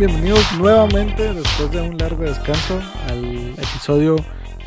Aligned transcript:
Bienvenidos 0.00 0.50
nuevamente 0.58 1.34
después 1.34 1.70
de 1.72 1.82
un 1.82 1.98
largo 1.98 2.22
descanso 2.22 2.80
al 3.10 3.50
episodio 3.50 4.16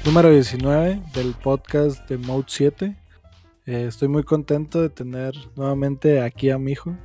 número 0.06 0.30
19 0.30 1.02
del 1.16 1.34
podcast 1.34 2.08
de 2.08 2.20
Mode 2.20 2.46
7. 2.46 2.96
Eh, 3.66 3.86
estoy 3.88 4.10
muy 4.10 4.24
contento 4.24 4.80
de 4.80 4.90
tener 4.90 5.34
nuevamente 5.56 6.22
aquí 6.22 6.52
a 6.52 6.60
mi 6.60 6.74
hijo. 6.74 6.96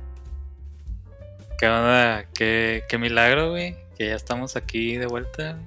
¿Qué 1.57 1.67
onda? 1.67 2.27
¿Qué, 2.35 2.83
qué 2.87 2.99
milagro, 2.99 3.49
güey? 3.49 3.75
Que 3.97 4.09
ya 4.09 4.15
estamos 4.15 4.55
aquí 4.55 4.97
de 4.97 5.07
vuelta. 5.07 5.57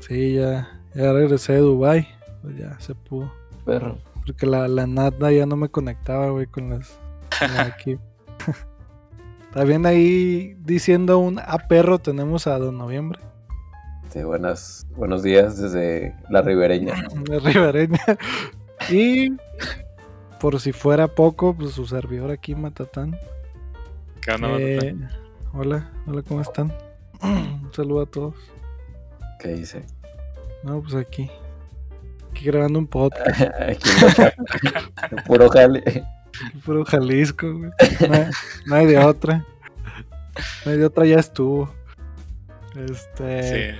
Sí, 0.00 0.34
ya, 0.34 0.78
ya 0.94 1.14
regresé 1.14 1.54
de 1.54 1.60
Dubai, 1.60 2.06
pues 2.42 2.54
ya 2.54 2.78
se 2.80 2.94
pudo. 2.94 3.32
Perro. 3.64 3.96
Porque 4.26 4.44
la, 4.44 4.68
la 4.68 4.86
nada 4.86 5.32
ya 5.32 5.46
no 5.46 5.56
me 5.56 5.70
conectaba, 5.70 6.28
güey, 6.28 6.44
con 6.44 6.68
las 6.68 6.98
con 7.38 7.56
aquí. 7.60 7.96
También 9.52 9.84
ahí 9.86 10.54
diciendo 10.60 11.18
un 11.18 11.38
a 11.40 11.58
perro 11.68 11.98
tenemos 11.98 12.46
a 12.46 12.58
Don 12.58 12.78
Noviembre. 12.78 13.18
Sí, 14.10 14.22
buenas, 14.22 14.86
buenos 14.96 15.22
días 15.22 15.56
desde 15.60 16.14
la 16.30 16.42
ribereña. 16.42 16.94
de 17.28 17.38
Ribereña. 17.40 18.00
Y 18.88 19.32
por 20.40 20.60
si 20.60 20.72
fuera 20.72 21.08
poco, 21.08 21.54
pues 21.54 21.72
su 21.72 21.86
servidor 21.86 22.30
aquí, 22.30 22.54
Matatán. 22.54 23.16
¿Qué 24.20 24.32
onda, 24.32 24.48
Eh, 24.58 24.76
Matatán? 24.76 25.10
hola, 25.52 25.90
hola, 26.06 26.22
¿cómo 26.22 26.40
están? 26.40 26.72
Un 27.22 27.70
saludo 27.72 28.02
a 28.02 28.06
todos. 28.06 28.34
¿Qué 29.38 29.48
dice? 29.54 29.84
No, 30.62 30.80
pues 30.82 30.94
aquí. 30.94 31.30
Aquí 32.30 32.44
grabando 32.46 32.78
un 32.78 32.86
podcast. 32.86 33.40
Aquí 33.60 33.90
la- 34.18 35.22
Puro 35.26 35.48
jale. 35.50 36.04
Puro 36.64 36.84
Jalisco, 36.84 37.46
güey. 37.52 37.70
No, 38.08 38.14
hay- 38.14 38.30
no 38.66 38.74
hay 38.76 38.86
de 38.86 38.98
otra. 38.98 39.44
No 40.64 40.72
hay 40.72 40.78
de 40.78 40.84
otra, 40.86 41.04
ya 41.06 41.18
estuvo. 41.18 41.70
Este. 42.76 43.42
Sí. 43.72 43.78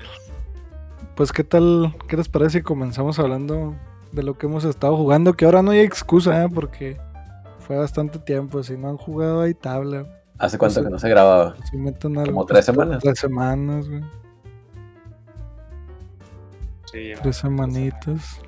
Pues, 1.15 1.33
¿qué 1.33 1.45
tal? 1.45 1.95
¿Qué 2.09 2.17
les 2.17 2.29
parece 2.29 2.59
si 2.59 2.63
comenzamos 2.65 3.19
hablando 3.19 3.77
de 4.13 4.23
lo 4.23 4.37
que 4.39 4.47
hemos 4.47 4.65
estado 4.65 4.97
jugando? 4.97 5.35
Que 5.35 5.45
ahora 5.45 5.63
no 5.63 5.71
hay 5.71 5.81
excusa, 5.81 6.45
¿eh? 6.45 6.49
Porque 6.53 6.97
fue 7.61 7.77
bastante 7.77 8.19
tiempo. 8.19 8.63
Si 8.63 8.77
no 8.77 8.89
han 8.89 8.97
jugado, 8.97 9.43
hay 9.43 9.55
tabla. 9.55 10.07
¿Hace 10.39 10.57
cuánto 10.59 10.81
Sí. 10.81 10.85
que 10.87 10.91
no 10.91 10.99
se 10.99 11.09
grababa? 11.09 11.55
Si 11.71 11.77
meten 11.77 12.17
algo, 12.17 12.33
Como 12.33 12.47
pues, 12.47 12.55
tres 12.55 12.65
semanas. 12.65 13.03
Tres 13.03 13.19
semanas, 13.19 13.89
güey. 13.89 14.03
Sí, 16.91 17.09
ya. 17.11 17.23
Tres 17.23 17.37
semanitas. 17.37 18.41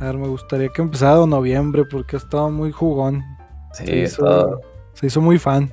A 0.00 0.04
ver, 0.06 0.16
me 0.18 0.28
gustaría 0.28 0.68
que 0.70 0.82
empezara 0.82 1.26
noviembre 1.26 1.84
porque 1.84 2.16
ha 2.16 2.18
estado 2.18 2.50
muy 2.50 2.72
jugón. 2.72 3.22
Sí, 3.72 3.86
Se 3.86 3.96
hizo, 3.98 4.24
estado- 4.26 4.60
se 4.94 5.06
hizo 5.06 5.20
muy 5.20 5.38
fan. 5.38 5.70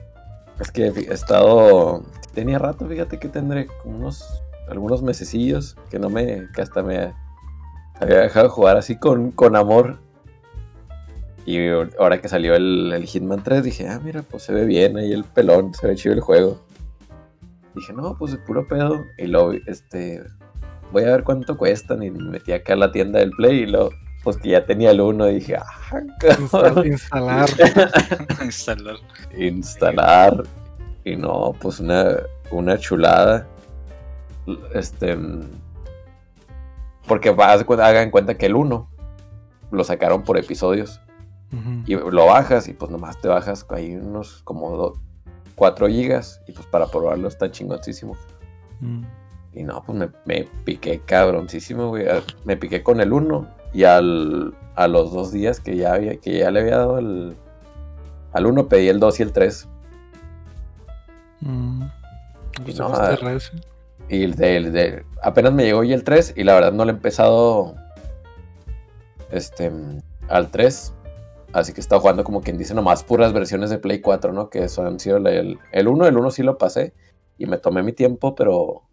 es 0.59 0.71
que 0.71 0.87
he 0.87 1.13
estado. 1.13 2.03
Tenía 2.33 2.59
rato, 2.59 2.87
fíjate 2.87 3.19
que 3.19 3.29
tendré 3.29 3.67
como 3.83 3.97
unos. 3.97 4.43
Algunos 4.69 5.01
mesecillos 5.01 5.77
que 5.89 5.97
no 5.97 6.09
me. 6.09 6.47
que 6.53 6.61
hasta 6.61 6.83
me 6.83 7.13
había 8.01 8.17
dejado 8.19 8.49
jugar 8.49 8.75
así 8.77 8.97
con, 8.99 9.31
con 9.31 9.55
amor. 9.55 9.99
Y 11.45 11.69
ahora 11.97 12.19
que 12.19 12.27
salió 12.27 12.53
el, 12.55 12.91
el 12.91 13.05
Hitman 13.05 13.41
3, 13.41 13.63
dije, 13.63 13.87
ah, 13.87 14.01
mira, 14.03 14.21
pues 14.23 14.43
se 14.43 14.51
ve 14.53 14.65
bien 14.65 14.97
ahí 14.97 15.13
el 15.13 15.23
pelón, 15.23 15.73
se 15.73 15.87
ve 15.87 15.95
chido 15.95 16.13
el 16.13 16.19
juego. 16.19 16.59
Dije, 17.73 17.93
no, 17.93 18.17
pues 18.17 18.33
de 18.33 18.37
puro 18.39 18.67
pedo. 18.67 19.05
Y 19.17 19.27
luego, 19.27 19.53
este, 19.67 20.21
voy 20.91 21.03
a 21.03 21.11
ver 21.11 21.23
cuánto 21.23 21.55
cuestan. 21.55 22.03
Y 22.03 22.11
me 22.11 22.29
metí 22.31 22.51
acá 22.51 22.73
a 22.73 22.75
la 22.75 22.91
tienda 22.91 23.19
del 23.19 23.31
Play 23.31 23.59
y 23.59 23.65
luego, 23.67 23.91
pues 24.27 24.35
que 24.35 24.49
ya 24.49 24.65
tenía 24.65 24.91
el 24.91 24.99
1. 24.99 25.25
Dije, 25.27 25.55
ah, 25.55 26.01
cabrón. 26.19 26.85
instalar. 26.85 27.49
Instalar. 28.43 28.95
instalar 29.37 30.43
y 31.05 31.15
no, 31.15 31.55
pues 31.61 31.79
una, 31.79 32.17
una 32.51 32.77
chulada. 32.77 33.47
Este. 34.73 35.17
Porque 37.07 37.29
hagan 37.29 38.11
cuenta 38.11 38.37
que 38.37 38.47
el 38.47 38.57
1 38.57 38.89
lo 39.71 39.83
sacaron 39.85 40.23
por 40.23 40.37
episodios 40.37 40.99
y 41.85 41.95
lo 41.95 42.25
bajas 42.25 42.67
y 42.67 42.73
pues 42.73 42.91
nomás 42.91 43.21
te 43.21 43.29
bajas 43.29 43.65
ahí 43.69 43.95
unos 43.95 44.41
como 44.43 44.99
4 45.55 45.87
gigas 45.87 46.41
y 46.49 46.51
pues 46.51 46.67
para 46.67 46.87
probarlo 46.87 47.29
está 47.29 47.49
chingoncísimo. 47.49 48.17
Mm. 48.81 49.03
Y 49.53 49.63
no, 49.63 49.81
pues 49.85 49.97
me, 49.97 50.09
me 50.25 50.49
piqué 50.65 50.99
cabroncísimo, 50.99 51.87
güey. 51.87 52.09
Ah, 52.09 52.21
Me 52.43 52.57
piqué 52.57 52.83
con 52.83 52.99
el 52.99 53.13
1 53.13 53.56
y 53.77 53.83
al, 53.83 54.55
a 54.75 54.87
los 54.87 55.11
dos 55.13 55.31
días 55.31 55.59
que 55.59 55.75
ya, 55.77 55.93
había, 55.93 56.17
que 56.17 56.39
ya 56.39 56.49
le 56.49 56.61
había 56.61 56.77
dado 56.77 56.97
el, 56.97 57.35
al 58.33 58.45
1 58.47 58.67
pedí 58.67 58.87
el 58.89 58.99
2 58.99 59.19
y 59.19 59.23
el 59.23 59.31
3. 59.33 59.67
Mm. 61.41 61.83
Pues 62.63 62.79
no. 62.79 62.91
Y 64.09 64.23
el 64.23 64.33
de, 64.35 64.57
el 64.57 64.71
de- 64.71 65.05
apenas 65.21 65.53
me 65.53 65.63
llegó 65.63 65.83
y 65.83 65.93
el 65.93 66.03
3 66.03 66.33
y 66.35 66.43
la 66.43 66.55
verdad 66.55 66.71
no 66.73 66.85
le 66.85 66.91
he 66.91 66.95
empezado 66.95 67.75
este 69.31 69.71
al 70.27 70.49
3. 70.49 70.93
Así 71.53 71.71
que 71.73 71.79
he 71.79 71.81
estado 71.81 72.01
jugando 72.01 72.23
como 72.23 72.41
quien 72.41 72.57
dice 72.57 72.73
nomás 72.73 73.03
puras 73.03 73.31
versiones 73.33 73.69
de 73.69 73.77
Play 73.77 74.01
4, 74.01 74.33
¿no? 74.33 74.49
Que 74.49 74.63
eso 74.63 74.85
han 74.85 74.99
sido 74.99 75.17
el, 75.17 75.59
el 75.71 75.87
1, 75.87 76.07
el 76.07 76.17
1 76.17 76.31
sí 76.31 76.41
lo 76.43 76.57
pasé 76.57 76.93
y 77.37 77.45
me 77.45 77.57
tomé 77.57 77.83
mi 77.83 77.93
tiempo, 77.93 78.33
pero 78.33 78.83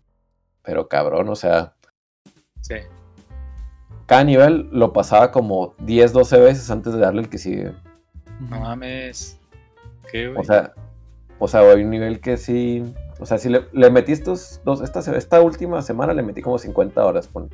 pero 0.63 0.89
cabrón, 0.89 1.29
o 1.31 1.37
sea, 1.37 1.75
Sí. 2.61 2.75
Cada 4.07 4.25
nivel 4.25 4.69
lo 4.73 4.93
pasaba 4.93 5.31
como 5.33 5.75
10, 5.79 6.13
12 6.13 6.41
veces 6.41 6.71
antes 6.71 6.93
de 6.93 7.01
darle 7.01 7.23
el 7.23 7.29
que 7.29 7.39
sigue. 7.39 7.73
No 8.51 8.61
mames. 8.61 9.39
¿Qué, 10.11 10.29
güey? 10.29 10.41
O 10.41 10.45
sea, 10.45 10.73
o 11.39 11.49
sea, 11.49 11.61
hay 11.61 11.83
un 11.85 11.91
nivel 11.91 12.21
que 12.21 12.37
sí, 12.37 12.85
o 13.19 13.27
sea, 13.27 13.39
si 13.39 13.49
le, 13.49 13.67
le 13.73 13.91
metí 13.91 14.13
estos 14.13 14.61
dos, 14.65 14.81
esta, 14.81 15.01
esta 15.17 15.41
última 15.41 15.83
semana 15.83 16.13
le 16.15 16.23
metí 16.23 16.43
como 16.43 16.59
50 16.59 17.05
horas, 17.05 17.29
pon, 17.29 17.49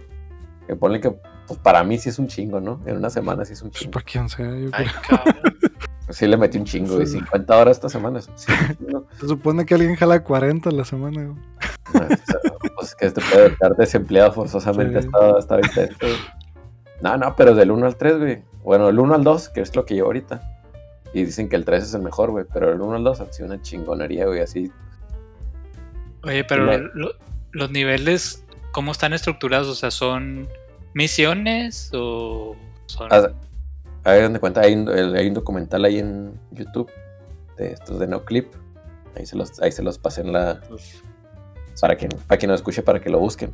que 0.66 0.76
ponle 0.76 1.00
que, 1.00 1.10
pues 1.46 1.58
para 1.60 1.82
mí 1.84 1.98
sí 1.98 2.08
es 2.08 2.18
un 2.18 2.26
chingo, 2.28 2.60
¿no? 2.60 2.80
En 2.86 2.96
una 2.96 3.10
semana 3.10 3.44
sí 3.44 3.52
es 3.54 3.62
un 3.62 3.70
Pues 3.70 3.80
chingo. 3.80 3.92
para 3.92 4.04
quien 4.04 4.28
sea, 4.28 4.46
yo 4.56 4.68
Ay, 4.72 4.86
creo. 5.06 5.18
cabrón. 5.24 5.56
Sí 6.10 6.26
le 6.26 6.36
metí 6.36 6.58
un 6.58 6.64
chingo, 6.64 6.94
güey, 6.96 7.06
Sí. 7.06 7.18
50 7.18 7.56
horas 7.56 7.76
esta 7.76 7.88
semana. 7.88 8.20
sí, 8.20 8.52
¿no? 8.80 9.04
Se 9.20 9.28
supone 9.28 9.64
que 9.64 9.74
alguien 9.74 9.94
jala 9.94 10.24
40 10.24 10.68
a 10.70 10.72
la 10.72 10.84
semana, 10.84 11.22
güey. 11.24 11.36
pues 12.76 12.94
que 12.96 13.06
este 13.06 13.20
puede 13.32 13.46
estar 13.48 13.76
desempleado 13.76 14.32
forzosamente 14.32 15.00
Sí. 15.02 15.08
hasta, 15.12 15.38
hasta 15.38 15.54
ahorita. 15.54 15.88
No, 17.02 17.16
no, 17.16 17.34
pero 17.36 17.54
del 17.54 17.70
1 17.70 17.86
al 17.86 17.96
3, 17.96 18.18
güey. 18.18 18.42
Bueno, 18.62 18.88
el 18.88 18.98
1 18.98 19.14
al 19.14 19.24
2, 19.24 19.48
que 19.50 19.60
es 19.62 19.74
lo 19.74 19.84
que 19.84 19.94
llevo 19.94 20.08
ahorita. 20.08 20.40
Y 21.12 21.24
dicen 21.24 21.48
que 21.48 21.56
el 21.56 21.64
3 21.64 21.82
es 21.84 21.94
el 21.94 22.02
mejor, 22.02 22.30
güey. 22.30 22.44
Pero 22.52 22.72
el 22.72 22.80
1 22.80 22.96
al 22.96 23.04
2 23.04 23.20
ha 23.20 23.32
sido 23.32 23.46
una 23.48 23.60
chingonería, 23.62 24.26
güey. 24.26 24.40
Así. 24.40 24.70
Oye, 26.22 26.44
pero 26.44 26.66
Me- 26.66 26.78
lo- 26.94 27.14
los 27.52 27.70
niveles, 27.70 28.44
¿cómo 28.72 28.92
están 28.92 29.12
estructurados? 29.12 29.68
O 29.68 29.74
sea, 29.74 29.90
¿son 29.90 30.48
misiones 30.94 31.90
o 31.94 32.54
son...? 32.86 33.10
Haz- 33.12 33.32
Ahí 34.04 34.22
donde 34.22 34.40
cuenta, 34.40 34.62
hay 34.62 34.72
un, 34.74 34.88
el- 34.88 35.14
hay 35.14 35.28
un 35.28 35.34
documental 35.34 35.84
ahí 35.84 35.98
en 35.98 36.32
YouTube 36.52 36.90
de 37.58 37.72
estos 37.72 37.98
de 37.98 38.06
No 38.06 38.24
Clip. 38.24 38.46
Ahí 39.14 39.26
se 39.26 39.36
los, 39.36 39.60
ahí 39.60 39.72
se 39.72 39.82
los 39.82 39.98
pasé 39.98 40.22
en 40.22 40.32
la. 40.32 40.60
Para 41.80 41.96
quien, 41.96 42.10
para 42.26 42.38
quien 42.38 42.48
lo 42.50 42.54
escuche, 42.54 42.82
para 42.82 43.00
que 43.00 43.10
lo 43.10 43.18
busquen. 43.18 43.52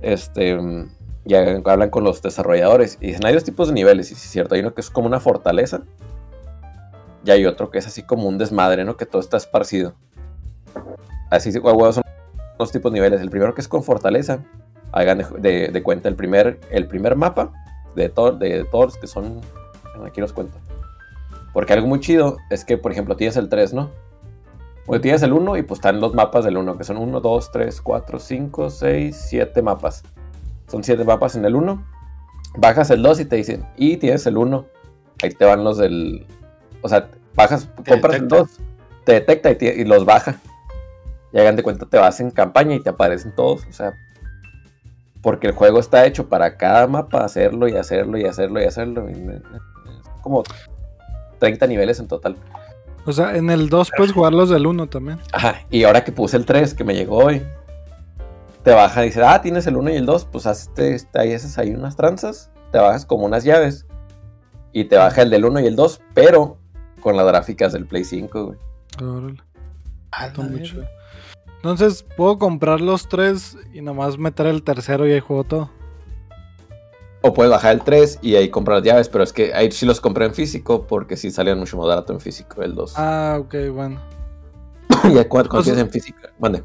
Este. 0.00 0.58
Ya 1.24 1.60
hablan 1.64 1.90
con 1.90 2.04
los 2.04 2.22
desarrolladores 2.22 2.98
y 3.00 3.08
dicen: 3.08 3.26
hay 3.26 3.34
dos 3.34 3.44
tipos 3.44 3.68
de 3.68 3.74
niveles, 3.74 4.10
y 4.10 4.14
sí 4.14 4.22
es 4.24 4.30
cierto. 4.30 4.54
Hay 4.54 4.60
uno 4.60 4.72
que 4.74 4.80
es 4.80 4.90
como 4.90 5.06
una 5.06 5.20
fortaleza. 5.20 5.80
Y 7.24 7.30
hay 7.30 7.44
otro 7.46 7.70
que 7.70 7.78
es 7.78 7.86
así 7.86 8.02
como 8.02 8.28
un 8.28 8.38
desmadre, 8.38 8.84
¿no? 8.84 8.96
Que 8.96 9.04
todo 9.04 9.20
está 9.20 9.36
esparcido. 9.36 9.94
Así 11.30 11.52
son 11.52 12.02
dos 12.58 12.72
tipos 12.72 12.90
de 12.92 12.94
niveles. 12.98 13.20
El 13.20 13.30
primero 13.30 13.54
que 13.54 13.60
es 13.60 13.68
con 13.68 13.82
fortaleza. 13.82 14.38
Hagan 14.92 15.18
de, 15.18 15.26
de- 15.38 15.68
de 15.68 15.82
cuenta 15.82 16.08
el 16.08 16.14
primer, 16.14 16.60
el 16.70 16.86
primer 16.86 17.14
mapa 17.16 17.52
de, 17.94 18.08
to- 18.08 18.32
de 18.32 18.64
todos 18.64 18.86
los 18.86 18.96
que 18.96 19.06
son. 19.06 19.40
Aquí 20.06 20.20
los 20.22 20.32
cuento. 20.32 20.56
Porque 21.52 21.72
algo 21.74 21.86
muy 21.86 22.00
chido 22.00 22.38
es 22.50 22.64
que, 22.64 22.78
por 22.78 22.92
ejemplo, 22.92 23.16
tienes 23.16 23.36
el 23.36 23.48
3, 23.50 23.74
¿no? 23.74 23.90
Porque 24.86 25.00
tienes 25.00 25.22
el 25.22 25.32
1 25.34 25.56
y 25.58 25.62
pues 25.62 25.78
están 25.78 26.00
los 26.00 26.14
mapas 26.14 26.44
del 26.44 26.56
1, 26.56 26.78
que 26.78 26.84
son 26.84 26.96
1, 26.96 27.20
2, 27.20 27.50
3, 27.52 27.82
4, 27.82 28.18
5, 28.18 28.70
6, 28.70 29.24
7 29.28 29.60
mapas. 29.60 30.02
Son 30.68 30.84
7 30.84 31.02
mapas 31.04 31.34
en 31.36 31.44
el 31.44 31.54
1. 31.56 31.84
Bajas 32.56 32.90
el 32.90 33.02
2 33.02 33.20
y 33.20 33.24
te 33.24 33.36
dicen, 33.36 33.64
y 33.76 33.96
tienes 33.96 34.26
el 34.26 34.36
1. 34.36 34.64
Ahí 35.22 35.30
te 35.30 35.44
van 35.44 35.64
los 35.64 35.78
del... 35.78 36.26
O 36.82 36.88
sea, 36.88 37.08
bajas, 37.34 37.68
Te 37.84 37.92
compras 37.92 38.14
el 38.16 38.28
detecta. 38.28 38.36
2, 38.36 38.48
te 39.04 39.12
detecta 39.12 39.50
y, 39.50 39.54
te- 39.56 39.80
y 39.80 39.84
los 39.84 40.04
baja. 40.04 40.36
Y 41.32 41.38
hagan 41.38 41.56
de 41.56 41.62
cuenta, 41.62 41.86
te 41.86 41.98
vas 41.98 42.20
en 42.20 42.30
campaña 42.30 42.74
y 42.74 42.80
te 42.80 42.90
aparecen 42.90 43.34
todos. 43.34 43.66
O 43.68 43.72
sea, 43.72 43.92
porque 45.22 45.48
el 45.48 45.52
juego 45.52 45.78
está 45.80 46.06
hecho 46.06 46.28
para 46.28 46.56
cada 46.56 46.86
mapa 46.86 47.24
hacerlo 47.24 47.68
y 47.68 47.76
hacerlo 47.76 48.16
y 48.18 48.24
hacerlo 48.24 48.62
y 48.62 48.64
hacerlo. 48.64 49.10
y 49.10 49.42
como 50.22 50.42
30 51.38 51.66
niveles 51.66 51.98
en 52.00 52.08
total. 52.08 52.36
O 53.04 53.12
sea, 53.12 53.36
en 53.36 53.50
el 53.50 53.68
2 53.68 53.90
puedes 53.96 54.12
jugar 54.12 54.32
los 54.32 54.48
del 54.50 54.66
1 54.66 54.86
también. 54.88 55.18
Ajá, 55.32 55.62
y 55.70 55.84
ahora 55.84 56.04
que 56.04 56.12
puse 56.12 56.36
el 56.36 56.44
3, 56.46 56.74
que 56.74 56.84
me 56.84 56.94
llegó 56.94 57.18
hoy, 57.18 57.42
te 58.68 58.74
baja 58.74 59.02
y 59.02 59.06
dice, 59.06 59.22
ah, 59.24 59.40
tienes 59.40 59.66
el 59.66 59.78
1 59.78 59.92
y 59.92 59.96
el 59.96 60.04
2, 60.04 60.26
pues 60.26 60.46
hazte, 60.46 60.94
este, 60.94 61.18
ahí 61.18 61.32
haces 61.32 61.56
ahí 61.56 61.70
unas 61.70 61.96
tranzas, 61.96 62.50
te 62.70 62.76
bajas 62.76 63.06
como 63.06 63.24
unas 63.24 63.42
llaves, 63.42 63.86
y 64.74 64.84
te 64.84 64.98
baja 64.98 65.22
el 65.22 65.30
del 65.30 65.46
1 65.46 65.60
y 65.60 65.66
el 65.68 65.74
2, 65.74 66.02
pero 66.12 66.58
con 67.00 67.16
las 67.16 67.26
gráficas 67.26 67.72
del 67.72 67.86
Play 67.86 68.04
5, 68.04 68.44
güey. 68.44 68.58
Órale, 69.02 69.42
chido. 70.62 70.84
Entonces, 71.56 72.04
puedo 72.14 72.38
comprar 72.38 72.82
los 72.82 73.08
tres 73.08 73.56
y 73.72 73.80
nomás 73.80 74.18
meter 74.18 74.44
el 74.44 74.62
tercero 74.62 75.06
y 75.06 75.12
ahí 75.12 75.20
juego 75.20 75.44
todo. 75.44 75.70
O 77.22 77.32
puedes 77.32 77.50
bajar 77.50 77.72
el 77.72 77.80
3 77.80 78.18
y 78.20 78.34
ahí 78.34 78.50
comprar 78.50 78.80
las 78.80 78.84
llaves, 78.84 79.08
pero 79.08 79.24
es 79.24 79.32
que 79.32 79.54
ahí 79.54 79.72
sí 79.72 79.86
los 79.86 80.02
compré 80.02 80.26
en 80.26 80.34
físico 80.34 80.86
porque 80.86 81.16
sí 81.16 81.30
salían 81.30 81.58
mucho 81.58 81.78
más 81.78 81.86
barato 81.86 82.12
en 82.12 82.20
físico 82.20 82.60
el 82.62 82.74
2. 82.74 82.92
Ah, 82.98 83.38
ok, 83.40 83.54
bueno. 83.72 83.98
y 85.04 85.14
cuando, 85.24 85.48
cuando 85.48 85.62
tienes 85.62 85.80
en 85.80 85.90
física, 85.90 86.34
mande. 86.38 86.62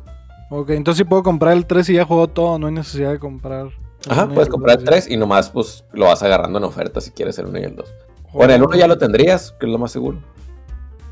Ok, 0.55 0.69
entonces 0.71 0.99
sí 0.99 1.03
puedo 1.03 1.23
comprar 1.23 1.53
el 1.53 1.65
3 1.65 1.89
y 1.89 1.93
ya 1.95 2.05
juego 2.05 2.27
todo, 2.27 2.59
no 2.59 2.67
hay 2.67 2.73
necesidad 2.73 3.11
de 3.11 3.17
comprar. 3.19 3.69
Ajá, 4.07 4.27
puedes 4.27 4.49
comprar 4.49 4.77
el 4.77 4.85
dos, 4.85 4.93
3 4.93 5.09
y 5.09 5.17
nomás 5.17 5.49
pues 5.49 5.83
lo 5.93 6.05
vas 6.05 6.21
agarrando 6.21 6.59
en 6.59 6.65
oferta 6.65 7.01
si 7.01 7.09
quieres 7.11 7.39
el 7.39 7.47
1 7.47 7.59
y 7.59 7.63
el 7.63 7.75
2. 7.75 7.89
ya. 7.89 8.31
Bueno, 8.33 8.53
el 8.53 8.63
1 8.63 8.75
ya 8.75 8.87
lo 8.87 8.97
tendrías, 8.97 9.51
que 9.59 9.65
es 9.65 9.71
lo 9.71 9.79
más 9.79 9.91
seguro. 9.91 10.19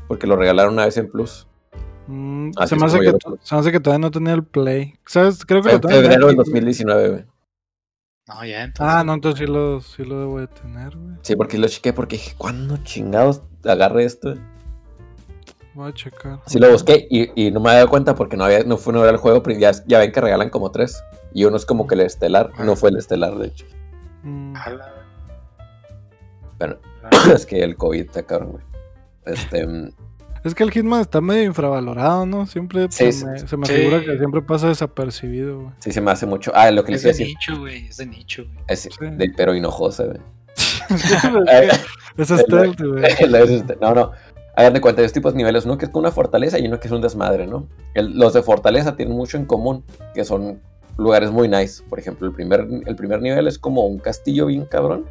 Porque 0.06 0.26
lo 0.28 0.36
regalaron 0.36 0.74
una 0.74 0.84
vez 0.84 0.96
en 0.98 1.10
Plus. 1.10 1.48
Mm, 2.06 2.50
se, 2.66 2.76
me 2.76 2.86
hace 2.86 3.00
que, 3.00 3.10
lo- 3.12 3.18
se 3.40 3.54
me 3.54 3.60
hace 3.60 3.72
que 3.72 3.80
todavía 3.80 4.06
no 4.06 4.10
tenía 4.12 4.34
el 4.34 4.44
Play. 4.44 4.94
¿Sabes? 5.06 5.44
Creo 5.44 5.62
que 5.62 5.70
lo 5.70 5.74
en 5.76 5.80
tengo 5.80 5.94
en 5.96 6.02
febrero 6.02 6.26
del 6.26 6.34
Epic. 6.36 6.46
2019, 6.46 7.08
güey. 7.08 7.24
No, 8.28 8.44
ya 8.44 8.62
entonces. 8.62 8.94
Ah, 8.94 9.02
no, 9.04 9.14
entonces 9.14 9.40
sí 9.40 9.46
lo, 9.52 9.80
sí 9.80 10.04
lo 10.04 10.20
debo 10.20 10.38
de 10.40 10.46
tener, 10.46 10.96
güey. 10.96 11.16
Sí, 11.22 11.34
porque 11.34 11.58
lo 11.58 11.66
chequé 11.66 11.92
porque 11.92 12.16
dije, 12.16 12.34
¿cuándo 12.38 12.76
chingados 12.84 13.42
agarré 13.64 14.04
esto? 14.04 14.34
Voy 15.74 15.90
a 15.90 15.94
checar. 15.94 16.40
Sí 16.46 16.58
lo 16.58 16.70
busqué 16.70 17.06
y, 17.10 17.46
y 17.46 17.50
no 17.50 17.60
me 17.60 17.70
había 17.70 17.78
dado 17.80 17.90
cuenta 17.90 18.14
porque 18.14 18.36
no 18.36 18.44
había, 18.44 18.62
no 18.64 18.76
fue 18.76 18.92
no 18.92 19.00
era 19.02 19.10
el 19.10 19.16
juego, 19.16 19.42
pero 19.42 19.58
ya, 19.58 19.70
ya 19.86 19.98
ven 19.98 20.12
que 20.12 20.20
regalan 20.20 20.50
como 20.50 20.70
tres. 20.70 21.02
Y 21.32 21.44
uno 21.44 21.56
es 21.56 21.64
como 21.64 21.86
que 21.86 21.94
el 21.94 22.02
estelar, 22.02 22.50
no 22.58 22.76
fue 22.76 22.90
el 22.90 22.98
estelar, 22.98 23.34
de 23.36 23.46
hecho. 23.48 23.64
Mm, 24.22 24.54
A 24.56 24.70
la- 24.70 24.94
Pero 26.58 26.78
es 27.34 27.46
que 27.46 27.62
el 27.62 27.76
COVID 27.76 28.00
está 28.00 28.22
cabrón, 28.22 28.52
güey. 28.52 28.64
Este, 29.24 29.66
mm, 29.66 29.92
Es 30.44 30.54
que 30.54 30.62
el 30.64 30.70
Hitman 30.72 31.00
está 31.00 31.20
medio 31.20 31.44
infravalorado, 31.44 32.26
¿no? 32.26 32.46
Siempre 32.46 32.88
Sí, 32.90 33.10
se, 33.12 33.24
me, 33.26 33.38
se 33.38 33.56
me 33.56 33.66
sí. 33.66 33.72
figura 33.74 34.00
que 34.04 34.18
siempre 34.18 34.42
pasa 34.42 34.68
desapercibido, 34.68 35.60
güey. 35.60 35.72
sí 35.78 35.92
se 35.92 36.00
me 36.00 36.10
hace 36.10 36.26
mucho. 36.26 36.52
Ah, 36.54 36.70
lo 36.70 36.84
que 36.84 36.92
les 36.92 37.04
Es 37.04 37.04
iba 37.04 37.10
a 37.10 37.12
de 37.14 37.18
decir. 37.18 37.36
nicho, 37.36 37.60
güey. 37.60 37.86
Es 37.86 37.96
de 37.96 38.06
nicho, 38.06 38.44
güey. 38.44 38.58
Es 38.68 38.80
Sí. 38.82 38.90
de, 39.00 39.32
pero 39.36 39.54
hinojosa, 39.54 40.04
güey. 40.04 40.18
es 42.18 42.28
stealth, 42.28 42.80
güey. 42.82 43.04
este, 43.04 43.76
no, 43.80 43.94
no. 43.94 44.10
Hagan 44.54 44.74
de 44.74 44.80
cuenta, 44.80 45.00
hay 45.00 45.06
dos 45.06 45.12
tipos 45.12 45.32
de 45.32 45.38
niveles. 45.38 45.64
Uno 45.64 45.78
que 45.78 45.86
es 45.86 45.90
una 45.94 46.10
fortaleza 46.10 46.58
y 46.58 46.66
uno 46.66 46.78
que 46.78 46.88
es 46.88 46.92
un 46.92 47.00
desmadre, 47.00 47.46
¿no? 47.46 47.66
El- 47.94 48.18
los 48.18 48.34
de 48.34 48.42
fortaleza 48.42 48.96
tienen 48.96 49.16
mucho 49.16 49.36
en 49.36 49.46
común, 49.46 49.84
que 50.14 50.24
son 50.24 50.60
lugares 50.98 51.30
muy 51.30 51.48
nice. 51.48 51.82
Por 51.88 51.98
ejemplo, 51.98 52.26
el 52.26 52.34
primer, 52.34 52.66
el 52.86 52.96
primer 52.96 53.22
nivel 53.22 53.46
es 53.48 53.58
como 53.58 53.86
un 53.86 53.98
castillo 53.98 54.46
bien 54.46 54.66
cabrón 54.66 55.06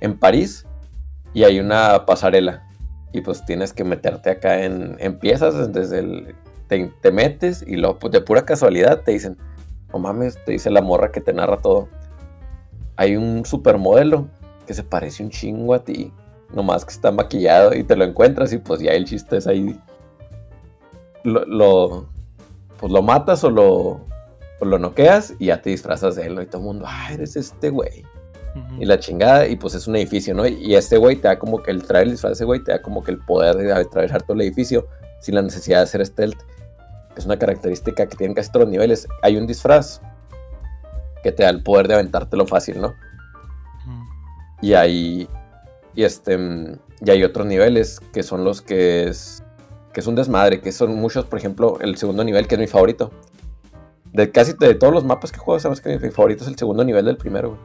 en 0.00 0.16
París 0.16 0.64
y 1.34 1.42
hay 1.44 1.58
una 1.58 2.06
pasarela. 2.06 2.66
Y 3.12 3.22
pues 3.22 3.44
tienes 3.44 3.72
que 3.72 3.82
meterte 3.82 4.30
acá 4.30 4.62
en, 4.64 4.96
piezas 5.18 5.72
desde 5.72 5.98
el... 5.98 6.34
Te, 6.68 6.92
te 7.00 7.10
metes 7.10 7.64
y 7.66 7.74
luego 7.74 7.98
pues, 7.98 8.12
de 8.12 8.20
pura 8.20 8.44
casualidad 8.44 9.00
te 9.00 9.10
dicen, 9.10 9.36
no 9.92 9.98
mames, 9.98 10.38
te 10.44 10.52
dice 10.52 10.70
la 10.70 10.80
morra 10.82 11.10
que 11.10 11.20
te 11.20 11.32
narra 11.32 11.56
todo. 11.56 11.88
Hay 12.94 13.16
un 13.16 13.44
supermodelo 13.44 14.28
que 14.68 14.74
se 14.74 14.84
parece 14.84 15.24
un 15.24 15.30
chingo 15.30 15.74
a 15.74 15.82
ti. 15.82 16.12
Nomás 16.52 16.84
que 16.84 16.92
está 16.92 17.12
maquillado 17.12 17.74
y 17.74 17.84
te 17.84 17.94
lo 17.96 18.04
encuentras 18.04 18.52
y 18.52 18.58
pues 18.58 18.80
ya 18.80 18.92
el 18.92 19.04
chiste 19.04 19.36
es 19.36 19.46
ahí. 19.46 19.78
Lo, 21.24 21.44
lo- 21.44 22.08
pues 22.78 22.92
lo 22.92 23.02
matas 23.02 23.44
o 23.44 23.50
lo, 23.50 23.68
o 24.60 24.64
lo 24.64 24.78
noqueas 24.78 25.34
y 25.38 25.46
ya 25.46 25.60
te 25.60 25.70
disfrazas 25.70 26.16
de 26.16 26.26
él. 26.26 26.40
Y 26.42 26.46
todo 26.46 26.58
el 26.62 26.66
mundo, 26.66 26.84
ah, 26.88 27.10
eres 27.12 27.36
este 27.36 27.68
güey. 27.70 28.04
Ujú. 28.56 28.82
Y 28.82 28.84
la 28.86 28.98
chingada, 28.98 29.46
y 29.46 29.54
pues 29.56 29.74
es 29.74 29.86
un 29.86 29.94
edificio, 29.96 30.34
¿no? 30.34 30.46
Y 30.46 30.74
este 30.74 30.96
güey 30.96 31.16
te 31.16 31.28
da 31.28 31.38
como 31.38 31.62
que 31.62 31.70
el 31.70 31.82
traer 31.84 32.06
el 32.06 32.12
disfraz 32.12 32.30
de 32.30 32.34
ese 32.34 32.44
güey 32.46 32.64
te 32.64 32.72
da 32.72 32.82
como 32.82 33.04
que 33.04 33.10
el 33.12 33.18
poder 33.18 33.54
de 33.56 33.72
atravesar 33.72 34.22
todo 34.22 34.34
el 34.34 34.40
edificio 34.40 34.88
sin 35.20 35.34
la 35.36 35.42
necesidad 35.42 35.78
de 35.78 35.82
hacer 35.84 36.04
stealth. 36.06 36.40
Es 37.16 37.26
una 37.26 37.38
característica 37.38 38.06
que 38.06 38.16
tienen 38.16 38.34
casi 38.34 38.50
todos 38.50 38.64
los 38.64 38.72
niveles. 38.72 39.06
Hay 39.22 39.36
un 39.36 39.46
disfraz 39.46 40.00
que 41.22 41.30
te 41.32 41.42
da 41.42 41.50
el 41.50 41.62
poder 41.62 41.86
de 41.86 41.94
aventártelo 41.94 42.46
fácil, 42.46 42.80
¿no? 42.80 42.94
Y 44.62 44.72
hay. 44.72 45.28
Y 45.94 46.04
este. 46.04 46.36
mm, 46.38 46.76
Y 47.02 47.10
hay 47.10 47.24
otros 47.24 47.46
niveles 47.46 48.00
que 48.12 48.22
son 48.22 48.44
los 48.44 48.62
que 48.62 49.08
es. 49.08 49.42
Que 49.92 50.00
es 50.00 50.06
un 50.06 50.14
desmadre. 50.14 50.60
Que 50.60 50.72
son 50.72 50.94
muchos, 50.96 51.24
por 51.24 51.38
ejemplo, 51.38 51.78
el 51.80 51.96
segundo 51.96 52.22
nivel, 52.24 52.46
que 52.46 52.54
es 52.56 52.60
mi 52.60 52.66
favorito. 52.66 53.10
De 54.12 54.30
casi 54.32 54.52
de 54.54 54.74
todos 54.74 54.92
los 54.92 55.04
mapas 55.04 55.30
que 55.32 55.38
juego, 55.38 55.58
sabes 55.60 55.80
que 55.80 55.98
mi 55.98 56.10
favorito 56.10 56.42
es 56.44 56.48
el 56.50 56.56
segundo 56.56 56.84
nivel 56.84 57.04
del 57.04 57.16
primero, 57.16 57.50
güey. 57.50 57.60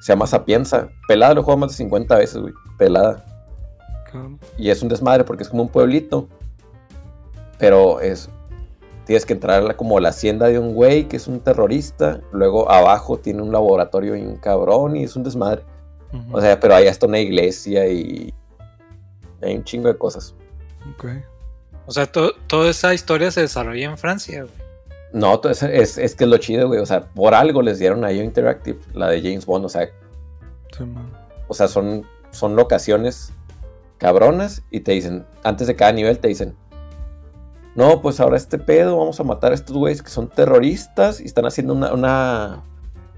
Se 0.00 0.12
llama 0.12 0.26
Sapienza. 0.28 0.88
Pelada 1.08 1.34
lo 1.34 1.42
juego 1.42 1.58
más 1.58 1.70
de 1.70 1.76
50 1.76 2.16
veces, 2.16 2.40
güey. 2.40 2.54
Pelada. 2.78 3.24
Y 4.56 4.70
es 4.70 4.80
un 4.82 4.88
desmadre 4.88 5.24
porque 5.24 5.42
es 5.42 5.48
como 5.48 5.62
un 5.62 5.68
pueblito. 5.68 6.28
Pero 7.58 8.00
es. 8.00 8.28
Tienes 9.04 9.24
que 9.26 9.32
entrar 9.32 9.62
a 9.62 9.66
la- 9.66 9.76
como 9.76 9.98
la 10.00 10.10
hacienda 10.10 10.46
de 10.48 10.58
un 10.58 10.74
güey 10.74 11.08
que 11.08 11.16
es 11.16 11.26
un 11.28 11.40
terrorista. 11.40 12.20
Luego 12.32 12.70
abajo 12.70 13.18
tiene 13.18 13.42
un 13.42 13.50
laboratorio 13.52 14.12
bien 14.12 14.36
cabrón 14.36 14.96
y 14.96 15.04
es 15.04 15.16
un 15.16 15.24
desmadre. 15.24 15.62
O 16.32 16.40
sea, 16.40 16.58
pero 16.58 16.74
hay 16.74 16.86
hasta 16.86 17.06
una 17.06 17.18
iglesia 17.18 17.86
y. 17.88 18.32
Hay 19.42 19.54
un 19.56 19.64
chingo 19.64 19.88
de 19.88 19.96
cosas. 19.98 20.34
Ok. 20.94 21.06
O 21.86 21.92
sea, 21.92 22.06
to- 22.06 22.34
toda 22.46 22.70
esa 22.70 22.92
historia 22.94 23.30
se 23.30 23.42
desarrolla 23.42 23.86
en 23.90 23.98
Francia, 23.98 24.42
güey. 24.42 24.54
No, 25.12 25.40
es, 25.48 25.62
es, 25.62 25.96
es 25.96 26.14
que 26.14 26.24
es 26.24 26.30
lo 26.30 26.36
chido, 26.38 26.66
güey. 26.68 26.80
O 26.80 26.86
sea, 26.86 27.02
por 27.02 27.34
algo 27.34 27.62
les 27.62 27.78
dieron 27.78 28.04
a 28.04 28.12
IO 28.12 28.22
Interactive, 28.22 28.78
la 28.94 29.08
de 29.08 29.20
James 29.22 29.46
Bond. 29.46 29.64
O 29.64 29.68
sea, 29.68 29.88
Sí, 30.76 30.84
man. 30.84 31.10
o 31.46 31.54
sea 31.54 31.66
son, 31.68 32.06
son 32.30 32.56
locaciones 32.56 33.32
cabronas 33.96 34.62
y 34.70 34.80
te 34.80 34.92
dicen, 34.92 35.24
antes 35.44 35.66
de 35.66 35.76
cada 35.76 35.92
nivel 35.92 36.18
te 36.18 36.28
dicen, 36.28 36.54
no, 37.74 38.02
pues 38.02 38.20
ahora 38.20 38.36
este 38.36 38.58
pedo, 38.58 38.98
vamos 38.98 39.18
a 39.20 39.24
matar 39.24 39.52
a 39.52 39.54
estos 39.54 39.76
güeyes 39.76 40.02
que 40.02 40.10
son 40.10 40.28
terroristas 40.28 41.20
y 41.20 41.24
están 41.24 41.46
haciendo 41.46 41.72
una, 41.74 41.92
una, 41.94 42.62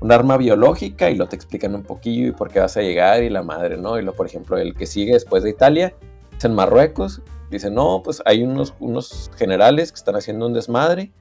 un 0.00 0.12
arma 0.12 0.36
biológica 0.36 1.10
y 1.10 1.14
lo 1.16 1.26
te 1.28 1.36
explican 1.36 1.74
un 1.74 1.82
poquillo 1.82 2.28
y 2.28 2.32
por 2.32 2.50
qué 2.50 2.60
vas 2.60 2.76
a 2.76 2.80
llegar 2.82 3.22
y 3.22 3.28
la 3.30 3.42
madre, 3.42 3.76
¿no? 3.76 3.98
Y 3.98 4.02
lo, 4.02 4.14
por 4.14 4.26
ejemplo, 4.26 4.56
el 4.56 4.74
que 4.74 4.86
sigue 4.86 5.12
después 5.12 5.42
de 5.42 5.50
Italia 5.50 5.94
es 6.36 6.44
en 6.44 6.54
Marruecos. 6.54 7.20
Dice, 7.50 7.70
no, 7.70 8.00
pues 8.02 8.22
hay 8.24 8.42
unos, 8.44 8.74
unos 8.80 9.30
generales 9.36 9.92
que 9.92 9.96
están 9.96 10.16
haciendo 10.16 10.46
un 10.46 10.54
desmadre 10.54 11.12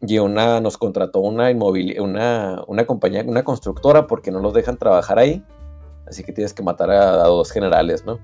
y 0.00 0.18
una 0.18 0.60
nos 0.60 0.78
contrató 0.78 1.20
una 1.20 1.50
una, 1.50 2.62
una 2.66 2.86
compañía, 2.86 3.22
una 3.26 3.42
constructora 3.44 4.06
porque 4.06 4.30
no 4.30 4.40
los 4.40 4.54
dejan 4.54 4.78
trabajar 4.78 5.18
ahí. 5.18 5.44
Así 6.06 6.24
que 6.24 6.32
tienes 6.32 6.54
que 6.54 6.62
matar 6.62 6.90
a, 6.90 7.10
a 7.22 7.26
dos 7.26 7.50
generales, 7.52 8.04
¿no? 8.06 8.18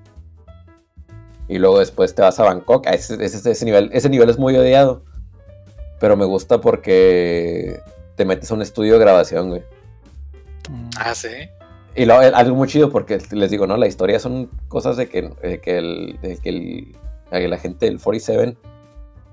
Y 1.48 1.58
luego 1.58 1.78
después 1.78 2.14
te 2.14 2.22
vas 2.22 2.40
a 2.40 2.44
Bangkok. 2.44 2.86
Ese, 2.86 3.22
ese- 3.24 3.50
ese 3.50 3.64
nivel, 3.64 3.90
ese 3.92 4.08
nivel 4.08 4.30
es 4.30 4.38
muy 4.38 4.56
odiado. 4.56 5.04
Pero 6.00 6.16
me 6.16 6.24
gusta 6.24 6.60
porque 6.60 7.78
te 8.16 8.24
metes 8.24 8.50
a 8.50 8.54
un 8.54 8.62
estudio 8.62 8.94
de 8.94 8.98
grabación, 9.00 9.50
güey. 9.50 9.62
Mm. 10.68 10.90
Ah, 10.98 11.14
sí. 11.14 11.28
Y 11.94 12.04
lo- 12.04 12.20
el- 12.20 12.34
algo 12.34 12.56
muy 12.56 12.68
chido 12.68 12.90
porque 12.90 13.18
les 13.30 13.50
digo, 13.50 13.66
¿no? 13.66 13.76
La 13.76 13.86
historia 13.86 14.18
son 14.18 14.50
cosas 14.68 14.96
de 14.96 15.08
que, 15.08 15.30
de 15.42 15.60
que, 15.60 15.78
el, 15.78 16.18
de 16.20 16.36
que 16.38 16.48
el- 16.50 16.96
de 17.30 17.48
la 17.48 17.58
gente 17.58 17.86
del 17.86 18.00
47 18.00 18.56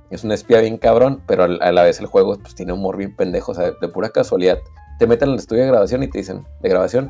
es 0.10 0.24
un 0.24 0.32
espía 0.32 0.60
bien 0.62 0.78
cabrón, 0.78 1.22
pero 1.28 1.44
al- 1.44 1.62
a 1.62 1.72
la 1.72 1.84
vez 1.84 2.00
el 2.00 2.06
juego 2.06 2.38
pues, 2.40 2.56
tiene 2.56 2.72
humor 2.74 2.98
bien 2.98 3.16
pendejo, 3.16 3.52
o 3.52 3.56
sea, 3.56 3.72
de 3.72 3.88
pura 3.88 4.10
casualidad. 4.10 4.60
Te 5.00 5.08
meten 5.08 5.30
en 5.30 5.34
el 5.34 5.40
estudio 5.40 5.64
de 5.64 5.70
grabación 5.70 6.04
y 6.04 6.08
te 6.08 6.20
dicen, 6.20 6.46
de 6.62 6.70
grabación, 6.70 7.10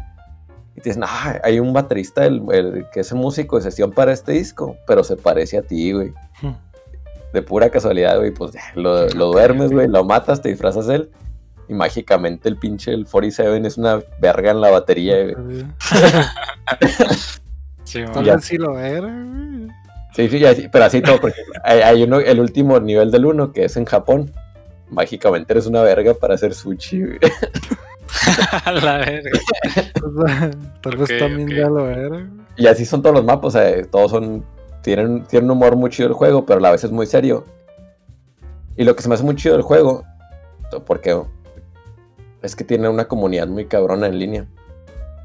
y 0.76 0.82
te 0.82 0.90
dicen, 0.90 1.04
ah, 1.06 1.40
hay 1.44 1.60
un 1.60 1.74
baterista 1.74 2.26
el- 2.26 2.42
el 2.52 2.86
que 2.92 3.02
es 3.02 3.12
un 3.12 3.20
músico 3.20 3.58
de 3.58 3.64
sesión 3.64 3.92
para 3.92 4.12
este 4.14 4.32
disco, 4.32 4.78
pero 4.88 5.04
se 5.04 5.18
parece 5.18 5.58
a 5.58 5.62
ti, 5.62 5.92
güey. 5.92 6.14
Hmm. 6.42 6.54
De 7.34 7.42
pura 7.42 7.70
casualidad, 7.70 8.18
güey, 8.18 8.32
pues 8.32 8.54
lo, 8.76 9.08
lo 9.10 9.28
duermes, 9.32 9.72
güey, 9.72 9.88
lo 9.88 10.04
matas, 10.04 10.42
te 10.42 10.50
disfrazas 10.50 10.88
de 10.88 10.96
él. 10.96 11.12
Y 11.70 11.74
mágicamente 11.74 12.50
el 12.50 12.58
pinche 12.58 12.94
el 12.94 13.06
47 13.06 13.66
es 13.68 13.78
una 13.78 14.02
verga 14.20 14.52
en 14.52 14.62
la 14.62 14.70
batería, 14.70 15.16
güey. 15.36 15.66
Sí, 17.84 18.02
Tal 18.14 18.24
vez 18.24 18.46
sí 18.46 18.58
lo 18.58 18.80
era, 18.80 19.08
güey. 19.08 19.68
Sí, 20.16 20.30
sí, 20.30 20.46
así- 20.46 20.68
pero 20.72 20.86
así 20.86 21.02
todo, 21.02 21.20
porque 21.20 21.42
hay, 21.64 21.80
hay 21.82 22.04
uno, 22.04 22.20
el 22.20 22.40
último 22.40 22.80
nivel 22.80 23.12
del 23.12 23.26
1 23.26 23.52
que 23.52 23.66
es 23.66 23.76
en 23.78 23.86
Japón. 23.86 24.32
Mágicamente 24.90 25.54
eres 25.54 25.66
una 25.66 25.82
verga 25.82 26.14
para 26.14 26.36
hacer 26.36 26.54
sushi. 26.54 27.02
güey. 27.04 27.20
la 28.84 28.98
verga. 28.98 29.40
O 30.04 30.28
sea, 30.28 30.52
tal 30.82 30.98
vez 30.98 31.18
también 31.20 31.50
ya 31.50 31.68
lo 31.68 31.90
era, 31.90 32.08
güey. 32.10 32.26
Y 32.56 32.68
así 32.68 32.86
son 32.86 33.02
todos 33.02 33.16
los 33.16 33.26
mapas, 33.26 33.56
o 33.56 33.58
sea, 33.60 33.86
todos 33.88 34.12
son. 34.12 34.46
Tienen, 34.84 35.24
tienen 35.26 35.50
un 35.50 35.58
humor 35.58 35.76
muy 35.76 35.90
chido 35.90 36.10
el 36.10 36.14
juego, 36.14 36.46
pero 36.46 36.60
a 36.60 36.62
la 36.62 36.72
vez 36.72 36.84
es 36.84 36.92
muy 36.92 37.06
serio. 37.08 37.46
Y 38.78 38.84
lo 38.84 38.96
que 38.96 39.02
se 39.02 39.10
me 39.10 39.16
hace 39.16 39.24
muy 39.24 39.36
chido 39.36 39.56
del 39.56 39.64
juego, 39.64 40.04
porque 40.86 41.20
es 42.44 42.56
que 42.56 42.64
tiene 42.64 42.88
una 42.90 43.06
comunidad 43.08 43.48
muy 43.48 43.66
cabrona 43.66 44.06
en 44.08 44.20
línea. 44.20 44.44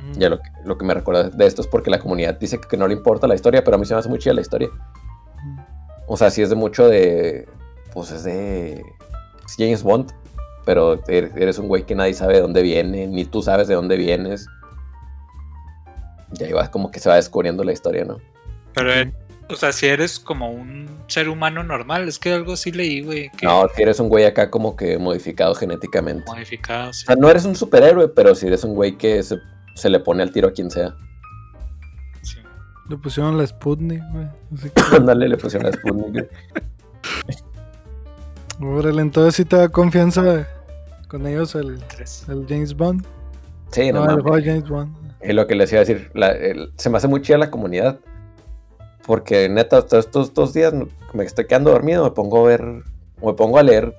Mm. 0.00 0.12
Ya 0.18 0.30
lo, 0.30 0.38
que- 0.38 0.50
lo 0.64 0.78
que 0.78 0.84
me 0.86 0.94
recuerda 0.94 1.24
de 1.28 1.46
esto 1.46 1.60
es 1.60 1.68
porque 1.68 1.90
la 1.90 1.98
comunidad 1.98 2.38
dice 2.38 2.58
que 2.58 2.76
no 2.78 2.86
le 2.88 2.94
importa 2.94 3.26
la 3.26 3.34
historia, 3.34 3.62
pero 3.62 3.76
a 3.76 3.78
mí 3.78 3.84
se 3.84 3.92
me 3.94 4.00
hace 4.00 4.08
muy 4.08 4.18
chida 4.18 4.32
la 4.32 4.40
historia. 4.40 4.68
Mm. 5.44 5.58
O 6.06 6.16
sea, 6.16 6.30
sí 6.30 6.40
es 6.40 6.48
de 6.48 6.56
mucho 6.56 6.88
de. 6.88 7.46
Pues 7.92 8.10
es 8.12 8.24
de. 8.24 8.74
es 9.44 9.54
James 9.58 9.82
Bond. 9.82 10.12
Pero 10.64 11.02
er- 11.06 11.32
eres 11.36 11.58
un 11.58 11.66
güey 11.68 11.84
que 11.84 11.94
nadie 11.94 12.12
sabe 12.14 12.34
de 12.34 12.40
dónde 12.42 12.62
viene, 12.62 13.06
ni 13.06 13.24
tú 13.24 13.42
sabes 13.42 13.68
de 13.68 13.74
dónde 13.74 13.96
vienes. 13.96 14.46
Y 16.38 16.44
ahí 16.44 16.52
va 16.52 16.70
como 16.70 16.90
que 16.90 17.00
se 17.00 17.08
va 17.08 17.14
descubriendo 17.16 17.64
la 17.64 17.72
historia, 17.72 18.04
¿no? 18.04 18.18
Pero, 18.74 19.10
O 19.50 19.56
sea, 19.56 19.72
si 19.72 19.86
eres 19.86 20.18
como 20.20 20.50
un 20.50 20.88
ser 21.06 21.28
humano 21.28 21.62
normal, 21.62 22.06
es 22.06 22.18
que 22.18 22.32
algo 22.32 22.54
sí 22.56 22.70
leí, 22.70 23.00
güey. 23.02 23.30
que 23.30 23.46
No, 23.46 23.66
si 23.74 23.82
eres 23.82 23.98
un 23.98 24.08
güey 24.10 24.24
acá 24.26 24.50
como 24.50 24.76
que 24.76 24.98
modificado 24.98 25.54
genéticamente. 25.54 26.24
Modificado, 26.26 26.90
O 26.90 26.92
sí. 26.92 27.06
sea, 27.06 27.16
no 27.16 27.30
eres 27.30 27.44
un 27.46 27.56
superhéroe, 27.56 28.08
pero 28.08 28.34
si 28.34 28.46
eres 28.46 28.62
un 28.64 28.74
güey 28.74 28.98
que 28.98 29.22
se, 29.22 29.38
se 29.74 29.88
le 29.88 30.00
pone 30.00 30.22
al 30.22 30.32
tiro 30.32 30.48
a 30.48 30.52
quien 30.52 30.70
sea. 30.70 30.94
sí. 32.22 32.36
Le 32.90 32.96
pusieron 32.98 33.38
la 33.38 33.46
Sputnik, 33.46 34.02
güey. 34.12 34.26
Así 34.54 34.70
que, 34.70 34.82
Ándale, 34.96 35.28
le 35.28 35.36
pusieron 35.38 35.66
a 35.68 35.72
Sputnik. 35.72 36.12
güey. 36.12 36.28
órale, 38.78 39.02
entonces 39.02 39.34
sí 39.34 39.44
te 39.44 39.56
da 39.56 39.68
confianza 39.68 40.46
con 41.08 41.26
ellos 41.26 41.54
el, 41.54 41.78
Tres. 41.88 42.26
el 42.28 42.44
James 42.48 42.74
Bond. 42.76 43.04
Sí, 43.70 43.92
no, 43.92 44.00
No, 44.00 44.04
el 44.04 44.08
mames. 44.10 44.22
juego 44.22 44.36
de 44.36 44.44
James 44.44 44.68
Bond. 44.68 44.94
Es 45.20 45.34
lo 45.34 45.46
que 45.46 45.54
les 45.54 45.72
iba 45.72 45.80
a 45.80 45.84
decir. 45.84 46.10
la- 46.14 46.32
el- 46.32 46.72
se 46.76 46.90
me 46.90 46.96
hace 46.98 47.08
muy 47.08 47.22
chida 47.22 47.38
la 47.38 47.50
comunidad. 47.50 47.98
Porque 49.08 49.48
neta, 49.48 49.82
todos 49.86 50.04
estos, 50.04 50.28
estos 50.28 50.52
días 50.52 50.72
me 51.14 51.24
estoy 51.24 51.46
quedando 51.46 51.70
dormido, 51.72 52.04
me 52.04 52.10
pongo 52.12 52.44
a 52.44 52.48
ver, 52.48 52.62
me 52.62 53.32
pongo 53.32 53.58
a 53.58 53.62
leer 53.64 53.92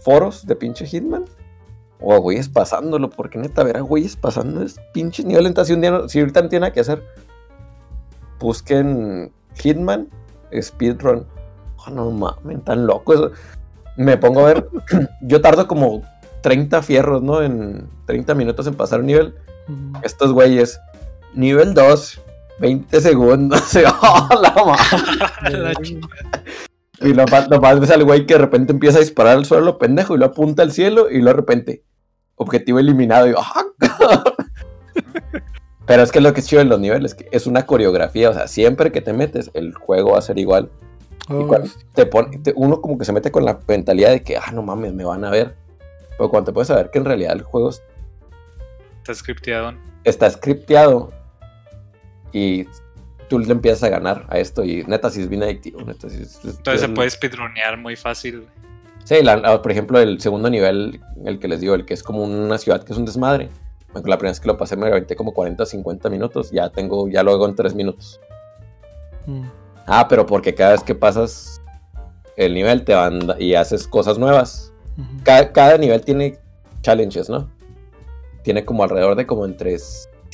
foros 0.00 0.46
de 0.46 0.56
pinche 0.56 0.86
Hitman. 0.86 1.24
O 2.00 2.12
a 2.14 2.18
güeyes 2.18 2.48
pasándolo, 2.48 3.10
porque 3.10 3.38
neta, 3.38 3.64
ver 3.64 3.76
a 3.76 3.80
güeyes 3.80 4.14
pasando 4.16 4.62
es 4.62 4.76
pinche 4.92 5.24
nivel. 5.24 5.46
Entonces, 5.46 5.68
si, 5.68 5.74
un 5.74 5.80
día 5.80 5.90
no- 5.90 6.08
si 6.08 6.20
ahorita 6.20 6.42
no 6.42 6.48
tiene 6.48 6.60
nada 6.62 6.72
que 6.72 6.80
hacer, 6.80 7.02
busquen 8.38 9.32
Hitman 9.56 10.08
Speedrun. 10.60 11.26
Oh, 11.86 11.90
no 11.90 12.10
mames, 12.10 12.64
tan 12.64 12.86
loco 12.86 13.14
eso. 13.14 13.30
Me 13.96 14.16
pongo 14.16 14.40
a 14.40 14.54
ver, 14.54 14.68
yo 15.22 15.40
tardo 15.40 15.66
como 15.66 16.02
30 16.42 16.82
fierros, 16.82 17.22
¿no? 17.22 17.42
En 17.42 17.88
30 18.06 18.34
minutos 18.34 18.66
en 18.66 18.74
pasar 18.74 19.00
un 19.00 19.06
nivel 19.06 19.34
estos 20.02 20.32
güeyes, 20.32 20.78
nivel 21.34 21.72
2, 21.74 22.20
20 22.60 23.00
segundos. 23.00 23.74
y, 23.76 23.78
¡oh, 24.02 24.28
la 24.40 24.54
madre! 24.64 25.98
Y 27.00 27.12
lo 27.12 27.24
más, 27.26 27.48
lo 27.48 27.60
más 27.60 27.80
ves 27.80 27.90
al 27.90 28.04
güey 28.04 28.24
que 28.26 28.34
de 28.34 28.38
repente 28.40 28.72
empieza 28.72 28.98
a 28.98 29.00
disparar 29.00 29.36
al 29.36 29.44
suelo, 29.44 29.78
pendejo, 29.78 30.14
y 30.14 30.18
lo 30.18 30.26
apunta 30.26 30.62
al 30.62 30.72
cielo, 30.72 31.10
y 31.10 31.14
luego 31.18 31.28
de 31.28 31.34
repente, 31.34 31.84
objetivo 32.36 32.78
eliminado. 32.78 33.26
Y, 33.28 33.32
yo, 33.32 33.38
¡ah! 33.40 33.64
Pero 35.86 36.02
es 36.02 36.12
que 36.12 36.20
lo 36.20 36.32
que 36.32 36.40
es 36.40 36.46
chido 36.46 36.62
en 36.62 36.70
los 36.70 36.80
niveles, 36.80 37.14
que 37.14 37.28
es 37.30 37.46
una 37.46 37.66
coreografía, 37.66 38.30
o 38.30 38.32
sea, 38.34 38.48
siempre 38.48 38.90
que 38.90 39.02
te 39.02 39.12
metes, 39.12 39.50
el 39.52 39.74
juego 39.74 40.12
va 40.12 40.18
a 40.18 40.22
ser 40.22 40.38
igual. 40.38 40.70
Y 41.28 41.32
Oh, 41.34 41.46
cuando 41.46 41.68
te 41.94 42.06
pone, 42.06 42.38
te- 42.38 42.52
uno 42.56 42.80
como 42.80 42.96
que 42.98 43.04
se 43.04 43.12
mete 43.12 43.30
con 43.30 43.44
la 43.44 43.58
mentalidad 43.68 44.10
de 44.10 44.22
que, 44.22 44.36
ah, 44.38 44.50
no 44.52 44.62
mames, 44.62 44.94
me 44.94 45.04
van 45.04 45.24
a 45.24 45.30
ver. 45.30 45.56
Pero 46.16 46.30
cuando 46.30 46.46
te 46.46 46.52
puedes 46.54 46.68
saber 46.68 46.90
que 46.90 46.98
en 46.98 47.04
realidad 47.04 47.32
el 47.34 47.42
juego 47.42 47.70
Está 47.70 49.14
scripteado. 49.14 49.74
está 50.04 50.30
scripteado 50.30 51.12
y 52.34 52.66
tú 53.28 53.38
le 53.38 53.50
empiezas 53.50 53.84
a 53.84 53.88
ganar 53.88 54.26
a 54.28 54.38
esto 54.38 54.64
y 54.64 54.84
neta 54.84 55.08
si 55.08 55.22
es 55.22 55.28
bien 55.30 55.42
adictivo, 55.42 55.80
neta 55.80 56.10
si 56.10 56.16
es- 56.22 56.36
es- 56.44 56.56
Entonces 56.56 56.80
se 56.82 56.88
puede 56.90 57.08
speedrunear 57.08 57.78
muy 57.78 57.96
fácil. 57.96 58.46
Sí, 59.04 59.22
la- 59.22 59.36
la- 59.36 59.62
por 59.62 59.70
ejemplo, 59.72 59.98
el 59.98 60.20
segundo 60.20 60.50
nivel, 60.50 61.00
el 61.24 61.38
que 61.38 61.48
les 61.48 61.60
digo, 61.60 61.74
el 61.74 61.84
que 61.86 61.94
es 61.94 62.02
como 62.02 62.22
una 62.24 62.58
ciudad 62.58 62.82
que 62.84 62.92
es 62.92 62.98
un 62.98 63.04
desmadre. 63.06 63.48
La 63.94 64.00
primera 64.18 64.30
vez 64.32 64.40
que 64.40 64.48
lo 64.48 64.56
pasé 64.58 64.76
me 64.76 64.88
aventé 64.88 65.14
como 65.14 65.32
40 65.32 65.62
o 65.62 65.66
50 65.66 66.10
minutos, 66.10 66.50
ya 66.50 66.68
tengo, 66.70 67.08
ya 67.08 67.22
lo 67.22 67.32
hago 67.32 67.46
en 67.48 67.54
3 67.54 67.74
minutos. 67.74 68.20
mm. 69.26 69.42
Ah, 69.86 70.06
pero 70.08 70.26
porque 70.26 70.54
cada 70.54 70.72
vez 70.72 70.82
que 70.82 70.94
pasas 70.94 71.60
el 72.36 72.54
nivel 72.54 72.84
te 72.84 72.94
van 72.94 73.20
y 73.38 73.54
haces 73.54 73.86
cosas 73.86 74.18
nuevas. 74.18 74.72
Cada, 75.22 75.52
cada 75.52 75.76
nivel 75.78 76.02
tiene 76.02 76.38
challenges, 76.82 77.28
¿no? 77.28 77.48
Tiene 78.42 78.64
como 78.64 78.82
alrededor 78.82 79.14
de 79.14 79.26
como 79.26 79.44
entre 79.44 79.74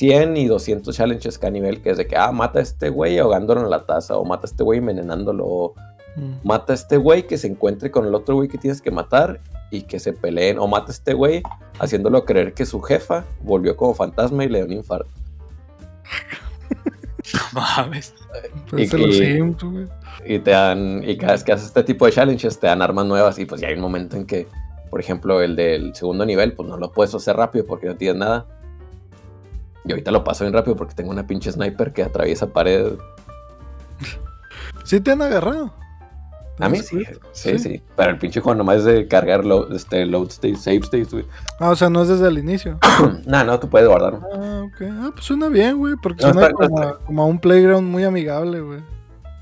100 0.01 0.35
y 0.35 0.47
200 0.47 0.95
challenges 0.95 1.37
cada 1.37 1.51
nivel, 1.51 1.79
que 1.83 1.91
es 1.91 1.97
de 1.97 2.07
que, 2.07 2.17
ah, 2.17 2.31
mata 2.31 2.57
a 2.57 2.61
este 2.63 2.89
güey 2.89 3.19
ahogándolo 3.19 3.61
en 3.61 3.69
la 3.69 3.85
taza, 3.85 4.17
o 4.17 4.25
mata 4.25 4.47
a 4.47 4.49
este 4.49 4.63
güey 4.63 4.79
envenenándolo, 4.79 5.45
o 5.45 5.73
Mm. 6.15 6.33
mata 6.43 6.73
a 6.73 6.75
este 6.75 6.97
güey 6.97 7.27
que 7.27 7.37
se 7.37 7.45
encuentre 7.47 7.91
con 7.91 8.05
el 8.07 8.15
otro 8.15 8.33
güey 8.35 8.49
que 8.49 8.57
tienes 8.57 8.81
que 8.81 8.89
matar 8.91 9.39
y 9.69 9.83
que 9.83 9.99
se 9.99 10.11
peleen, 10.11 10.57
o 10.57 10.67
mata 10.67 10.87
a 10.87 10.91
este 10.91 11.13
güey 11.13 11.43
haciéndolo 11.79 12.25
creer 12.25 12.53
que 12.55 12.65
su 12.65 12.81
jefa 12.81 13.25
volvió 13.43 13.77
como 13.77 13.93
fantasma 13.93 14.43
y 14.43 14.49
le 14.49 14.57
dio 14.57 14.65
un 14.67 14.73
infarto. 14.73 15.09
No 17.53 17.61
mames. 17.61 18.13
Y- 18.75 18.87
güey. 18.87 19.87
Y 20.25 20.39
te 20.39 20.51
dan, 20.51 21.03
y 21.07 21.15
cada 21.17 21.33
vez 21.33 21.43
que 21.43 21.51
haces 21.53 21.67
este 21.67 21.83
tipo 21.83 22.05
de 22.07 22.11
challenges 22.11 22.59
te 22.59 22.65
dan 22.67 22.81
armas 22.81 23.05
nuevas 23.05 23.37
y 23.39 23.45
pues 23.45 23.61
ya 23.61 23.67
hay 23.67 23.75
un 23.75 23.81
momento 23.81 24.17
en 24.17 24.25
que, 24.25 24.47
por 24.89 24.99
ejemplo, 24.99 25.41
el 25.41 25.55
del 25.55 25.93
segundo 25.95 26.25
nivel, 26.25 26.53
pues 26.53 26.67
no 26.67 26.77
lo 26.77 26.91
puedes 26.91 27.13
hacer 27.13 27.35
rápido 27.37 27.65
porque 27.65 27.85
no 27.87 27.95
tienes 27.95 28.17
nada. 28.17 28.45
Y 29.85 29.91
ahorita 29.91 30.11
lo 30.11 30.23
paso 30.23 30.43
bien 30.43 30.53
rápido 30.53 30.75
porque 30.75 30.93
tengo 30.95 31.09
una 31.11 31.25
pinche 31.25 31.51
sniper 31.51 31.91
que 31.93 32.03
atraviesa 32.03 32.47
pared. 32.47 32.93
Sí 34.83 34.99
te 34.99 35.11
han 35.11 35.21
agarrado. 35.21 35.73
A 36.59 36.69
mí 36.69 36.79
¿Tienes 36.81 37.07
sí, 37.31 37.57
sí, 37.57 37.59
sí. 37.59 37.83
Pero 37.95 38.11
el 38.11 38.19
pinche 38.19 38.39
juego 38.39 38.55
nomás 38.55 38.77
es 38.77 38.83
de 38.85 39.07
cargar 39.07 39.43
load, 39.45 39.73
este, 39.73 40.05
load 40.05 40.27
state, 40.27 40.57
save 40.57 40.77
states, 40.83 41.11
güey. 41.11 41.25
Ah, 41.59 41.71
o 41.71 41.75
sea, 41.75 41.89
no 41.89 42.03
es 42.03 42.09
desde 42.09 42.27
el 42.27 42.37
inicio. 42.37 42.77
nah, 43.25 43.43
no, 43.43 43.59
tú 43.59 43.67
puedes 43.69 43.87
guardar. 43.87 44.19
Ah, 44.33 44.63
ok. 44.65 44.81
Ah, 44.91 45.09
pues 45.13 45.25
suena 45.25 45.47
bien, 45.49 45.77
güey. 45.79 45.95
Porque 46.03 46.23
No, 46.23 46.33
suena 46.33 46.47
está- 46.49 46.67
como, 46.67 46.79
está- 46.81 46.89
a- 46.91 46.97
como 46.99 47.23
a 47.23 47.25
un 47.25 47.39
playground 47.39 47.87
muy 47.89 48.03
amigable, 48.03 48.59
güey. 48.61 48.79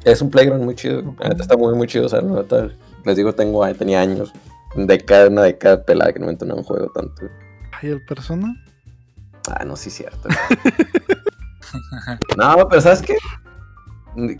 Es 0.06 0.22
un 0.22 0.30
playground 0.30 0.64
muy 0.64 0.76
chido. 0.76 1.02
Neta 1.02 1.42
está 1.42 1.58
muy, 1.58 1.76
muy 1.76 1.88
chido. 1.88 2.06
O 2.06 2.10
sea, 2.10 2.22
la 2.22 2.42
neta, 2.42 2.70
les 3.04 3.18
digo, 3.18 3.34
tengo, 3.34 3.68
tenía 3.74 4.00
años. 4.00 4.32
Década, 4.76 5.28
una 5.28 5.42
década 5.44 5.84
pelada 5.84 6.14
que 6.14 6.20
no 6.20 6.28
me 6.28 6.32
entró 6.34 6.48
en 6.48 6.54
un 6.58 6.64
juego 6.64 6.90
tanto. 6.92 7.24
¿Y 7.82 7.88
el 7.88 8.06
persona? 8.06 8.56
Ah, 9.50 9.66
no, 9.66 9.76
sí, 9.76 9.90
cierto. 9.90 10.30
no, 12.38 12.68
pero 12.70 12.82
¿sabes 12.82 13.02
qué? 13.02 13.18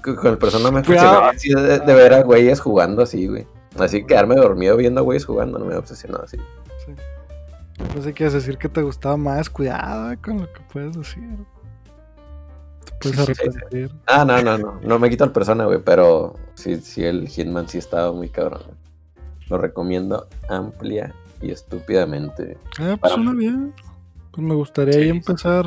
Con 0.04 0.28
el 0.28 0.38
persona 0.38 0.72
me 0.72 0.80
obsesionaba 0.80 1.30
así 1.30 1.50
de, 1.54 1.80
de 1.80 1.94
ver 1.94 2.14
a 2.14 2.24
güeyes 2.24 2.60
jugando 2.60 3.04
así, 3.04 3.28
güey. 3.28 3.48
Así 3.78 4.04
quedarme 4.04 4.36
dormido 4.36 4.76
viendo 4.78 5.00
a 5.00 5.04
güeyes 5.04 5.26
jugando, 5.26 5.60
no 5.60 5.66
me 5.66 5.76
obsesionaba 5.76 6.24
así. 6.26 6.38
Sí. 6.86 6.94
No 7.96 8.02
sé 8.02 8.14
quieres 8.14 8.34
decir 8.34 8.58
que 8.58 8.68
te 8.68 8.82
gustaba 8.82 9.16
más. 9.16 9.50
Cuidado 9.50 10.12
eh, 10.12 10.18
con 10.18 10.42
lo 10.42 10.52
que 10.52 10.60
puedes 10.74 10.98
decir. 10.98 11.24
Te 13.02 13.12
puedes 13.12 13.18
Sí, 13.18 13.26
sí, 13.26 13.34
sí. 13.36 13.42
arrepentir. 13.48 13.92
Ah, 14.08 14.26
no, 14.26 14.42
no, 14.42 14.58
no. 14.58 14.80
No 14.82 15.00
me 15.00 15.10
quito 15.10 15.24
al 15.24 15.32
persona, 15.32 15.66
güey, 15.66 15.80
pero 15.84 16.36
sí, 16.56 16.78
sí, 16.82 17.06
el 17.06 17.28
Hitman 17.30 17.70
sí 17.70 17.78
estaba 17.78 18.12
muy 18.12 18.30
cabrón. 18.30 18.64
güey. 18.66 18.78
Lo 19.50 19.58
recomiendo 19.58 20.28
amplia 20.50 21.14
y 21.42 21.52
estúpidamente. 21.52 22.58
Ah, 22.80 22.98
pues 23.00 23.14
suena 23.14 23.32
bien. 23.34 23.74
Pues 24.32 24.46
me 24.46 24.54
gustaría 24.56 24.94
Sí, 24.94 25.00
ahí 25.00 25.06
sí. 25.06 25.18
empezar 25.18 25.66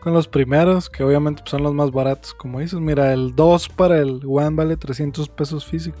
con 0.00 0.12
los 0.14 0.28
primeros, 0.28 0.88
que 0.88 1.02
obviamente 1.04 1.42
pues, 1.42 1.50
son 1.50 1.62
los 1.62 1.74
más 1.74 1.90
baratos, 1.90 2.34
como 2.34 2.60
dices. 2.60 2.80
Mira, 2.80 3.12
el 3.12 3.34
2 3.34 3.68
para 3.68 3.98
el 3.98 4.20
One 4.26 4.56
vale 4.56 4.76
300 4.76 5.28
pesos 5.28 5.64
físico. 5.66 5.98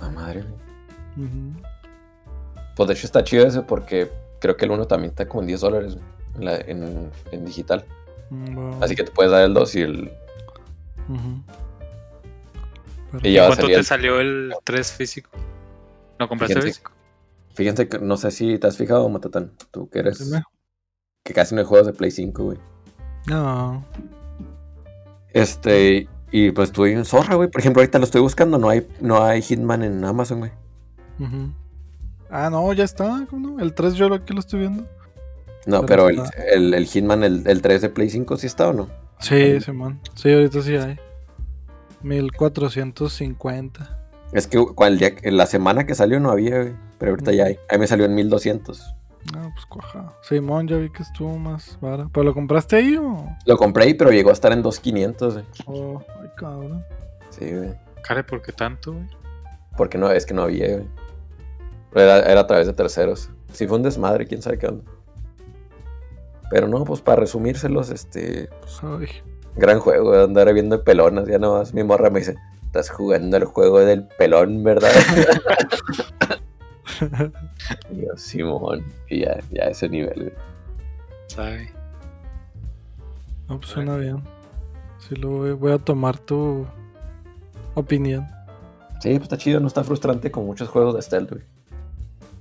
La 0.00 0.10
madre, 0.10 0.42
güey. 0.42 1.26
Ujú. 1.28 1.62
Pues 2.76 2.88
de 2.88 2.94
hecho 2.94 3.06
está 3.06 3.22
chido 3.22 3.46
ese 3.46 3.62
porque 3.62 4.10
creo 4.40 4.56
que 4.56 4.64
el 4.64 4.70
uno 4.72 4.86
también 4.86 5.10
está 5.10 5.28
como 5.28 5.42
en 5.42 5.46
10 5.48 5.60
dólares 5.60 5.96
en, 6.36 6.44
la- 6.44 6.56
en- 6.56 7.10
en 7.30 7.44
digital. 7.44 7.84
Mm, 8.30 8.54
bueno. 8.54 8.78
Así 8.80 8.96
que 8.96 9.04
te 9.04 9.10
puedes 9.12 9.30
dar 9.30 9.42
el 9.44 9.54
2 9.54 9.74
y 9.76 9.80
el. 9.82 10.12
Ujú. 11.08 11.42
Y 13.22 13.32
ya 13.34 13.42
va 13.42 13.46
a 13.48 13.50
¿Cuánto 13.50 13.66
te 13.66 13.74
el- 13.74 13.84
salió 13.84 14.20
el 14.20 14.54
3 14.64 14.90
físico? 14.92 15.30
¿Lo 16.18 16.28
compraste 16.28 16.60
físico? 16.62 16.92
Fíjense 17.54 17.88
que 17.88 17.98
no 17.98 18.16
sé 18.16 18.30
si 18.30 18.58
te 18.58 18.66
has 18.66 18.76
fijado, 18.76 19.08
Matatán. 19.08 19.52
Tú 19.70 19.88
que 19.88 20.00
eres. 20.00 20.24
Dime. 20.24 20.42
Que 21.24 21.34
casi 21.34 21.54
no 21.54 21.60
hay 21.60 21.66
juegos 21.66 21.86
de 21.86 21.92
Play 21.92 22.10
5, 22.10 22.44
güey. 22.44 22.58
No. 23.26 23.84
Este. 25.30 26.08
Y 26.30 26.50
pues 26.52 26.70
estuve 26.70 26.92
en 26.92 27.04
zorra, 27.04 27.34
güey. 27.34 27.50
Por 27.50 27.60
ejemplo, 27.60 27.80
ahorita 27.80 27.98
lo 27.98 28.04
estoy 28.04 28.22
buscando. 28.22 28.58
No 28.58 28.70
hay, 28.70 28.86
no 29.00 29.22
hay 29.22 29.42
Hitman 29.42 29.82
en 29.82 30.04
Amazon, 30.04 30.38
güey. 30.40 30.52
Ujú. 31.18 31.52
Ah, 32.30 32.48
no, 32.50 32.72
ya 32.72 32.84
está. 32.84 33.26
¿cómo 33.28 33.50
no? 33.50 33.60
El 33.62 33.74
3 33.74 33.94
yo 33.94 34.12
aquí 34.14 34.32
lo 34.32 34.40
estoy 34.40 34.60
viendo. 34.60 34.84
No, 35.66 35.84
Pero 35.86 36.06
pero 36.06 36.08
el, 36.08 36.20
el, 36.52 36.74
el 36.74 36.86
Hitman, 36.86 37.22
el, 37.22 37.46
el 37.46 37.62
3 37.62 37.82
de 37.82 37.88
Play 37.90 38.10
5, 38.10 38.36
¿sí 38.36 38.48
está 38.48 38.68
o 38.68 38.72
no? 38.72 38.88
Sí, 39.20 39.60
Simón. 39.60 40.00
Sí, 40.14 40.32
ahorita 40.32 40.60
sí 40.62 40.74
hay. 40.74 40.98
1450. 42.02 44.01
Es 44.32 44.46
que 44.46 44.58
cu- 44.58 44.84
el 44.84 44.98
día- 44.98 45.14
en 45.22 45.36
la 45.36 45.46
semana 45.46 45.84
que 45.86 45.94
salió 45.94 46.18
no 46.20 46.30
había, 46.30 46.62
güey. 46.62 46.74
Pero 46.98 47.12
ahorita 47.12 47.32
ya 47.32 47.44
hay. 47.44 47.58
A 47.68 47.74
mí 47.74 47.80
me 47.80 47.86
salió 47.86 48.04
en 48.06 48.14
1200. 48.14 48.94
Ah, 49.36 49.50
pues 49.54 49.66
cuaja. 49.66 50.12
Simón, 50.22 50.66
ya 50.68 50.76
vi 50.78 50.90
que 50.90 51.02
estuvo 51.02 51.36
más 51.38 51.78
vara. 51.80 52.08
¿Pero 52.12 52.24
lo 52.24 52.34
compraste 52.34 52.76
ahí 52.76 52.96
o...? 52.96 53.24
Lo 53.46 53.56
compré, 53.56 53.84
ahí, 53.84 53.94
pero 53.94 54.10
llegó 54.10 54.30
a 54.30 54.32
estar 54.32 54.52
en 54.52 54.62
2500, 54.62 55.34
güey. 55.34 55.44
Oh, 55.66 56.02
ay, 56.20 56.28
cabrón. 56.36 56.84
Sí, 57.30 57.54
güey. 57.54 57.74
Care, 58.02 58.24
¿por 58.24 58.42
qué 58.42 58.52
tanto, 58.52 58.92
güey? 58.94 59.06
Porque 59.76 59.96
no, 59.96 60.10
es 60.10 60.26
que 60.26 60.34
no 60.34 60.42
había, 60.42 60.72
güey. 60.72 60.86
Era, 61.94 62.18
era 62.20 62.40
a 62.40 62.46
través 62.46 62.66
de 62.66 62.72
terceros. 62.72 63.30
Si 63.52 63.66
fue 63.66 63.76
un 63.76 63.82
desmadre, 63.84 64.26
quién 64.26 64.42
sabe 64.42 64.58
qué 64.58 64.66
onda. 64.66 64.84
Pero 66.50 66.68
no, 66.68 66.84
pues 66.84 67.00
para 67.00 67.20
resumírselos, 67.20 67.90
este. 67.90 68.48
pues, 68.60 68.80
Ay. 68.82 69.08
gran 69.56 69.78
juego, 69.80 70.12
de 70.12 70.24
andar 70.24 70.52
viendo 70.52 70.82
pelonas. 70.84 71.26
Ya 71.26 71.38
nomás 71.38 71.72
mi 71.74 71.82
morra 71.84 72.10
me 72.10 72.18
dice: 72.20 72.34
Estás 72.72 72.88
jugando 72.88 73.36
el 73.36 73.44
juego 73.44 73.80
del 73.80 74.04
pelón, 74.04 74.64
¿verdad? 74.64 74.88
yo, 77.90 78.16
Simón. 78.16 78.82
Y 79.10 79.26
ya, 79.26 79.40
ya 79.50 79.64
ese 79.64 79.90
nivel. 79.90 80.32
¿Sabe? 81.26 81.70
No, 83.46 83.58
pues 83.58 83.72
suena 83.72 83.98
bien. 83.98 84.22
Sí, 85.00 85.16
lo 85.16 85.28
voy, 85.28 85.52
voy 85.52 85.72
a 85.72 85.76
tomar 85.76 86.16
tu 86.16 86.64
opinión. 87.74 88.26
Sí, 89.00 89.10
pues 89.10 89.24
está 89.24 89.36
chido, 89.36 89.60
no 89.60 89.66
está 89.66 89.84
frustrante 89.84 90.30
como 90.30 90.46
muchos 90.46 90.70
juegos 90.70 90.94
de 90.94 91.02
stealth, 91.02 91.30
güey. 91.30 91.42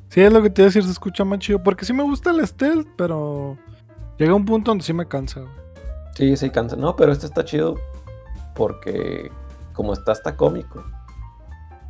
Sí, 0.08 0.22
es 0.22 0.32
lo 0.32 0.42
que 0.42 0.50
te 0.50 0.62
iba 0.62 0.68
a 0.68 0.70
decir, 0.70 0.86
se 0.86 0.92
escucha 0.92 1.26
más 1.26 1.40
chido. 1.40 1.62
Porque 1.62 1.84
sí 1.84 1.92
me 1.92 2.04
gusta 2.04 2.32
el 2.32 2.48
stealth, 2.48 2.88
pero 2.96 3.58
llega 4.18 4.34
un 4.34 4.46
punto 4.46 4.72
donde 4.72 4.86
sí 4.86 4.94
me 4.94 5.10
cansa, 5.10 5.42
güey. 5.42 5.54
Sí, 6.16 6.38
sí, 6.38 6.50
cansa. 6.52 6.78
No, 6.78 6.96
pero 6.96 7.12
este 7.12 7.26
está 7.26 7.44
chido 7.44 7.76
porque 8.56 9.30
como 9.82 9.94
está 9.94 10.12
hasta 10.12 10.38
cómico. 10.38 10.84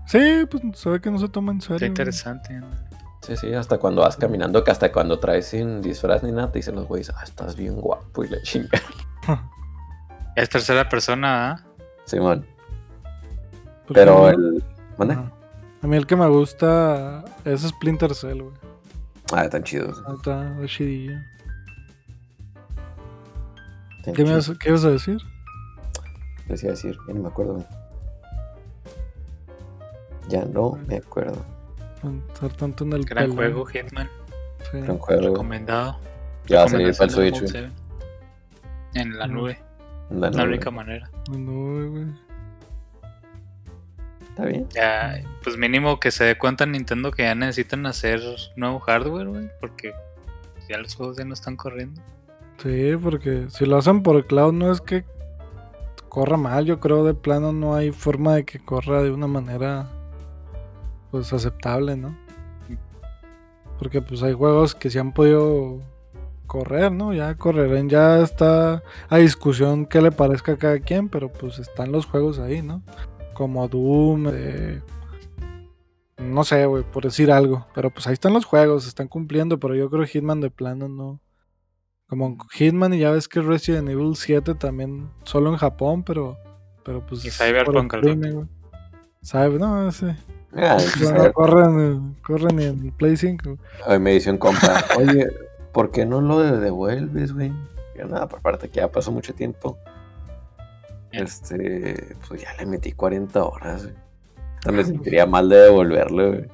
Sí, 0.08 0.46
pues 0.50 0.64
se 0.80 0.90
ve 0.90 1.02
que 1.02 1.12
no 1.12 1.20
se 1.20 1.28
toma 1.28 1.52
en 1.52 1.60
serio. 1.60 1.76
Está 1.76 1.86
güey. 1.86 1.90
interesante. 1.90 2.54
¿no? 2.54 2.68
Sí, 3.22 3.36
sí, 3.36 3.54
hasta 3.54 3.80
cuando 3.80 4.02
vas 4.02 4.16
caminando, 4.16 4.64
que 4.64 4.72
hasta 4.72 4.94
cuando 4.94 5.20
traes 5.20 5.48
sin 5.48 5.82
disfraz 5.82 6.24
ni 6.24 6.32
nada, 6.32 6.50
te 6.54 6.60
dicen 6.60 6.76
los 6.76 6.88
güeyes, 6.88 7.10
ah, 7.10 7.22
estás 7.22 7.58
bien 7.58 7.76
guapo 7.82 8.24
y 8.24 8.30
la 8.30 8.42
chinga. 8.44 8.70
Es 10.38 10.50
tercera 10.50 10.88
persona, 10.88 11.52
¿ah? 11.52 11.64
Simón. 12.06 12.46
Porque 13.86 14.00
Pero 14.00 14.30
el. 14.30 14.64
¿Mande? 14.98 15.16
A 15.16 15.88
mí 15.88 15.98
el 15.98 16.08
que 16.08 16.16
me 16.16 16.26
gusta 16.30 17.26
es 17.44 17.64
Splinter 17.64 18.16
Cell, 18.16 18.44
güey. 18.44 18.54
Ah, 19.34 19.44
están 19.44 19.64
chidos. 19.64 20.02
Ah, 20.08 20.14
Está 20.16 20.54
está 20.54 20.66
chidillo. 20.68 21.18
¿Qué, 24.06 24.24
me 24.24 24.40
qué 24.58 24.70
ibas 24.70 24.86
a 24.86 24.92
decir? 24.92 25.18
Les 26.48 26.64
iba 26.64 26.72
a 26.72 26.76
decir, 26.76 26.98
ya 27.10 27.14
no 27.14 27.24
me 27.24 27.28
acuerdo. 27.28 27.66
Ya 30.32 30.46
no 30.46 30.80
me 30.88 30.96
acuerdo. 30.98 31.44
Tanto 32.58 32.86
en 32.86 32.94
el 32.94 33.06
Gran 33.06 33.36
juego, 33.36 33.66
Hitman. 33.66 34.10
Sí. 34.72 34.78
Era 34.78 34.94
un 34.94 35.00
juego. 35.00 35.22
Recomendado. 35.30 35.98
Ya 36.48 36.60
va 36.60 36.64
a 36.66 36.68
salir 36.70 36.94
para 36.96 37.06
el 37.06 37.12
Switch, 37.12 37.40
güey. 37.40 37.52
7. 37.52 37.72
En 38.96 39.18
la 39.18 39.28
nube. 39.28 39.60
La 40.10 40.30
La 40.30 40.32
nube. 40.32 40.44
única 40.44 40.72
manera. 40.72 41.10
No, 41.30 41.90
güey. 41.92 42.06
Está 44.30 44.46
bien. 44.46 44.68
Ya, 44.74 45.22
pues 45.44 45.58
mínimo 45.58 46.00
que 46.00 46.10
se 46.12 46.24
dé 46.24 46.38
cuenta 46.38 46.66
Nintendo 46.66 47.12
que 47.12 47.24
ya 47.24 47.36
necesitan 47.36 47.86
hacer 47.86 48.22
nuevo 48.56 48.80
hardware, 48.80 49.28
güey. 49.28 49.50
Porque 49.60 49.94
ya 50.70 50.78
los 50.78 50.96
juegos 50.96 51.18
ya 51.18 51.26
no 51.26 51.34
están 51.34 51.58
corriendo. 51.58 52.02
Sí, 52.64 52.94
porque 53.02 53.48
si 53.50 53.66
lo 53.66 53.78
hacen 53.78 54.02
por 54.02 54.26
cloud 54.28 54.54
no 54.54 54.72
es 54.72 54.80
que 54.82 55.04
corra 56.10 56.38
mal, 56.38 56.66
yo 56.66 56.80
creo 56.80 57.04
de 57.04 57.14
plano 57.14 57.52
no 57.54 57.76
hay 57.76 57.92
forma 57.92 58.36
de 58.36 58.46
que 58.46 58.60
corra 58.60 59.02
de 59.02 59.12
una 59.12 59.28
manera 59.28 59.88
pues 61.12 61.32
aceptable, 61.34 61.96
¿no? 61.96 62.18
Porque 63.78 64.02
pues 64.02 64.24
hay 64.24 64.34
juegos 64.34 64.76
que 64.76 64.90
se 64.90 65.00
han 65.00 65.14
podido 65.14 65.80
correr, 66.48 66.92
¿no? 66.92 67.14
Ya 67.14 67.36
correrán, 67.36 67.90
ya 67.90 68.22
está 68.22 68.84
a 69.10 69.18
discusión 69.18 69.86
qué 69.86 70.02
le 70.02 70.12
parezca 70.12 70.54
a 70.54 70.58
cada 70.58 70.80
quien, 70.80 71.10
pero 71.10 71.32
pues 71.32 71.60
están 71.60 71.92
los 71.92 72.06
juegos 72.06 72.40
ahí, 72.40 72.62
¿no? 72.62 72.84
Como 73.34 73.68
Doom, 73.68 74.28
eh, 74.32 74.82
no 76.18 76.44
sé, 76.44 76.66
güey, 76.66 76.84
por 76.84 77.04
decir 77.04 77.32
algo, 77.32 77.66
pero 77.74 77.90
pues 77.90 78.08
ahí 78.08 78.14
están 78.14 78.34
los 78.34 78.46
juegos, 78.46 78.88
están 78.88 79.08
cumpliendo, 79.08 79.60
pero 79.60 79.76
yo 79.76 79.90
creo 79.90 80.04
que 80.04 80.12
Hitman 80.12 80.42
de 80.42 80.52
plano 80.52 80.88
no. 80.88 81.20
Como 82.08 82.38
Hitman 82.52 82.94
y 82.94 83.00
ya 83.00 83.12
ves 83.12 83.28
que 83.28 83.42
Resident 83.42 83.90
Evil 83.90 84.16
7 84.16 84.56
también 84.56 85.10
solo 85.24 85.50
en 85.50 85.58
Japón, 85.58 86.04
pero 86.04 86.38
pero 86.84 87.06
pues 87.06 87.24
Y 87.26 87.32
Cyberpunk. 87.32 87.94
Cyber, 89.24 89.60
no, 89.60 89.88
ese. 89.88 90.16
Ah, 90.56 90.78
corren, 91.34 91.80
eh, 91.80 92.22
corren 92.24 92.60
en 92.60 92.92
Play 92.92 93.16
5. 93.16 93.58
Hoy 93.88 94.00
me 94.00 94.12
dice 94.12 94.32
un 94.32 94.38
compa, 94.38 94.84
oye, 94.98 95.28
¿por 95.72 95.92
qué 95.92 96.06
no 96.06 96.22
lo 96.22 96.40
devuelves, 96.40 97.34
güey? 97.34 97.54
Yo 97.98 98.06
nada, 98.06 98.28
por 98.28 98.42
parte 98.42 98.70
que 98.70 98.82
ya 98.82 98.92
pasó 98.92 99.12
mucho 99.12 99.34
tiempo. 99.34 99.78
Este, 101.12 102.16
pues 102.28 102.42
ya 102.42 102.54
le 102.58 102.66
metí 102.66 102.92
40 102.92 103.44
horas, 103.44 103.84
güey. 103.84 103.96
No 104.66 104.72
me 104.74 104.84
sentiría 104.84 105.26
mal 105.26 105.50
de 105.50 105.58
devolverlo, 105.58 106.30
güey. 106.30 106.46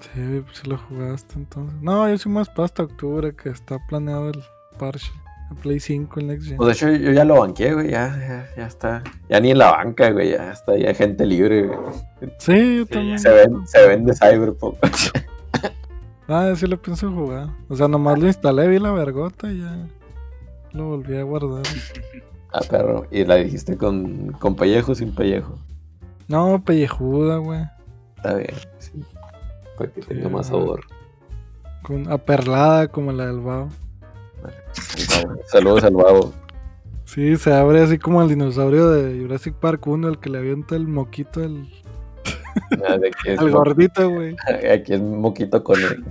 Sí, 0.00 0.42
pues 0.44 0.58
si 0.58 0.68
lo 0.68 0.78
jugaste 0.78 1.34
entonces. 1.34 1.80
No, 1.80 2.08
yo 2.08 2.18
soy 2.18 2.32
más 2.32 2.48
para 2.48 2.64
hasta 2.64 2.82
octubre 2.82 3.34
que 3.34 3.50
está 3.50 3.78
planeado 3.88 4.30
el 4.30 4.42
parche. 4.78 5.12
Play 5.54 5.80
5 5.80 6.20
en 6.20 6.26
Next 6.28 6.46
Gen. 6.48 6.56
Pues 6.56 6.66
de 6.66 6.72
hecho 6.72 7.02
yo 7.04 7.12
ya 7.12 7.24
lo 7.24 7.40
banqué, 7.40 7.72
güey, 7.74 7.90
ya, 7.90 8.08
ya, 8.18 8.46
ya 8.56 8.66
está. 8.66 9.02
Ya 9.28 9.40
ni 9.40 9.50
en 9.50 9.58
la 9.58 9.70
banca, 9.72 10.10
güey, 10.10 10.30
ya 10.32 10.52
está, 10.52 10.76
ya 10.76 10.88
hay 10.88 10.94
gente 10.94 11.24
libre, 11.26 11.66
güey. 11.66 11.78
Sí, 12.38 12.76
yo 12.78 12.84
Sí, 12.84 12.88
también. 12.90 13.18
Se, 13.18 13.30
ven, 13.30 13.66
se 13.66 13.86
vende 13.88 14.12
Cyberpunk. 14.14 14.76
Ah, 16.28 16.52
sí 16.56 16.66
lo 16.66 16.80
pienso 16.80 17.10
jugar. 17.10 17.48
O 17.68 17.76
sea, 17.76 17.88
nomás 17.88 18.18
lo 18.18 18.26
instalé, 18.26 18.66
vi 18.68 18.78
la 18.78 18.92
vergota 18.92 19.50
y 19.52 19.60
ya 19.60 19.86
lo 20.72 20.86
volví 20.86 21.16
a 21.16 21.24
guardar. 21.24 21.62
ah, 22.52 22.60
perro. 22.70 23.06
Y 23.10 23.24
la 23.24 23.34
dijiste 23.36 23.76
con, 23.76 24.32
con 24.38 24.54
pellejo 24.54 24.92
o 24.92 24.94
sin 24.94 25.14
pellejo. 25.14 25.58
No, 26.28 26.62
pellejuda, 26.64 27.36
güey. 27.38 27.60
Está 28.16 28.34
bien, 28.36 28.54
sí. 28.78 28.92
Para 29.76 29.90
que 29.90 30.00
tenga 30.00 30.28
más 30.30 30.46
sabor. 30.46 30.80
Con 31.82 32.10
aperlada 32.10 32.88
como 32.88 33.12
la 33.12 33.26
del 33.26 33.40
Bao. 33.40 33.68
Saludos 35.46 35.84
al 35.84 35.94
babo. 35.94 36.32
Sí, 37.04 37.36
se 37.36 37.52
abre 37.52 37.82
así 37.82 37.98
como 37.98 38.22
el 38.22 38.28
dinosaurio 38.28 38.90
de 38.90 39.20
Jurassic 39.20 39.54
Park 39.54 39.86
1, 39.86 40.08
el 40.08 40.18
que 40.18 40.30
le 40.30 40.38
avienta 40.38 40.76
el 40.76 40.88
moquito 40.88 41.40
al, 41.42 41.68
Ah, 42.86 42.96
al 43.38 43.50
mo- 43.50 43.58
gordito, 43.58 44.08
güey. 44.10 44.34
Aquí 44.72 44.94
es 44.94 45.00
moquito 45.00 45.62
con 45.62 45.80
él. 45.80 46.04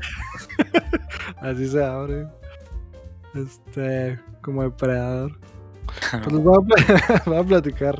Así 1.41 1.67
se 1.67 1.83
abre. 1.83 2.27
Este, 3.33 4.19
como 4.41 4.63
depredador. 4.63 5.31
Pues 6.11 6.31
les 6.33 6.43
voy 6.43 6.57
a, 6.57 6.61
pl- 6.65 7.21
voy 7.25 7.37
a 7.37 7.43
platicar 7.43 7.99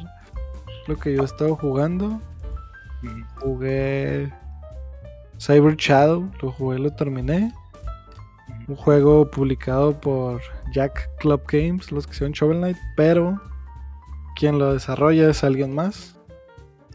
lo 0.88 0.96
que 0.98 1.14
yo 1.16 1.22
he 1.24 1.26
estado 1.26 1.56
jugando. 1.56 2.20
Jugué 3.40 4.32
Cyber 5.40 5.76
Shadow, 5.76 6.30
lo 6.42 6.52
jugué, 6.52 6.80
lo 6.80 6.92
terminé. 6.92 7.52
Un 8.72 8.78
juego 8.78 9.30
publicado 9.30 10.00
por 10.00 10.42
Jack 10.72 11.10
Club 11.20 11.42
Games, 11.52 11.92
los 11.92 12.08
que 12.08 12.14
hicieron 12.14 12.32
Shovel 12.32 12.60
Knight, 12.60 12.78
pero 12.96 13.38
quien 14.38 14.58
lo 14.60 14.72
desarrolla 14.72 15.30
es 15.30 15.44
alguien 15.44 15.76
más. 15.76 16.18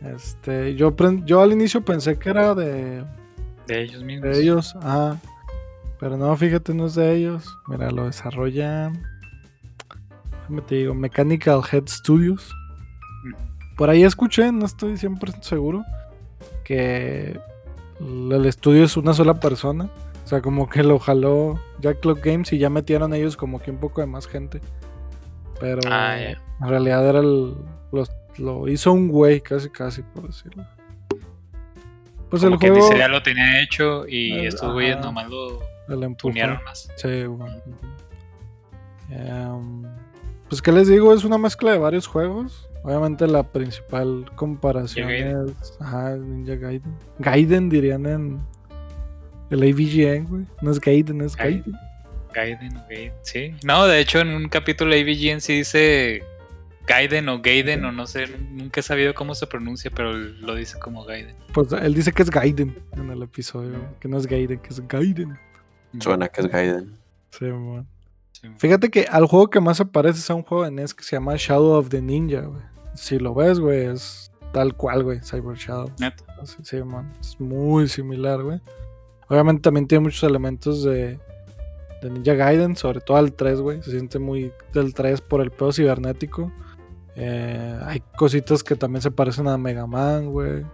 Este, 0.02 0.74
yo, 0.74 0.94
al 1.38 1.52
inicio 1.52 1.84
pensé 1.84 2.18
que 2.18 2.30
era 2.30 2.54
de, 2.54 3.04
De 3.66 3.82
ellos 3.82 4.02
mismos. 4.02 4.30
de 4.30 4.42
ellos, 4.42 4.74
ajá, 4.76 5.20
pero 6.00 6.16
no, 6.16 6.34
fíjate, 6.34 6.72
no 6.72 6.86
es 6.86 6.94
de 6.94 7.14
ellos. 7.14 7.58
Mira, 7.68 7.90
lo 7.90 8.06
desarrolla, 8.06 8.90
déjame 10.40 10.62
te 10.62 10.76
digo, 10.76 10.94
Mechanical 10.94 11.60
Head 11.70 11.88
Studios. 11.88 12.54
Ujú. 13.28 13.36
Por 13.76 13.90
ahí 13.90 14.02
escuché, 14.02 14.50
no 14.50 14.64
estoy 14.64 14.94
100% 14.94 15.42
seguro, 15.42 15.84
que 16.64 17.38
el 18.00 18.46
estudio 18.46 18.82
es 18.84 18.96
una 18.96 19.12
sola 19.12 19.40
persona. 19.40 19.90
O 20.26 20.28
sea, 20.28 20.42
como 20.42 20.68
que 20.68 20.82
lo 20.82 20.98
jaló 20.98 21.58
Jack 21.80 22.00
Clock 22.00 22.18
Games 22.24 22.52
y 22.52 22.58
ya 22.58 22.68
metieron 22.68 23.14
ellos 23.14 23.36
como 23.36 23.60
que 23.60 23.70
un 23.70 23.78
poco 23.78 24.00
de 24.00 24.08
más 24.08 24.26
gente. 24.26 24.60
Pero 25.60 25.80
Ah, 25.88 26.18
en 26.20 26.36
realidad 26.68 27.08
era 27.08 27.20
el. 27.20 27.54
los- 27.92 28.10
lo 28.36 28.66
hizo 28.68 28.92
un 28.92 29.06
güey, 29.08 29.40
casi, 29.40 29.70
casi, 29.70 30.02
por 30.02 30.26
decirlo. 30.26 30.64
Pues 32.28 32.42
Como 32.42 32.54
el 32.56 32.60
que 32.60 32.70
juego. 32.70 32.84
dice, 32.86 32.98
ya 32.98 33.06
lo 33.08 33.22
tenía 33.22 33.62
hecho 33.62 34.04
y 34.06 34.32
Eh, 34.32 34.46
estos 34.48 34.72
güeyes 34.74 34.98
nomás 34.98 35.30
lo 35.30 35.60
el 35.88 36.16
tunearon 36.16 36.58
más. 36.64 36.90
Sí, 36.96 37.24
bueno. 37.24 37.56
Em, 39.10 39.82
pues, 40.48 40.60
¿qué 40.60 40.72
les 40.72 40.88
digo? 40.88 41.14
Es 41.14 41.24
una 41.24 41.38
mezcla 41.38 41.72
de 41.72 41.78
varios 41.78 42.06
juegos. 42.06 42.68
Obviamente, 42.82 43.26
la 43.26 43.42
principal 43.44 44.30
comparación 44.34 45.08
es. 45.10 45.76
Ajá, 45.80 46.16
Ninja 46.16 46.56
Gaiden. 46.56 46.94
Gaiden 47.20 47.68
dirían 47.68 48.06
en. 48.06 48.40
El 49.50 49.62
AVGN, 49.62 50.26
güey. 50.26 50.46
No 50.60 50.70
es 50.70 50.80
Gaiden, 50.80 51.20
es 51.20 51.36
Gaiden. 51.36 51.62
Gaiden. 51.62 51.86
Gaiden 52.34 52.76
o 52.76 52.86
Gaiden, 52.88 53.12
sí. 53.22 53.54
No, 53.64 53.86
de 53.86 54.00
hecho 54.00 54.20
en 54.20 54.28
un 54.28 54.48
capítulo 54.48 54.94
de 54.94 55.00
AVGN 55.00 55.40
sí 55.40 55.58
dice 55.58 56.22
Gaiden 56.86 57.28
o 57.28 57.40
Gaiden 57.40 57.84
o 57.84 57.92
no 57.92 58.06
sé, 58.06 58.26
nunca 58.50 58.80
he 58.80 58.82
sabido 58.82 59.14
cómo 59.14 59.34
se 59.34 59.46
pronuncia, 59.46 59.90
pero 59.94 60.12
lo 60.12 60.54
dice 60.54 60.78
como 60.78 61.04
Gaiden. 61.04 61.34
Pues 61.52 61.72
él 61.72 61.94
dice 61.94 62.12
que 62.12 62.22
es 62.22 62.30
Gaiden 62.30 62.78
en 62.92 63.10
el 63.10 63.22
episodio. 63.22 63.76
Que 64.00 64.08
no 64.08 64.18
es 64.18 64.26
Gaiden, 64.26 64.58
que 64.58 64.68
es 64.68 64.86
Gaiden. 64.86 65.38
Suena 65.98 66.28
que 66.28 66.42
es 66.42 66.46
Gaiden. 66.48 66.98
Sí, 67.30 67.46
man. 67.46 67.86
Sí. 68.32 68.48
Fíjate 68.58 68.90
que 68.90 69.06
al 69.10 69.26
juego 69.26 69.48
que 69.48 69.60
más 69.60 69.78
se 69.78 69.86
parece 69.86 70.18
es 70.18 70.30
a 70.30 70.34
un 70.34 70.42
juego 70.42 70.64
de 70.64 70.70
NES 70.70 70.94
que 70.94 71.02
se 71.02 71.16
llama 71.16 71.34
Shadow 71.36 71.72
of 71.78 71.88
the 71.88 72.02
Ninja, 72.02 72.42
güey. 72.42 72.62
Si 72.94 73.18
lo 73.18 73.34
ves, 73.34 73.58
güey, 73.58 73.86
es 73.86 74.30
tal 74.52 74.74
cual, 74.74 75.02
güey, 75.02 75.20
Cyber 75.22 75.56
Shadow. 75.56 75.90
Neta. 75.98 76.24
Sí, 76.44 76.56
sí, 76.62 76.82
man. 76.82 77.10
Es 77.20 77.40
muy 77.40 77.88
similar, 77.88 78.42
güey. 78.42 78.60
Obviamente 79.28 79.62
también 79.62 79.86
tiene 79.86 80.04
muchos 80.04 80.22
elementos 80.22 80.82
de, 80.84 81.18
de 82.02 82.10
Ninja 82.10 82.34
Gaiden, 82.34 82.76
sobre 82.76 83.00
todo 83.00 83.16
al 83.16 83.32
3, 83.32 83.60
güey. 83.60 83.82
Se 83.82 83.90
siente 83.90 84.18
muy 84.18 84.52
del 84.72 84.94
3 84.94 85.20
por 85.20 85.40
el 85.40 85.50
pedo 85.50 85.72
cibernético. 85.72 86.52
Eh, 87.16 87.80
hay 87.84 88.02
cositas 88.16 88.62
que 88.62 88.76
también 88.76 89.02
se 89.02 89.10
parecen 89.10 89.48
a 89.48 89.56
Mega 89.58 89.86
Man, 89.86 90.30
güey. 90.30 90.64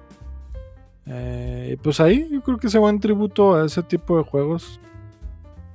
Eh, 1.06 1.70
y 1.72 1.76
pues 1.76 2.00
ahí 2.00 2.28
yo 2.30 2.42
creo 2.42 2.58
que 2.58 2.68
se 2.68 2.78
buen 2.78 3.00
tributo 3.00 3.54
a 3.54 3.66
ese 3.66 3.82
tipo 3.82 4.18
de 4.18 4.24
juegos 4.24 4.80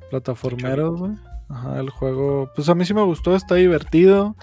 plataformeros, 0.09 0.99
güey. 0.99 1.13
Ajá, 1.49 1.79
el 1.79 1.89
juego, 1.89 2.51
pues 2.53 2.67
a 2.69 2.75
mí 2.75 2.83
sí 2.85 2.93
me 2.93 3.03
gustó, 3.03 3.35
está 3.35 3.55
divertido. 3.55 4.35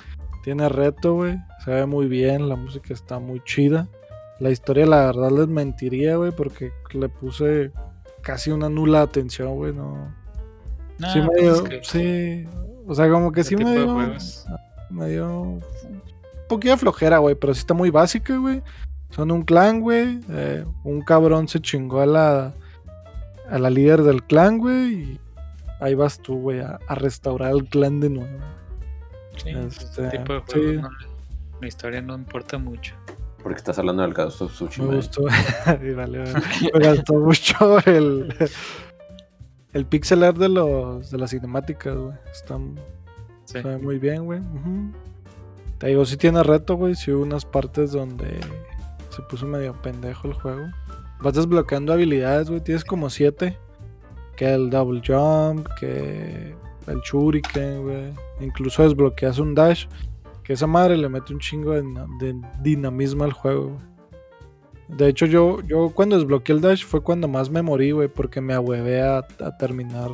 tiene 0.43 0.69
reto, 0.69 1.15
güey. 1.15 1.37
Se 1.65 1.71
ve 1.71 1.87
muy 1.87 2.07
bien, 2.07 2.49
la 2.49 2.57
música 2.57 2.93
está 2.93 3.19
muy 3.19 3.43
chida. 3.45 3.89
La 4.41 4.51
historia, 4.51 4.87
la 4.87 5.07
verdad, 5.07 5.31
les 5.31 5.49
mentiría, 5.49 6.17
güey, 6.17 6.33
porque 6.33 6.73
le 6.93 7.09
puse 7.09 7.73
casi 8.25 8.51
una 8.51 8.69
nula 8.69 9.03
atención, 9.03 9.55
güey. 9.55 9.73
No. 9.73 10.13
Sí, 11.13 11.21
me 11.21 11.27
pues 11.27 11.41
dio. 11.41 11.55
es 11.55 11.63
que 11.63 11.81
Sí. 11.83 12.49
O 12.87 12.95
sea, 12.95 13.09
como 13.11 13.33
que 13.33 13.45
sí 13.45 13.57
me 13.57 13.71
dio. 13.73 13.97
Me 14.91 15.09
dio. 15.09 15.41
Un 15.43 15.63
poquito 16.49 16.73
de 16.73 16.79
flojera, 16.79 17.19
güey, 17.19 17.35
pero 17.35 17.55
sí 17.55 17.61
está 17.61 17.75
muy 17.75 17.91
básica, 17.91 18.37
güey. 18.37 18.63
Son 19.11 19.31
un 19.31 19.43
clan, 19.43 19.81
güey. 19.81 20.21
eh, 20.31 20.65
un 20.83 21.01
cabrón 21.03 21.49
se 21.49 21.61
chingó 21.61 22.01
a 22.01 22.07
la. 22.07 22.53
A 23.51 23.59
la 23.59 23.71
líder 23.71 24.03
del 24.03 24.23
clan, 24.25 24.59
güey. 24.59 24.93
Y 24.95 25.21
ahí 25.81 25.95
vas 25.95 26.19
tú, 26.19 26.37
güey, 26.41 26.61
a, 26.61 26.79
a 26.89 26.95
restaurar 26.95 27.53
el 27.53 27.65
clan 27.69 28.01
de 28.01 28.11
nuevo. 28.11 28.39
Sí, 29.37 29.51
pues, 29.53 29.79
Este, 29.79 30.09
tipo 30.09 30.33
de 30.35 30.41
sí. 30.47 30.53
juegos 30.55 30.83
no 30.83 30.89
la 31.61 31.69
historia 31.69 32.03
no 32.03 32.15
importa 32.15 32.59
mucho. 32.59 32.95
Porque 33.45 33.59
estás 33.59 33.79
hablando 33.79 34.03
del 34.03 34.19
of 34.19 34.53
Tsushima. 34.53 34.89
Me 34.89 34.97
gustó. 34.97 35.23
vale, 35.67 35.95
vale. 35.95 36.25
Me 36.81 36.95
gustó 36.95 37.15
mucho 37.15 37.79
el. 37.87 38.35
El 39.75 39.87
pixel 39.87 40.23
art 40.25 40.39
de 40.39 40.49
los 40.49 41.11
de 41.11 41.19
las 41.19 41.31
cinemáticas, 41.31 41.95
güey. 41.95 42.15
Están 42.33 42.77
Sí. 43.45 43.59
se 43.61 43.63
ve 43.63 43.77
muy 43.77 43.99
bien, 43.99 44.25
güey. 44.25 44.41
Te 45.77 45.89
digo, 45.89 46.07
sí 46.07 46.17
tiene 46.17 46.43
reto, 46.43 46.77
güey. 46.77 46.95
Sí 46.95 47.13
hubo 47.13 47.23
unas 47.23 47.45
partes 47.45 47.93
donde 47.93 48.41
se 49.11 49.21
puso 49.29 49.47
medio 49.47 49.75
pendejo 49.83 50.27
el 50.29 50.33
juego. 50.33 50.65
Vas 51.21 51.35
desbloqueando 51.35 51.93
habilidades, 51.93 52.49
güey. 52.49 52.63
Tienes 52.63 52.83
como 52.83 53.11
siete. 53.11 53.59
Que 54.37 54.55
el 54.55 54.71
double 54.71 55.03
jump, 55.07 55.69
que 55.79 56.55
el 56.87 57.01
shuriken, 57.03 57.83
güey. 57.83 58.13
Incluso 58.41 58.85
desbloqueas 58.85 59.39
un 59.39 59.55
dash. 59.55 59.85
Que 60.45 60.53
esa 60.53 60.67
madre 60.67 60.97
le 60.97 61.09
mete 61.09 61.33
un 61.33 61.41
chingo 61.41 61.73
de, 61.73 61.83
dina- 61.83 62.07
de 62.21 62.37
dinamismo 62.63 63.25
al 63.25 63.33
juego, 63.33 63.71
güey. 63.71 63.95
De 64.89 65.09
hecho, 65.09 65.25
yo, 65.25 65.63
yo 65.63 65.89
cuando 65.95 66.17
desbloqueé 66.19 66.55
el 66.55 66.61
dash 66.61 66.85
fue 66.85 67.01
cuando 67.03 67.27
más 67.27 67.49
me 67.51 67.63
morí, 67.63 67.91
güey. 67.93 68.09
Porque 68.09 68.41
me 68.43 68.53
ahuevé 68.53 69.01
a, 69.03 69.19
a 69.19 69.57
terminar 69.59 70.11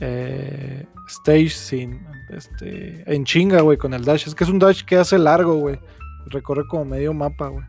eh, 0.00 0.84
stage 1.08 1.48
sin 1.50 2.06
este 2.30 3.02
en 3.12 3.24
chinga, 3.24 3.60
güey, 3.62 3.78
con 3.78 3.94
el 3.94 4.04
dash. 4.04 4.26
Es 4.26 4.34
que 4.34 4.44
es 4.44 4.50
un 4.50 4.58
dash 4.58 4.82
que 4.84 4.96
hace 4.96 5.18
largo, 5.18 5.54
güey. 5.54 5.78
Recorre 6.26 6.66
como 6.68 6.84
medio 6.84 7.14
mapa, 7.14 7.48
güey. 7.48 7.64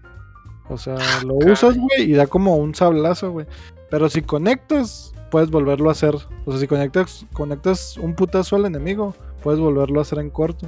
O 0.69 0.77
sea, 0.77 0.95
lo 1.23 1.37
Caray. 1.39 1.53
usas, 1.53 1.77
güey, 1.77 2.11
y 2.11 2.13
da 2.13 2.27
como 2.27 2.57
un 2.57 2.75
sablazo, 2.75 3.31
güey. 3.31 3.45
Pero 3.89 4.09
si 4.09 4.21
conectas, 4.21 5.13
puedes 5.31 5.49
volverlo 5.49 5.87
a 5.87 5.93
hacer. 5.93 6.15
O 6.45 6.51
sea, 6.51 6.59
si 6.59 6.67
conectas, 6.67 7.25
conectas 7.31 7.97
un 7.97 8.13
putazo 8.15 8.57
al 8.57 8.65
enemigo, 8.65 9.15
puedes 9.41 9.61
volverlo 9.61 9.99
a 9.99 10.01
hacer 10.01 10.19
en 10.19 10.29
corto. 10.29 10.67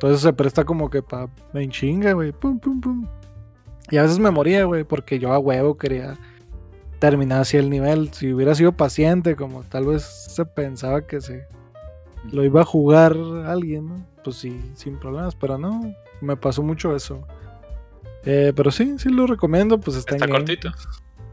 Entonces 0.00 0.22
se 0.22 0.32
presta 0.32 0.64
como 0.64 0.88
que 0.88 1.02
pa 1.02 1.28
en 1.52 1.70
chinga, 1.70 2.14
güey. 2.14 2.32
Pum, 2.32 2.58
pum, 2.58 2.80
pum. 2.80 3.06
Y 3.90 3.98
a 3.98 4.02
veces 4.02 4.18
me 4.18 4.30
moría, 4.30 4.64
güey, 4.64 4.82
porque 4.84 5.18
yo 5.18 5.30
a 5.32 5.38
huevo 5.38 5.76
quería 5.76 6.16
terminar 6.98 7.42
así 7.42 7.58
el 7.58 7.68
nivel. 7.68 8.10
Si 8.14 8.32
hubiera 8.32 8.54
sido 8.54 8.72
paciente, 8.72 9.36
como 9.36 9.62
tal 9.62 9.84
vez 9.84 10.02
se 10.02 10.46
pensaba 10.46 11.02
que 11.06 11.20
se 11.20 11.44
lo 12.32 12.42
iba 12.44 12.62
a 12.62 12.64
jugar 12.64 13.14
alguien, 13.44 13.88
¿no? 13.88 14.06
Pues 14.24 14.36
sí, 14.36 14.58
sin 14.74 14.98
problemas, 14.98 15.34
pero 15.34 15.58
no, 15.58 15.82
me 16.22 16.34
pasó 16.34 16.62
mucho 16.62 16.96
eso. 16.96 17.20
Eh, 18.24 18.54
pero 18.56 18.70
sí, 18.70 18.94
sí 18.98 19.10
lo 19.10 19.26
recomiendo, 19.26 19.78
pues 19.80 19.98
está, 19.98 20.14
Está 20.14 20.24
en 20.26 20.30
cortito. 20.32 20.70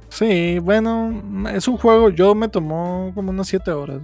Sí, 0.09 0.59
bueno, 0.59 1.21
es 1.53 1.69
un 1.69 1.77
juego, 1.77 2.09
yo 2.09 2.35
me 2.35 2.49
tomó 2.49 3.11
como 3.15 3.29
unas 3.29 3.47
7 3.47 3.71
horas. 3.71 4.01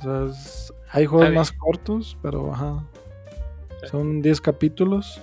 O 0.00 0.02
sea, 0.02 0.24
es- 0.26 0.72
hay 0.90 1.06
juegos 1.06 1.32
más 1.34 1.52
cortos, 1.52 2.18
pero 2.22 2.52
ajá. 2.52 2.82
Son 3.90 4.22
10 4.22 4.40
capítulos. 4.40 5.20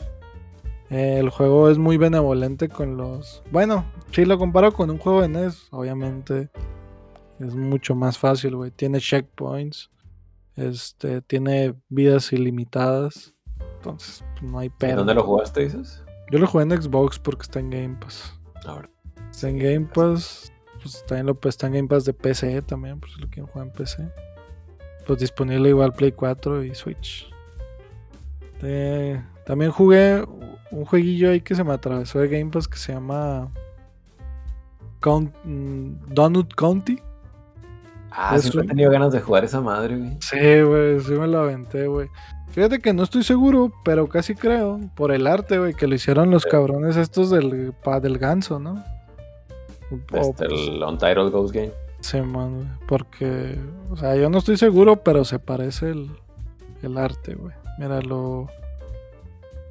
Eh, 0.90 1.18
el 1.20 1.30
juego 1.30 1.70
es 1.70 1.78
muy 1.78 1.98
benevolente 1.98 2.70
con 2.70 2.98
los... 2.98 3.42
Bueno, 3.52 3.86
si 4.12 4.26
lo 4.26 4.38
comparo 4.38 4.72
con 4.74 4.90
un 4.90 4.98
juego 4.98 5.22
de 5.22 5.30
NES, 5.30 5.68
obviamente 5.72 6.50
es 7.40 7.56
mucho 7.56 7.96
más 7.96 8.18
fácil, 8.18 8.56
güey. 8.56 8.72
Tiene 8.72 9.00
checkpoints. 9.00 9.90
Este, 10.56 11.22
tiene 11.22 11.74
vidas 11.90 12.32
ilimitadas. 12.32 13.34
Entonces, 13.78 14.24
no 14.42 14.60
hay 14.60 14.68
¿En 14.68 14.74
pedo. 14.74 14.98
dónde 14.98 15.16
lo 15.16 15.24
jugaste, 15.24 15.62
dices? 15.62 16.04
Yo 16.32 16.40
lo 16.40 16.48
jugué 16.48 16.64
en 16.64 16.82
Xbox 16.82 17.20
porque 17.20 17.44
está 17.44 17.60
en 17.60 17.70
Game 17.70 17.98
Pass. 18.00 18.40
Ahora. 18.66 18.90
Está 19.32 19.50
en 19.50 19.58
Game 19.58 19.88
Pass. 19.94 20.52
Pues 20.82 21.04
también 21.08 21.26
lo 21.28 21.36
pues, 21.36 21.56
está 21.56 21.68
en 21.68 21.74
Game 21.74 21.88
Pass 21.88 22.06
de 22.06 22.14
PC 22.14 22.62
también, 22.62 23.00
por 23.00 23.10
si 23.10 23.20
lo 23.20 23.28
quieren 23.30 23.48
jugar 23.48 23.68
en 23.68 23.74
PC. 23.74 24.10
Pues 25.08 25.20
disponible 25.20 25.70
igual 25.70 25.94
Play 25.94 26.12
4 26.12 26.64
y 26.64 26.76
Switch. 26.76 27.33
Eh, 28.64 29.22
también 29.46 29.72
jugué 29.72 30.24
un 30.72 30.86
jueguillo 30.86 31.32
ahí 31.32 31.42
que 31.42 31.56
se 31.56 31.64
me 31.64 31.74
atravesó 31.74 32.20
de 32.20 32.28
Game 32.30 32.50
Pass 32.52 32.68
que 32.68 32.78
se 32.78 32.94
llama 32.94 33.50
Count, 35.00 35.34
mm, 35.44 36.14
Donut 36.14 36.54
County. 36.56 37.00
Ah, 38.12 38.38
siempre 38.38 38.64
he 38.64 38.68
tenido 38.68 38.92
ganas 38.92 39.12
de 39.12 39.22
jugar 39.22 39.44
esa 39.44 39.60
madre, 39.60 39.98
güey. 39.98 40.18
Sí, 40.22 40.62
güey, 40.62 41.00
sí 41.02 41.12
me 41.14 41.28
lo 41.28 41.40
aventé, 41.40 41.88
güey. 41.88 42.10
Fíjate 42.50 42.80
que 42.80 42.94
no 42.94 43.02
estoy 43.04 43.24
seguro, 43.24 43.72
pero 43.84 44.08
casi 44.08 44.36
creo, 44.36 44.80
por 44.96 45.12
el 45.12 45.26
arte, 45.26 45.58
güey, 45.58 45.74
que 45.74 45.88
lo 45.88 45.96
hicieron 45.96 46.30
los 46.30 46.44
Sí. 46.44 46.50
cabrones 46.52 46.96
estos 46.96 47.32
del, 47.32 47.74
pa- 47.84 48.00
del 48.00 48.20
ganso, 48.20 48.60
¿no? 48.60 48.84
Este, 50.12 50.46
pues, 50.48 50.68
el 50.68 50.84
Untitled 50.84 51.32
Ghost 51.32 51.54
Game. 51.56 51.72
Sí, 52.02 52.22
man, 52.22 52.56
güey, 52.56 52.68
porque, 52.88 53.58
o 53.90 53.98
sea, 53.98 54.16
yo 54.16 54.30
no 54.30 54.38
estoy 54.38 54.58
seguro, 54.58 54.98
pero 54.98 55.26
se 55.26 55.40
parece 55.40 55.90
el, 55.90 56.12
el 56.84 56.98
arte, 57.00 57.34
güey. 57.34 57.56
Mira, 57.78 58.02
lo, 58.02 58.48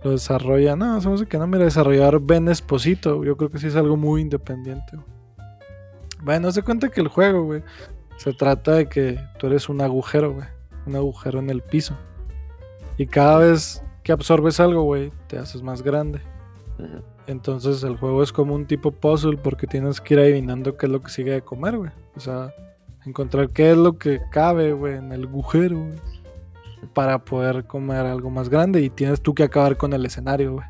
lo 0.02 0.10
desarrolla, 0.10 0.76
no, 0.76 1.00
se 1.00 1.08
me 1.08 1.14
hace 1.14 1.26
que 1.26 1.38
no, 1.38 1.46
mira, 1.46 1.64
desarrollar 1.64 2.18
Ben 2.20 2.48
Esposito, 2.48 3.24
yo 3.24 3.36
creo 3.36 3.50
que 3.50 3.58
sí 3.58 3.68
es 3.68 3.76
algo 3.76 3.96
muy 3.96 4.20
independiente. 4.20 4.96
güey. 4.96 5.06
Bueno, 6.22 6.50
se 6.52 6.62
cuenta 6.62 6.88
que 6.88 7.00
el 7.00 7.08
juego, 7.08 7.44
güey, 7.44 7.62
se 8.16 8.32
trata 8.32 8.72
de 8.72 8.88
que 8.88 9.18
tú 9.38 9.48
eres 9.48 9.68
un 9.68 9.80
agujero, 9.80 10.34
güey, 10.34 10.46
un 10.86 10.96
agujero 10.96 11.38
en 11.38 11.50
el 11.50 11.62
piso. 11.62 11.96
Y 12.96 13.06
cada 13.06 13.38
vez 13.38 13.82
que 14.02 14.12
absorbes 14.12 14.60
algo, 14.60 14.82
güey, 14.82 15.12
te 15.28 15.38
haces 15.38 15.62
más 15.62 15.82
grande. 15.82 16.20
Entonces 17.26 17.82
el 17.84 17.96
juego 17.96 18.22
es 18.22 18.32
como 18.32 18.54
un 18.54 18.66
tipo 18.66 18.90
puzzle 18.90 19.36
porque 19.36 19.66
tienes 19.66 20.00
que 20.00 20.14
ir 20.14 20.20
adivinando 20.20 20.76
qué 20.76 20.86
es 20.86 20.92
lo 20.92 21.00
que 21.00 21.10
sigue 21.10 21.32
de 21.32 21.42
comer, 21.42 21.76
güey. 21.76 21.90
O 22.16 22.20
sea, 22.20 22.52
encontrar 23.06 23.50
qué 23.50 23.72
es 23.72 23.76
lo 23.76 23.98
que 23.98 24.20
cabe, 24.30 24.72
güey, 24.72 24.96
en 24.96 25.12
el 25.12 25.24
agujero, 25.24 25.78
güey. 25.78 25.98
Para 26.94 27.18
poder 27.24 27.64
comer 27.66 28.06
algo 28.06 28.28
más 28.30 28.48
grande 28.48 28.80
y 28.82 28.90
tienes 28.90 29.20
tú 29.20 29.34
que 29.34 29.44
acabar 29.44 29.76
con 29.76 29.92
el 29.92 30.04
escenario, 30.04 30.54
güey. 30.54 30.66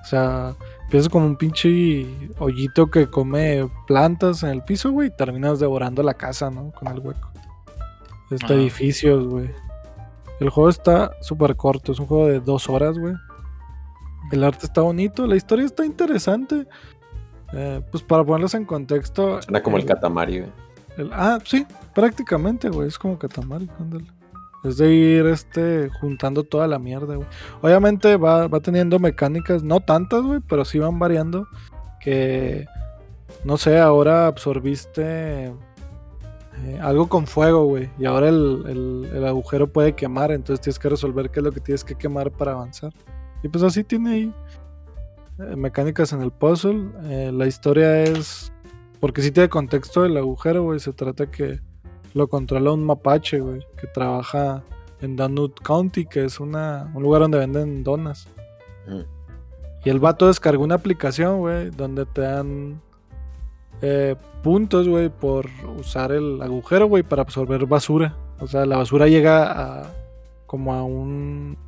O 0.00 0.04
sea, 0.06 0.54
empiezas 0.84 1.08
como 1.08 1.26
un 1.26 1.36
pinche 1.36 2.06
hoyito 2.38 2.90
que 2.90 3.06
come 3.08 3.68
plantas 3.86 4.42
en 4.42 4.50
el 4.50 4.62
piso, 4.62 4.90
güey, 4.90 5.08
y 5.08 5.16
terminas 5.16 5.60
devorando 5.60 6.02
la 6.02 6.14
casa, 6.14 6.50
¿no? 6.50 6.70
Con 6.72 6.88
el 6.88 6.98
hueco. 6.98 7.30
Este 8.30 8.54
edificios, 8.54 9.26
güey. 9.26 9.50
El 10.40 10.50
juego 10.50 10.68
está 10.68 11.12
súper 11.20 11.56
corto, 11.56 11.92
es 11.92 11.98
un 12.00 12.06
juego 12.06 12.26
de 12.26 12.40
dos 12.40 12.68
horas, 12.68 12.98
güey. 12.98 13.14
El 14.32 14.42
arte 14.44 14.66
está 14.66 14.80
bonito, 14.80 15.26
la 15.26 15.36
historia 15.36 15.64
está 15.64 15.84
interesante. 15.86 16.66
Eh, 17.52 17.82
pues 17.90 18.02
para 18.02 18.24
ponerlos 18.24 18.54
en 18.54 18.64
contexto. 18.64 19.40
Suena 19.42 19.62
como 19.62 19.76
el 19.76 19.84
Katamari, 19.86 20.40
güey. 20.40 20.52
el- 20.96 21.10
ah, 21.12 21.38
sí, 21.44 21.66
prácticamente, 21.94 22.68
güey. 22.68 22.88
Es 22.88 22.98
como 22.98 23.18
Katamari, 23.18 23.68
ándale. 23.78 24.06
Es 24.64 24.78
de 24.78 24.92
ir 24.94 25.26
este, 25.26 25.90
juntando 26.00 26.42
toda 26.42 26.66
la 26.66 26.78
mierda, 26.78 27.16
güey. 27.16 27.28
Obviamente 27.60 28.16
va, 28.16 28.48
va 28.48 28.60
teniendo 28.60 28.98
mecánicas, 28.98 29.62
no 29.62 29.80
tantas, 29.80 30.22
güey, 30.22 30.40
pero 30.48 30.64
sí 30.64 30.78
van 30.78 30.98
variando. 30.98 31.46
Que, 32.00 32.66
no 33.44 33.56
sé, 33.58 33.78
ahora 33.78 34.26
absorbiste 34.26 35.48
eh, 35.48 36.78
algo 36.80 37.08
con 37.08 37.26
fuego, 37.26 37.66
güey. 37.66 37.90
Y 37.98 38.06
ahora 38.06 38.28
el, 38.30 39.08
el- 39.12 39.24
agujero 39.26 39.66
puede 39.72 39.94
quemar, 39.94 40.30
entonces 40.32 40.62
tienes 40.62 40.78
que 40.78 40.88
resolver 40.88 41.30
qué 41.30 41.40
es 41.40 41.44
lo 41.44 41.52
que 41.52 41.60
tienes 41.60 41.84
que 41.84 41.94
quemar 41.94 42.30
para 42.30 42.52
avanzar. 42.52 42.92
Y 43.42 43.48
pues 43.48 43.62
así 43.64 43.84
tiene 43.84 44.10
ahí 44.10 44.34
eh, 45.40 45.56
mecánicas 45.56 46.12
en 46.14 46.22
el 46.22 46.30
puzzle. 46.30 46.88
Eh, 47.04 47.30
la 47.34 47.46
historia 47.46 48.02
es. 48.02 48.50
Porque 49.00 49.20
si 49.20 49.30
tiene 49.30 49.50
contexto 49.50 50.04
el 50.06 50.16
agujero, 50.16 50.62
güey. 50.62 50.80
Se 50.80 50.92
trata 50.94 51.30
que 51.30 51.60
lo 52.14 52.28
controla 52.28 52.72
un 52.72 52.84
mapache, 52.84 53.40
güey. 53.40 53.66
Que 53.78 53.86
trabaja 53.88 54.62
en 55.00 55.16
Donut 55.16 55.60
County, 55.60 56.06
que 56.06 56.24
es 56.24 56.40
una, 56.40 56.90
un 56.94 57.02
lugar 57.02 57.20
donde 57.22 57.38
venden 57.38 57.84
donas. 57.84 58.28
Ujú. 58.86 59.04
Y 59.84 59.90
el 59.90 59.98
vato 60.00 60.28
descargó 60.28 60.64
una 60.64 60.76
aplicación, 60.76 61.40
güey, 61.40 61.70
donde 61.70 62.06
te 62.06 62.22
dan 62.22 62.80
eh, 63.82 64.16
puntos, 64.42 64.88
güey, 64.88 65.10
por 65.10 65.46
usar 65.78 66.12
el 66.12 66.40
agujero, 66.40 66.86
güey, 66.86 67.02
para 67.02 67.22
absorber 67.22 67.66
basura. 67.66 68.16
O 68.40 68.46
sea, 68.46 68.64
la 68.64 68.78
basura 68.78 69.08
llega 69.08 69.82
a 69.82 69.92
como 70.46 70.72
a 70.72 70.84
un... 70.84 71.58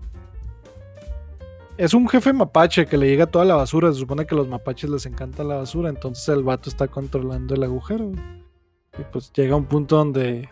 Es 1.77 1.93
un 1.93 2.09
jefe 2.09 2.33
mapache 2.33 2.87
que 2.87 2.97
le 2.97 3.07
llega 3.07 3.27
toda 3.27 3.45
la 3.45 3.55
basura. 3.55 3.93
Se 3.93 3.99
supone 3.99 4.25
que 4.25 4.35
a 4.35 4.39
los 4.39 4.49
mapaches 4.49 4.89
les 4.89 5.05
encanta 5.05 5.45
la 5.45 5.57
basura. 5.57 5.91
Entonces 5.91 6.27
el 6.31 6.43
vato 6.43 6.71
está 6.71 6.89
controlando 6.89 7.55
el 7.55 7.65
agujero. 7.65 8.07
güey. 8.07 8.46
Y 8.99 9.03
pues 9.13 9.33
llega 9.33 9.57
un 9.57 9.67
punto 9.67 9.97
donde 9.97 10.49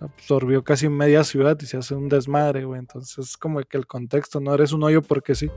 absorbió 0.00 0.62
casi 0.64 0.88
media 0.88 1.24
ciudad 1.24 1.58
y 1.60 1.66
se 1.66 1.76
hace 1.76 1.94
un 1.94 2.08
desmadre, 2.08 2.64
güey. 2.64 2.78
Entonces 2.80 3.18
es 3.18 3.36
como 3.36 3.60
que 3.62 3.76
el 3.76 3.86
contexto, 3.86 4.40
no 4.40 4.54
eres 4.54 4.72
un 4.72 4.82
hoyo 4.82 5.02
porque 5.02 5.34
sí. 5.34 5.50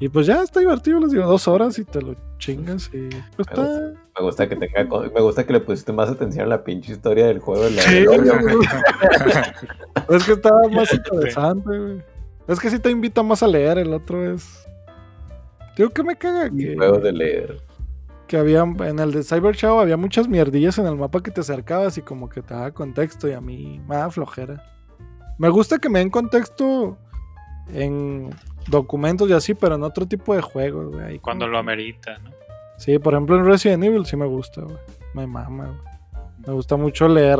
Y 0.00 0.08
pues 0.08 0.26
ya 0.26 0.42
está 0.42 0.58
divertido, 0.58 0.98
les 0.98 1.12
digo, 1.12 1.24
dos 1.26 1.46
horas 1.46 1.78
y 1.78 1.84
te 1.84 2.02
lo 2.02 2.16
chingas 2.38 2.90
y 2.92 3.08
pues 3.36 3.46
Me 3.48 3.62
está... 3.62 3.62
Me 4.18 4.24
gusta 4.24 4.48
que 4.48 4.56
tenga, 4.56 4.82
me 5.14 5.20
gusta 5.20 5.46
que 5.46 5.52
le 5.52 5.60
pusiste 5.60 5.92
más 5.92 6.10
atención 6.10 6.44
a 6.46 6.48
la 6.48 6.64
pinche 6.64 6.92
historia 6.92 7.26
del 7.26 7.38
juego. 7.38 7.64
de 7.64 7.70
la- 7.70 7.82
Sí, 7.82 7.94
del 7.94 8.08
hoyo, 8.08 8.32
güey. 8.40 8.54
güey. 8.56 8.68
Es 10.16 10.24
que 10.24 10.32
estaba 10.32 10.68
más 10.72 10.92
interesante, 10.92 11.78
güey. 11.78 12.02
Es 12.48 12.58
que 12.58 12.68
sí 12.68 12.80
te 12.80 12.90
invita 12.90 13.22
más 13.22 13.42
a 13.44 13.46
leer, 13.46 13.78
el 13.78 13.92
otro 13.94 14.34
es... 14.34 14.66
Digo 15.76 15.88
que 15.90 16.02
me 16.02 16.16
caga 16.16 16.50
que, 16.50 16.74
Juego 16.76 16.98
de 16.98 17.12
leer. 17.12 17.62
Que 18.26 18.36
había 18.36 18.62
en 18.62 18.98
el 18.98 19.12
de 19.12 19.22
Cyber 19.22 19.54
Show 19.54 19.78
había 19.78 19.96
muchas 19.96 20.28
mierdillas 20.28 20.78
en 20.78 20.86
el 20.86 20.96
mapa 20.96 21.22
que 21.22 21.30
te 21.30 21.40
acercabas 21.40 21.98
y 21.98 22.02
como 22.02 22.28
que 22.28 22.42
te 22.42 22.54
daba 22.54 22.70
contexto 22.70 23.28
y 23.28 23.32
a 23.32 23.40
mí 23.40 23.80
me 23.88 23.96
daba 23.96 24.10
flojera. 24.10 24.64
Me 25.38 25.48
gusta 25.48 25.78
que 25.78 25.88
me 25.88 25.98
den 25.98 26.10
contexto 26.10 26.96
en 27.72 28.30
documentos 28.68 29.28
y 29.28 29.32
así, 29.32 29.54
pero 29.54 29.74
en 29.74 29.82
otro 29.82 30.06
tipo 30.06 30.34
de 30.34 30.40
juegos, 30.40 30.94
güey. 30.94 31.18
Cuando 31.18 31.44
como 31.44 31.52
lo 31.52 31.58
amerita, 31.58 32.18
¿no? 32.18 32.30
Sí, 32.76 32.98
por 32.98 33.14
ejemplo 33.14 33.36
en 33.36 33.44
Resident 33.44 33.84
Evil 33.84 34.06
sí 34.06 34.16
me 34.16 34.26
gusta, 34.26 34.62
güey. 34.62 34.78
Me 35.14 35.26
mama, 35.26 35.66
güey. 35.66 35.92
Me 36.46 36.52
gusta 36.52 36.76
mucho 36.76 37.08
leer 37.08 37.38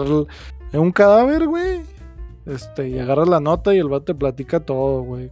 en 0.73 0.81
un 0.81 0.92
cadáver, 0.92 1.47
güey. 1.47 1.83
Este, 2.47 2.88
y 2.88 2.99
agarras 2.99 3.29
la 3.29 3.40
nota 3.40 3.75
y 3.75 3.79
el 3.79 3.88
vato 3.88 4.07
te 4.07 4.14
platica 4.14 4.61
todo, 4.61 5.03
güey. 5.03 5.31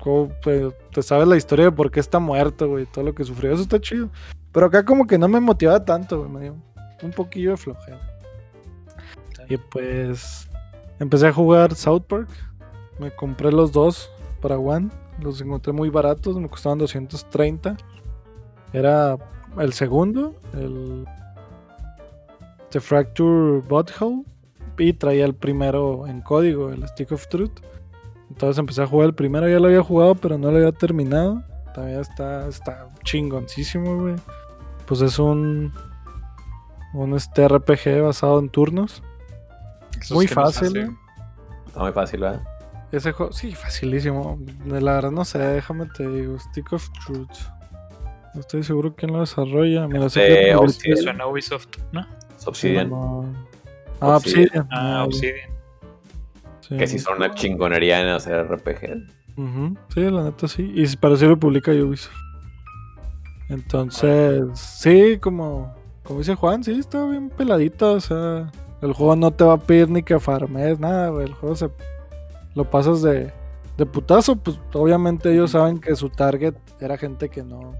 Cómo, 0.00 0.30
pues, 0.42 0.72
te 0.92 1.02
sabes 1.02 1.28
la 1.28 1.36
historia 1.36 1.66
de 1.66 1.72
por 1.72 1.90
qué 1.90 2.00
está 2.00 2.18
muerto, 2.18 2.68
güey. 2.68 2.86
Todo 2.86 3.04
lo 3.04 3.14
que 3.14 3.24
sufrió. 3.24 3.52
Eso 3.52 3.62
está 3.62 3.80
chido. 3.80 4.08
Pero 4.52 4.66
acá 4.66 4.84
como 4.84 5.06
que 5.06 5.18
no 5.18 5.28
me 5.28 5.40
motivaba 5.40 5.84
tanto, 5.84 6.18
güey. 6.18 6.30
Me 6.30 6.40
dio 6.40 6.56
un 7.02 7.10
poquillo 7.12 7.52
de 7.52 7.56
flojera. 7.56 7.98
Y 9.48 9.56
pues 9.56 10.48
empecé 10.98 11.28
a 11.28 11.32
jugar 11.32 11.74
South 11.74 12.02
Park. 12.08 12.28
Me 12.98 13.10
compré 13.10 13.52
los 13.52 13.72
dos 13.72 14.10
para 14.40 14.58
One. 14.58 14.90
Los 15.20 15.40
encontré 15.40 15.72
muy 15.72 15.88
baratos. 15.88 16.36
Me 16.38 16.48
costaban 16.48 16.78
230. 16.78 17.76
Era 18.72 19.18
el 19.58 19.72
segundo, 19.72 20.34
el 20.54 21.06
The 22.70 22.80
Fracture 22.80 23.60
Butthole. 23.68 24.24
Y 24.78 24.94
traía 24.94 25.26
el 25.26 25.34
primero 25.34 26.06
en 26.06 26.22
código, 26.22 26.70
el 26.70 26.88
Stick 26.88 27.12
of 27.12 27.28
Truth. 27.28 27.60
Entonces 28.30 28.58
empecé 28.58 28.80
a 28.80 28.86
jugar 28.86 29.08
el 29.08 29.14
primero, 29.14 29.46
ya 29.46 29.60
lo 29.60 29.66
había 29.66 29.82
jugado, 29.82 30.14
pero 30.14 30.38
no 30.38 30.50
lo 30.50 30.56
había 30.56 30.72
terminado. 30.72 31.42
Todavía 31.74 32.00
está, 32.00 32.48
está 32.48 32.88
chingoncísimo, 33.04 33.96
güey. 34.02 34.16
Pues 34.86 35.00
es 35.02 35.18
un, 35.18 35.72
un 36.94 37.14
este 37.14 37.46
RPG 37.48 38.02
basado 38.02 38.38
en 38.40 38.48
turnos. 38.48 39.02
Muy 40.10 40.26
que 40.26 40.34
fácil, 40.34 40.70
güey. 40.70 40.96
Está 41.66 41.80
muy 41.80 41.92
fácil, 41.92 42.20
¿verdad? 42.20 42.42
Ese 42.90 43.12
juego, 43.12 43.32
sí, 43.32 43.54
facilísimo. 43.54 44.36
De 44.64 44.80
La 44.80 44.94
verdad 44.94 45.12
no 45.12 45.24
sé, 45.24 45.38
déjame 45.38 45.86
te 45.86 46.08
digo. 46.08 46.38
Stick 46.38 46.72
of 46.72 46.88
Truth. 47.04 47.28
No 48.34 48.40
estoy 48.40 48.62
seguro 48.64 48.94
quién 48.94 49.12
lo 49.12 49.20
desarrolla. 49.20 49.86
Sé 50.08 50.20
que 50.26 50.50
el- 50.50 50.56
Obsidian. 50.56 50.96
Suena 50.98 51.26
Ubisoft, 51.26 51.68
¿no? 51.92 52.06
Es 52.36 52.46
Obsidian. 52.46 52.90
No. 52.90 53.24
Ah, 54.00 54.16
Obsidian. 54.16 54.46
Obsidian. 54.46 54.68
Ah, 54.72 55.04
Obsidian. 55.04 55.50
sí. 56.60 56.76
Que 56.76 56.86
sí 56.86 56.98
son 56.98 57.16
una 57.18 57.32
chingonería 57.34 58.00
en 58.00 58.08
hacer 58.08 58.44
RPG. 58.46 59.06
Sí, 59.94 60.00
la 60.00 60.24
neta 60.24 60.48
sí. 60.48 60.72
Y 60.74 60.96
para 60.96 61.16
sí 61.16 61.26
lo 61.26 61.38
publica 61.38 61.70
Ubisoft. 61.72 62.14
Entonces, 63.48 64.44
sí, 64.54 65.18
como, 65.18 65.74
como 66.04 66.20
dice 66.20 66.34
Juan, 66.36 66.62
sí, 66.62 66.78
está 66.78 67.04
bien 67.06 67.30
peladito. 67.30 67.94
O 67.94 68.00
sea, 68.00 68.50
el 68.80 68.92
juego 68.92 69.16
no 69.16 69.32
te 69.32 69.44
va 69.44 69.54
a 69.54 69.58
pedir 69.58 69.90
ni 69.90 70.02
que 70.02 70.20
farmes, 70.20 70.78
nada, 70.78 71.08
güey. 71.08 71.26
El 71.26 71.34
juego 71.34 71.56
se 71.56 71.68
lo 72.54 72.70
pasas 72.70 73.02
de, 73.02 73.32
de 73.76 73.86
putazo. 73.86 74.36
Pues 74.36 74.58
obviamente 74.72 75.32
ellos 75.32 75.50
saben 75.50 75.78
que 75.80 75.96
su 75.96 76.10
target 76.10 76.54
era 76.80 76.96
gente 76.96 77.28
que 77.28 77.42
no. 77.42 77.74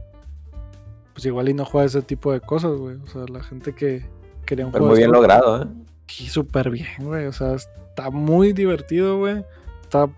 Pues 1.13 1.25
igual 1.27 1.49
y 1.49 1.55
no 1.55 1.65
juega 1.65 1.87
ese 1.87 2.03
tipo 2.03 2.33
de 2.33 2.41
cosas, 2.41 2.73
güey. 2.73 2.97
O 2.97 3.07
sea, 3.07 3.25
la 3.31 3.43
gente 3.43 3.75
que 3.75 4.05
quería 4.45 4.67
un 4.67 4.73
Pero 4.73 4.85
juego 4.85 4.95
muy 4.95 4.99
bien 4.99 5.13
logrado, 5.13 5.63
¿eh? 5.63 5.67
Sí, 6.09 6.27
súper 6.27 6.71
bien, 6.71 6.89
güey. 6.99 7.27
O 7.27 7.33
sea, 7.33 7.55
está 7.55 8.11
muy 8.11 8.53
divertido, 8.53 9.19
güey. 9.19 9.45
Está 9.83 10.09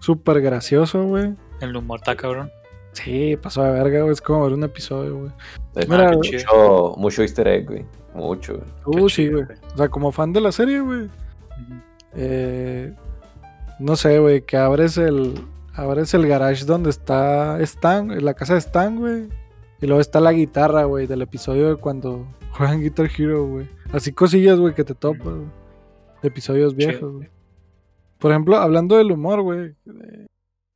súper 0.00 0.40
gracioso, 0.40 1.04
güey. 1.04 1.34
El 1.60 1.76
humor 1.76 2.00
está 2.00 2.16
cabrón. 2.16 2.50
Sí, 2.92 3.36
pasó 3.40 3.62
de 3.62 3.72
verga, 3.72 4.00
güey. 4.00 4.12
Es 4.12 4.20
como 4.20 4.42
ver 4.44 4.52
un 4.52 4.64
episodio, 4.64 5.18
güey. 5.18 5.30
De 5.74 5.82
hecho, 5.82 5.90
Mira, 5.92 6.14
güey. 6.14 6.30
chido. 6.30 6.40
mucho, 6.42 6.94
mucho 6.98 7.22
easter 7.22 7.46
egg, 7.48 7.66
güey. 7.66 7.84
Mucho, 8.14 8.54
güey. 8.84 9.04
Uh, 9.04 9.08
sí, 9.08 9.28
güey. 9.28 9.44
O 9.74 9.76
sea, 9.76 9.88
como 9.88 10.10
fan 10.10 10.32
de 10.32 10.40
la 10.40 10.52
serie, 10.52 10.80
güey. 10.80 11.08
Eh, 12.14 12.92
no 13.78 13.96
sé, 13.96 14.18
güey, 14.18 14.42
que 14.42 14.56
abres 14.56 14.96
el. 14.98 15.34
Abres 15.74 16.12
el 16.14 16.26
garage 16.26 16.64
donde 16.64 16.90
está 16.90 17.60
Stan, 17.60 18.10
en 18.10 18.24
la 18.24 18.34
casa 18.34 18.54
de 18.54 18.58
Stan, 18.58 18.96
güey. 18.96 19.28
Y 19.80 19.86
luego 19.86 20.00
está 20.00 20.18
la 20.18 20.32
guitarra, 20.32 20.82
güey, 20.84 21.06
del 21.06 21.22
episodio 21.22 21.68
de 21.68 21.76
cuando 21.76 22.26
juegan 22.50 22.80
Guitar 22.80 23.08
Hero, 23.16 23.46
güey. 23.46 23.68
Así 23.92 24.12
cosillas, 24.12 24.58
güey, 24.58 24.74
que 24.74 24.82
te 24.82 24.94
topas, 24.94 25.24
güey. 25.24 25.46
De 26.20 26.28
episodios 26.28 26.74
viejos, 26.74 27.12
güey. 27.12 27.28
Por 28.18 28.30
ejemplo, 28.30 28.56
hablando 28.56 28.96
del 28.96 29.12
humor, 29.12 29.42
güey. 29.42 29.74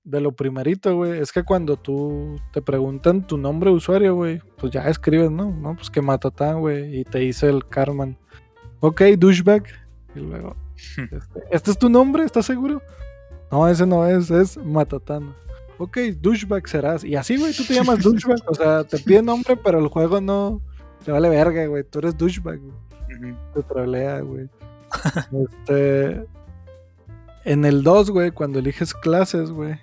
De, 0.05 0.21
lo 0.21 0.33
primerito, 0.33 0.97
güey. 0.97 1.19
Es 1.21 1.33
que 1.33 1.43
cuando 1.43 1.77
tú 1.77 2.37
te 2.53 2.63
preguntan 2.63 3.27
tu 3.27 3.37
nombre 3.37 3.71
de 3.71 3.77
usuario, 3.77 4.15
güey. 4.15 4.41
Pues 4.59 4.73
ya 4.73 4.89
escribes, 4.89 5.31
¿no? 5.31 5.51
No, 5.51 5.75
pues 5.75 5.91
que 5.91 6.03
Matatán, 6.03 6.61
güey. 6.61 7.01
Y 7.01 7.05
te 7.05 7.19
dice 7.19 7.49
el 7.49 7.67
Carman. 7.67 8.17
Ok, 8.81 9.03
douchebag. 9.19 9.65
Y 10.15 10.21
luego. 10.21 10.57
Este, 10.99 11.41
¿Este 11.51 11.71
es 11.71 11.79
tu 11.79 11.89
nombre? 11.89 12.25
¿Estás 12.25 12.47
seguro? 12.47 12.83
No, 13.51 13.69
ese 13.69 13.87
no 13.87 14.07
es. 14.07 14.31
Es 14.31 14.57
Matatán. 14.57 15.35
Ok, 15.79 15.99
douchebag 16.21 16.67
serás. 16.69 17.05
Y 17.05 17.15
así, 17.17 17.37
güey, 17.37 17.53
tú 17.53 17.65
te 17.65 17.75
llamas 17.75 18.03
douchebag. 18.03 18.39
O 18.47 18.55
sea, 18.55 18.85
te 18.85 18.99
pide 18.99 19.23
nombre, 19.23 19.57
pero 19.57 19.79
el 19.79 19.89
juego 19.89 20.21
no. 20.21 20.61
Te 21.05 21.13
vale 21.13 21.29
verga, 21.29 21.67
güey. 21.67 21.85
Tú 21.85 21.99
eres 22.01 22.17
douchebag, 22.17 22.59
güey 22.61 22.75
Ujú. 23.17 23.37
te 23.55 23.63
trolea, 23.63 24.21
güey. 24.21 24.49
este. 25.51 26.27
En 27.45 27.65
el 27.65 27.83
2, 27.83 28.11
güey, 28.11 28.31
cuando 28.31 28.59
eliges 28.61 28.95
clases, 28.95 29.51
güey. 29.51 29.79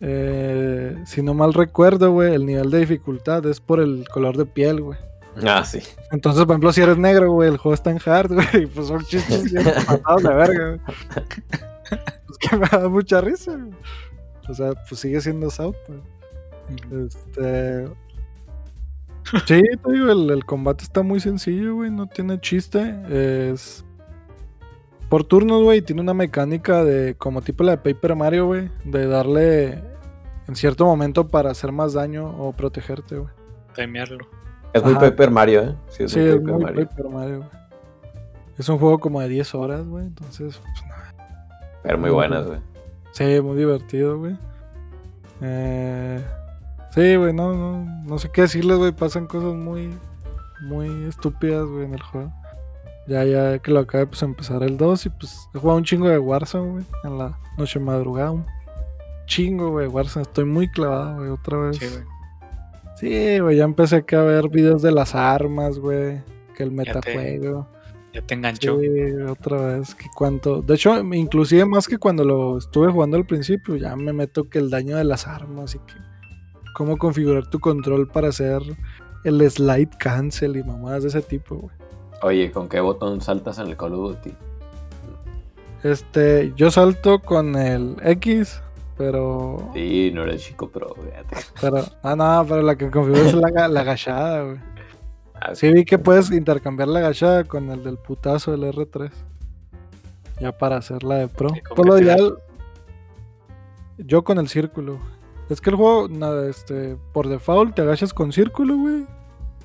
eh, 0.00 0.96
si 1.06 1.22
no 1.22 1.34
mal 1.34 1.54
recuerdo, 1.54 2.10
güey, 2.12 2.34
el 2.34 2.46
nivel 2.46 2.70
de 2.70 2.78
dificultad 2.80 3.44
es 3.46 3.60
por 3.60 3.80
el 3.80 4.06
color 4.12 4.36
de 4.36 4.46
piel, 4.46 4.80
güey. 4.80 4.98
Ah, 5.46 5.64
sí. 5.64 5.80
Entonces, 6.10 6.44
por 6.44 6.54
ejemplo, 6.54 6.72
si 6.72 6.80
eres 6.82 6.98
negro, 6.98 7.32
güey, 7.32 7.48
el 7.48 7.56
juego 7.56 7.74
está 7.74 7.90
en 7.90 7.98
hard, 8.04 8.32
güey. 8.34 8.64
y 8.64 8.66
Pues 8.66 8.88
son 8.88 9.02
chistes 9.04 9.50
bien 9.52 9.64
pasados 9.86 10.22
de 10.22 10.34
verga, 10.34 10.68
güey. 10.68 10.80
Pues 12.26 12.38
que 12.38 12.56
me 12.56 12.66
da 12.68 12.88
mucha 12.88 13.20
risa, 13.20 13.52
güey. 13.52 13.72
O 14.48 14.54
sea, 14.54 14.72
pues 14.88 15.00
sigue 15.00 15.20
siendo 15.20 15.50
South, 15.50 15.76
güey. 15.88 16.00
Este. 17.06 17.86
Sí, 19.46 19.62
te 19.62 19.92
digo, 19.92 20.10
el, 20.10 20.30
el 20.30 20.44
combate 20.44 20.82
está 20.84 21.02
muy 21.02 21.20
sencillo, 21.20 21.76
güey. 21.76 21.90
No 21.90 22.06
tiene 22.08 22.40
chiste. 22.40 22.94
Es. 23.08 23.84
Por 25.12 25.24
turnos, 25.24 25.62
güey. 25.62 25.82
Tiene 25.82 26.00
una 26.00 26.14
mecánica 26.14 26.84
de. 26.84 27.14
Como 27.16 27.42
tipo 27.42 27.62
la 27.64 27.72
de 27.72 27.76
Paper 27.76 28.16
Mario, 28.16 28.46
güey. 28.46 28.70
De 28.86 29.06
darle. 29.06 29.82
En 30.48 30.56
cierto 30.56 30.86
momento 30.86 31.28
para 31.28 31.50
hacer 31.50 31.70
más 31.70 31.92
daño 31.92 32.30
o 32.38 32.54
protegerte, 32.54 33.18
güey. 33.18 33.30
Timearlo. 33.74 34.26
Es 34.72 34.82
muy 34.82 34.92
Ajá. 34.92 35.00
Paper 35.00 35.30
Mario, 35.30 35.62
¿eh? 35.64 35.74
Sí, 35.88 36.04
es 36.04 36.12
Sí, 36.12 36.18
muy 36.18 36.28
es 36.28 36.36
Paper 36.36 36.52
muy 36.54 36.62
Mario. 36.62 36.88
Paper 36.88 37.08
Mario, 37.10 37.36
güey. 37.40 37.50
Es 38.56 38.68
un 38.70 38.78
juego 38.78 38.98
como 39.00 39.20
de 39.20 39.28
10 39.28 39.54
horas, 39.54 39.86
güey. 39.86 40.06
Entonces, 40.06 40.58
pues, 40.58 40.82
no, 40.88 41.22
Pero 41.82 41.98
muy 41.98 42.08
buenas, 42.08 42.46
güey. 42.46 42.60
Sí, 43.10 43.38
muy 43.42 43.58
divertido, 43.58 44.18
güey. 44.18 44.38
Eh, 45.42 46.24
sí, 46.94 47.16
güey, 47.16 47.34
no, 47.34 47.52
no, 47.52 47.84
no 48.06 48.18
sé 48.18 48.30
qué 48.30 48.40
decirles, 48.40 48.78
güey. 48.78 48.92
Pasan 48.92 49.26
cosas 49.26 49.52
muy, 49.52 49.90
muy 50.62 51.04
estúpidas, 51.04 51.66
güey, 51.66 51.84
en 51.84 51.92
el 51.92 52.02
juego. 52.02 52.32
Ya, 53.06 53.24
ya 53.24 53.58
que 53.58 53.70
lo 53.72 53.80
acabé, 53.80 54.06
pues 54.06 54.22
empezar 54.22 54.62
el 54.62 54.76
2 54.76 55.06
y 55.06 55.10
pues 55.10 55.48
he 55.54 55.58
jugado 55.58 55.78
un 55.78 55.84
chingo 55.84 56.08
de 56.08 56.18
Warzone, 56.18 56.70
güey, 56.70 56.84
en 57.04 57.18
la 57.18 57.38
noche 57.58 57.80
madrugada. 57.80 58.30
Un 58.30 58.46
chingo, 59.26 59.70
güey, 59.70 59.88
Warzone. 59.88 60.22
Estoy 60.22 60.44
muy 60.44 60.68
clavado, 60.68 61.16
güey, 61.16 61.30
otra 61.30 61.58
vez. 61.58 61.76
Sí, 61.78 61.86
güey. 61.86 62.04
Sí, 62.96 63.40
güey, 63.40 63.56
ya 63.56 63.64
empecé 63.64 63.96
acá 63.96 64.20
a 64.20 64.24
ver 64.24 64.48
videos 64.48 64.82
de 64.82 64.92
las 64.92 65.14
armas, 65.14 65.78
güey. 65.78 66.22
Que 66.56 66.62
el 66.62 66.70
Ya 66.70 66.84
te 66.84 66.98
metajuego. 67.00 67.68
Ya 68.12 68.22
te 68.22 68.34
enganchó. 68.34 68.78
Sí, 68.78 68.88
otra 69.28 69.78
vez. 69.78 69.94
Que 69.94 70.06
cuánto. 70.14 70.62
De 70.62 70.74
hecho, 70.74 70.96
inclusive 71.14 71.64
más 71.64 71.88
que 71.88 71.98
cuando 71.98 72.24
lo 72.24 72.58
estuve 72.58 72.92
jugando 72.92 73.16
al 73.16 73.26
principio, 73.26 73.76
ya 73.76 73.96
me 73.96 74.12
meto 74.12 74.48
que 74.48 74.58
el 74.58 74.70
daño 74.70 74.96
de 74.96 75.04
las 75.04 75.26
armas 75.26 75.74
y 75.74 75.78
que 75.78 75.94
cómo 76.74 76.96
configurar 76.96 77.48
tu 77.48 77.58
control 77.58 78.06
para 78.06 78.28
hacer 78.28 78.62
el 79.24 79.50
slide 79.50 79.90
cancel 79.98 80.56
y 80.56 80.62
mamadas 80.62 81.02
de 81.02 81.08
ese 81.08 81.22
tipo, 81.22 81.56
güey. 81.56 81.81
Oye, 82.22 82.52
¿con 82.52 82.68
qué 82.68 82.80
botón 82.80 83.20
saltas 83.20 83.58
en 83.58 83.66
el 83.68 83.76
Call 83.76 83.94
of 83.94 84.16
Duty? 84.16 84.34
Este, 85.82 86.52
yo 86.56 86.70
salto 86.70 87.18
con 87.18 87.56
el 87.56 87.96
X, 88.04 88.62
pero. 88.96 89.70
Sí, 89.74 90.12
no 90.14 90.22
eres 90.22 90.42
chico 90.42 90.68
pro, 90.68 90.94
fíjate. 90.94 91.36
pero 91.60 91.84
ah, 92.02 92.14
no, 92.14 92.46
pero 92.48 92.62
la 92.62 92.76
que 92.76 92.90
configuro 92.90 93.24
es 93.24 93.34
la, 93.34 93.66
la 93.66 93.80
agachada, 93.80 94.44
güey. 94.44 94.58
Ah, 95.34 95.54
Sí 95.54 95.72
vi 95.72 95.84
que 95.84 95.98
puedes 95.98 96.30
intercambiar 96.30 96.88
la 96.88 97.00
agachada 97.00 97.42
con 97.42 97.70
el 97.70 97.82
del 97.82 97.98
putazo 97.98 98.52
del 98.52 98.72
R3. 98.72 99.10
Ya 100.40 100.56
para 100.56 100.76
hacerla 100.76 101.16
de 101.16 101.28
pro. 101.28 101.48
¿Y 101.54 101.60
con 101.60 101.76
Por 101.76 101.86
lo 101.86 101.98
ideal, 101.98 102.38
yo 103.98 104.22
con 104.22 104.38
el 104.38 104.48
círculo. 104.48 104.98
Es 105.48 105.60
que 105.60 105.70
el 105.70 105.76
juego, 105.76 106.08
nada, 106.08 106.48
este, 106.48 106.96
por 107.12 107.28
default 107.28 107.74
te 107.74 107.82
agachas 107.82 108.14
con 108.14 108.32
círculo, 108.32 108.76
güey. 108.76 109.06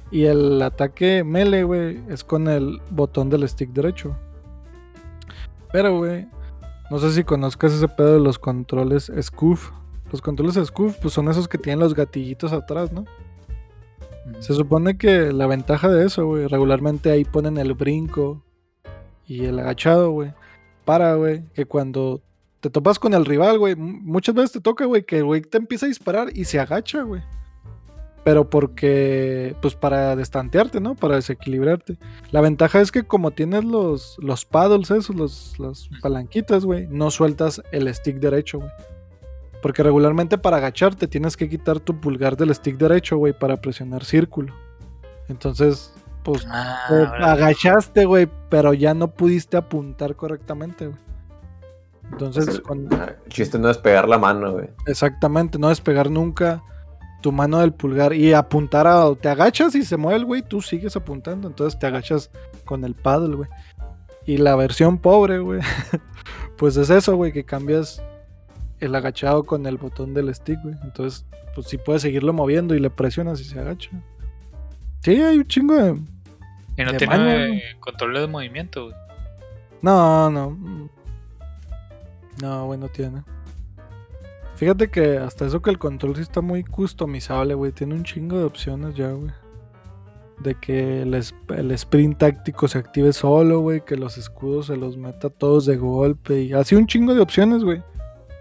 Y 0.09 0.23
el 0.25 0.61
ataque 0.61 1.23
melee, 1.23 1.63
güey, 1.63 2.01
es 2.09 2.23
con 2.23 2.47
el 2.47 2.79
botón 2.89 3.29
del 3.29 3.47
stick 3.47 3.71
derecho. 3.71 4.15
Pero, 5.71 5.97
güey, 5.97 6.27
no 6.89 6.99
sé 6.99 7.11
si 7.11 7.23
conozcas 7.23 7.73
ese 7.73 7.87
pedo 7.89 8.13
de 8.13 8.19
los 8.19 8.39
controles 8.39 9.11
Scoof. 9.21 9.71
Los 10.11 10.21
controles 10.21 10.55
Scoof, 10.55 10.97
pues 11.01 11.13
son 11.13 11.29
esos 11.29 11.49
que 11.49 11.57
tienen 11.57 11.79
los 11.79 11.93
gatillitos 11.93 12.53
atrás, 12.53 12.93
¿no? 12.93 13.05
Se 14.39 14.53
supone 14.53 14.97
que 14.97 15.33
la 15.33 15.47
ventaja 15.47 15.89
de 15.89 16.05
eso, 16.05 16.25
güey, 16.25 16.47
regularmente 16.47 17.11
ahí 17.11 17.25
ponen 17.25 17.57
el 17.57 17.73
brinco 17.73 18.43
y 19.25 19.45
el 19.45 19.59
agachado, 19.59 20.11
güey. 20.11 20.33
Para, 20.85 21.15
güey, 21.15 21.43
que 21.53 21.65
cuando 21.65 22.21
te 22.61 22.69
topas 22.69 22.99
con 22.99 23.13
el 23.13 23.25
rival, 23.25 23.59
güey, 23.59 23.75
muchas 23.75 24.35
veces 24.35 24.53
te 24.53 24.61
toca, 24.61 24.85
güey, 24.85 25.03
que 25.03 25.17
el 25.17 25.25
güey 25.25 25.41
te 25.41 25.57
empieza 25.57 25.85
a 25.85 25.89
disparar 25.89 26.29
y 26.33 26.45
se 26.45 26.59
agacha, 26.59 27.01
güey. 27.01 27.21
Pero 28.27 28.49
porque, 28.49 29.55
pues 29.61 29.73
para 29.75 30.13
destantearte, 30.17 30.81
¿no? 30.81 30.95
Para 30.95 31.15
desequilibrarte. 31.15 31.97
La 32.31 32.41
ventaja 32.41 32.81
es 32.81 32.91
que 32.91 33.03
como 33.03 33.31
tienes 33.31 33.63
los, 33.63 34.17
los 34.19 34.43
paddles 34.43 34.91
esos, 34.91 35.15
los, 35.15 35.57
las 35.59 35.87
palanquitas, 36.01 36.65
güey, 36.65 36.87
no 36.89 37.09
sueltas 37.09 37.61
el 37.71 37.87
stick 37.95 38.17
derecho, 38.17 38.57
güey. 38.59 38.69
Porque 39.61 39.81
regularmente 39.81 40.37
para 40.37 40.57
agacharte 40.57 41.07
tienes 41.07 41.37
que 41.37 41.47
quitar 41.47 41.79
tu 41.79 42.01
pulgar 42.01 42.35
del 42.35 42.53
stick 42.53 42.75
derecho, 42.77 43.15
güey, 43.15 43.31
para 43.31 43.61
presionar 43.61 44.03
círculo. 44.03 44.53
Entonces, 45.29 45.93
pues 46.23 46.45
Ah, 46.49 47.13
te 47.17 47.23
agachaste, 47.23 48.03
güey, 48.03 48.27
pero 48.49 48.73
ya 48.73 48.93
no 48.93 49.07
pudiste 49.07 49.55
apuntar 49.55 50.17
correctamente, 50.17 50.87
güey. 50.87 50.99
Entonces, 52.11 52.47
el- 52.49 52.61
cuando- 52.61 52.93
el 52.97 53.15
chiste 53.29 53.57
no 53.57 53.69
es 53.69 53.77
pegar 53.77 54.09
la 54.09 54.17
mano, 54.17 54.51
güey. 54.51 54.69
exactamente, 54.85 55.57
no 55.57 55.69
despegar 55.69 56.09
nunca 56.11 56.61
tu 57.21 57.31
mano 57.31 57.59
del 57.59 57.73
pulgar 57.73 58.13
y 58.13 58.33
apuntar 58.33 58.87
a. 58.87 59.13
Te 59.15 59.29
agachas 59.29 59.75
y 59.75 59.83
se 59.83 59.97
mueve 59.97 60.19
el 60.19 60.25
güey, 60.25 60.41
tú 60.41 60.61
sigues 60.61 60.95
apuntando. 60.95 61.47
Entonces 61.47 61.79
te 61.79 61.87
agachas 61.87 62.31
con 62.65 62.83
el 62.83 62.93
paddle, 62.93 63.35
güey. 63.35 63.49
Y 64.25 64.37
la 64.37 64.55
versión 64.55 64.97
pobre, 64.97 65.39
güey, 65.39 65.61
pues 66.57 66.75
es 66.75 66.89
eso, 66.89 67.15
güey, 67.15 67.31
que 67.31 67.45
cambias 67.45 68.03
el 68.79 68.93
agachado 68.93 69.45
con 69.45 69.65
el 69.65 69.77
botón 69.77 70.13
del 70.13 70.33
stick, 70.35 70.61
güey. 70.61 70.75
Entonces, 70.83 71.25
pues 71.55 71.67
sí 71.67 71.77
puedes 71.77 72.01
seguirlo 72.01 72.33
moviendo 72.33 72.75
y 72.75 72.79
le 72.79 72.89
presionas 72.89 73.39
y 73.39 73.45
se 73.45 73.59
agacha. 73.59 73.89
Sí, 75.01 75.21
hay 75.21 75.37
un 75.37 75.45
chingo 75.45 75.75
de. 75.75 75.99
Y 76.77 76.83
no 76.83 76.91
de 76.91 76.97
tiene 76.97 77.17
mano, 77.17 77.29
eh, 77.29 77.63
control 77.79 78.13
de 78.13 78.27
movimiento, 78.27 78.85
güey. 78.85 78.95
No, 79.81 80.29
no. 80.29 80.89
No, 82.41 82.65
güey, 82.65 82.79
no 82.79 82.89
tiene. 82.89 83.23
Fíjate 84.57 84.89
que 84.89 85.19
hasta 85.19 85.45
eso 85.45 85.61
que 85.61 85.69
el 85.69 85.77
control 85.77 86.15
sí 86.15 86.23
está 86.23 86.41
muy 86.41 86.63
customizable, 86.63 87.53
güey. 87.53 87.71
Tiene 87.71 87.93
un 87.93 88.03
chingo 88.03 88.39
de 88.39 88.43
opciones 88.43 88.95
ya, 88.95 89.11
güey. 89.11 89.31
De 90.39 90.55
que 90.55 91.03
el, 91.03 91.13
el 91.13 91.71
sprint 91.71 92.17
táctico 92.17 92.67
se 92.67 92.79
active 92.79 93.13
solo, 93.13 93.59
güey. 93.59 93.81
Que 93.85 93.95
los 93.95 94.17
escudos 94.17 94.65
se 94.65 94.75
los 94.75 94.97
meta 94.97 95.29
todos 95.29 95.67
de 95.67 95.77
golpe. 95.77 96.41
Y 96.41 96.53
así 96.53 96.73
un 96.73 96.87
chingo 96.87 97.13
de 97.13 97.21
opciones, 97.21 97.63
güey. 97.63 97.83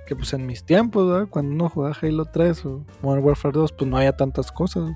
Que 0.07 0.17
pues 0.17 0.33
en 0.33 0.47
mis 0.47 0.65
tiempos, 0.65 1.07
¿verdad? 1.07 1.29
Cuando 1.29 1.53
uno 1.53 1.69
jugaba 1.69 1.95
Halo 2.01 2.25
3 2.25 2.65
o 2.65 2.87
Modern 3.03 3.23
Warfare 3.23 3.53
2, 3.53 3.73
pues 3.73 3.91
no 3.91 3.99
había 3.99 4.17
tantas 4.17 4.51
cosas, 4.51 4.85
güey. 4.85 4.95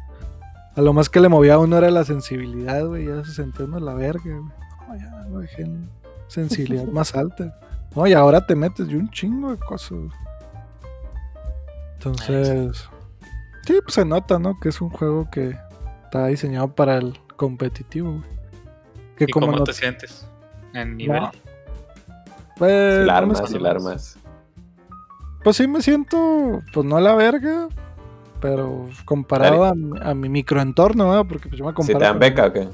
A 0.75 0.81
lo 0.81 0.95
más 0.95 1.11
que 1.11 1.21
le 1.21 1.29
movía 1.29 1.55
a 1.55 1.59
uno 1.59 1.77
era 1.77 1.91
la 1.91 2.05
sensibilidad, 2.05 2.87
güey. 2.87 3.07
Ya 3.07 3.23
se 3.27 3.33
sentía 3.33 3.67
uno 3.67 3.77
a 3.77 3.81
la 3.81 3.93
verga, 3.93 4.23
güey. 4.25 5.01
No, 5.31 5.43
ya 5.43 5.49
en 5.59 5.91
sensibilidad 6.29 6.87
más 6.91 7.15
alta. 7.15 7.55
No, 7.95 8.07
y 8.07 8.15
ahora 8.15 8.47
te 8.47 8.57
metes 8.57 8.89
de 8.89 8.97
un 8.97 9.11
chingo 9.11 9.51
de 9.51 9.59
cosas. 9.59 9.91
güey. 9.99 10.30
Entonces, 12.05 12.89
sí, 13.67 13.79
pues 13.83 13.95
se 13.95 14.05
nota, 14.07 14.39
¿no? 14.39 14.59
Que 14.59 14.71
es 14.71 14.81
un 14.81 14.89
juego 14.89 15.29
que 15.31 15.55
está 16.05 16.27
diseñado 16.29 16.75
para 16.75 16.97
el 16.97 17.19
competitivo, 17.37 18.13
güey. 18.13 18.25
Que 19.17 19.25
¿Y 19.25 19.33
como 19.33 19.47
cómo 19.49 19.59
no, 19.59 19.65
te 19.65 19.75
sientes? 19.75 20.27
En 20.73 20.97
nivel. 20.97 21.21
No. 21.21 21.31
pues, 22.57 22.95
Si 22.95 23.01
no 23.01 23.05
la 23.07 23.17
armas, 23.19 23.39
siento- 23.39 23.53
si 23.53 23.63
la 23.63 23.71
armas. 23.71 24.17
Pues 25.45 25.57
sí 25.57 25.67
me 25.69 25.83
siento, 25.83 26.63
pues 26.73 26.87
no 26.87 26.97
a 26.97 27.01
la 27.03 27.15
verga, 27.15 27.69
pero 28.41 28.89
comparado 29.05 29.65
a, 29.65 29.75
mi- 29.75 29.99
a 30.03 30.15
mi 30.15 30.29
microentorno, 30.31 31.11
¿verdad? 31.11 31.27
Porque 31.29 31.49
pues 31.51 31.59
yo 31.59 31.65
me 31.67 31.73
Si 31.73 31.75
comparo 31.77 31.99
te 31.99 32.05
dan 32.07 32.19
beca 32.19 32.47
o 32.47 32.53
qué. 32.55 32.69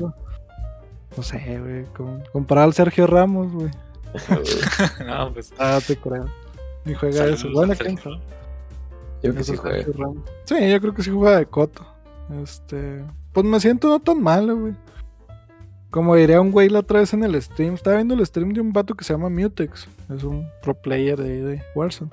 No 1.17 1.23
sé, 1.23 1.59
güey, 1.61 1.85
con- 1.97 2.23
comparado 2.33 2.69
al 2.69 2.75
Sergio 2.75 3.09
Ramos, 3.09 3.51
güey. 3.53 3.71
no, 5.07 5.33
pues. 5.33 5.53
Ah, 5.59 5.81
te 5.85 5.97
creo. 5.97 6.27
Ni 6.85 6.95
juega 6.95 7.19
saludos 7.19 7.39
eso. 7.41 7.49
a 7.49 7.53
Bueno, 7.53 7.75
Yo 9.27 9.35
que 9.35 9.41
Eso 9.41 9.53
sí. 9.55 9.59
Sí, 10.45 10.71
yo 10.71 10.81
creo 10.81 10.95
que 10.95 11.03
sí 11.03 11.11
juega 11.11 11.39
de 11.39 11.47
coto. 11.47 11.87
Este, 12.43 13.05
pues 13.33 13.47
me 13.47 13.61
siento 13.61 13.89
no 13.89 14.01
tan 14.01 14.23
malo, 14.23 14.57
güey. 14.57 14.75
Como 15.91 16.15
diría 16.17 16.41
un 16.41 16.51
güey 16.51 16.69
la 16.69 16.81
otra 16.81 17.01
vez 17.01 17.15
en 17.15 17.25
el 17.25 17.41
stream, 17.41 17.75
estaba 17.75 17.97
viendo 17.97 18.15
el 18.15 18.27
stream 18.27 18.53
de 18.53 18.61
un 18.61 18.73
vato 18.73 18.95
que 18.95 19.05
se 19.05 19.15
llama 19.15 19.29
Mutex, 19.31 19.89
es 20.15 20.25
un 20.25 20.47
pro 20.63 20.75
player 20.75 21.17
de, 21.19 21.43
de 21.43 21.63
Warzone. 21.75 22.11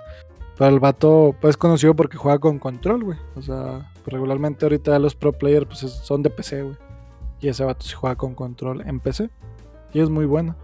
Pero 0.57 0.69
el 0.69 0.79
vato 0.79 1.35
pues, 1.41 1.51
es 1.51 1.57
conocido 1.57 1.95
porque 1.95 2.15
juega 2.17 2.37
con 2.39 2.59
control, 2.59 3.03
güey. 3.03 3.17
O 3.35 3.41
sea, 3.41 3.91
pues, 4.03 4.13
regularmente 4.13 4.63
ahorita 4.65 4.97
los 4.99 5.15
pro 5.15 5.33
players 5.33 5.65
pues, 5.65 5.83
es- 5.83 5.91
son 5.93 6.21
de 6.21 6.29
PC, 6.29 6.61
güey. 6.61 6.75
Y 7.41 7.47
ese 7.49 7.63
vato 7.65 7.85
sí 7.85 7.93
juega 7.93 8.15
con 8.15 8.35
control 8.35 8.81
en 8.87 8.99
PC. 8.99 9.29
Y 9.93 9.99
es 9.99 10.09
muy 10.09 10.25
bueno. 10.25 10.55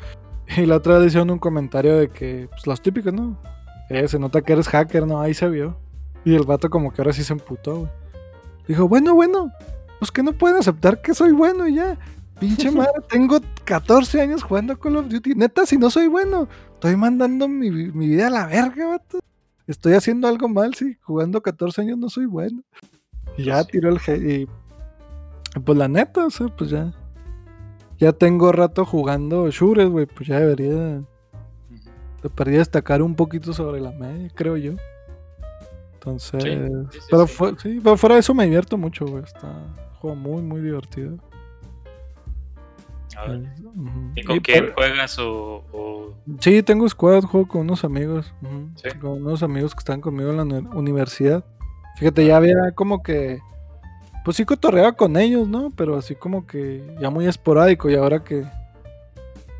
Y 0.57 0.65
la 0.65 0.77
otra 0.77 0.97
vez 0.97 1.07
hicieron 1.07 1.29
un 1.31 1.39
comentario 1.39 1.97
de 1.97 2.09
que, 2.09 2.47
pues 2.51 2.65
los 2.67 2.81
típicos, 2.81 3.13
¿no? 3.13 3.37
Eh, 3.89 4.07
se 4.07 4.17
nota 4.19 4.41
que 4.41 4.53
eres 4.53 4.67
hacker, 4.67 5.05
¿no? 5.07 5.19
Ahí 5.19 5.33
se 5.33 5.49
vio. 5.49 5.75
Y 6.25 6.35
el 6.35 6.43
vato 6.43 6.69
como 6.69 6.91
que 6.91 7.01
ahora 7.01 7.13
sí 7.13 7.23
se 7.23 7.33
emputó, 7.33 7.79
güey. 7.79 7.91
Dijo, 8.67 8.87
bueno, 8.87 9.15
bueno, 9.15 9.51
pues 9.99 10.11
que 10.11 10.21
no 10.23 10.33
pueden 10.33 10.57
aceptar 10.57 11.01
que 11.01 11.13
soy 11.13 11.31
bueno 11.31 11.67
y 11.67 11.75
ya. 11.75 11.97
Pinche 12.39 12.71
madre, 12.71 12.91
tengo 13.09 13.39
14 13.65 14.21
años 14.21 14.43
jugando 14.43 14.77
Call 14.79 14.97
of 14.97 15.07
Duty. 15.09 15.35
Neta, 15.35 15.65
si 15.65 15.77
no 15.77 15.89
soy 15.89 16.07
bueno, 16.07 16.47
estoy 16.73 16.95
mandando 16.95 17.47
mi, 17.47 17.69
mi 17.71 18.07
vida 18.07 18.27
a 18.27 18.29
la 18.29 18.45
verga, 18.47 18.87
vato. 18.87 19.19
Estoy 19.67 19.93
haciendo 19.93 20.27
algo 20.27 20.47
mal, 20.49 20.73
sí. 20.73 20.97
Jugando 21.01 21.41
14 21.41 21.81
años 21.81 21.97
no 21.97 22.09
soy 22.09 22.25
bueno. 22.25 22.61
Y 23.37 23.43
ya 23.45 23.61
Sí. 23.63 23.69
tiró 23.73 23.89
el. 23.89 23.99
Y 24.31 24.47
pues 25.61 25.77
la 25.77 25.87
neta, 25.87 26.25
o 26.25 26.29
sea, 26.29 26.47
pues 26.47 26.69
ya. 26.71 26.93
Ya 27.97 28.13
tengo 28.13 28.51
rato 28.51 28.85
jugando 28.85 29.49
shooters, 29.51 29.89
güey. 29.89 30.05
Pues 30.05 30.27
ya 30.29 30.39
debería. 30.39 31.01
Debería 32.23 32.59
destacar 32.59 33.01
un 33.01 33.15
poquito 33.15 33.53
sobre 33.53 33.79
la 33.79 33.91
media, 33.91 34.29
creo 34.33 34.57
yo. 34.57 34.73
Entonces. 36.11 36.43
Sí, 36.43 36.49
sí, 36.91 36.99
sí, 36.99 37.79
pero, 37.81 37.97
fuera 37.97 38.15
de 38.15 38.21
eso 38.21 38.33
me 38.33 38.43
divierto 38.45 38.77
mucho, 38.77 39.05
güey. 39.05 39.23
Está 39.23 39.47
un 39.47 39.95
juego 39.99 40.15
muy, 40.15 40.41
muy 40.41 40.61
divertido. 40.61 41.17
A 43.17 43.25
ver. 43.27 43.39
Ujú. 43.63 44.11
¿Y 44.15 44.23
con 44.23 44.35
Y 44.37 44.39
quién 44.41 44.71
juegas 44.73 45.19
o, 45.19 45.63
o- 45.73 46.13
Sí, 46.39 46.63
tengo 46.63 46.87
squad, 46.87 47.23
juego 47.23 47.47
con 47.47 47.61
unos 47.61 47.83
amigos. 47.83 48.33
Con 49.01 49.11
unos 49.25 49.43
amigos 49.43 49.73
que 49.75 49.79
están 49.79 49.99
conmigo 49.99 50.29
en 50.31 50.37
la 50.37 50.43
uni- 50.43 50.67
universidad. 50.73 51.43
Fíjate, 51.97 52.25
ya 52.25 52.37
había 52.37 52.71
como 52.75 53.03
que. 53.03 53.39
Pues 54.23 54.37
sí 54.37 54.45
cotorreaba 54.45 54.93
con 54.93 55.17
ellos, 55.17 55.47
¿no? 55.47 55.71
Pero 55.75 55.97
así 55.97 56.13
como 56.15 56.45
que 56.45 56.95
ya 56.99 57.09
muy 57.09 57.25
esporádico. 57.27 57.89
Y 57.89 57.95
ahora 57.95 58.23
que. 58.23 58.45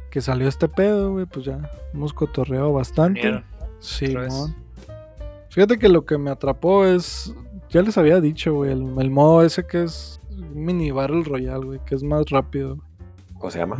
Que 0.09 0.21
salió 0.21 0.47
este 0.47 0.67
pedo, 0.69 1.11
güey, 1.13 1.26
pues 1.26 1.45
ya 1.45 1.59
hemos 1.93 2.13
cotorreado 2.13 2.71
bastante. 2.73 3.43
Sí. 3.80 4.15
Fíjate 5.49 5.77
que 5.79 5.89
lo 5.89 6.05
que 6.05 6.17
me 6.17 6.29
atrapó 6.31 6.85
es. 6.85 7.33
Ya 7.69 7.81
les 7.81 7.97
había 7.97 8.19
dicho, 8.21 8.53
güey. 8.53 8.71
El, 8.71 8.93
el 8.99 9.09
modo 9.11 9.43
ese 9.43 9.65
que 9.65 9.83
es 9.83 10.19
mini 10.53 10.91
Battle 10.91 11.23
Royale, 11.23 11.65
güey. 11.65 11.79
Que 11.85 11.95
es 11.95 12.03
más 12.03 12.25
rápido. 12.29 12.77
¿Cómo 13.37 13.51
se 13.51 13.59
llama? 13.59 13.77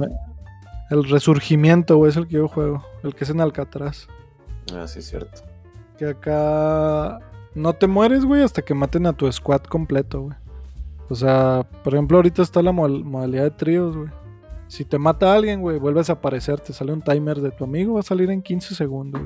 El 0.90 1.04
resurgimiento, 1.08 1.98
güey, 1.98 2.10
es 2.12 2.18
el 2.18 2.28
que 2.28 2.36
yo 2.36 2.48
juego. 2.48 2.84
El 3.04 3.14
que 3.14 3.24
es 3.24 3.30
en 3.30 3.42
Alcatraz. 3.42 4.08
Ah, 4.74 4.88
sí, 4.88 5.00
es 5.00 5.08
cierto. 5.10 5.42
Que 5.98 6.06
acá 6.08 7.20
no 7.56 7.74
te 7.74 7.88
mueres, 7.88 8.26
güey, 8.26 8.42
hasta 8.44 8.62
que 8.62 8.74
maten 8.74 9.06
a 9.06 9.14
tu 9.14 9.32
squad 9.32 9.62
completo, 9.64 10.22
güey. 10.22 10.36
O 11.10 11.16
sea, 11.16 11.66
por 11.84 11.94
ejemplo, 11.94 12.18
ahorita 12.18 12.42
está 12.42 12.62
la 12.62 12.72
mod- 12.72 13.04
modalidad 13.04 13.44
de 13.44 13.52
tríos, 13.52 13.96
güey. 13.98 14.10
Si 14.70 14.86
te 14.86 15.00
mata 15.00 15.34
alguien, 15.34 15.62
güey, 15.62 15.80
vuelves 15.80 16.12
a 16.12 16.14
aparecer, 16.14 16.60
te 16.60 16.74
sale 16.74 16.94
un 16.94 17.02
timer 17.02 17.42
de 17.42 17.50
tu 17.50 17.64
amigo, 17.64 17.96
va 17.96 18.02
a 18.02 18.04
salir 18.04 18.30
en 18.30 18.44
15 18.44 18.76
segundos. 18.76 19.20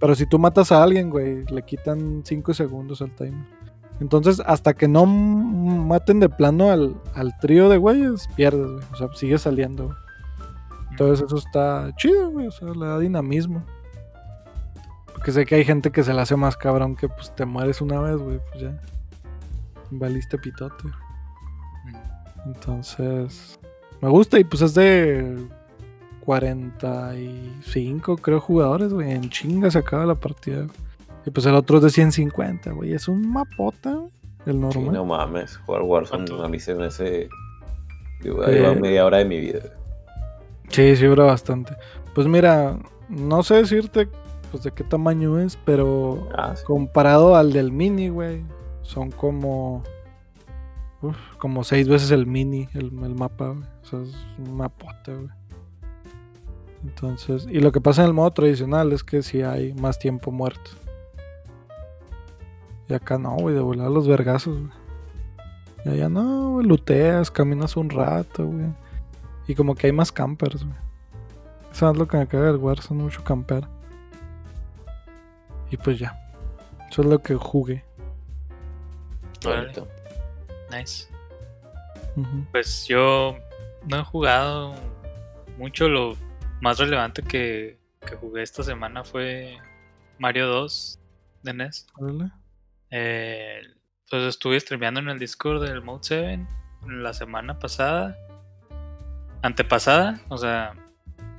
Pero 0.00 0.16
si 0.16 0.26
tú 0.26 0.36
matas 0.40 0.72
a 0.72 0.82
alguien, 0.82 1.10
güey, 1.10 1.44
le 1.44 1.62
quitan 1.62 2.22
5 2.24 2.52
segundos 2.54 3.00
al 3.00 3.14
timer. 3.14 3.46
Entonces, 4.00 4.42
hasta 4.44 4.74
que 4.74 4.88
no 4.88 5.06
maten 5.06 6.18
de 6.18 6.28
plano 6.28 6.72
al, 6.72 7.00
al 7.14 7.38
trío 7.38 7.68
de 7.68 7.78
güeyes, 7.78 8.28
pierdes, 8.34 8.66
güey. 8.66 8.84
O 8.92 8.96
sea, 8.96 9.08
sigue 9.14 9.38
saliendo, 9.38 9.84
güey. 9.86 9.96
Entonces 10.90 11.24
eso 11.24 11.36
está 11.36 11.92
chido, 11.96 12.32
güey. 12.32 12.48
O 12.48 12.50
sea, 12.50 12.68
le 12.70 12.84
da 12.84 12.98
dinamismo. 12.98 13.64
Porque 15.12 15.30
sé 15.30 15.46
que 15.46 15.54
hay 15.54 15.64
gente 15.64 15.92
que 15.92 16.02
se 16.02 16.12
le 16.12 16.20
hace 16.20 16.34
más 16.34 16.56
cabrón 16.56 16.96
que 16.96 17.08
pues 17.08 17.32
te 17.36 17.44
mueres 17.44 17.80
una 17.80 18.00
vez, 18.00 18.16
güey. 18.16 18.40
Pues 18.50 18.64
ya. 18.64 18.82
Valiste 19.92 20.36
pitote. 20.36 20.88
Entonces, 22.44 23.56
me 24.04 24.10
gusta 24.10 24.38
y 24.38 24.44
pues 24.44 24.62
es 24.62 24.74
de 24.74 25.36
45, 26.24 28.16
creo, 28.18 28.40
jugadores, 28.40 28.92
güey. 28.92 29.12
En 29.12 29.30
chinga 29.30 29.70
se 29.70 29.78
acaba 29.78 30.04
la 30.06 30.14
partida. 30.14 30.66
Y 31.26 31.30
pues 31.30 31.46
el 31.46 31.54
otro 31.54 31.78
es 31.78 31.84
de 31.84 31.90
150, 31.90 32.72
güey. 32.72 32.92
Es 32.92 33.08
un 33.08 33.30
mapota, 33.32 33.94
güey, 33.94 34.10
el 34.46 34.52
Sí, 34.54 34.58
normal. 34.58 34.92
no 34.92 35.04
mames, 35.04 35.56
jugar 35.58 35.82
Warzone 35.82 36.26
¿Cuánto? 36.26 36.44
a 36.44 36.48
mí 36.48 36.58
se 36.60 36.74
me 36.74 36.86
hace. 36.86 37.28
Digo, 38.22 38.44
Eh, 38.44 38.54
lleva 38.54 38.74
media 38.74 39.04
hora 39.06 39.18
de 39.18 39.24
mi 39.24 39.40
vida. 39.40 39.60
Sí, 40.68 40.96
sí 40.96 41.06
dura 41.06 41.24
bastante. 41.24 41.74
Pues 42.14 42.26
mira, 42.26 42.78
no 43.08 43.42
sé 43.42 43.56
decirte 43.56 44.08
pues 44.50 44.62
de 44.64 44.70
qué 44.70 44.84
tamaño 44.84 45.40
es, 45.40 45.56
pero 45.64 46.28
Ah, 46.36 46.54
sí. 46.54 46.62
comparado 46.64 47.34
al 47.36 47.52
del 47.52 47.72
mini, 47.72 48.08
güey, 48.08 48.42
son 48.82 49.10
como 49.10 49.82
uf, 51.02 51.16
como 51.38 51.64
seis 51.64 51.88
veces 51.88 52.10
el 52.12 52.26
mini, 52.26 52.68
el, 52.74 52.86
el 53.02 53.14
mapa, 53.14 53.48
güey. 53.48 53.73
O 53.84 53.86
sea, 53.86 54.00
es 54.00 54.14
un 54.38 54.56
mapota, 54.56 55.12
güey. 55.12 55.28
Entonces, 56.82 57.46
y 57.48 57.60
lo 57.60 57.72
que 57.72 57.80
pasa 57.80 58.02
en 58.02 58.08
el 58.08 58.14
modo 58.14 58.30
tradicional 58.32 58.92
es 58.92 59.04
que 59.04 59.22
sí 59.22 59.42
hay 59.42 59.72
más 59.74 59.98
tiempo 59.98 60.30
muerto. 60.30 60.70
Y 62.88 62.94
acá 62.94 63.16
no, 63.18 63.36
güey, 63.36 63.54
de 63.54 63.60
volar 63.60 63.90
los 63.90 64.08
vergazos, 64.08 64.58
güey. 64.58 64.72
Y 65.84 65.88
allá 65.90 66.08
no, 66.08 66.52
güey, 66.52 66.66
luteas, 66.66 67.30
caminas 67.30 67.76
un 67.76 67.90
rato, 67.90 68.46
güey. 68.46 68.66
Y 69.46 69.54
como 69.54 69.74
que 69.74 69.86
hay 69.86 69.92
más 69.92 70.12
campers, 70.12 70.64
güey. 70.64 70.76
Eso 71.72 71.90
es 71.90 71.96
lo 71.96 72.06
que 72.06 72.16
me 72.16 72.26
caga 72.26 72.46
del 72.46 72.56
Warzone, 72.56 73.02
mucho 73.02 73.24
camper. 73.24 73.66
Y 75.70 75.76
pues 75.76 75.98
ya. 75.98 76.18
Eso 76.90 77.02
es 77.02 77.08
lo 77.08 77.18
que 77.20 77.34
jugué. 77.34 77.84
Bonito. 79.42 79.88
Nice. 80.70 81.08
Pues 82.52 82.86
yo 82.86 83.36
no 83.88 84.00
he 84.00 84.04
jugado 84.04 84.74
mucho. 85.58 85.88
Lo 85.88 86.16
más 86.60 86.78
relevante 86.78 87.22
que, 87.22 87.78
que 88.06 88.16
jugué 88.16 88.42
esta 88.42 88.62
semana 88.62 89.04
fue 89.04 89.58
Mario 90.18 90.46
2 90.46 91.00
de 91.42 91.54
NES. 91.54 91.86
Eh, 92.90 93.60
pues 94.10 94.22
estuve 94.22 94.60
streameando 94.60 95.00
en 95.00 95.08
el 95.08 95.18
Discord 95.18 95.62
del 95.62 95.82
Mode 95.82 96.00
7 96.02 96.46
la 96.88 97.12
semana 97.12 97.58
pasada. 97.58 98.16
Antepasada, 99.42 100.20
o 100.28 100.38
sea, 100.38 100.74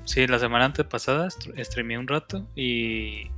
sí, 0.03 0.27
la 0.27 0.37
semana 0.37 0.65
antepasada 0.65 1.27
streameé 1.29 1.97
un 1.97 2.07
rato 2.07 2.45
y 2.55 3.31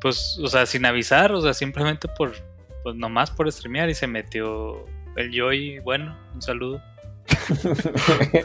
pues, 0.00 0.38
o 0.38 0.46
sea, 0.46 0.66
sin 0.66 0.86
avisar, 0.86 1.32
o 1.32 1.40
sea, 1.40 1.54
simplemente 1.54 2.06
por, 2.08 2.34
pues 2.82 2.94
nomás 2.94 3.30
por 3.30 3.50
streamear 3.50 3.88
y 3.88 3.94
se 3.94 4.06
metió 4.06 4.84
el 5.16 5.32
Joy, 5.32 5.80
bueno, 5.80 6.16
un 6.34 6.42
saludo. 6.42 6.80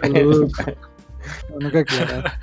Saludos. 0.02 0.52
Tengo 1.48 1.72
que 1.72 1.80
aclarar. 1.80 2.40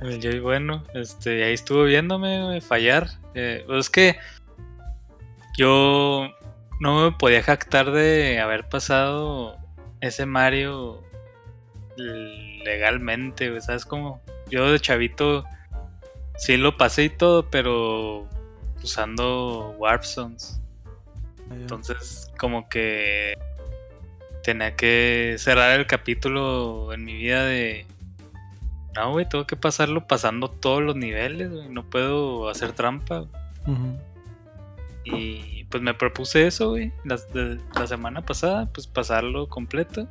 El 0.00 0.20
Joy, 0.20 0.40
bueno, 0.40 0.84
este, 0.94 1.44
ahí 1.44 1.52
estuvo 1.52 1.84
viéndome 1.84 2.60
fallar. 2.60 3.08
Eh, 3.34 3.64
pues 3.66 3.86
es 3.86 3.90
que 3.90 4.16
yo 5.56 6.28
no 6.80 7.04
me 7.04 7.12
podía 7.16 7.42
jactar 7.42 7.90
de 7.90 8.40
haber 8.40 8.68
pasado 8.68 9.56
ese 10.00 10.24
Mario 10.24 11.02
legalmente, 11.96 13.60
¿sabes 13.60 13.84
cómo? 13.84 14.22
Yo 14.50 14.72
de 14.72 14.80
chavito 14.80 15.44
sí 16.36 16.56
lo 16.56 16.78
pasé 16.78 17.04
y 17.04 17.10
todo, 17.10 17.50
pero 17.50 18.26
usando 18.82 19.74
Warp 19.78 20.02
Zones. 20.02 20.60
Entonces, 21.50 22.30
como 22.38 22.68
que 22.68 23.36
tenía 24.42 24.74
que 24.76 25.36
cerrar 25.38 25.78
el 25.78 25.86
capítulo 25.86 26.92
en 26.92 27.04
mi 27.04 27.14
vida 27.14 27.44
de. 27.44 27.86
No, 28.96 29.12
güey, 29.12 29.28
tengo 29.28 29.46
que 29.46 29.56
pasarlo 29.56 30.06
pasando 30.06 30.48
todos 30.48 30.82
los 30.82 30.96
niveles, 30.96 31.50
güey. 31.50 31.68
No 31.68 31.84
puedo 31.84 32.48
hacer 32.48 32.72
trampa. 32.72 33.26
Ujú. 33.66 33.98
Y 35.04 35.64
pues 35.64 35.82
me 35.82 35.94
propuse 35.94 36.46
eso, 36.46 36.70
güey. 36.70 36.92
La, 37.04 37.16
de- 37.32 37.60
la 37.76 37.86
semana 37.86 38.22
pasada, 38.22 38.66
pues 38.72 38.86
pasarlo 38.86 39.48
completo. 39.48 40.06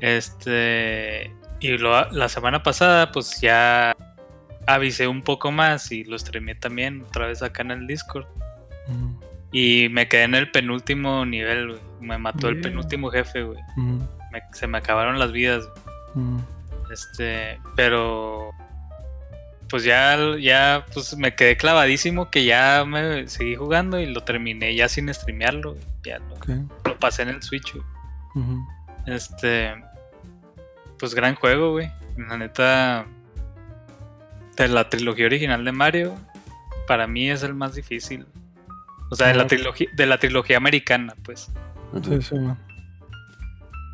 Este. 0.00 1.32
Y 1.60 1.76
lo- 1.78 2.10
la 2.10 2.28
semana 2.28 2.62
pasada, 2.62 3.10
pues 3.12 3.40
ya 3.40 3.96
avisé 4.66 5.08
un 5.08 5.22
poco 5.22 5.50
más 5.50 5.90
y 5.92 6.04
lo 6.04 6.18
streamé 6.18 6.54
también 6.54 7.02
otra 7.02 7.26
vez 7.26 7.42
acá 7.42 7.62
en 7.62 7.70
el 7.72 7.86
Discord. 7.86 8.26
Ujú. 8.88 9.20
Y 9.52 9.88
me 9.90 10.08
quedé 10.08 10.24
en 10.24 10.34
el 10.34 10.50
penúltimo 10.50 11.24
nivel, 11.24 11.68
güey. 11.68 11.80
Me 12.00 12.18
mató 12.18 12.48
el 12.48 12.60
penúltimo 12.60 13.10
jefe, 13.10 13.42
güey. 13.42 13.58
Me- 14.32 14.42
se 14.52 14.66
me 14.66 14.78
acabaron 14.78 15.18
las 15.18 15.32
vidas. 15.32 15.64
güey. 16.14 16.26
Ujú. 16.26 16.44
Este, 16.92 17.60
pero 17.76 18.50
pues 19.68 19.84
ya, 19.84 20.16
ya 20.40 20.86
pues 20.94 21.14
me 21.16 21.34
quedé 21.34 21.56
clavadísimo 21.58 22.30
que 22.30 22.44
ya 22.46 22.84
me 22.86 23.26
seguí 23.28 23.56
jugando 23.56 23.98
y 24.00 24.06
lo 24.06 24.22
terminé 24.22 24.74
ya 24.74 24.88
sin 24.88 25.12
streamearlo. 25.12 25.72
güey. 25.74 25.84
Ya 26.04 26.18
lo, 26.18 26.36
lo 26.84 26.98
pasé 26.98 27.22
en 27.22 27.28
el 27.30 27.42
Switch. 27.42 27.72
güey. 27.74 27.84
Este, 29.06 29.74
pues 30.98 31.14
gran 31.14 31.34
juego, 31.34 31.72
güey. 31.72 31.90
La 32.16 32.36
neta, 32.36 33.06
de 34.56 34.68
la 34.68 34.88
trilogía 34.88 35.26
original 35.26 35.64
de 35.64 35.72
Mario, 35.72 36.14
para 36.86 37.06
mí 37.06 37.30
es 37.30 37.42
el 37.42 37.54
más 37.54 37.74
difícil. 37.74 38.26
O 39.10 39.16
sea, 39.16 39.28
de 39.28 39.34
la 39.34 39.46
trilogía, 39.46 39.88
de 39.94 40.06
la 40.06 40.18
trilogía 40.18 40.56
americana, 40.56 41.14
pues. 41.24 41.50
Sí, 42.02 42.22
sí, 42.22 42.34
man. 42.34 42.58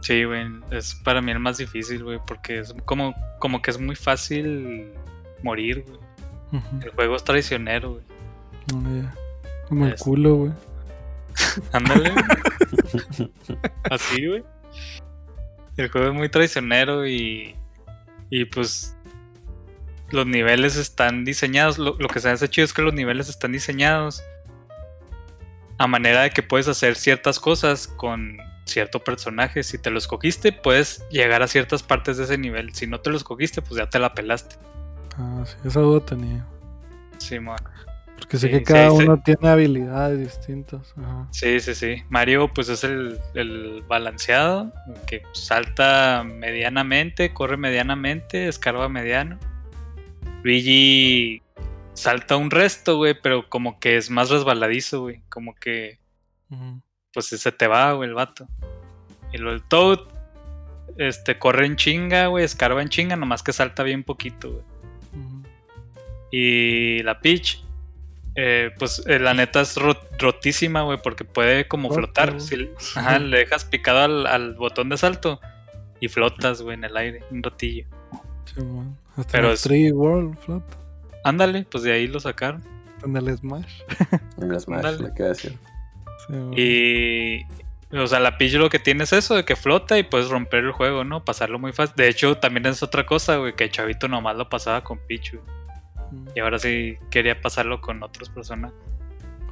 Sí, 0.00 0.24
güey, 0.24 0.46
es 0.70 0.94
para 0.96 1.22
mí 1.22 1.32
el 1.32 1.38
más 1.38 1.56
difícil, 1.56 2.04
güey, 2.04 2.18
porque 2.26 2.58
es 2.58 2.74
como, 2.84 3.14
como 3.38 3.62
que 3.62 3.70
es 3.70 3.80
muy 3.80 3.96
fácil 3.96 4.92
morir, 5.42 5.84
güey. 5.86 5.98
El 6.82 6.90
juego 6.90 7.16
es 7.16 7.24
traicionero, 7.24 7.92
güey. 7.92 9.04
Como 9.68 9.86
el 9.86 9.94
culo, 9.96 10.34
güey. 10.36 10.52
Ándale. 11.72 12.12
Así, 13.90 14.26
güey. 14.26 14.44
El 15.76 15.88
juego 15.88 16.08
es 16.08 16.14
muy 16.14 16.28
traicionero 16.28 17.06
y. 17.06 17.56
Y 18.30 18.44
pues. 18.44 18.96
Los 20.10 20.26
niveles 20.26 20.76
están 20.76 21.24
diseñados. 21.24 21.78
Lo, 21.78 21.96
lo 21.98 22.08
que 22.08 22.20
se 22.20 22.30
hace 22.30 22.48
chido 22.48 22.66
es 22.66 22.72
que 22.72 22.82
los 22.82 22.94
niveles 22.94 23.28
están 23.28 23.52
diseñados. 23.52 24.22
A 25.78 25.86
manera 25.86 26.22
de 26.22 26.30
que 26.30 26.42
puedes 26.42 26.68
hacer 26.68 26.96
ciertas 26.96 27.40
cosas 27.40 27.88
con 27.88 28.38
cierto 28.64 29.00
personaje. 29.00 29.62
Si 29.62 29.78
te 29.78 29.90
lo 29.90 29.98
escogiste, 29.98 30.52
puedes 30.52 31.04
llegar 31.10 31.42
a 31.42 31.48
ciertas 31.48 31.82
partes 31.82 32.16
de 32.16 32.24
ese 32.24 32.38
nivel. 32.38 32.74
Si 32.74 32.86
no 32.86 33.00
te 33.00 33.10
lo 33.10 33.16
escogiste, 33.16 33.60
pues 33.62 33.78
ya 33.78 33.88
te 33.90 33.98
la 33.98 34.14
pelaste. 34.14 34.56
Ah, 35.18 35.44
sí, 35.46 35.56
esa 35.66 35.80
duda 35.80 36.04
tenía. 36.04 36.46
Simón. 37.18 37.58
Porque 38.18 38.38
sé 38.38 38.46
Sí, 38.46 38.52
que 38.52 38.58
sí, 38.58 38.64
cada 38.64 38.90
sí. 38.90 38.96
uno 38.96 39.20
tiene 39.22 39.48
habilidades 39.48 40.18
distintas. 40.18 40.94
Ajá. 40.96 41.26
Sí, 41.30 41.60
sí, 41.60 41.74
sí. 41.74 42.02
Mario, 42.08 42.48
pues 42.54 42.68
es 42.68 42.84
el, 42.84 43.18
el 43.34 43.82
balanceado, 43.86 44.72
que 45.06 45.22
salta 45.32 46.24
medianamente, 46.24 47.34
corre 47.34 47.56
medianamente, 47.56 48.48
escarba 48.48 48.88
mediano. 48.88 49.38
Luigi 50.42 51.42
salta 51.94 52.36
un 52.36 52.50
resto, 52.50 52.96
güey, 52.96 53.14
pero 53.20 53.48
como 53.48 53.78
que 53.80 53.96
es 53.96 54.10
más 54.10 54.30
resbaladizo, 54.30 55.00
güey. 55.02 55.22
Como 55.28 55.54
que, 55.54 55.98
Ujú. 56.50 56.82
pues 57.12 57.26
se 57.26 57.52
te 57.52 57.66
va, 57.66 57.92
güey, 57.92 58.08
el 58.08 58.14
vato. 58.14 58.46
Y 59.32 59.38
lo 59.38 59.50
del 59.50 59.62
Toad, 59.62 60.00
este, 60.98 61.38
corre 61.38 61.66
en 61.66 61.76
chinga, 61.76 62.26
güey, 62.28 62.44
escarba 62.44 62.82
en 62.82 62.88
chinga, 62.88 63.16
nomás 63.16 63.42
que 63.42 63.52
salta 63.52 63.82
bien 63.82 64.04
poquito, 64.04 64.50
güey. 64.52 64.64
Ujú. 65.24 65.42
Y 66.30 67.02
la 67.02 67.20
Peach, 67.20 67.62
eh, 68.36 68.70
pues 68.78 69.02
eh, 69.06 69.18
la 69.20 69.34
neta 69.34 69.60
es 69.60 69.76
ro- 69.76 70.00
rotísima, 70.18 70.82
güey, 70.82 70.98
porque 71.02 71.24
puede 71.24 71.66
como 71.68 71.88
Rota, 71.88 72.24
flotar. 72.24 72.40
Si 72.40 72.56
le- 72.56 72.70
ajá, 72.96 73.18
le 73.18 73.38
dejas 73.38 73.64
picado 73.64 74.00
al, 74.00 74.26
al 74.26 74.54
botón 74.54 74.88
de 74.88 74.96
salto 74.96 75.40
y 76.00 76.08
flotas, 76.08 76.60
güey, 76.62 76.74
en 76.76 76.84
el 76.84 76.96
aire, 76.96 77.22
un 77.30 77.42
ratillo. 77.42 77.86
Sí. 78.46 78.60
Hasta 79.16 79.32
Pero 79.32 79.48
el 79.48 79.54
es- 79.54 79.62
3 79.62 79.92
World 79.92 80.36
flota. 80.38 80.76
Ándale, 81.24 81.66
pues 81.70 81.82
de 81.84 81.92
ahí 81.92 82.06
lo 82.06 82.20
sacaron. 82.20 82.62
En 83.04 83.16
el 83.16 83.36
Smash. 83.36 83.80
Un 84.36 84.58
Smash, 84.60 85.00
le 85.00 85.12
queda 85.14 85.28
decir. 85.28 85.58
Sí. 86.26 86.60
Y. 87.90 87.96
O 87.96 88.06
sea, 88.06 88.18
la 88.18 88.38
Peach 88.38 88.54
lo 88.54 88.70
que 88.70 88.78
tiene 88.78 89.04
es 89.04 89.12
eso, 89.12 89.34
de 89.36 89.44
que 89.44 89.54
flota 89.56 89.98
y 89.98 90.02
puedes 90.02 90.28
romper 90.28 90.64
el 90.64 90.72
juego, 90.72 91.04
¿no? 91.04 91.24
Pasarlo 91.24 91.58
muy 91.58 91.72
fácil. 91.72 91.94
De 91.96 92.08
hecho, 92.08 92.36
también 92.38 92.66
es 92.66 92.82
otra 92.82 93.06
cosa, 93.06 93.36
güey, 93.36 93.54
que 93.54 93.70
Chavito 93.70 94.08
nomás 94.08 94.36
lo 94.36 94.48
pasaba 94.48 94.82
con 94.82 94.98
Peach, 94.98 95.32
güey. 95.34 95.44
Ujú. 96.12 96.32
Y 96.34 96.40
ahora 96.40 96.58
sí 96.58 96.96
quería 97.10 97.40
pasarlo 97.40 97.80
con 97.80 98.02
otros 98.02 98.28
personajes. 98.30 98.76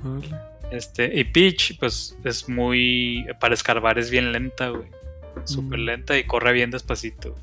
Órale. 0.05 0.37
Este, 0.73 1.11
y 1.18 1.25
Peach, 1.25 1.79
pues 1.79 2.16
es 2.25 2.49
muy. 2.49 3.27
Para 3.41 3.55
escarbar 3.55 3.99
es 3.99 4.11
bien 4.11 4.33
lenta, 4.33 4.70
güey. 4.70 4.89
Súper 5.45 5.79
Mm. 5.79 5.85
lenta 5.85 6.18
y 6.18 6.25
corre 6.25 6.53
bien 6.53 6.70
despacito. 6.70 7.37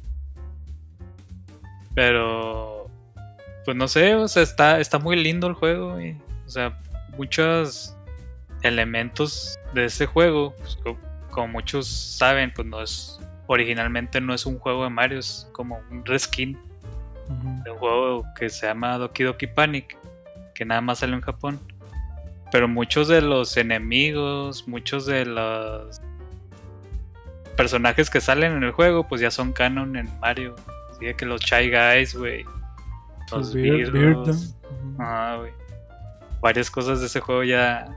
Pero. 1.96 2.79
Pues 3.66 3.76
no 3.78 3.88
sé, 3.88 4.16
o 4.16 4.28
sea, 4.28 4.43
está, 4.43 4.80
está 4.80 4.99
muy 4.99 5.16
lindo 5.16 5.47
el 5.47 5.53
juego, 5.53 5.93
güey. 5.93 6.16
O 6.45 6.49
sea, 6.49 6.78
muchos 7.18 7.95
elementos 8.64 9.57
de 9.74 9.86
ese 9.86 10.05
juego, 10.05 10.55
pues, 10.57 10.76
co- 10.84 10.97
como 11.30 11.47
muchos 11.49 11.88
saben, 11.88 12.51
pues 12.55 12.68
no 12.68 12.82
es. 12.82 13.20
Originalmente 13.47 14.22
no 14.22 14.34
es 14.34 14.45
un 14.45 14.60
juego 14.60 14.84
de 14.84 14.89
Mario, 14.89 15.20
es 15.20 15.47
como 15.51 15.80
un 15.91 16.05
reskin 16.05 16.57
de 17.64 17.70
un 17.72 17.78
juego 17.78 18.24
que 18.38 18.49
se 18.49 18.66
llama 18.68 18.97
Doki 18.97 19.24
Doki 19.24 19.47
Panic, 19.47 19.95
que 20.55 20.66
nada 20.66 20.82
más 20.82 20.99
salió 20.99 21.16
en 21.16 21.22
Japón. 21.22 21.60
Pero 22.51 22.68
muchos 22.68 23.07
de 23.07 23.22
los 23.22 23.55
enemigos, 23.57 24.68
muchos 24.68 25.05
de 25.05 25.26
los 25.26 26.01
personajes 27.55 28.10
que 28.10 28.22
salen 28.22 28.53
en 28.53 28.64
el 28.64 28.72
juego, 28.72 29.07
pues 29.07 29.22
ya 29.22 29.30
son 29.32 29.51
canon 29.53 29.95
en 29.95 30.10
Mario. 30.20 30.55
Así 30.89 31.14
que 31.16 31.26
los 31.26 31.41
Shy 31.41 31.70
Guys, 31.70 32.16
güey. 32.16 32.45
Los 33.32 33.54
Beard- 33.54 33.92
Beardos. 33.92 34.56
Beard, 34.62 34.74
ujú. 34.74 34.96
Ah, 35.00 35.36
güey. 35.40 35.52
Varias 36.42 36.72
cosas 36.72 37.00
de 37.02 37.08
ese 37.08 37.20
juego 37.20 37.44
ya, 37.44 37.88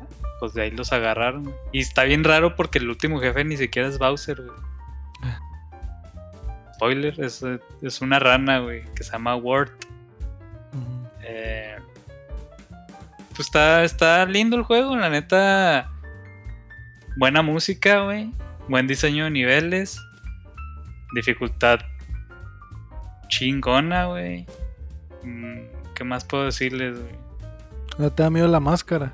pues 0.40 0.52
de 0.54 0.62
ahí 0.62 0.70
los 0.70 0.92
agarraron. 0.92 1.52
Y 1.72 1.80
está 1.80 2.04
bien 2.04 2.24
raro 2.24 2.56
porque 2.56 2.78
el 2.78 2.88
último 2.88 3.20
jefe 3.20 3.44
ni 3.44 3.56
siquiera 3.56 3.88
es 3.88 3.98
Bowser, 3.98 4.42
güey. 4.42 4.58
Spoiler, 6.74 7.20
es, 7.20 7.44
es 7.82 8.00
una 8.00 8.18
rana, 8.18 8.58
güey, 8.58 8.82
que 8.94 9.04
se 9.04 9.12
llama 9.12 9.36
Wart. 9.36 9.72
Ujú. 10.72 11.08
Eh, 11.22 11.76
pues 13.36 13.40
está, 13.46 13.84
está 13.84 14.24
lindo 14.26 14.56
el 14.56 14.64
juego, 14.64 14.96
la 14.96 15.08
neta. 15.08 15.88
Buena 17.16 17.42
música, 17.42 18.00
güey. 18.02 18.32
Buen 18.68 18.86
diseño 18.88 19.24
de 19.24 19.30
niveles. 19.30 20.00
Dificultad 21.14 21.80
chingona, 23.28 24.06
güey. 24.06 24.46
Mm, 25.24 25.58
¿Qué 25.94 26.04
más 26.04 26.24
puedo 26.24 26.44
decirles, 26.44 26.98
güey? 27.00 27.14
No 27.98 28.10
te 28.10 28.22
da 28.22 28.30
miedo 28.30 28.48
la 28.48 28.60
máscara. 28.60 29.12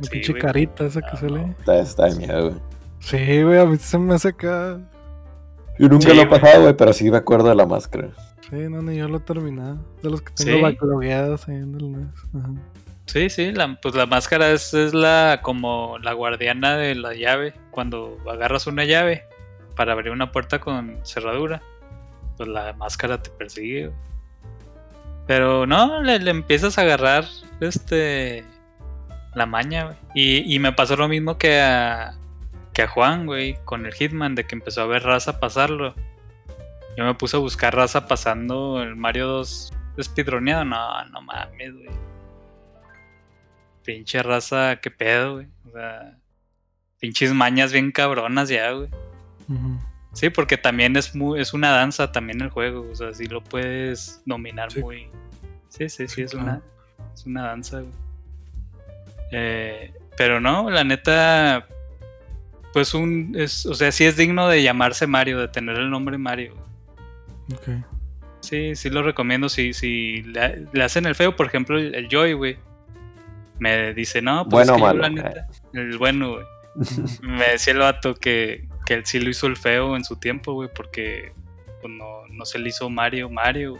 La 0.00 0.04
Sí, 0.06 0.10
pinche 0.10 0.32
güey. 0.32 0.42
carita 0.42 0.84
esa 0.86 1.00
que 1.00 1.08
Ah, 1.12 1.16
se 1.16 1.26
no. 1.26 1.36
lee. 1.36 1.54
Está, 1.58 1.78
está 1.78 2.04
de 2.06 2.16
miedo, 2.16 2.48
güey. 2.50 2.60
Sí, 3.00 3.42
güey, 3.42 3.58
a 3.58 3.64
mí 3.66 3.76
se 3.76 3.98
me 3.98 4.14
hace 4.14 4.28
acá. 4.28 4.78
Yo 5.78 5.88
nunca 5.88 6.08
Sí, 6.10 6.16
lo 6.16 6.22
he 6.22 6.26
pasado, 6.26 6.62
güey, 6.62 6.76
pero 6.76 6.92
sí 6.92 7.10
me 7.10 7.16
acuerdo 7.18 7.48
de 7.48 7.54
la 7.54 7.66
máscara. 7.66 8.08
Sí, 8.48 8.56
no, 8.70 8.80
ni 8.82 8.96
yo 8.96 9.08
lo 9.08 9.18
he 9.18 9.20
terminado. 9.20 9.78
De 10.02 10.10
los 10.10 10.22
que 10.22 10.32
tengo 10.32 10.56
Sí. 10.56 10.62
backlogueados 10.62 11.48
ahí 11.48 11.56
en 11.56 11.74
el 11.74 11.92
NES. 11.92 12.08
Ajá. 12.36 12.50
Sí, 13.06 13.28
sí, 13.28 13.52
la, 13.52 13.78
pues 13.82 13.94
la 13.94 14.06
máscara 14.06 14.50
es, 14.50 14.72
es 14.72 14.94
la 14.94 15.40
como 15.42 15.98
la 15.98 16.12
guardiana 16.14 16.76
de 16.76 16.94
la 16.94 17.14
llave. 17.14 17.52
Cuando 17.70 18.16
agarras 18.30 18.66
una 18.66 18.84
llave 18.84 19.24
para 19.76 19.92
abrir 19.92 20.10
una 20.12 20.32
puerta 20.32 20.58
con 20.60 20.98
cerradura, 21.04 21.60
pues 22.36 22.48
la 22.48 22.72
máscara 22.74 23.20
te 23.20 23.30
persigue. 23.30 23.88
güey. 23.88 23.98
Pero 25.26 25.66
no, 25.66 26.02
le, 26.02 26.16
empiezas 26.30 26.78
a 26.78 26.82
agarrar 26.82 27.24
este 27.60 28.44
la 29.34 29.46
maña, 29.46 29.84
güey. 29.84 29.96
Y, 30.14 30.54
y 30.54 30.58
me 30.58 30.72
pasó 30.72 30.96
lo 30.96 31.08
mismo 31.08 31.38
que 31.38 31.60
a, 31.60 32.14
que 32.72 32.82
a 32.82 32.88
Juan, 32.88 33.26
güey, 33.26 33.56
con 33.64 33.86
el 33.86 33.94
Hitman, 33.94 34.34
de 34.34 34.44
que 34.44 34.54
empezó 34.54 34.82
a 34.82 34.86
ver 34.86 35.02
raza 35.02 35.40
pasarlo. 35.40 35.94
Yo 36.96 37.04
me 37.04 37.14
puse 37.14 37.36
a 37.36 37.40
buscar 37.40 37.74
raza 37.74 38.06
pasando 38.06 38.82
el 38.82 38.96
Mario 38.96 39.26
2 39.26 39.72
speedroneado. 40.02 40.64
No, 40.64 41.04
no 41.06 41.20
mames, 41.22 41.72
güey. 41.72 41.90
Pinche 43.84 44.22
raza, 44.22 44.76
qué 44.80 44.90
pedo, 44.90 45.34
güey. 45.34 45.48
O 45.66 45.72
sea, 45.72 46.18
pinches 47.00 47.32
mañas 47.32 47.72
bien 47.72 47.92
cabronas 47.92 48.48
ya, 48.48 48.70
güey. 48.70 48.88
Ujú. 49.48 49.78
Sí, 50.14 50.30
porque 50.30 50.56
también 50.56 50.96
es 50.96 51.14
muy, 51.14 51.40
es 51.40 51.52
una 51.54 51.70
danza 51.70 52.10
también 52.12 52.40
el 52.40 52.48
juego. 52.50 52.88
O 52.90 52.94
sea, 52.94 53.12
si 53.12 53.26
lo 53.26 53.42
puedes 53.42 54.22
dominar 54.24 54.70
Sí. 54.72 54.80
muy. 54.80 55.08
Sí, 55.68 55.88
sí, 55.88 56.06
sí, 56.06 56.08
Sí, 56.08 56.22
es 56.22 56.30
claro. 56.32 56.46
una. 56.46 56.62
Es 57.14 57.26
una 57.26 57.42
danza, 57.48 57.80
güey. 57.80 57.92
Eh, 59.32 59.92
pero 60.16 60.40
no, 60.40 60.70
la 60.70 60.84
neta. 60.84 61.66
Pues 62.72 62.94
un. 62.94 63.34
Es, 63.36 63.66
o 63.66 63.74
sea, 63.74 63.90
sí 63.92 64.04
es 64.04 64.16
digno 64.16 64.48
de 64.48 64.62
llamarse 64.62 65.06
Mario, 65.06 65.38
de 65.40 65.48
tener 65.48 65.76
el 65.76 65.90
nombre 65.90 66.18
Mario. 66.18 66.54
Ok. 67.52 67.68
Sí, 68.40 68.76
sí 68.76 68.90
lo 68.90 69.02
recomiendo. 69.02 69.48
Si, 69.48 69.72
si 69.72 70.22
le, 70.22 70.66
le 70.72 70.84
hacen 70.84 71.06
el 71.06 71.14
feo, 71.14 71.34
por 71.34 71.46
ejemplo, 71.46 71.78
el, 71.78 71.94
el 71.94 72.08
Joy, 72.08 72.32
güey. 72.34 72.58
Me 73.58 73.94
dice, 73.94 74.20
no, 74.20 74.48
pues 74.48 74.66
Bueno 74.68 74.72
es 74.72 74.76
que 74.78 74.84
o 74.84 74.92
yo, 74.92 74.94
malo, 74.94 75.00
la 75.02 75.08
neta- 75.10 75.46
El 75.72 75.96
bueno, 75.98 76.32
güey. 76.34 76.44
Me 77.22 77.50
decía 77.52 77.72
el 77.72 77.78
vato 77.78 78.14
que, 78.16 78.66
que 78.86 78.94
él 78.94 79.06
sí 79.06 79.18
lo 79.20 79.30
hizo 79.30 79.46
el 79.46 79.56
feo 79.56 79.96
en 79.96 80.04
su 80.04 80.16
tiempo, 80.16 80.52
güey, 80.54 80.68
porque 80.74 81.32
pues, 81.80 81.92
no, 81.92 82.26
no 82.30 82.44
se 82.44 82.58
le 82.58 82.68
hizo 82.68 82.88
Mario, 82.90 83.28
Mario. 83.30 83.74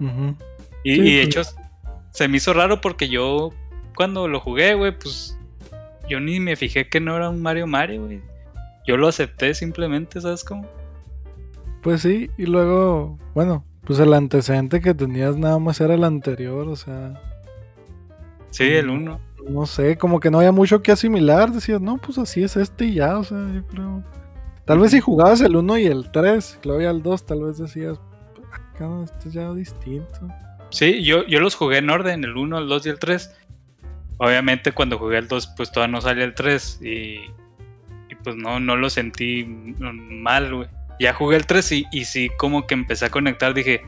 Ujú. 0.00 0.36
Y, 0.84 0.94
Sí, 0.94 1.00
y 1.00 1.14
de 1.16 1.24
pues. 1.24 1.36
hecho, 1.36 1.42
se 2.10 2.28
me 2.28 2.36
hizo 2.38 2.52
raro 2.52 2.80
porque 2.80 3.08
yo, 3.08 3.50
cuando 3.94 4.26
lo 4.28 4.40
jugué, 4.40 4.74
güey, 4.74 4.96
pues 4.98 5.38
yo 6.08 6.20
ni 6.20 6.40
me 6.40 6.56
fijé 6.56 6.88
que 6.88 7.00
no 7.00 7.16
era 7.16 7.28
un 7.30 7.40
Mario 7.40 7.66
Mario, 7.66 8.04
güey. 8.06 8.20
Yo 8.86 8.96
lo 8.96 9.06
acepté 9.08 9.54
simplemente, 9.54 10.20
¿sabes 10.20 10.42
cómo? 10.44 10.66
Pues 11.82 12.02
sí, 12.02 12.30
y 12.36 12.46
luego, 12.46 13.18
bueno, 13.34 13.64
pues 13.84 13.98
el 14.00 14.12
antecedente 14.14 14.80
que 14.80 14.94
tenías 14.94 15.36
nada 15.36 15.58
más 15.58 15.80
era 15.80 15.94
el 15.94 16.04
anterior, 16.04 16.68
o 16.68 16.76
sea, 16.76 17.20
Sí, 18.50 18.64
el 18.64 18.88
Ujú. 18.90 18.98
uno. 18.98 19.20
no 19.48 19.66
sé, 19.66 19.96
como 19.96 20.20
que 20.20 20.30
no 20.30 20.38
había 20.38 20.52
mucho 20.52 20.82
que 20.82 20.92
asimilar, 20.92 21.50
decías, 21.52 21.80
no, 21.80 21.96
pues 21.98 22.18
así 22.18 22.42
es 22.42 22.56
este 22.56 22.84
y 22.86 22.94
ya, 22.94 23.18
o 23.18 23.24
sea, 23.24 23.38
yo 23.52 23.66
creo. 23.66 24.02
Tal 24.64 24.78
vez 24.78 24.92
si 24.92 25.00
jugabas 25.00 25.40
el 25.40 25.56
1 25.56 25.78
y 25.78 25.86
el 25.86 26.10
3, 26.12 26.60
luego 26.64 26.80
ya 26.80 26.90
el 26.90 27.02
2, 27.02 27.26
tal 27.26 27.42
vez 27.42 27.58
decías, 27.58 27.98
acá 28.52 28.88
este 29.04 29.28
es 29.28 29.34
ya 29.34 29.52
distinto. 29.52 30.28
Sí, 30.70 31.02
yo, 31.02 31.26
yo 31.26 31.40
los 31.40 31.54
jugué 31.56 31.78
en 31.78 31.90
orden, 31.90 32.24
el 32.24 32.36
1, 32.36 32.58
el 32.58 32.68
2 32.68 32.86
y 32.86 32.88
el 32.90 32.98
3. 32.98 33.36
Obviamente 34.18 34.72
cuando 34.72 34.98
jugué 34.98 35.18
el 35.18 35.28
2, 35.28 35.54
pues 35.56 35.72
todavía 35.72 35.92
no 35.92 36.00
salía 36.00 36.24
el 36.24 36.34
3 36.34 36.80
y, 36.82 37.16
y 38.08 38.14
pues 38.22 38.36
no, 38.36 38.60
no 38.60 38.76
lo 38.76 38.88
sentí 38.88 39.44
mal, 39.44 40.54
güey. 40.54 40.68
Ya 41.00 41.12
jugué 41.12 41.36
el 41.36 41.46
3 41.46 41.72
y, 41.72 41.84
y 41.90 42.04
sí, 42.04 42.30
como 42.38 42.66
que 42.66 42.74
empecé 42.74 43.06
a 43.06 43.10
conectar, 43.10 43.52
dije, 43.54 43.82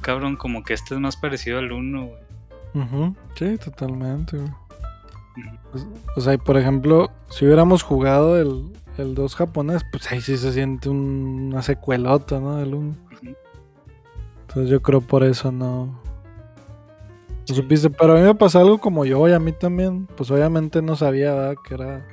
cabrón, 0.00 0.36
como 0.36 0.62
que 0.62 0.74
este 0.74 0.94
es 0.94 1.00
más 1.00 1.16
parecido 1.16 1.58
al 1.58 1.72
1, 1.72 2.06
güey. 2.06 2.20
Ujú, 2.84 3.16
Sí, 3.36 3.58
totalmente, 3.58 4.36
güey. 4.36 4.50
Pues, 5.70 5.86
O 6.16 6.20
sea, 6.20 6.36
por 6.38 6.56
ejemplo, 6.56 7.10
si 7.30 7.44
hubiéramos 7.44 7.82
jugado 7.82 8.38
el, 8.40 8.72
el 8.98 9.14
2 9.14 9.34
japonés, 9.36 9.82
pues 9.90 10.10
ahí 10.10 10.20
sí 10.20 10.36
se 10.38 10.52
siente 10.52 10.88
un- 10.88 11.50
una 11.52 11.62
secuelota, 11.62 12.40
¿no? 12.40 12.56
Del 12.56 12.74
1. 12.74 12.90
Ujú. 12.90 13.34
Entonces 14.42 14.70
yo 14.70 14.80
creo 14.82 15.00
por 15.00 15.22
eso 15.24 15.52
no. 15.52 16.00
No 17.48 17.54
supiste, 17.54 17.90
pero 17.90 18.14
a 18.14 18.16
mí 18.16 18.22
me 18.22 18.34
pasó 18.34 18.58
algo 18.58 18.78
como 18.78 19.04
yo 19.04 19.28
y 19.28 19.32
a 19.32 19.38
mí 19.38 19.52
también. 19.52 20.06
Pues 20.16 20.30
obviamente 20.30 20.82
no 20.82 20.96
sabía 20.96 21.34
¿verdad? 21.34 21.54
que 21.66 21.74
era 21.74 22.06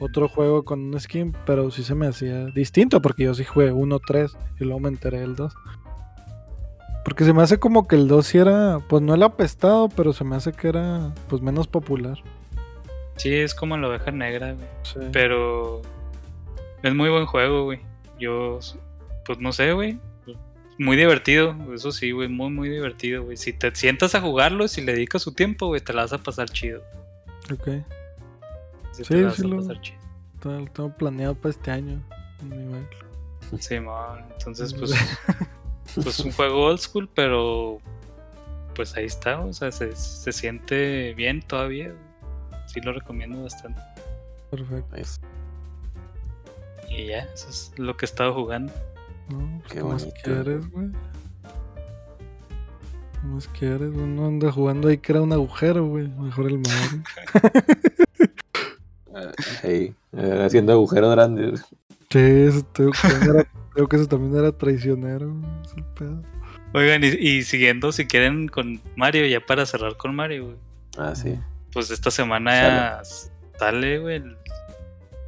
otro 0.00 0.28
juego 0.28 0.64
con 0.64 0.80
un 0.80 1.00
skin, 1.00 1.34
pero 1.44 1.70
sí 1.70 1.82
se 1.82 1.94
me 1.94 2.06
hacía 2.06 2.46
distinto 2.46 3.02
porque 3.02 3.24
yo 3.24 3.34
sí 3.34 3.44
jugué 3.44 3.72
1-3 3.72 4.36
y 4.60 4.64
luego 4.64 4.80
me 4.80 4.88
enteré 4.88 5.20
del 5.20 5.34
2. 5.36 5.52
Porque 7.04 7.24
se 7.24 7.32
me 7.32 7.42
hace 7.42 7.58
como 7.58 7.86
que 7.86 7.96
el 7.96 8.08
2 8.08 8.26
sí 8.26 8.38
era, 8.38 8.80
pues 8.88 9.00
no 9.02 9.14
el 9.14 9.22
apestado, 9.22 9.88
pero 9.90 10.12
se 10.12 10.24
me 10.24 10.36
hace 10.36 10.52
que 10.52 10.68
era 10.68 11.12
pues 11.28 11.40
menos 11.42 11.66
popular. 11.68 12.18
Sí, 13.16 13.34
es 13.34 13.54
como 13.54 13.76
la 13.76 13.88
oveja 13.88 14.10
negra, 14.10 14.52
güey. 14.52 14.68
Sí. 14.82 15.00
Pero 15.12 15.82
es 16.82 16.94
muy 16.94 17.08
buen 17.08 17.26
juego, 17.26 17.64
güey. 17.64 17.80
Yo, 18.18 18.58
pues 19.24 19.38
no 19.38 19.52
sé, 19.52 19.72
güey. 19.72 19.98
Muy 20.78 20.96
divertido, 20.98 21.56
eso 21.74 21.90
sí, 21.90 22.10
güey, 22.10 22.28
muy, 22.28 22.50
muy 22.50 22.68
divertido, 22.68 23.24
güey. 23.24 23.38
Si 23.38 23.54
te 23.54 23.74
sientas 23.74 24.14
a 24.14 24.20
jugarlo, 24.20 24.68
si 24.68 24.82
le 24.82 24.92
dedicas 24.92 25.22
su 25.22 25.32
tiempo, 25.32 25.68
güey, 25.68 25.80
te 25.80 25.94
la 25.94 26.02
vas 26.02 26.12
a 26.12 26.18
pasar 26.18 26.50
chido. 26.50 26.82
Ok. 27.50 27.68
Sí, 28.92 29.04
Sí, 29.04 29.04
te 29.04 29.16
la 29.22 29.28
vas 29.28 29.36
sí 29.36 29.42
a 29.44 29.48
lo- 29.48 29.56
pasar 29.56 29.80
chido. 29.80 29.98
Tengo, 30.42 30.70
tengo 30.70 30.96
planeado 30.96 31.34
para 31.34 31.50
este 31.50 31.70
año. 31.70 32.02
Sí, 33.58 33.80
man. 33.80 34.26
Entonces, 34.32 34.74
pues, 34.74 34.92
pues 35.94 36.20
un 36.20 36.32
juego 36.32 36.66
old 36.66 36.78
school, 36.78 37.08
pero 37.14 37.78
pues 38.74 38.94
ahí 38.96 39.06
está, 39.06 39.40
o 39.40 39.52
sea, 39.54 39.72
se, 39.72 39.96
se 39.96 40.30
siente 40.32 41.14
bien 41.14 41.40
todavía. 41.40 41.94
Sí 42.76 42.82
lo 42.82 42.92
recomiendo 42.92 43.42
bastante. 43.42 43.80
Perfecto. 44.50 44.96
Y 46.90 47.06
ya, 47.06 47.20
eso 47.34 47.48
es 47.48 47.72
lo 47.78 47.96
que 47.96 48.04
he 48.04 48.08
estado 48.08 48.34
jugando. 48.34 48.70
No, 49.30 49.60
pues, 49.62 49.72
Qué 49.72 49.78
¿qué 49.78 49.84
más 49.84 50.02
bonito. 50.04 50.20
quieres, 50.22 50.70
güey? 50.70 50.88
¿Qué 53.12 53.26
más 53.28 53.48
quieres, 53.48 53.92
güey? 53.92 54.06
No 54.06 54.26
anda 54.26 54.52
jugando 54.52 54.88
ahí 54.88 54.98
que 54.98 55.12
era 55.12 55.22
un 55.22 55.32
agujero, 55.32 55.86
güey. 55.86 56.06
Mejor 56.08 56.46
el 56.48 56.58
Mario. 56.58 57.02
Ah, 59.18 59.32
hey, 59.62 59.94
eh, 60.12 60.42
haciendo 60.44 60.72
agujeros 60.74 61.10
grandes. 61.14 61.64
sí, 62.10 62.18
eso 62.18 62.62
tengo 62.74 62.90
que, 62.90 63.08
era- 63.30 63.46
creo 63.72 63.88
que 63.88 63.96
eso 63.96 64.06
también 64.06 64.36
era 64.36 64.52
traicionero, 64.52 65.32
güey. 65.32 65.50
ese 65.64 65.82
pedo. 65.98 66.22
Oigan, 66.74 67.02
y, 67.02 67.06
y 67.06 67.42
siguiendo, 67.42 67.92
si 67.92 68.04
quieren, 68.06 68.46
con 68.46 68.78
Mario, 68.94 69.24
ya 69.26 69.40
para 69.40 69.64
cerrar 69.64 69.96
con 69.96 70.14
Mario, 70.14 70.44
güey. 70.44 70.56
Ah, 70.98 71.14
sí. 71.14 71.38
Pues 71.76 71.90
esta 71.90 72.10
semana 72.10 72.52
ya 72.54 73.02
sale, 73.58 73.98
güey, 73.98 74.16
el, 74.16 74.38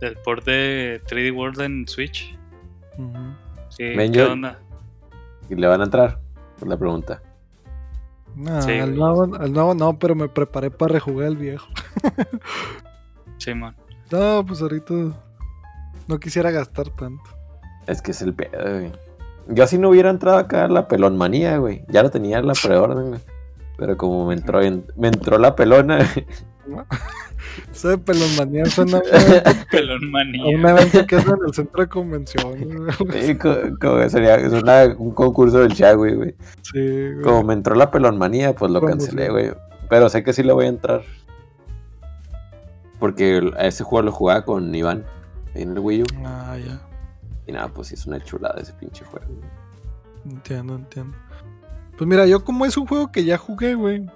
el 0.01 0.17
port 0.25 0.47
de 0.47 1.03
3D 1.07 1.37
World 1.37 1.61
en 1.61 1.87
Switch. 1.87 2.35
Sí, 3.69 3.83
Men, 3.95 4.13
¿qué 4.13 4.21
yo- 4.21 4.33
onda? 4.33 4.59
¿Y 5.51 5.57
le 5.57 5.67
van 5.67 5.83
a 5.83 5.85
entrar? 5.85 6.19
Es 6.59 6.67
la 6.67 6.79
pregunta. 6.79 7.21
Nah, 8.35 8.63
Sí, 8.63 8.73
al, 8.79 8.97
nuevo, 8.97 9.25
al 9.37 9.53
nuevo 9.53 9.75
no, 9.75 9.99
pero 9.99 10.15
me 10.15 10.27
preparé 10.31 10.71
para 10.71 10.95
rejugar 10.95 11.29
el 11.29 11.37
viejo. 11.37 11.69
Sí, 13.37 13.53
man. 13.53 13.77
No, 14.11 14.43
pues 14.47 14.63
ahorita 14.63 14.95
no 16.09 16.19
quisiera 16.19 16.51
gastar 16.51 16.89
tanto. 16.89 17.25
Es 17.87 18.01
que 18.01 18.13
es 18.13 18.23
el 18.23 18.33
pedo, 18.33 18.59
güey. 18.63 18.91
Yo 19.49 19.65
así 19.65 19.77
no 19.77 19.91
hubiera 19.91 20.09
entrado 20.09 20.39
acá 20.39 20.65
a 20.65 20.69
la 20.69 20.89
pelonmanía, 20.89 21.59
güey. 21.59 21.85
Ya 21.89 22.03
lo 22.03 22.11
tenía 22.11 22.39
en 22.39 22.47
la 22.47 22.55
preorden, 22.63 23.09
güey. 23.11 23.21
Pero 23.79 23.97
como 23.97 24.27
me 24.27 24.35
entró, 24.35 24.61
me 24.97 25.09
entró 25.09 25.39
la 25.39 25.55
pelona, 25.57 25.99
Eso 27.73 27.89
de 27.89 27.99
pelonmanía 27.99 28.65
suena 28.67 29.01
Pelonmanía. 29.71 30.43
a 30.45 30.49
un 30.49 30.67
evento 30.67 31.07
que 31.07 31.17
es 31.17 31.27
en 31.27 31.37
el 31.47 31.55
centro 31.55 31.83
de 31.83 31.89
convenciones. 31.89 32.99
güey. 32.99 33.23
Sí, 33.27 33.37
co- 33.37 33.57
como 33.81 33.99
que 33.99 34.11
sería 34.11 34.35
es 34.37 34.53
una- 34.53 34.95
un 34.99 35.13
concurso 35.13 35.61
del 35.61 35.75
Chagui, 35.75 36.15
güey. 36.15 36.35
Sí, 36.63 36.79
güey. 37.13 37.23
Como 37.23 37.45
me 37.45 37.55
entró 37.55 37.75
la 37.75 37.91
pelonmanía, 37.91 38.55
pues 38.55 38.71
lo 38.71 38.81
¿Cómo 38.81 38.91
cancelé, 38.93 39.27
sí? 39.27 39.31
güey. 39.31 39.53
Pero 39.89 40.09
sé 40.09 40.23
que 40.23 40.33
sí 40.33 40.43
lo 40.43 40.55
voy 40.55 40.67
a 40.67 40.69
entrar. 40.69 41.03
Porque 42.99 43.53
a 43.57 43.67
ese 43.67 43.85
juego 43.85 44.07
lo 44.07 44.13
jugaba 44.13 44.45
con 44.45 44.75
Iván 44.75 45.05
en 45.55 45.73
el 45.73 45.79
Wii 45.79 46.03
U. 46.03 46.07
Ah, 46.25 46.57
ya. 46.65 46.81
Y 47.47 47.53
nada, 47.53 47.69
pues 47.69 47.89
sí 47.89 47.95
es 47.95 48.07
una 48.07 48.21
chulada 48.23 48.61
ese 48.61 48.73
pinche 48.75 49.05
juego. 49.05 49.27
güey. 49.27 50.35
Entiendo, 50.35 50.75
entiendo. 50.75 51.17
Pues 51.99 52.09
mira, 52.09 52.27
yo 52.27 52.45
como 52.45 52.65
es 52.65 52.77
un 52.77 52.87
juego 52.87 53.11
que 53.11 53.25
ya 53.25 53.37
jugué, 53.37 53.75
güey. 53.75 54.07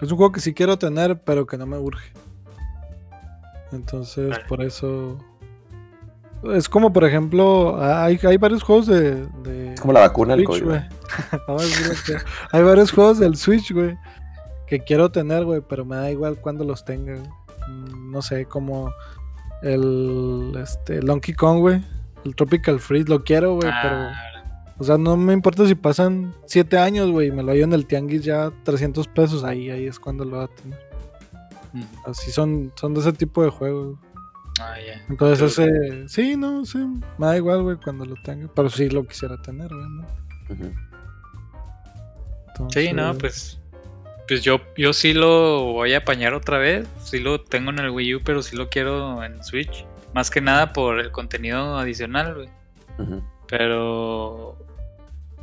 Es 0.00 0.10
un 0.10 0.18
juego 0.18 0.30
que 0.32 0.40
sí 0.40 0.52
quiero 0.52 0.78
tener, 0.78 1.18
pero 1.22 1.46
que 1.46 1.56
no 1.56 1.66
me 1.66 1.78
urge. 1.78 2.12
Entonces, 3.72 4.28
Vale. 4.28 4.44
por 4.46 4.62
eso... 4.62 5.18
Es 6.52 6.68
como, 6.68 6.92
por 6.92 7.04
ejemplo, 7.04 7.82
hay, 7.82 8.20
hay 8.22 8.36
varios 8.36 8.62
juegos 8.62 8.86
de... 8.86 9.26
de 9.42 9.72
Es 9.72 9.80
como 9.80 9.94
la 9.94 10.00
vacuna 10.00 10.36
del 10.36 10.44
Switch, 10.44 10.62
COVID. 10.62 12.18
hay 12.52 12.62
varios 12.62 12.92
juegos 12.92 13.18
del 13.18 13.36
Switch, 13.36 13.72
güey, 13.72 13.96
que 14.66 14.80
quiero 14.80 15.10
tener, 15.10 15.46
güey, 15.46 15.62
pero 15.66 15.86
me 15.86 15.96
da 15.96 16.10
igual 16.10 16.36
cuando 16.38 16.64
los 16.64 16.84
tenga. 16.84 17.14
güey. 17.14 17.28
Mm, 17.68 18.10
No 18.10 18.20
sé, 18.20 18.44
como 18.44 18.92
el 19.62 20.52
este, 20.62 21.00
Donkey 21.00 21.34
Kong, 21.34 21.60
güey. 21.60 21.82
El 22.26 22.36
Tropical 22.36 22.78
Freeze, 22.78 23.08
lo 23.08 23.24
quiero, 23.24 23.54
güey, 23.54 23.72
pero... 23.82 24.10
O 24.78 24.84
sea, 24.84 24.98
no 24.98 25.16
me 25.16 25.32
importa 25.32 25.66
si 25.66 25.74
pasan 25.74 26.34
7 26.46 26.78
años, 26.78 27.10
güey, 27.10 27.28
y 27.28 27.32
me 27.32 27.42
lo 27.42 27.52
hallo 27.52 27.64
en 27.64 27.72
el 27.72 27.86
tianguis 27.86 28.24
ya 28.24 28.52
300 28.64 29.06
pesos, 29.08 29.44
ahí, 29.44 29.70
ahí 29.70 29.86
es 29.86 30.00
cuando 30.00 30.24
lo 30.24 30.38
va 30.38 30.44
a 30.44 30.48
tener. 30.48 30.78
Así 32.06 32.30
son, 32.30 32.72
son 32.76 32.94
de 32.94 33.00
ese 33.00 33.12
tipo 33.12 33.42
de 33.42 33.50
juegos. 33.50 33.98
Ah, 34.60 34.76
ya. 34.84 35.04
Entonces 35.08 35.58
ese, 35.58 36.08
sí, 36.08 36.36
no, 36.36 36.64
sí, 36.64 36.78
me 37.18 37.26
da 37.26 37.36
igual, 37.36 37.62
güey, 37.62 37.76
cuando 37.76 38.04
lo 38.04 38.14
tenga, 38.22 38.48
pero 38.54 38.70
sí 38.70 38.88
lo 38.88 39.06
quisiera 39.06 39.40
tener, 39.42 39.68
güey, 39.68 39.88
¿no? 39.88 40.06
Sí, 42.70 42.92
no, 42.92 43.16
pues. 43.18 43.60
Pues 44.26 44.42
yo, 44.42 44.60
yo 44.76 44.92
sí 44.92 45.12
lo 45.12 45.72
voy 45.72 45.92
a 45.92 45.98
apañar 45.98 46.34
otra 46.34 46.58
vez. 46.58 46.88
Sí 47.02 47.18
lo 47.18 47.40
tengo 47.42 47.70
en 47.70 47.80
el 47.80 47.90
Wii 47.90 48.14
U, 48.14 48.20
pero 48.24 48.42
sí 48.42 48.56
lo 48.56 48.68
quiero 48.70 49.22
en 49.22 49.42
Switch. 49.44 49.84
Más 50.14 50.30
que 50.30 50.40
nada 50.40 50.72
por 50.72 50.98
el 51.00 51.10
contenido 51.10 51.76
adicional, 51.76 52.34
güey. 52.34 52.48
Ujú. 52.98 53.22
Pero. 53.48 54.56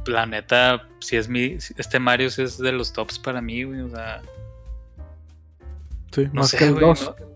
La 0.08 0.26
neta, 0.26 0.88
si 1.00 1.16
es 1.18 1.28
mi. 1.30 1.58
Este 1.78 2.00
Mario 2.00 2.28
es 2.28 2.58
de 2.58 2.72
los 2.72 2.92
tops 2.94 3.20
para 3.20 3.42
mí, 3.42 3.64
güey. 3.64 3.82
O 3.82 3.90
sea. 3.90 4.22
Sí, 6.12 6.26
No 6.34 6.42
más 6.42 6.50
sé, 6.50 6.58
que 6.58 6.66
el 6.66 6.74
güey, 6.74 6.86
2. 6.86 7.04
no- 7.20 7.32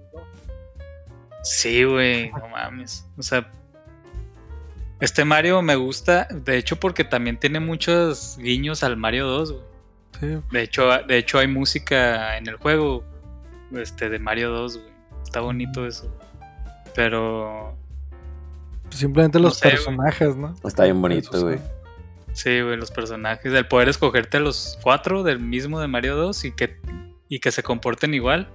Sí, 1.43 1.83
güey, 1.83 2.31
no 2.31 2.47
mames. 2.49 3.05
O 3.17 3.21
sea, 3.21 3.47
este 4.99 5.23
Mario 5.25 5.61
me 5.61 5.75
gusta, 5.75 6.27
de 6.31 6.57
hecho, 6.57 6.77
porque 6.77 7.03
también 7.03 7.37
tiene 7.39 7.59
muchos 7.59 8.35
guiños 8.39 8.83
al 8.83 8.97
Mario 8.97 9.27
2, 9.27 9.51
güey. 9.51 9.63
Sí, 10.19 10.41
De 10.51 10.61
hecho, 10.63 10.89
de 11.07 11.17
hecho 11.17 11.37
hay 11.37 11.47
música 11.47 12.37
en 12.37 12.47
el 12.47 12.55
juego 12.55 13.03
este, 13.73 14.09
de 14.09 14.17
Mario 14.17 14.49
2, 14.49 14.77
güey. 14.79 14.89
Está 15.23 15.41
bonito 15.41 15.85
eso. 15.85 16.11
Pero 16.95 17.77
simplemente 18.89 19.39
No 19.39 19.45
los 19.45 19.59
güey. 19.61 19.71
personajes, 19.71 20.35
¿no? 20.35 20.55
Está 20.63 20.83
bien 20.85 21.01
bonito, 21.01 21.41
güey. 21.41 21.59
sí, 22.33 22.61
güey, 22.61 22.77
los 22.77 22.91
personajes, 22.91 23.53
el 23.53 23.67
poder 23.67 23.89
escogerte 23.89 24.37
a 24.37 24.39
los 24.39 24.77
cuatro 24.83 25.23
del 25.23 25.39
mismo 25.39 25.79
de 25.79 25.87
Mario 25.87 26.15
2 26.15 26.45
y 26.45 26.51
que, 26.51 26.77
y 27.29 27.39
que 27.39 27.51
se 27.51 27.63
comporten 27.63 28.13
igual 28.13 28.49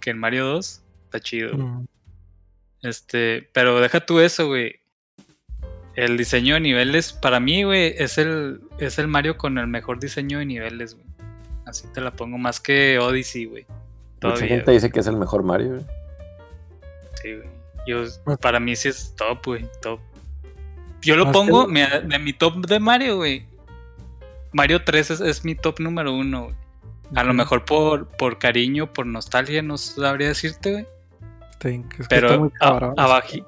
que 0.00 0.10
en 0.10 0.18
Mario 0.18 0.46
2, 0.46 0.82
está 1.04 1.20
chido. 1.20 1.52
güey. 1.56 1.66
Mm, 1.66 1.86
Este, 2.82 3.48
pero 3.52 3.80
deja 3.80 4.04
tú 4.04 4.20
eso, 4.20 4.46
güey. 4.48 4.80
El 5.96 6.16
diseño 6.16 6.54
de 6.54 6.60
niveles, 6.60 7.12
para 7.12 7.38
mí, 7.40 7.62
güey, 7.62 7.94
es 7.96 8.18
el, 8.18 8.60
es 8.78 8.98
el 8.98 9.06
Mario 9.08 9.36
con 9.38 9.58
el 9.58 9.68
mejor 9.68 10.00
diseño 10.00 10.40
de 10.40 10.44
niveles, 10.46 10.94
güey. 10.94 11.06
Así 11.66 11.86
te 11.94 12.00
la 12.00 12.10
pongo, 12.12 12.36
más 12.36 12.60
que 12.60 12.98
Odyssey, 12.98 13.46
güey. 13.46 13.64
Mucha 13.64 14.18
Todavía, 14.20 14.48
gente 14.48 14.64
güey. 14.64 14.76
dice 14.76 14.90
que 14.90 15.00
es 15.00 15.06
el 15.06 15.16
mejor 15.16 15.42
Mario, 15.44 15.68
güey. 15.74 15.84
Sí, 17.22 17.34
güey. 17.36 17.48
Yo, 17.86 18.04
Pues- 18.24 18.38
para 18.38 18.60
mí 18.60 18.74
sí 18.76 18.88
es 18.88 19.14
top, 19.16 19.44
güey, 19.46 19.66
top. 19.82 20.00
Yo 21.02 21.16
lo 21.16 21.26
que 21.26 21.32
pongo, 21.32 21.66
mira, 21.68 22.00
de 22.00 22.18
mi 22.18 22.32
top 22.32 22.64
de 22.66 22.80
Mario, 22.80 23.16
güey. 23.16 23.46
Mario 24.52 24.84
3 24.84 25.10
es, 25.10 25.20
es 25.20 25.44
mi 25.44 25.54
top 25.54 25.80
número 25.80 26.14
uno, 26.14 26.44
güey. 26.44 26.54
A 27.14 27.22
lo 27.24 27.34
mejor 27.34 27.64
por, 27.64 28.08
por 28.08 28.38
cariño, 28.38 28.92
por 28.92 29.04
nostalgia, 29.06 29.60
no 29.62 29.76
sabría 29.76 30.28
decirte, 30.28 30.72
güey. 30.72 30.86
Es 31.60 31.60
que 31.60 32.04
Pero 32.08 32.26
está 32.28 32.38
muy 32.38 32.48
a- 32.60 32.68
cabrón. 32.70 32.94
abaji- 32.96 33.44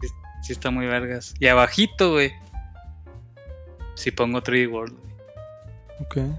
sí, 0.00 0.08
sí 0.42 0.52
está 0.52 0.70
muy 0.70 0.86
vergas. 0.86 1.34
Y 1.40 1.46
abajito, 1.48 2.12
güey. 2.12 2.32
Si 3.94 4.10
pongo 4.10 4.42
3D 4.42 4.68
World, 4.70 4.96
güey. 4.98 5.12
Ok. 6.00 6.38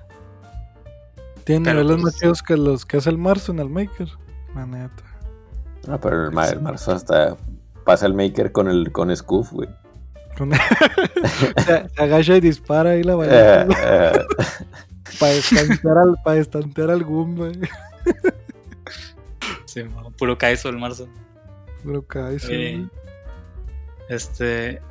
Tiene 1.44 1.66
Pero, 1.66 1.82
niveles 1.82 2.02
pues- 2.02 2.14
más 2.14 2.20
chidos 2.20 2.44
que 2.44 2.56
los 2.58 2.86
que 2.86 2.98
hace 2.98 3.10
el 3.10 3.18
Marzo 3.18 3.52
en 3.52 3.60
el 3.60 3.70
Maker. 3.70 4.08
La 4.56 4.66
neta. 4.66 5.04
Ah, 5.88 5.98
pero 6.02 6.26
el, 6.26 6.32
ma- 6.32 6.48
el 6.48 6.62
marzo 6.62 6.92
hasta 6.92 7.36
pasa 7.86 8.06
el 8.06 8.14
maker 8.14 8.52
con 8.52 8.68
el 8.70 8.92
con 8.92 9.16
Scoof, 9.16 9.52
güey. 9.52 9.70
Con- 10.38 10.52
se, 11.66 11.90
se 11.90 12.02
agacha 12.02 12.36
y 12.38 12.40
dispara 12.42 12.92
ahí 12.92 13.04
la 13.04 13.14
Eh, 13.14 13.16
bala. 13.16 13.66
eh, 13.70 14.26
para 15.20 15.32
estantear 15.34 15.98
al, 15.98 16.16
para 16.24 16.38
estantear 16.40 16.92
al 16.92 17.04
Goomba. 17.04 17.48
Sí, 19.66 19.84
mo- 19.84 20.12
puro 20.12 20.38
caezo 20.38 20.70
el 20.70 20.78
marzo. 20.78 21.08
Pero 21.84 22.02
cae, 22.06 22.40
sí, 22.40 22.48
Sí. 22.48 22.54
güey. 22.56 22.90
Este. 24.10 24.82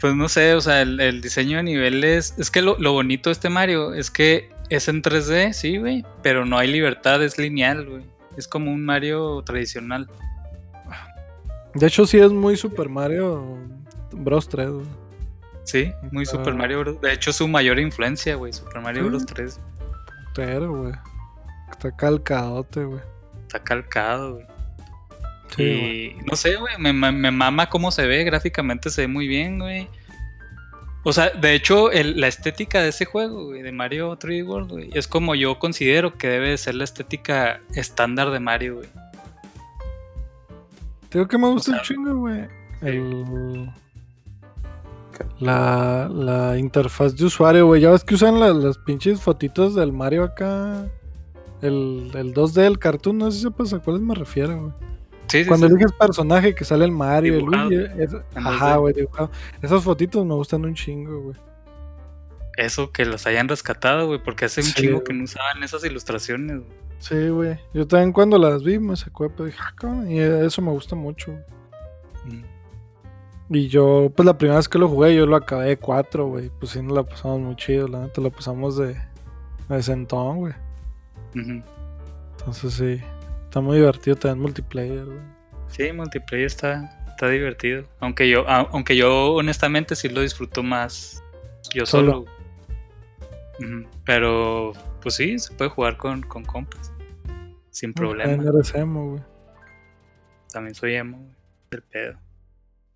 Pues 0.00 0.14
no 0.14 0.28
sé, 0.28 0.54
o 0.54 0.60
sea, 0.60 0.82
el, 0.82 1.00
el 1.00 1.20
diseño 1.22 1.56
de 1.56 1.62
niveles. 1.62 2.34
Es 2.38 2.50
que 2.50 2.60
lo, 2.62 2.76
lo 2.78 2.92
bonito 2.92 3.30
de 3.30 3.32
este 3.32 3.48
Mario 3.48 3.94
es 3.94 4.10
que 4.10 4.50
es 4.68 4.88
en 4.88 5.02
3D, 5.02 5.52
sí, 5.52 5.78
güey. 5.78 6.04
Pero 6.22 6.44
no 6.44 6.58
hay 6.58 6.68
libertad, 6.70 7.22
es 7.22 7.38
lineal, 7.38 7.86
güey. 7.88 8.04
Es 8.36 8.46
como 8.46 8.70
un 8.70 8.84
Mario 8.84 9.42
tradicional. 9.42 10.08
De 11.78 11.86
hecho, 11.86 12.06
sí 12.06 12.18
es 12.18 12.30
muy 12.32 12.56
Super 12.56 12.88
Mario 12.88 13.58
Bros 14.12 14.48
3. 14.48 14.70
güey. 14.70 14.86
Sí, 15.64 15.92
muy 16.12 16.22
Ah. 16.24 16.30
Super 16.30 16.54
Mario 16.54 16.80
Bros. 16.80 17.00
De 17.00 17.12
hecho, 17.12 17.32
su 17.32 17.48
mayor 17.48 17.78
influencia, 17.78 18.34
güey. 18.36 18.52
Super 18.52 18.80
Mario 18.80 19.02
Sí. 19.02 19.08
Bros 19.08 19.26
3. 19.26 19.60
Pero, 20.34 20.72
güey. 20.82 20.92
Está 21.70 21.94
calcadote, 21.94 22.84
güey. 22.84 23.00
Está 23.42 23.62
calcado, 23.62 24.34
güey. 24.34 24.46
Sí, 25.56 25.62
güey. 25.64 26.06
y 26.06 26.16
no 26.28 26.36
sé, 26.36 26.56
güey, 26.56 26.74
me, 26.78 26.92
ma- 26.92 27.12
me 27.12 27.30
mama 27.30 27.68
cómo 27.70 27.90
se 27.92 28.06
ve, 28.06 28.24
gráficamente 28.24 28.90
se 28.90 29.02
ve 29.02 29.08
muy 29.08 29.28
bien, 29.28 29.58
güey. 29.60 29.88
O 31.04 31.12
sea, 31.12 31.30
de 31.30 31.54
hecho, 31.54 31.92
el- 31.92 32.20
la 32.20 32.26
estética 32.26 32.82
de 32.82 32.88
ese 32.88 33.04
juego, 33.04 33.44
güey, 33.46 33.62
de 33.62 33.70
Mario 33.70 34.16
3D 34.18 34.42
World, 34.44 34.70
güey, 34.72 34.90
es 34.92 35.06
como 35.06 35.36
yo 35.36 35.58
considero 35.60 36.18
que 36.18 36.26
debe 36.28 36.48
de 36.50 36.58
ser 36.58 36.74
la 36.74 36.82
estética 36.84 37.60
estándar 37.76 38.30
de 38.30 38.40
Mario, 38.40 38.76
güey. 38.76 38.88
Te 41.08 41.18
Digo 41.18 41.28
que 41.28 41.38
me 41.38 41.48
gusta 41.48 41.70
O 41.70 41.74
un 41.74 41.78
sea, 41.78 41.82
chingo, 41.82 42.16
güey. 42.16 42.46
El... 42.82 43.70
La, 45.40 46.08
la 46.12 46.58
interfaz 46.58 47.16
de 47.16 47.24
usuario, 47.24 47.66
güey. 47.66 47.80
Ya 47.80 47.90
ves 47.90 48.04
que 48.04 48.14
usan 48.14 48.38
la- 48.38 48.52
las 48.52 48.76
pinches 48.78 49.20
fotitos 49.22 49.74
del 49.74 49.92
Mario 49.92 50.24
acá. 50.24 50.86
El, 51.62 52.10
el 52.14 52.34
2D, 52.34 52.66
el 52.66 52.78
cartoon, 52.78 53.16
no 53.18 53.30
sé 53.30 53.38
si 53.38 53.42
sepas 53.44 53.72
a 53.72 53.78
cuáles 53.78 54.02
me 54.02 54.14
refiero, 54.14 54.60
güey. 54.60 54.72
Sí, 55.28 55.42
sí, 55.42 55.48
Cuando 55.48 55.66
sí. 55.68 55.72
eliges 55.72 55.92
personaje 55.92 56.54
que 56.54 56.64
sale 56.64 56.84
el 56.84 56.92
Mario, 56.92 57.34
el 57.38 57.44
Luigi. 57.46 57.74
es- 57.98 58.14
ajá, 58.34 58.76
2D. 58.76 58.80
güey, 58.80 58.94
dibujado. 58.94 59.30
Esas 59.62 59.82
fotitos 59.82 60.24
me 60.26 60.34
gustan 60.34 60.64
un 60.64 60.74
chingo, 60.74 61.18
güey. 61.22 61.36
Eso 62.58 62.90
que 62.92 63.04
las 63.06 63.26
hayan 63.26 63.48
rescatado, 63.48 64.06
güey, 64.06 64.22
porque 64.22 64.44
hace 64.46 64.60
un 64.60 64.66
chingo 64.68 65.02
que 65.04 65.12
no 65.14 65.24
usaban 65.24 65.62
esas 65.62 65.82
ilustraciones, 65.84 66.58
güey. 66.58 66.85
Sí, 66.98 67.28
güey. 67.28 67.58
Yo 67.74 67.86
también 67.86 68.12
cuando 68.12 68.38
las 68.38 68.62
vi 68.62 68.78
me 68.78 68.96
sacó 68.96 69.28
de 69.28 69.46
dije, 69.46 69.58
ah, 69.60 69.72
cabrón, 69.76 70.10
y 70.10 70.18
eso 70.18 70.62
me 70.62 70.70
gusta 70.72 70.96
mucho. 70.96 71.32
Mm. 72.24 73.54
Y 73.54 73.68
yo, 73.68 74.10
pues 74.16 74.26
la 74.26 74.36
primera 74.36 74.56
vez 74.56 74.68
que 74.68 74.78
lo 74.78 74.88
jugué, 74.88 75.14
yo 75.14 75.24
lo 75.26 75.36
acabé 75.36 75.66
de 75.66 75.76
4, 75.76 76.26
güey. 76.26 76.50
Pues 76.58 76.72
sí, 76.72 76.82
nos 76.82 76.92
la 76.96 77.02
pasamos 77.04 77.40
muy 77.40 77.54
chido, 77.56 77.86
la 77.86 78.00
neta, 78.00 78.20
lo 78.20 78.30
pasamos 78.30 78.76
de, 78.76 78.96
de 79.68 79.82
centón, 79.82 80.38
güey. 80.38 80.54
Entonces 81.34 82.72
sí, 82.74 83.00
está 83.44 83.60
muy 83.60 83.76
divertido 83.76 84.16
también 84.16 84.40
multiplayer, 84.42 85.04
güey. 85.04 85.18
Sí, 85.68 85.92
multiplayer 85.92 86.46
está, 86.46 87.04
está 87.08 87.28
divertido. 87.28 87.84
Aunque 88.00 88.28
yo, 88.28 88.48
a- 88.48 88.68
aunque 88.72 88.96
yo 88.96 89.34
honestamente 89.34 89.94
sí 89.96 90.08
lo 90.08 90.22
disfruto 90.22 90.62
más 90.62 91.22
yo 91.74 91.84
Solo. 91.86 92.24
solo. 93.58 93.86
Pero, 94.04 94.72
pues 95.06 95.14
sí, 95.14 95.38
se 95.38 95.54
puede 95.54 95.70
jugar 95.70 95.96
con, 95.96 96.20
con 96.22 96.44
compas. 96.44 96.92
Sin 97.70 97.94
problema. 97.94 98.32
También 98.32 98.56
eres 98.56 98.74
emo, 98.74 99.10
güey. 99.10 99.22
También 100.52 100.74
soy 100.74 100.96
emo, 100.96 101.18
güey, 101.18 101.30
del 101.70 101.82
pedo. 101.82 102.18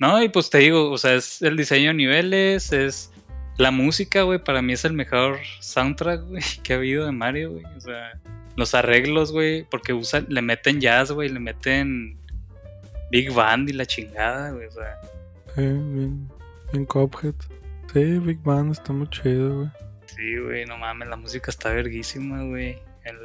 No, 0.01 0.21
y 0.21 0.29
pues 0.29 0.51
te 0.51 0.59
digo, 0.59 0.91
o 0.91 0.99
sea, 0.99 1.15
es 1.15 1.41
el 1.41 1.57
diseño 1.57 1.91
de 1.91 1.95
niveles, 1.95 2.73
es 2.73 3.13
la 3.59 3.71
música, 3.71 4.23
güey. 4.23 4.43
Para 4.43 4.61
mí 4.61 4.73
es 4.73 4.85
el 4.85 4.93
mejor 4.93 5.39
soundtrack, 5.61 6.27
güey, 6.27 6.43
que 6.65 6.73
ha 6.73 6.77
habido 6.79 7.07
de 7.07 7.13
Mario, 7.13 7.53
güey. 7.53 7.65
O 7.77 7.81
sea, 7.81 8.19
los 8.57 8.75
arreglos, 8.75 9.31
güey, 9.31 9.63
porque 9.71 9.93
usan, 9.93 10.27
le 10.29 10.43
meten 10.43 10.81
jazz, 10.81 11.13
güey, 11.13 11.29
le 11.29 11.39
meten 11.39 12.19
Big 13.13 13.33
Band 13.33 13.71
y 13.71 13.73
la 13.73 13.87
chingada, 13.87 14.51
güey. 14.51 14.67
O 14.67 14.73
sea, 14.73 14.99
Sí, 15.55 15.63
bien, 15.63 16.29
bien 16.73 16.87
Cuphead. 16.87 17.37
Sí, 17.93 18.19
Big 18.19 18.43
Band 18.43 18.73
está 18.73 18.93
muy 18.93 19.09
chido, 19.11 19.59
güey. 19.59 19.71
Sí, 20.21 20.37
güey, 20.39 20.67
no 20.67 20.77
mames, 20.77 21.09
la 21.09 21.17
música 21.17 21.51
está 21.51 21.71
verguísima, 21.71 22.43
güey. 22.45 22.79
El, 23.05 23.17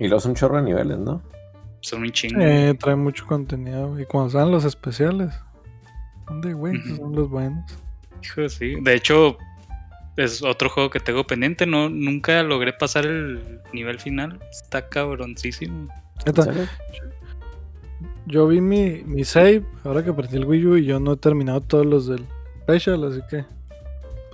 Y 0.00 0.08
los 0.08 0.26
un 0.26 0.34
chorro 0.34 0.56
de 0.56 0.62
niveles, 0.62 0.98
¿no? 0.98 1.22
son 1.80 2.02
un 2.02 2.10
chingo. 2.10 2.40
Eh, 2.40 2.74
trae 2.80 2.96
mucho 2.96 3.26
contenido. 3.26 3.90
güey. 3.90 4.02
Y 4.02 4.06
cuando 4.06 4.30
salen 4.30 4.50
los 4.50 4.64
especiales, 4.64 5.30
¿dónde, 6.26 6.54
güey? 6.54 6.80
Son 6.96 7.14
los 7.14 7.28
buenos. 7.28 7.64
Hijo, 8.22 8.48
sí. 8.48 8.74
De 8.80 8.94
hecho, 8.94 9.36
es 10.16 10.42
otro 10.42 10.70
juego 10.70 10.88
que 10.90 10.98
tengo 10.98 11.26
pendiente. 11.26 11.66
No, 11.66 11.90
nunca 11.90 12.42
logré 12.42 12.72
pasar 12.72 13.04
el 13.04 13.60
nivel 13.72 14.00
final. 14.00 14.40
Está 14.50 14.88
cabroncísimo. 14.88 15.88
Yo 18.26 18.48
vi 18.48 18.62
mi, 18.62 19.02
mi 19.04 19.24
save 19.24 19.62
ahora 19.84 20.02
que 20.02 20.12
perdí 20.14 20.38
el 20.38 20.46
Wii 20.46 20.66
U 20.66 20.76
y 20.78 20.86
yo 20.86 20.98
no 20.98 21.12
he 21.12 21.16
terminado 21.18 21.60
todos 21.60 21.84
los 21.84 22.06
del 22.06 22.24
Special, 22.62 23.04
así 23.04 23.20
que 23.28 23.44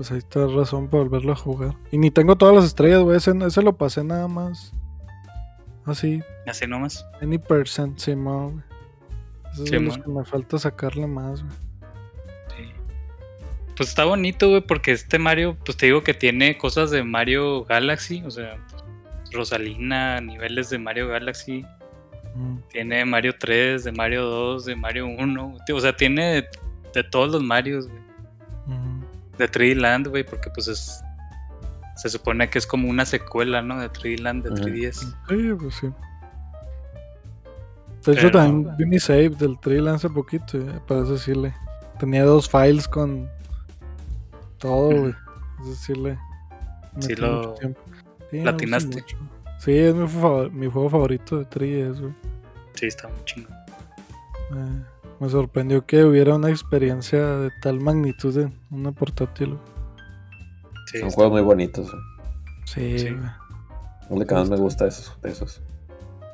pues 0.00 0.10
ahí 0.12 0.16
está 0.16 0.46
razón 0.46 0.88
para 0.88 1.02
volverlo 1.02 1.32
a 1.32 1.36
jugar. 1.36 1.76
Y 1.90 1.98
ni 1.98 2.10
tengo 2.10 2.34
todas 2.34 2.54
las 2.54 2.64
estrellas, 2.64 3.02
güey. 3.02 3.18
Ese, 3.18 3.32
ese 3.46 3.60
lo 3.60 3.76
pasé 3.76 4.02
nada 4.02 4.28
más. 4.28 4.72
Así, 5.84 6.22
Así 6.46 6.66
nomás. 6.66 7.06
any 7.20 7.36
percent, 7.36 7.98
sí, 7.98 8.14
güey. 8.14 8.54
Esos 9.52 9.68
Sí, 9.68 9.74
son 9.74 9.84
los 9.84 9.98
que 9.98 10.08
me 10.08 10.24
falta 10.24 10.58
sacarle 10.58 11.06
más, 11.06 11.42
güey. 11.42 11.54
Sí. 12.56 12.72
Pues 13.76 13.90
está 13.90 14.06
bonito, 14.06 14.48
güey, 14.48 14.62
porque 14.62 14.92
este 14.92 15.18
Mario, 15.18 15.58
pues 15.66 15.76
te 15.76 15.84
digo 15.84 16.02
que 16.02 16.14
tiene 16.14 16.56
cosas 16.56 16.90
de 16.90 17.02
Mario 17.04 17.66
Galaxy. 17.66 18.22
O 18.24 18.30
sea, 18.30 18.56
pues, 18.70 18.82
Rosalina, 19.32 20.18
niveles 20.22 20.70
de 20.70 20.78
Mario 20.78 21.08
Galaxy. 21.08 21.62
Mm. 22.34 22.56
Tiene 22.70 23.04
Mario 23.04 23.34
3, 23.38 23.84
de 23.84 23.92
Mario 23.92 24.24
2, 24.24 24.64
de 24.64 24.76
Mario 24.76 25.08
1. 25.08 25.56
O 25.74 25.80
sea, 25.80 25.94
tiene 25.94 26.24
de, 26.36 26.48
de 26.94 27.04
todos 27.04 27.32
los 27.32 27.42
Marios, 27.42 27.86
güey. 27.86 28.09
De 29.40 29.48
3D 29.50 29.74
Land, 29.76 30.08
güey, 30.08 30.24
porque 30.24 30.50
pues 30.50 30.68
es. 30.68 31.02
Se 31.96 32.08
supone 32.08 32.48
que 32.48 32.58
es 32.58 32.66
como 32.66 32.88
una 32.88 33.04
secuela, 33.04 33.60
¿no? 33.62 33.78
De 33.80 33.90
3D 33.90 34.20
Land, 34.20 34.44
de 34.44 34.50
Ujú. 34.50 34.62
3DS. 34.62 35.00
Sí, 35.28 35.54
pues 35.58 35.74
sí. 35.74 35.86
De 38.04 38.12
hecho, 38.12 38.22
Pero- 38.28 38.30
también 38.30 38.76
vi 38.78 38.86
mi 38.86 38.98
save 38.98 39.28
del 39.30 39.58
trail 39.60 39.88
hace 39.88 40.08
poquito, 40.08 40.56
eh, 40.58 40.80
para 40.86 41.02
decirle. 41.02 41.54
Tenía 41.98 42.24
dos 42.24 42.48
files 42.48 42.88
con 42.88 43.28
todo, 44.58 44.88
güey. 45.00 45.14
Es 45.62 45.68
decirle. 45.68 46.18
Sí 47.00 47.14
lo. 47.14 47.54
Sí, 48.30 48.40
platinaste. 48.42 49.04
Sí, 49.58 49.76
es 49.76 49.94
mi, 49.94 50.08
favor- 50.08 50.50
mi 50.50 50.66
juego 50.70 50.88
favorito 50.88 51.38
de 51.38 51.44
3DS, 51.44 52.00
güey. 52.00 52.14
Sí, 52.74 52.86
está 52.86 53.08
muy 53.08 53.22
chingón. 53.26 53.52
Eh, 54.56 54.82
me 55.20 55.28
sorprendió 55.28 55.86
que 55.86 56.04
hubiera 56.04 56.34
una 56.34 56.50
experiencia 56.50 57.24
de 57.36 57.50
tal 57.62 57.78
magnitud 57.80 58.36
en 58.38 58.52
una 58.70 58.92
portátil. 58.92 59.56
Sí, 60.86 60.98
Son 60.98 61.10
juegos 61.10 61.32
muy 61.32 61.42
bonitos. 61.42 61.90
güey. 61.90 62.02
Sí, 62.64 62.98
Sí. 62.98 63.10
güey. 63.10 63.30
Es 64.10 64.18
lo 64.18 64.26
que 64.26 64.34
más 64.34 64.50
me 64.50 64.56
gusta 64.56 64.84
de 64.84 64.90
esos, 64.90 65.16
de 65.22 65.30
esos. 65.30 65.60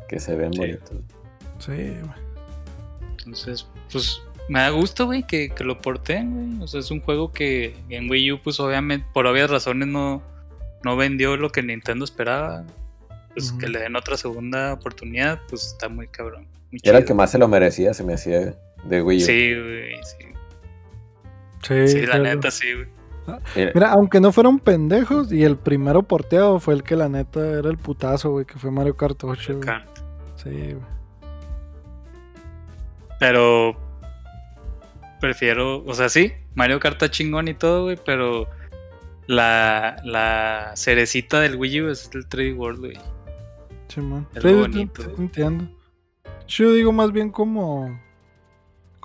Que 0.09 0.19
se 0.21 0.35
ven 0.37 0.53
Sí. 0.53 0.59
bonitos. 0.61 0.91
Sí, 1.59 1.73
güey. 1.73 2.27
Entonces, 3.19 3.67
pues 3.93 4.23
me 4.49 4.61
da 4.61 4.71
gusto, 4.71 5.07
güey, 5.07 5.27
que, 5.27 5.51
que 5.51 5.65
lo 5.65 5.81
porten, 5.81 6.33
güey. 6.55 6.63
O 6.65 6.69
sea, 6.69 6.81
es 6.81 6.91
un 6.91 7.01
juego 7.01 7.33
que 7.33 7.77
en 7.89 8.09
Wii 8.09 8.33
U, 8.33 8.41
pues 8.43 8.61
obviamente, 8.61 9.07
por 9.13 9.27
obvias 9.27 9.51
razones, 9.51 9.89
no, 9.89 10.23
no 10.85 10.97
vendió 10.97 11.37
lo 11.37 11.51
que 11.51 11.63
Nintendo 11.63 12.05
esperaba. 12.05 12.65
Pues 13.35 13.53
que 13.53 13.69
le 13.69 13.81
den 13.81 13.97
otra 13.97 14.17
segunda 14.17 14.73
oportunidad, 14.73 15.41
pues 15.51 15.67
está 15.67 15.91
muy 15.91 16.09
cabrón. 16.09 16.47
Muy 16.71 16.81
Era 16.83 16.99
el 16.99 17.05
que 17.05 17.13
más 17.13 17.31
se 17.33 17.37
lo 17.39 17.49
merecía, 17.49 17.93
se 17.93 18.03
me 18.03 18.15
hacía 18.15 18.55
de 18.89 19.03
Wii 19.03 19.19
U. 19.19 19.21
Sí, 19.27 19.55
güey, 19.55 19.95
sí. 20.03 20.27
Sí, 21.63 21.89
Sí, 21.89 22.07
la 22.07 22.19
neta, 22.19 22.51
sí, 22.51 22.73
güey. 22.75 22.87
Mira, 23.57 23.73
Mira, 23.75 23.91
aunque 23.93 24.21
no 24.21 24.31
fueron 24.31 24.61
pendejos, 24.61 25.33
y 25.33 25.43
el 25.43 25.57
primero 25.57 26.03
porteado 26.05 26.61
fue 26.61 26.75
el 26.75 26.85
que 26.85 26.95
la 26.95 27.09
neta 27.09 27.41
era 27.59 27.69
el 27.71 27.77
putazo, 27.77 28.31
güey, 28.31 28.45
que 28.47 28.57
fue 28.59 28.71
Mario 28.71 28.97
Kart 28.97 29.23
8, 29.25 29.55
güey. 29.55 29.65
Kart. 29.67 29.89
Sí, 30.37 30.51
güey. 30.51 30.77
Pero 33.19 33.77
prefiero, 35.21 35.83
o 35.85 35.95
sea, 35.95 36.09
sí, 36.09 36.33
Mario 36.55 36.79
Kart 36.79 36.95
está 36.95 37.11
chingón 37.11 37.49
y 37.49 37.55
todo, 37.55 37.85
güey, 37.85 37.99
pero 38.05 38.47
la, 39.27 39.97
la 40.05 40.73
cerecita 40.77 41.41
del 41.41 41.57
Wii 41.57 41.81
U 41.83 41.91
es 41.91 42.11
el 42.15 42.29
3D 42.29 42.57
World, 42.57 42.79
güey. 42.81 42.99
Simón. 43.89 44.29
Es 44.35 44.43
Sí, 44.43 44.49
lo 44.49 44.55
sí, 44.55 44.61
bonito. 44.61 45.03
sí, 45.03 45.09
entiendo. 45.19 45.69
Yo 46.47 46.73
digo 46.73 46.93
más 46.93 47.11
bien 47.13 47.31
como 47.31 47.99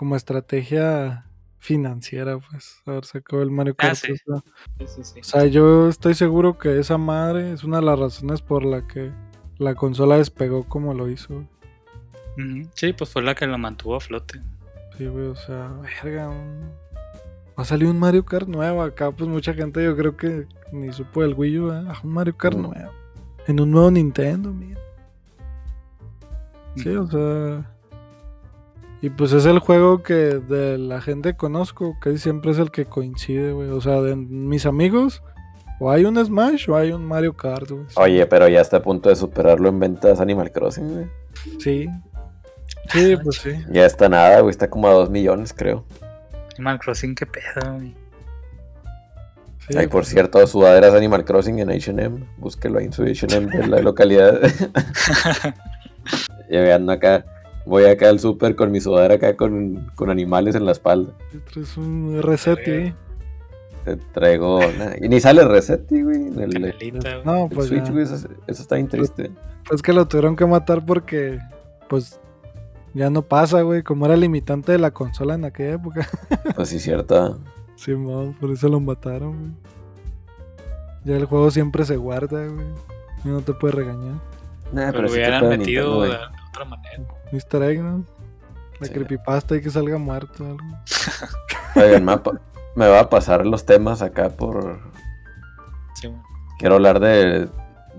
como 0.02 0.16
estrategia 0.16 1.28
financiera, 1.60 2.40
pues, 2.40 2.82
haber 2.88 3.06
sacado 3.06 3.44
el 3.44 3.52
Mario 3.52 3.76
Ah, 3.78 3.84
Kart. 3.90 3.96
sí. 3.98 4.14
o 4.14 4.16
sea, 4.16 4.44
Sí, 4.80 4.86
sí, 4.88 5.04
sí. 5.04 5.20
O 5.20 5.24
sea, 5.24 5.46
yo 5.46 5.90
estoy 5.90 6.16
seguro 6.16 6.58
que 6.58 6.80
esa 6.80 6.98
madre 6.98 7.54
es 7.54 7.64
una 7.64 7.78
de 7.82 7.86
las 7.86 8.00
razones 8.00 8.42
por 8.42 8.66
la 8.66 8.88
que 8.88 9.12
la 9.60 9.76
consola 9.76 10.18
despegó 10.18 10.64
como 10.64 10.96
lo 10.96 11.08
hizo. 11.08 11.36
güey. 12.36 12.68
Sí, 12.74 12.94
pues 12.94 13.12
fue 13.12 13.22
la 13.22 13.36
que 13.36 13.46
lo 13.46 13.60
mantuvo 13.60 13.96
a 13.96 14.00
flote. 14.00 14.42
Sí, 14.98 15.06
güey, 15.06 15.28
o 15.28 15.36
sea, 15.36 15.68
verga. 16.04 16.30
un- 16.30 16.72
Va 17.56 17.62
a 17.62 17.66
salir 17.66 17.88
un 17.88 18.00
Mario 18.00 18.26
Kart 18.26 18.48
nuevo 18.48 18.82
acá, 18.82 19.12
pues 19.12 19.30
mucha 19.30 19.54
gente 19.54 19.84
yo 19.84 19.96
creo 19.96 20.18
que 20.18 20.48
ni 20.72 20.92
supo 20.92 21.22
del 21.22 21.36
Wii 21.36 21.60
U, 21.60 21.72
¿eh? 21.74 21.84
Ah, 21.90 22.02
un 22.04 22.10
Mario 22.12 22.36
Kart 22.36 22.58
Mm. 22.58 22.62
nuevo. 22.64 22.92
En 23.46 23.60
un 23.60 23.70
nuevo 23.70 23.92
Nintendo, 23.92 24.52
mira. 24.52 24.82
Sí, 26.76 26.90
Ujú. 26.90 27.04
o 27.04 27.08
sea. 27.12 27.72
Y 29.02 29.10
pues 29.10 29.34
es 29.34 29.46
el 29.46 29.58
juego 29.58 30.04
que 30.04 30.14
de 30.14 30.78
la 30.78 31.02
gente 31.02 31.32
que 31.32 31.38
conozco, 31.38 31.98
casi 32.00 32.20
siempre 32.20 32.52
es 32.52 32.60
el 32.60 32.70
que 32.70 32.86
coincide, 32.86 33.52
güey. 33.52 33.70
O 33.70 33.82
sea, 33.82 34.00
de 34.02 34.16
mis 34.16 34.68
amigos, 34.68 35.24
o 35.80 35.90
hay 35.90 36.06
un 36.06 36.24
Smash 36.24 36.70
o 36.70 36.78
hay 36.78 36.92
un 36.92 37.04
Mario 37.04 37.36
Kart, 37.36 37.72
güey. 37.72 37.86
Oye, 37.96 38.28
pero 38.28 38.48
ya 38.48 38.62
está 38.62 38.78
a 38.78 38.82
punto 38.84 39.10
de 39.10 39.16
superarlo 39.16 39.70
en 39.70 39.80
ventas 39.80 40.22
Animal 40.22 40.52
Crossing, 40.52 40.94
güey. 40.94 41.08
Sí. 41.60 41.90
Sí, 42.90 43.18
pues 43.24 43.38
sí. 43.38 43.52
Ya 43.72 43.88
está 43.88 44.08
nada, 44.08 44.42
güey. 44.42 44.52
Está 44.52 44.70
como 44.70 44.88
a 44.88 44.92
2 44.92 45.10
millones, 45.10 45.52
creo. 45.52 45.84
Animal 46.54 46.80
Crossing, 46.80 47.16
qué 47.16 47.26
pedo, 47.26 47.74
güey. 47.74 47.96
sí 49.68 49.76
Ay, 49.76 49.88
por 49.88 50.02
pues, 50.02 50.10
cierto, 50.10 50.46
sudaderas 50.46 50.94
Animal 50.94 51.26
Crossing 51.26 51.58
en 51.58 51.72
HM. 51.72 52.24
Búsquelo 52.38 52.78
ahí 52.78 52.86
en 52.86 52.94
su 52.94 53.02
HM 53.02 53.48
de 53.48 53.66
la 53.66 53.80
localidad. 53.80 54.40
ya 56.52 56.76
ando 56.76 56.92
acá. 56.92 57.26
Voy 57.72 57.86
acá 57.86 58.10
al 58.10 58.20
súper 58.20 58.58
con 58.58 58.70
mi 58.70 58.82
sudadera 58.82 59.14
acá 59.14 59.38
con, 59.38 59.90
con 59.96 60.10
animales 60.10 60.56
en 60.56 60.66
la 60.66 60.74
espalda. 60.74 61.14
Traes 61.54 61.78
un 61.78 62.22
Resetti 62.22 62.70
ahí. 62.70 62.96
Te 63.86 63.96
traigo. 63.96 64.60
nah, 64.78 64.92
y 65.00 65.08
ni 65.08 65.22
sale 65.22 65.48
Resetti, 65.48 66.02
güey. 66.02 66.18
En 66.18 66.40
el, 66.40 66.52
Canelita. 66.52 67.24
No, 67.24 67.48
pues 67.48 67.70
Switch, 67.70 67.86
ya. 67.86 67.92
güey. 67.92 68.04
Eso, 68.04 68.16
eso 68.46 68.62
está 68.62 68.76
bien 68.76 68.90
triste. 68.90 69.32
Pues 69.70 69.82
que 69.82 69.94
lo 69.94 70.06
tuvieron 70.06 70.36
que 70.36 70.46
matar 70.46 70.86
porque, 70.86 71.40
pues, 71.88 72.20
ya 72.94 73.10
no 73.10 73.22
pasa, 73.22 73.62
güey. 73.62 73.84
Como 73.84 74.06
era 74.06 74.18
limitante 74.18 74.74
de 74.74 74.78
la 74.78 74.92
consola 74.92 75.36
en 75.36 75.46
aquella 75.46 75.76
época. 75.76 76.06
Pues 76.54 76.68
sí, 76.68 76.78
cierto. 76.78 77.40
Sí, 77.78 77.96
mo, 77.96 78.36
por 78.42 78.52
eso 78.52 78.68
lo 78.68 78.82
mataron, 78.82 79.40
güey. 79.40 79.52
Ya 81.06 81.16
el 81.16 81.24
juego 81.24 81.50
siempre 81.52 81.86
se 81.86 81.96
guarda, 81.96 82.46
güey. 82.48 82.68
Y 83.24 83.30
no 83.30 83.40
te 83.40 83.54
puede 83.54 83.76
regañar. 83.76 84.16
Nah, 84.74 84.92
Pero 84.92 85.08
sí 85.08 85.14
te 85.14 85.20
hubieran 85.22 85.48
metido 85.48 86.02
Nintendo, 86.02 86.41
otra 86.52 86.66
manera. 86.66 87.04
Mr. 87.32 87.64
Egg, 87.64 87.80
¿no? 87.82 88.06
La 88.80 88.88
Sí. 88.88 88.94
creepypasta 88.94 89.56
y 89.56 89.62
que 89.62 89.70
salga 89.70 89.98
muerto. 89.98 90.44
o 90.44 90.48
algo. 90.48 90.60
Oigan, 91.76 92.04
me 92.06 92.12
va 92.12 92.18
a 92.18 92.24
pa- 92.24 92.42
me 92.76 92.88
va 92.88 93.00
a 93.02 93.10
pasar 93.10 93.46
los 93.46 93.66
temas 93.66 94.02
acá 94.02 94.30
por. 94.30 94.80
Sí, 95.96 96.08
güey. 96.08 96.20
Quiero 96.58 96.76
hablar 96.76 97.00
de, 97.00 97.48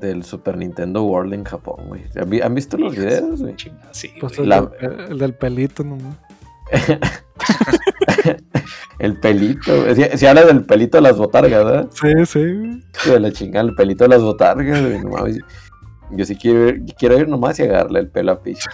del 0.01 0.25
Super 0.25 0.57
Nintendo 0.57 1.03
World 1.05 1.35
en 1.35 1.45
Japón, 1.45 1.85
güey. 1.89 2.05
¿Han, 2.17 2.29
vi- 2.31 2.41
han 2.41 2.55
visto 2.55 2.77
los 2.79 2.95
videos, 2.97 3.41
güey? 3.43 3.55
Sí, 3.93 4.13
Pues 4.21 4.39
el, 4.39 4.49
La- 4.49 4.63
del, 4.63 5.01
el 5.13 5.19
del 5.19 5.35
pelito 5.35 5.85
nomás. 5.85 6.17
el 8.99 9.19
pelito. 9.21 9.95
Si, 9.95 10.03
si 10.19 10.27
habla 10.27 10.45
del 10.45 10.65
pelito 10.65 10.97
de 10.99 11.03
las 11.03 11.17
botargas, 11.17 11.65
¿verdad? 11.65 11.89
Sí, 11.93 12.13
sí, 12.27 12.41
güey. 12.55 12.83
De 13.07 13.21
la 13.21 13.33
chingada, 13.33 13.69
el 13.69 13.75
pelito 13.75 14.05
de 14.05 14.09
las 14.11 14.23
botargas, 14.23 14.81
güey. 14.81 14.99
no 15.01 15.11
mames. 15.11 15.39
Yo 16.13 16.25
sí 16.25 16.37
quiero 16.37 16.69
ir, 16.69 16.85
quiero 16.99 17.19
ir 17.19 17.29
nomás 17.29 17.59
y 17.59 17.63
agarrarle 17.63 18.01
el 18.01 18.09
pelo 18.09 18.33
a 18.33 18.43
Peach. 18.43 18.67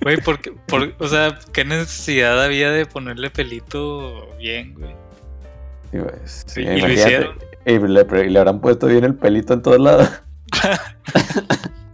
Güey, 0.00 0.18
porque, 0.18 0.52
por, 0.66 0.94
o 0.98 1.08
sea, 1.08 1.38
¿qué 1.52 1.64
necesidad 1.64 2.42
había 2.42 2.70
de 2.70 2.86
ponerle 2.86 3.30
pelito 3.30 4.28
bien, 4.38 4.74
güey? 4.74 4.94
Y, 5.92 5.98
pues, 5.98 6.44
Sí, 6.46 6.62
sí, 6.62 6.68
y 6.68 6.80
lo 6.80 6.88
hicieron. 6.88 7.36
Y 7.66 7.78
le, 7.78 8.38
habrán 8.38 8.60
puesto 8.60 8.86
bien 8.86 9.04
el 9.04 9.14
pelito 9.14 9.54
en 9.54 9.62
todos 9.62 9.80
lados. 9.80 10.08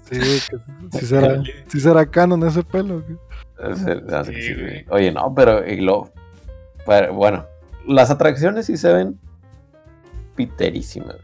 Sí, 0.05 0.21
que 0.21 0.99
sí 0.99 1.07
será, 1.07 1.43
sí 1.67 1.81
será 1.81 2.05
canon 2.05 2.47
ese 2.47 2.63
pelo. 2.63 3.03
güey. 3.03 3.19
Sí, 3.75 4.55
güey. 4.55 4.61
güey. 4.61 4.87
Oye, 4.91 5.11
no, 5.11 5.35
pero 5.35 5.67
y 5.67 5.81
lo, 5.81 6.13
Pero, 6.87 7.15
bueno, 7.15 7.47
las 7.87 8.11
atracciones 8.11 8.67
sí 8.67 8.77
se 8.77 8.93
ven 8.93 9.19
piterísimas. 10.37 11.17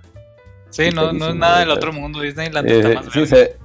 Sí, 0.71 0.91
no, 0.91 1.13
no 1.13 1.29
es 1.29 1.35
nada 1.37 1.61
del 1.61 1.71
otro 1.71 1.93
mundo. 1.93 2.21
Disneyland 2.21 2.69
Eh, 2.69 2.79
está 2.79 2.95
más 2.95 3.05
sí, 3.07 3.11
grande. 3.21 3.27
se, 3.27 3.59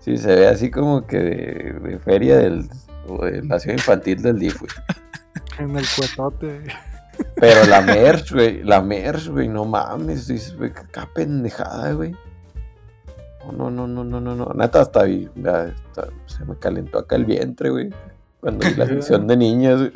sí, 0.00 0.18
se 0.18 0.34
ve 0.34 0.46
así 0.48 0.70
como 0.70 1.06
que 1.06 1.18
de, 1.18 1.72
de 1.80 1.98
feria 1.98 2.38
del, 2.38 2.68
o 3.06 3.24
de 3.24 3.42
ciudad 3.60 3.76
infantil 3.76 4.22
del 4.22 4.38
DIF, 4.38 4.60
güey. 4.60 4.70
En 5.58 5.76
el 5.76 5.84
cuetote. 5.96 6.62
Pero 7.36 7.66
la 7.66 7.80
merch, 7.82 8.32
güey, 8.32 8.62
la 8.62 8.80
merch, 8.80 9.28
güey, 9.28 9.48
no 9.48 9.64
mames, 9.64 10.28
dices, 10.28 10.56
güey, 10.56 10.72
qué 10.72 10.82
qué 10.92 11.00
pendejada, 11.14 11.92
güey. 11.92 12.14
No, 13.52 13.70
no, 13.70 13.86
no, 13.88 14.04
no, 14.04 14.20
no, 14.20 14.34
no, 14.36 14.52
neta, 14.54 14.80
hasta 14.80 15.02
ahí, 15.02 15.28
ya, 15.34 15.74
hasta 15.88 16.08
se 16.26 16.44
me 16.44 16.56
calentó 16.56 16.98
acá 16.98 17.16
el 17.16 17.24
vientre, 17.24 17.70
güey. 17.70 17.90
Cuando 18.40 18.66
vi 18.66 18.74
la 18.74 18.86
sección 18.86 19.26
de 19.26 19.36
niñas, 19.36 19.78
güey. 19.78 19.92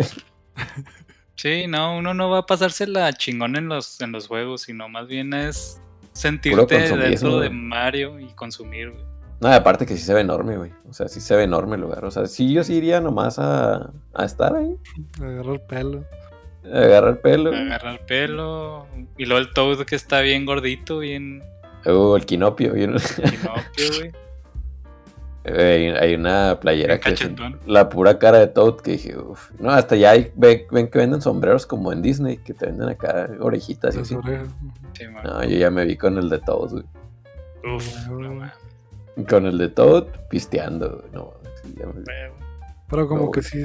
Sí, 1.36 1.66
no, 1.68 1.96
uno 1.96 2.12
no 2.14 2.28
va 2.30 2.38
a 2.38 2.46
pasársela 2.46 3.12
chingón 3.12 3.56
en 3.56 3.68
los, 3.68 4.00
en 4.00 4.10
los 4.12 4.26
juegos, 4.26 4.62
sino 4.62 4.88
más 4.88 5.06
bien 5.06 5.32
es 5.32 5.80
sentirte 6.16 6.78
dentro 6.78 7.40
de. 7.40 7.50
Mario 7.50 8.18
y 8.18 8.26
consumir, 8.34 8.90
güey. 8.90 9.04
No, 9.40 9.52
aparte 9.52 9.84
que 9.84 9.96
sí 9.96 10.02
se 10.02 10.14
ve 10.14 10.20
enorme, 10.22 10.56
güey. 10.56 10.72
O 10.88 10.92
sea, 10.94 11.08
sí 11.08 11.20
se 11.20 11.36
ve 11.36 11.42
enorme 11.44 11.74
el 11.76 11.82
lugar. 11.82 12.04
O 12.06 12.10
sea, 12.10 12.26
sí, 12.26 12.52
yo 12.52 12.64
sí 12.64 12.74
iría 12.76 13.00
nomás 13.00 13.38
a, 13.38 13.90
a 14.14 14.24
estar 14.24 14.54
ahí, 14.56 14.74
Agarra 15.20 15.52
el 15.52 15.60
pelo. 15.60 16.04
agarrar 16.72 17.20
pelo. 17.20 17.50
güey. 17.50 17.62
Agarra 17.62 17.92
el 17.92 17.98
pelo. 18.00 18.86
Y 19.18 19.26
luego 19.26 19.40
el 19.46 19.52
Toad 19.52 19.84
que 19.84 19.94
está 19.94 20.20
bien 20.22 20.46
gordito, 20.46 20.98
bien 21.00 21.42
Uh, 21.84 22.16
el 22.16 22.24
quinopio, 22.26 22.72
bien. 22.72 22.94
pinocchio, 23.16 23.98
güey. 23.98 24.12
Hay, 25.46 25.86
hay 25.88 26.14
una 26.14 26.58
playera 26.60 26.98
que 27.00 27.10
es 27.10 27.20
la 27.66 27.88
pura 27.88 28.18
cara 28.18 28.38
de 28.38 28.46
Toad 28.48 28.76
que 28.76 28.92
dije, 28.92 29.16
uff. 29.16 29.50
No, 29.58 29.70
hasta 29.70 29.96
ya 29.96 30.10
hay, 30.10 30.30
ve- 30.34 30.66
ven 30.70 30.88
que 30.88 30.98
venden 30.98 31.20
sombreros 31.22 31.66
como 31.66 31.92
en 31.92 32.02
Disney, 32.02 32.38
que 32.38 32.54
te 32.54 32.66
venden 32.66 32.88
acá 32.88 33.28
orejitas 33.40 33.96
y 33.96 34.00
así. 34.00 34.14
Sí. 34.94 35.04
No, 35.24 35.42
yo 35.44 35.56
ya 35.58 35.70
me 35.70 35.84
vi 35.84 35.96
con 35.96 36.18
el 36.18 36.28
de 36.30 36.38
Toad, 36.38 36.70
güey. 36.70 36.84
Uf, 37.76 38.06
no 38.08 38.20
mames, 38.34 38.52
Con 39.28 39.46
el 39.46 39.58
de 39.58 39.68
Toad 39.68 40.04
pisteando, 40.30 40.88
güey. 40.98 41.10
No, 41.12 41.32
sí, 41.62 41.74
ya 41.78 41.86
me 41.86 41.92
vi. 41.92 42.02
güey. 42.02 42.46
Pero 42.88 43.08
como 43.08 43.24
No, 43.26 43.30
que 43.30 43.42
sí, 43.42 43.64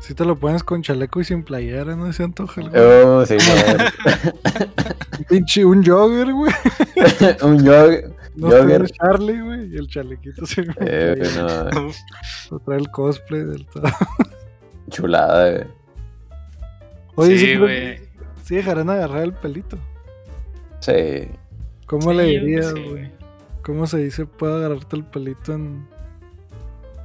sí 0.00 0.14
te 0.14 0.24
lo 0.24 0.36
pones 0.36 0.62
con 0.64 0.82
chaleco 0.82 1.20
y 1.20 1.24
sin 1.24 1.44
playera, 1.44 1.94
¿no? 1.96 2.12
Se 2.12 2.24
antoja 2.24 2.60
el 2.60 2.70
güey. 2.70 2.82
Oh, 2.82 3.24
sí, 3.24 3.36
pinche, 5.28 5.64
un 5.64 5.84
jogger, 5.84 6.32
güey. 6.32 6.52
un 7.42 7.58
jog- 7.64 8.12
No 8.36 8.48
jogger. 8.50 8.82
el 8.82 8.90
Charlie, 8.90 9.40
güey. 9.40 9.74
Y 9.74 9.76
el 9.76 9.88
chalequito 9.88 10.44
se 10.46 10.62
Eh, 10.80 11.16
no, 11.36 11.86
Uf, 11.88 11.96
trae 12.64 12.78
el 12.78 12.90
cosplay 12.90 13.44
del 13.44 13.66
todo. 13.66 13.84
chulada, 14.90 15.50
güey. 15.52 15.64
Oye, 17.16 17.38
sí, 17.38 17.46
sí, 17.46 17.56
güey. 17.56 17.98
sí 18.44 18.56
dejarán 18.56 18.90
agarrar 18.90 19.22
el 19.22 19.32
pelito. 19.32 19.78
Sí. 20.80 21.28
¿Cómo 21.86 22.10
Sí, 22.10 22.16
le 22.16 22.34
yo 22.34 22.40
dirías, 22.40 22.74
güey? 22.74 23.10
¿Cómo 23.62 23.86
se 23.86 23.98
dice 23.98 24.26
puedo 24.26 24.56
agarrarte 24.58 24.96
el 24.96 25.04
pelito 25.04 25.54
en 25.54 25.86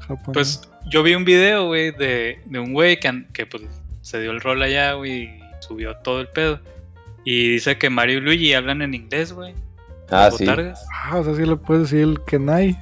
Japón? 0.01 0.33
Pues 0.33 0.69
yo 0.89 1.01
vi 1.01 1.15
un 1.15 1.23
video, 1.25 1.67
güey, 1.67 1.91
de, 1.91 2.39
de 2.45 2.59
un 2.59 2.73
güey 2.73 2.99
que, 2.99 3.25
que 3.33 3.45
pues, 3.45 3.63
se 4.01 4.19
dio 4.19 4.31
el 4.31 4.41
rol 4.41 4.61
allá, 4.61 4.93
güey, 4.93 5.23
y 5.23 5.39
subió 5.59 5.95
todo 5.97 6.19
el 6.19 6.27
pedo. 6.27 6.59
Y 7.23 7.53
dice 7.53 7.77
que 7.77 7.89
Mario 7.89 8.17
y 8.17 8.21
Luigi 8.21 8.53
hablan 8.53 8.81
en 8.81 8.93
inglés, 8.95 9.31
güey. 9.33 9.53
Ah, 10.11 10.29
sí. 10.31 10.45
Ah, 10.47 11.17
o 11.17 11.23
sea, 11.23 11.33
sí 11.35 11.45
le 11.45 11.55
puedes 11.55 11.83
decir 11.83 12.01
el 12.03 12.21
Kenai. 12.25 12.77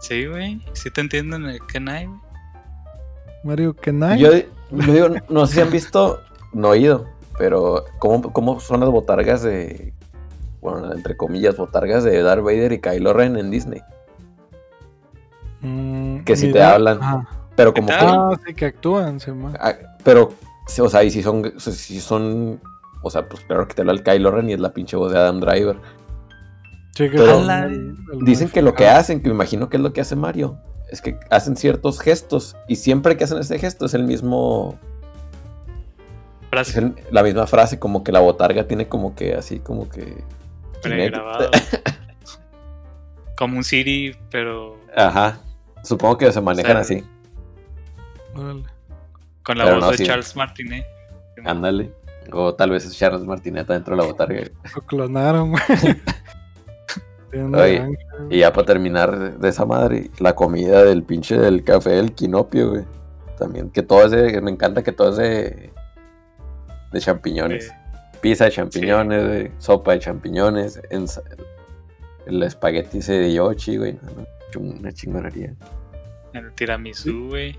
Sí, 0.00 0.26
güey. 0.26 0.60
Sí 0.72 0.90
te 0.90 1.00
entienden 1.00 1.44
el 1.46 1.60
Kenai, 1.66 2.06
güey. 2.06 2.20
Mario 3.44 3.74
Kenai. 3.74 4.18
Yo, 4.18 4.30
yo 4.32 4.92
digo, 4.92 5.08
no 5.28 5.46
sé 5.46 5.54
si 5.54 5.60
han 5.60 5.70
visto, 5.70 6.20
no 6.52 6.68
oído, 6.68 7.06
pero 7.38 7.84
¿cómo, 7.98 8.32
cómo 8.32 8.60
son 8.60 8.80
las 8.80 8.88
botargas 8.90 9.42
de, 9.42 9.92
bueno, 10.60 10.92
entre 10.92 11.16
comillas, 11.16 11.56
botargas 11.56 12.04
de 12.04 12.22
Darth 12.22 12.42
Vader 12.44 12.72
y 12.72 12.80
Kylo 12.80 13.12
Ren 13.12 13.36
en 13.36 13.50
Disney? 13.50 13.82
Mm, 15.60 16.20
que 16.20 16.36
si 16.36 16.46
te 16.46 16.58
idea. 16.58 16.74
hablan. 16.74 16.98
Ah, 17.02 17.26
Pero 17.56 17.72
como 17.74 17.88
¿Qué 17.88 17.94
que? 17.94 18.04
Ah, 18.04 18.30
sí, 18.46 18.54
que 18.54 18.66
actúan, 18.66 19.20
se 19.20 19.30
llama. 19.30 19.52
ah, 19.60 19.74
pero, 20.04 20.32
sí, 20.66 20.80
o 20.80 20.88
sea, 20.88 21.02
y 21.04 21.10
si 21.10 21.22
son, 21.22 21.52
si 21.60 22.00
son, 22.00 22.60
o 23.02 23.10
sea, 23.10 23.28
pues 23.28 23.42
claro 23.44 23.66
que 23.68 23.74
te 23.74 23.82
habla 23.82 23.92
el 23.92 24.02
Kylo 24.02 24.30
Ren 24.30 24.50
y 24.50 24.52
es 24.54 24.60
la 24.60 24.72
pinche 24.72 24.96
voz 24.96 25.12
de 25.12 25.18
Adam 25.18 25.40
Driver. 25.40 25.76
Sí, 26.94 27.08
que 27.08 27.16
Pero- 27.18 27.42
Dicen 28.20 28.48
que 28.50 28.60
lo 28.62 28.74
que 28.74 28.86
hacen, 28.88 29.20
que 29.22 29.28
me 29.28 29.34
imagino 29.34 29.68
que 29.68 29.76
es 29.78 29.82
lo 29.82 29.92
que 29.92 30.00
hace 30.02 30.14
Mario, 30.16 30.58
es 30.90 31.00
que 31.00 31.18
hacen 31.30 31.56
ciertos 31.56 32.00
gestos 32.00 32.54
y 32.68 32.76
siempre 32.76 33.16
que 33.16 33.24
hacen 33.24 33.38
ese 33.38 33.58
gesto 33.58 33.86
es 33.86 33.94
el 33.94 34.04
mismo, 34.04 34.78
es 36.42 36.48
Frase 36.50 36.78
el- 36.80 36.94
la 37.10 37.22
misma 37.22 37.46
frase, 37.46 37.78
como 37.78 38.04
que 38.04 38.12
la 38.12 38.20
botarga 38.20 38.66
tiene 38.68 38.86
como 38.88 39.14
que 39.14 39.34
así, 39.34 39.58
como 39.58 39.88
que... 39.88 40.22
pregrabada. 40.82 41.48
Como 43.36 43.56
un 43.56 43.64
Siri, 43.64 44.14
pero 44.30 44.78
Ajá. 44.94 45.38
Supongo 45.82 46.18
que 46.18 46.30
se 46.30 46.40
manejan 46.40 46.72
sea, 46.72 46.80
así. 46.98 47.04
Órale. 48.36 48.62
con 49.42 49.58
la 49.58 49.64
Pero 49.64 49.76
voz 49.76 49.84
no, 49.86 49.90
de 49.92 49.96
sí. 49.98 50.04
Charles 50.06 50.36
Martinet. 50.36 50.86
Ándale. 51.44 51.92
O 52.30 52.54
tal 52.54 52.70
vez 52.70 52.84
es 52.84 52.96
Charles 52.96 53.22
Martineta 53.22 53.72
dentro 53.72 53.96
de 53.96 54.02
la 54.02 54.06
botarga. 54.08 54.42
Lo 54.76 54.82
clonaron, 54.82 55.50
güey. 55.50 55.62
Oye. 57.32 57.96
Y 58.30 58.38
ya 58.40 58.52
para 58.52 58.66
terminar 58.66 59.38
de- 59.38 59.48
esa 59.48 59.64
madre, 59.64 60.10
la 60.18 60.34
comida 60.34 60.84
del 60.84 61.02
pinche 61.02 61.38
del 61.38 61.64
café 61.64 61.90
del 61.90 62.12
quinopio, 62.12 62.70
güey. 62.70 62.84
También, 63.38 63.70
que 63.70 63.82
todo 63.82 64.04
es 64.04 64.10
de, 64.10 64.40
me 64.42 64.50
encanta 64.50 64.82
que 64.82 64.92
todo 64.92 65.10
es 65.10 65.16
de, 66.92 67.00
champiñones. 67.00 67.68
Eh, 67.70 67.72
Pizza 68.20 68.44
de 68.44 68.50
champiñones, 68.52 69.26
güey, 69.26 69.50
sopa 69.58 69.92
de 69.92 69.98
champiñones, 69.98 70.80
el 72.26 72.42
espagueti 72.42 72.98
ese 72.98 73.14
de 73.14 73.32
Yoshi, 73.34 73.78
güey. 73.78 73.98
no, 74.54 74.60
una 74.60 74.92
chingonería. 74.92 75.54
el 76.34 76.52
tiramisú, 76.52 77.28
güey. 77.30 77.58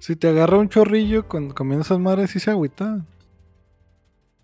Si 0.00 0.16
te 0.16 0.28
agarra 0.28 0.58
un 0.58 0.68
chorrillo 0.68 1.28
cuando 1.28 1.54
comienzas 1.54 1.88
esas 1.88 1.98
madres, 2.00 2.30
sí 2.30 2.40
se 2.40 2.50
agüita. 2.50 3.04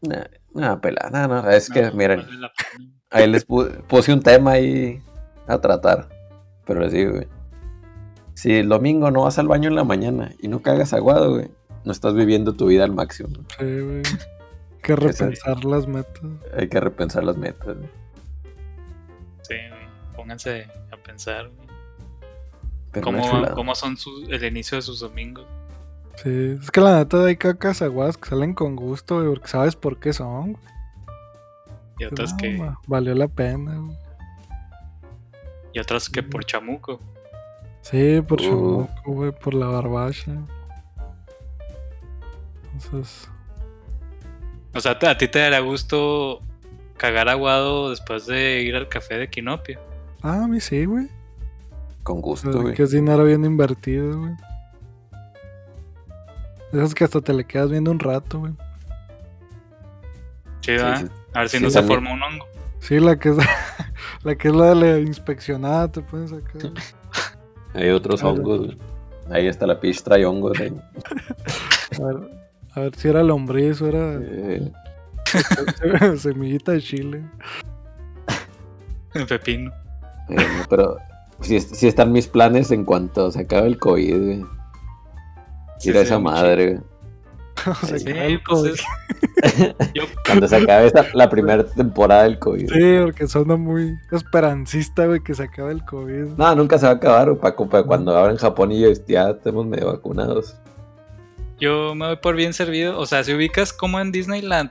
Nah, 0.03 0.25
nah, 0.53 0.77
pelada, 0.77 1.27
no, 1.27 1.43
no, 1.43 1.51
es 1.51 1.71
que, 1.71 1.83
No, 1.83 1.93
miren, 1.95 2.21
vale. 2.21 2.53
Ahí 3.15 3.31
les 3.31 3.47
pu- 3.49 3.83
puse 3.85 4.13
un 4.13 4.23
tema 4.23 4.53
ahí 4.53 5.03
a 5.47 5.59
tratar. 5.59 6.09
Pero 6.67 6.81
les 6.81 6.93
digo, 6.93 7.13
güey. 7.13 7.29
Si 8.35 8.53
el 8.55 8.69
domingo 8.69 9.11
no 9.11 9.23
vas 9.23 9.39
al 9.39 9.47
baño 9.49 9.69
en 9.69 9.77
la 9.77 9.85
mañana 9.85 10.33
y 10.41 10.49
no 10.49 10.61
cagas 10.63 10.93
aguado, 10.93 11.35
güey, 11.35 11.49
no 11.85 11.93
estás 11.93 12.15
viviendo 12.15 12.55
tu 12.55 12.67
vida 12.67 12.85
al 12.85 12.93
máximo. 12.93 13.29
¿no? 13.31 13.45
Sí, 13.59 13.81
güey. 13.81 14.03
Hay 14.75 14.83
que 14.83 14.97
repensar 14.97 15.65
las 15.65 15.87
metas. 15.87 16.23
Hay 16.59 16.69
que 16.69 16.81
repensar 16.81 17.25
las 17.25 17.37
metas. 17.39 17.77
güey. 17.77 17.89
Sí, 19.43 19.55
güey. 19.69 20.15
Pónganse 20.17 20.67
a 20.93 20.97
pensar, 20.97 21.49
güey. 21.49 21.69
Pero 22.93 23.05
¿Cómo, 23.05 23.23
cómo 23.55 23.75
son 23.75 23.97
sus- 23.97 24.29
el 24.29 24.45
inicio 24.45 24.77
de 24.77 24.83
sus 24.83 25.01
domingos? 25.01 25.47
Sí, 26.17 26.57
es 26.63 26.71
que 26.71 26.81
la 26.81 26.99
neta 26.99 27.25
hay 27.25 27.37
cacas 27.37 27.83
aguadas 27.83 28.17
que 28.17 28.29
salen 28.29 28.55
con 28.55 28.77
gusto, 28.77 29.17
güey, 29.17 29.29
porque 29.29 29.49
sabes 29.49 29.75
por 29.75 29.99
qué 29.99 30.13
son. 30.13 30.53
güey. 30.53 30.74
Y 31.99 32.05
otras 32.05 32.33
No, 32.33 32.37
que, 32.39 32.57
ma, 32.59 32.81
Valió 32.87 33.15
la 33.15 33.29
pena, 33.29 33.77
güey. 33.77 33.97
y 35.73 35.79
otras 35.79 36.09
que 36.09 36.23
por 36.23 36.45
chamuco. 36.45 36.99
Sí, 37.83 38.21
por 38.27 38.41
Uh. 38.41 38.45
chamuco, 38.45 39.13
güey, 39.13 39.33
por 39.33 39.55
la 39.55 39.67
barbacha. 39.67 40.33
Entonces, 42.73 43.29
O 44.75 44.81
sea, 44.81 44.93
¿a 45.01 45.19
ti 45.19 45.29
te 45.29 45.39
dará 45.39 45.61
gusto 45.61 46.41
cagar 46.97 47.29
aguado 47.29 47.91
después 47.91 48.27
de 48.27 48.63
ir 48.63 48.75
al 48.75 48.89
café 48.89 49.19
de 49.19 49.29
Quinopio? 49.31 49.79
ah, 50.23 50.45
a 50.45 50.49
mí 50.49 50.61
sí, 50.61 50.85
güey. 50.85 51.09
Con 52.03 52.21
gusto, 52.21 52.61
güey. 52.63 52.75
Que 52.75 52.83
es 52.83 52.91
dinero 52.91 53.25
bien 53.25 53.45
invertido, 53.45 54.19
güey. 54.19 54.33
Esas 56.73 56.95
que 56.95 57.05
hasta 57.05 57.21
te 57.21 57.33
le 57.33 57.45
quedas 57.45 57.71
viendo 57.71 57.91
un 57.93 57.99
rato, 58.01 58.41
güey. 58.41 58.53
Sí, 60.65 60.71
Sí, 60.71 60.73
¿verdad? 60.73 61.01
sí. 61.01 61.07
A 61.35 61.39
ver 61.41 61.49
si 61.49 61.59
Sí, 61.59 61.63
no 61.65 61.71
se 61.71 61.79
también. 61.81 62.01
forma 62.01 62.15
un 62.15 62.23
hongo. 62.23 62.47
Sí, 62.81 63.01
la 63.01 63.17
que 63.19 63.29
es 63.31 63.37
la 64.25 64.35
que 64.37 64.49
es 64.49 64.55
la 64.55 64.67
de 64.67 64.75
la 64.75 64.99
inspeccionada, 64.99 65.89
te 65.91 66.01
pueden 66.01 66.29
sacar. 66.29 66.73
Hay 67.75 67.91
otros 67.91 68.21
Claro. 68.21 68.37
hongos, 68.37 68.59
güey. 68.67 68.79
Ahí 69.31 69.47
está 69.49 69.67
la 69.67 69.81
pitch 69.81 70.03
trae 70.03 70.25
hongos. 70.25 70.59
ahí. 70.61 70.73
A 72.01 72.05
ver, 72.07 72.31
a 72.75 72.81
ver 72.81 72.95
si 72.97 73.09
era 73.09 73.23
lombriz 73.23 73.81
o 73.83 73.89
era 73.89 74.19
Eh, 74.21 74.73
semillita 76.19 76.73
de 76.73 76.81
chile. 76.83 77.23
El 79.15 79.27
pepino. 79.27 79.73
eh, 80.29 80.37
pero 80.69 80.97
es- 81.43 81.69
sí 81.73 81.87
están 81.87 82.13
mis 82.13 82.27
planes 82.29 82.71
en 82.71 82.85
cuanto 82.85 83.31
se 83.31 83.41
acabe 83.43 83.67
el 83.69 83.79
COVID, 83.79 84.17
güey. 84.17 84.45
Sí, 85.79 85.91
Ir 85.91 85.97
a 85.99 86.01
esa 86.03 86.19
madre, 86.19 86.67
güey. 86.75 86.81
Se 87.87 87.99
Sí, 88.01 88.05
pues 88.13 88.41
COVID. 88.47 88.71
es- 88.73 89.75
Yo, 89.95 90.05
Cuando 90.27 90.49
se 90.49 90.57
acabe 90.57 90.87
esta- 90.87 91.07
la 91.15 91.29
primera 91.31 91.65
temporada 91.65 92.25
del 92.25 92.39
COVID. 92.39 92.69
Sí, 92.71 92.97
porque 93.03 93.27
suena 93.29 93.57
muy 93.57 93.93
esperancista, 94.13 95.07
güey, 95.07 95.21
que 95.21 95.35
se 95.35 95.45
acabe 95.45 95.73
el 95.73 95.85
COVID. 95.85 96.37
No, 96.37 96.55
nunca 96.55 96.79
se 96.79 96.87
va 96.87 96.93
a 96.93 96.97
acabar, 96.97 97.37
Paco, 97.39 97.69
para 97.69 97.85
cuando 97.85 98.17
abran 98.17 98.37
Japón 98.37 98.73
y 98.73 98.81
yo 98.81 98.89
ya 99.07 99.31
estemos 99.31 99.67
medio 99.67 99.87
vacunados. 99.93 100.57
yo 101.61 101.95
me 101.95 102.07
voy 102.07 102.17
por 102.17 102.37
bien 102.37 102.53
servido. 102.53 102.99
O 102.99 103.07
sea, 103.07 103.23
si 103.25 103.33
ubicas 103.35 103.73
como 103.73 104.01
en 104.01 104.13
Disneyland, 104.13 104.71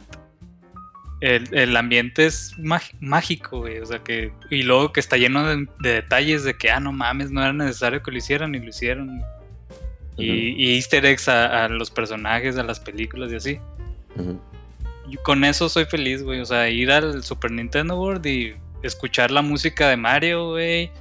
el, 1.22 1.48
el 1.56 1.78
ambiente 1.78 2.26
es 2.26 2.54
mágico, 3.00 3.60
güey. 3.62 3.80
O 3.80 3.86
sea, 3.86 4.00
que. 4.00 4.34
Y 4.50 4.64
luego 4.64 4.92
que 4.92 5.00
está 5.00 5.16
lleno 5.18 5.48
de, 5.48 5.68
de 5.80 5.90
detalles 5.94 6.44
de 6.44 6.56
que, 6.56 6.70
ah, 6.70 6.80
no 6.82 6.92
mames, 6.92 7.32
no 7.32 7.42
era 7.42 7.54
necesario 7.54 8.04
que 8.04 8.12
lo 8.12 8.18
hicieran 8.18 8.54
y 8.56 8.60
lo 8.60 8.68
hicieron. 8.70 9.22
Y, 10.18 10.26
y 10.64 10.76
easter 10.76 11.06
eggs 11.06 11.28
a, 11.28 11.66
a 11.66 11.70
los 11.70 11.90
personajes, 11.90 12.58
a 12.58 12.64
las 12.64 12.80
películas 12.80 13.32
y 13.32 13.36
así. 13.36 13.60
Y 15.10 15.18
con 15.18 15.44
eso 15.44 15.70
soy 15.70 15.86
feliz, 15.86 16.24
güey. 16.24 16.40
O 16.40 16.46
sea, 16.46 16.70
ir 16.70 16.92
al 16.92 17.24
Super 17.24 17.52
Nintendo 17.52 18.00
World 18.00 18.26
y 18.26 18.56
escuchar 18.84 19.32
la 19.32 19.42
música 19.42 19.90
de 19.90 19.98
Mario, 19.98 20.52
güey. 20.52 20.92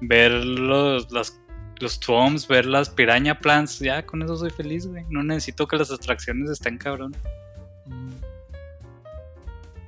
Ver 0.00 0.30
los, 0.32 1.10
las, 1.10 1.38
los 1.80 2.00
toms, 2.00 2.46
ver 2.48 2.66
las 2.66 2.88
piraña 2.90 3.38
plants. 3.38 3.78
Ya, 3.80 4.04
con 4.06 4.22
eso 4.22 4.36
soy 4.36 4.50
feliz, 4.50 4.86
güey. 4.86 5.04
No 5.10 5.22
necesito 5.22 5.66
que 5.68 5.76
las 5.76 5.90
atracciones 5.90 6.48
estén 6.50 6.78
cabrón. 6.78 7.14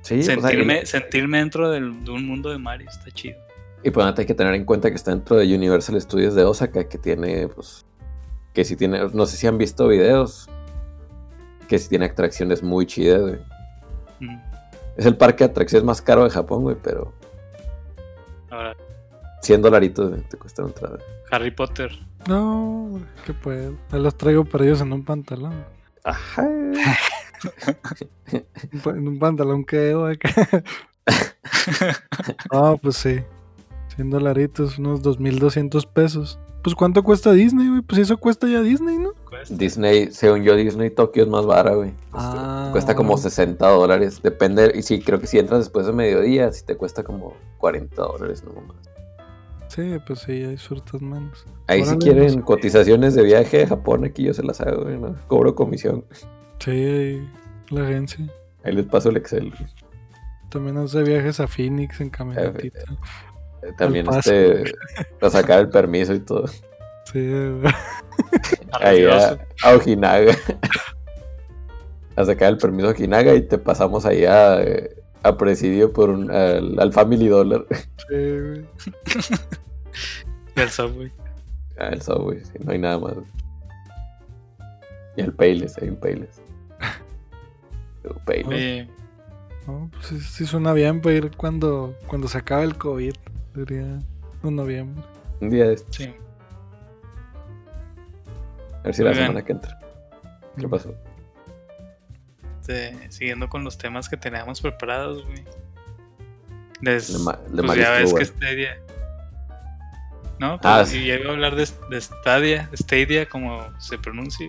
Sí, 0.01 0.19
o 0.19 0.23
sea, 0.23 0.35
y- 0.35 0.41
sentirme, 0.41 0.85
sentirme 0.85 1.37
dentro 1.39 1.69
del- 1.69 2.03
de 2.03 2.11
un 2.11 2.25
mundo 2.25 2.49
de 2.49 2.57
Mario 2.57 2.89
está 2.89 3.11
chido. 3.11 3.37
Y 3.83 3.89
pues 3.91 4.05
hay 4.17 4.25
que 4.25 4.33
tener 4.35 4.53
en 4.53 4.65
cuenta 4.65 4.89
que 4.89 4.95
está 4.95 5.11
dentro 5.11 5.35
de 5.37 5.55
Universal 5.55 5.99
Studios 5.99 6.35
de 6.35 6.43
Osaka, 6.43 6.87
que 6.87 6.97
tiene, 6.97 7.47
pues, 7.47 7.85
que 8.53 8.65
si 8.65 8.75
tiene, 8.75 8.99
no 9.13 9.25
sé 9.25 9.37
si 9.37 9.47
han 9.47 9.57
visto 9.57 9.87
videos, 9.87 10.49
que 11.67 11.79
si 11.79 11.89
tiene 11.89 12.05
atracciones 12.05 12.63
muy 12.63 12.85
chidas, 12.85 13.21
güey. 13.21 13.39
Mm. 14.19 14.39
Es 14.97 15.05
el 15.05 15.15
parque 15.15 15.45
de 15.45 15.51
atracciones 15.51 15.85
más 15.85 16.01
caro 16.01 16.23
de 16.23 16.29
Japón, 16.29 16.63
güey, 16.63 16.75
pero 16.81 17.13
Ahora, 18.49 18.75
100 19.41 19.61
dolaritos 19.61 20.09
güey, 20.09 20.21
te 20.23 20.37
cuesta 20.37 20.61
la 20.61 20.67
entrada. 20.67 20.99
Harry 21.31 21.51
Potter. 21.51 21.91
No, 22.27 22.87
güey, 22.89 23.03
¿qué 23.25 23.33
puedo? 23.33 23.73
Ya 23.91 23.97
los 23.97 24.17
traigo 24.17 24.43
perdidos 24.45 24.81
en 24.81 24.93
un 24.93 25.03
pantalón. 25.05 25.65
Ajá. 26.03 26.47
En 28.85 29.07
un 29.07 29.17
pantalón 29.17 29.65
que 29.65 29.95
güey. 29.95 30.19
Ah, 32.51 32.75
pues 32.81 32.97
sí. 32.97 33.23
100 33.95 34.09
dolaritos, 34.09 34.79
unos 34.79 35.01
2.200 35.01 35.85
pesos. 35.87 36.39
Pues 36.63 36.75
¿cuánto 36.75 37.03
cuesta 37.03 37.31
Disney, 37.33 37.67
güey? 37.67 37.81
Pues 37.81 37.99
eso 38.01 38.17
cuesta 38.17 38.47
ya 38.47 38.61
Disney, 38.61 38.97
¿no? 38.99 39.13
Disney, 39.49 40.11
según 40.11 40.43
yo, 40.43 40.55
Disney 40.55 40.91
Tokio 40.91 41.23
es 41.23 41.29
más 41.29 41.45
vara, 41.45 41.73
güey. 41.73 41.91
Ah. 42.13 42.69
Cuesta 42.71 42.95
como 42.95 43.17
60 43.17 43.67
dólares. 43.67 44.21
Depende. 44.21 44.71
Y 44.75 44.83
sí, 44.83 45.01
creo 45.01 45.19
que 45.19 45.25
si 45.25 45.39
entras 45.39 45.61
después 45.61 45.87
de 45.87 45.93
mediodía, 45.93 46.51
sí 46.51 46.63
te 46.63 46.77
cuesta 46.77 47.03
como 47.03 47.33
40 47.57 47.95
dólares, 47.95 48.43
no 48.43 48.53
más. 48.61 48.77
Sí, 49.69 49.97
pues 50.05 50.19
sí, 50.19 50.41
ya 50.41 50.49
disfrutas 50.49 51.01
menos. 51.01 51.45
Ahí 51.67 51.83
si 51.85 51.95
quieren 51.97 52.33
pues. 52.33 52.45
cotizaciones 52.45 53.15
de 53.15 53.23
viaje 53.23 53.63
a 53.63 53.67
Japón, 53.67 54.05
aquí 54.05 54.23
yo 54.23 54.33
se 54.33 54.43
las 54.43 54.61
hago, 54.61 54.83
güey, 54.83 54.99
¿no? 54.99 55.15
Cobro 55.27 55.55
comisión. 55.55 56.05
Sí, 56.59 56.71
ahí 56.71 57.29
la 57.69 57.85
agencia. 57.85 58.29
Ahí 58.63 58.73
les 58.73 58.85
paso 58.85 59.09
el 59.09 59.17
Excel. 59.17 59.49
güey. 59.49 59.69
También 60.49 60.77
hace 60.77 61.01
viajes 61.03 61.39
a 61.39 61.47
Phoenix 61.47 62.01
en 62.01 62.09
camionetita. 62.09 62.83
Eh, 63.63 63.71
También 63.77 64.07
este, 64.09 64.63
a 65.21 65.29
sacar 65.29 65.59
el 65.59 65.69
permiso 65.69 66.13
y 66.13 66.19
todo. 66.19 66.47
Sí, 67.11 67.27
güey. 67.29 67.73
Ahí 68.81 69.05
a, 69.05 69.37
a 69.63 69.75
Ojinaga. 69.75 70.33
a 72.15 72.25
sacar 72.25 72.49
el 72.49 72.57
permiso 72.57 72.87
a 72.87 72.91
Ojinaga 72.91 73.33
y 73.35 73.41
te 73.41 73.57
pasamos 73.57 74.05
ahí 74.05 74.25
a, 74.25 74.61
eh, 74.61 74.95
a 75.23 75.37
presidio 75.37 75.91
por 75.93 76.09
un, 76.09 76.29
al, 76.31 76.79
al 76.79 76.91
Family 76.93 77.27
Dollar. 77.27 77.65
Sí, 78.07 78.39
güey. 78.39 78.65
Y 80.55 80.59
el 80.59 80.69
Subway. 80.69 81.11
Ah, 81.77 81.89
el 81.93 82.01
Subway, 82.01 82.43
sí, 82.43 82.51
no 82.59 82.71
hay 82.73 82.79
nada 82.79 82.99
más. 82.99 83.13
Y 85.15 85.21
el 85.21 85.33
Payless, 85.33 85.77
hay 85.77 85.89
un 85.89 85.95
Payless. 85.95 86.41
El 88.03 88.15
Payless. 88.25 88.47
Oye, 88.47 88.89
No, 89.67 89.89
pues 89.91 90.07
sí, 90.07 90.19
sí 90.19 90.45
suena 90.45 90.73
bien 90.73 91.01
para 91.01 91.15
ir 91.15 91.31
cuando, 91.37 91.95
cuando 92.07 92.27
se 92.27 92.37
acabe 92.37 92.63
el 92.65 92.77
COVID. 92.77 93.13
Sería 93.53 93.99
en 94.43 94.55
noviembre. 94.55 95.03
Un 95.39 95.49
día 95.49 95.67
de 95.67 95.73
estos, 95.73 95.95
sí. 95.95 96.13
a 98.79 98.83
ver 98.83 98.93
si 98.93 99.03
la 99.03 99.11
bien. 99.11 99.23
semana 99.23 99.43
que 99.43 99.51
entra. 99.51 99.79
¿Qué 100.57 100.67
pasó? 100.67 100.93
Este, 102.59 103.11
siguiendo 103.11 103.49
con 103.49 103.63
los 103.63 103.77
temas 103.77 104.07
que 104.09 104.17
teníamos 104.17 104.61
preparados, 104.61 105.25
güey. 105.25 105.43
Des- 106.81 107.13
De 107.13 107.19
Ma- 107.23 107.39
de 107.49 107.63
pues 107.63 107.77
ya 107.79 107.91
ves 107.91 108.13
que. 108.13 108.25
Stadia. 108.25 108.77
No, 110.39 110.59
Ah, 110.63 110.77
pues, 110.79 110.89
sí. 110.89 111.05
ya 111.05 111.15
iba 111.15 111.29
a 111.29 111.33
hablar 111.33 111.55
de, 111.55 111.67
de 111.89 112.01
Stadia, 112.01 112.69
Stadia, 112.73 113.27
como 113.29 113.61
se 113.79 113.97
pronuncia. 113.99 114.47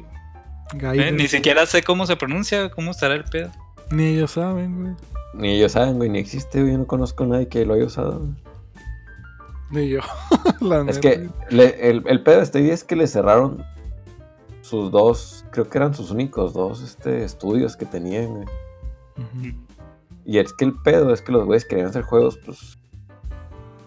Eh. 0.80 1.12
Ni 1.12 1.28
siquiera 1.28 1.66
sé 1.66 1.82
cómo 1.82 2.06
se 2.06 2.16
pronuncia, 2.16 2.70
cómo 2.70 2.92
estará 2.92 3.14
el 3.14 3.24
pedo. 3.24 3.50
Ni 3.90 4.04
ellos 4.14 4.30
saben, 4.30 4.80
güey. 4.82 4.94
Ni 5.34 5.52
ellos 5.58 5.72
saben, 5.72 5.96
güey, 5.98 6.08
ni 6.08 6.18
existe, 6.18 6.60
güey. 6.60 6.72
Yo 6.72 6.78
no 6.78 6.86
conozco 6.86 7.24
a 7.24 7.26
nadie 7.26 7.48
que 7.48 7.66
lo 7.66 7.74
haya 7.74 7.84
usado. 7.84 8.20
güey. 8.20 8.51
Ni 9.72 9.88
yo. 9.88 10.00
La 10.60 10.82
Es 10.82 10.98
que 10.98 11.28
le- 11.50 11.90
el, 11.90 12.02
el 12.06 12.22
pedo 12.22 12.36
de 12.36 12.42
este 12.42 12.58
día 12.60 12.74
es 12.74 12.84
que 12.84 12.94
le 12.96 13.06
cerraron 13.06 13.64
sus 14.60 14.90
dos, 14.90 15.44
creo 15.50 15.68
que 15.68 15.78
eran 15.78 15.94
sus 15.94 16.10
únicos 16.10 16.52
dos 16.52 16.82
este, 16.82 17.24
estudios 17.24 17.76
que 17.76 17.84
tenían, 17.86 18.28
güey. 18.34 18.46
Ujú. 19.18 19.56
Y 20.24 20.38
es 20.38 20.52
que 20.52 20.64
el 20.66 20.74
pedo 20.82 21.12
es 21.12 21.20
que 21.20 21.32
los 21.32 21.44
güeyes 21.44 21.64
querían 21.64 21.88
hacer 21.88 22.02
juegos, 22.02 22.38
pues, 22.44 22.78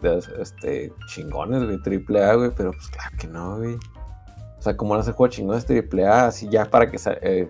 de, 0.01 0.21
este, 0.41 0.93
chingones, 1.07 1.63
güey, 1.63 1.81
triple 1.81 2.23
A, 2.23 2.35
güey, 2.35 2.51
pero 2.55 2.71
pues 2.71 2.87
claro 2.89 3.15
que 3.17 3.27
no, 3.27 3.57
güey. 3.57 3.75
O 4.57 4.61
sea, 4.61 4.75
como 4.75 4.91
van 4.91 4.99
a 4.99 5.01
hacer 5.01 5.13
juegos 5.13 5.35
chingones 5.35 5.65
triple 5.65 6.05
A, 6.07 6.27
así 6.27 6.49
ya 6.49 6.65
para 6.65 6.89
que, 6.91 6.97
eh, 7.21 7.47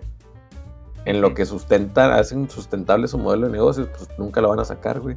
en 1.04 1.20
lo 1.20 1.34
que 1.34 1.44
sustentan, 1.46 2.12
hacen 2.12 2.48
sustentable 2.48 3.08
su 3.08 3.18
modelo 3.18 3.46
de 3.46 3.52
negocios, 3.52 3.88
pues 3.96 4.08
nunca 4.18 4.40
lo 4.40 4.50
van 4.50 4.60
a 4.60 4.64
sacar, 4.64 5.00
güey. 5.00 5.16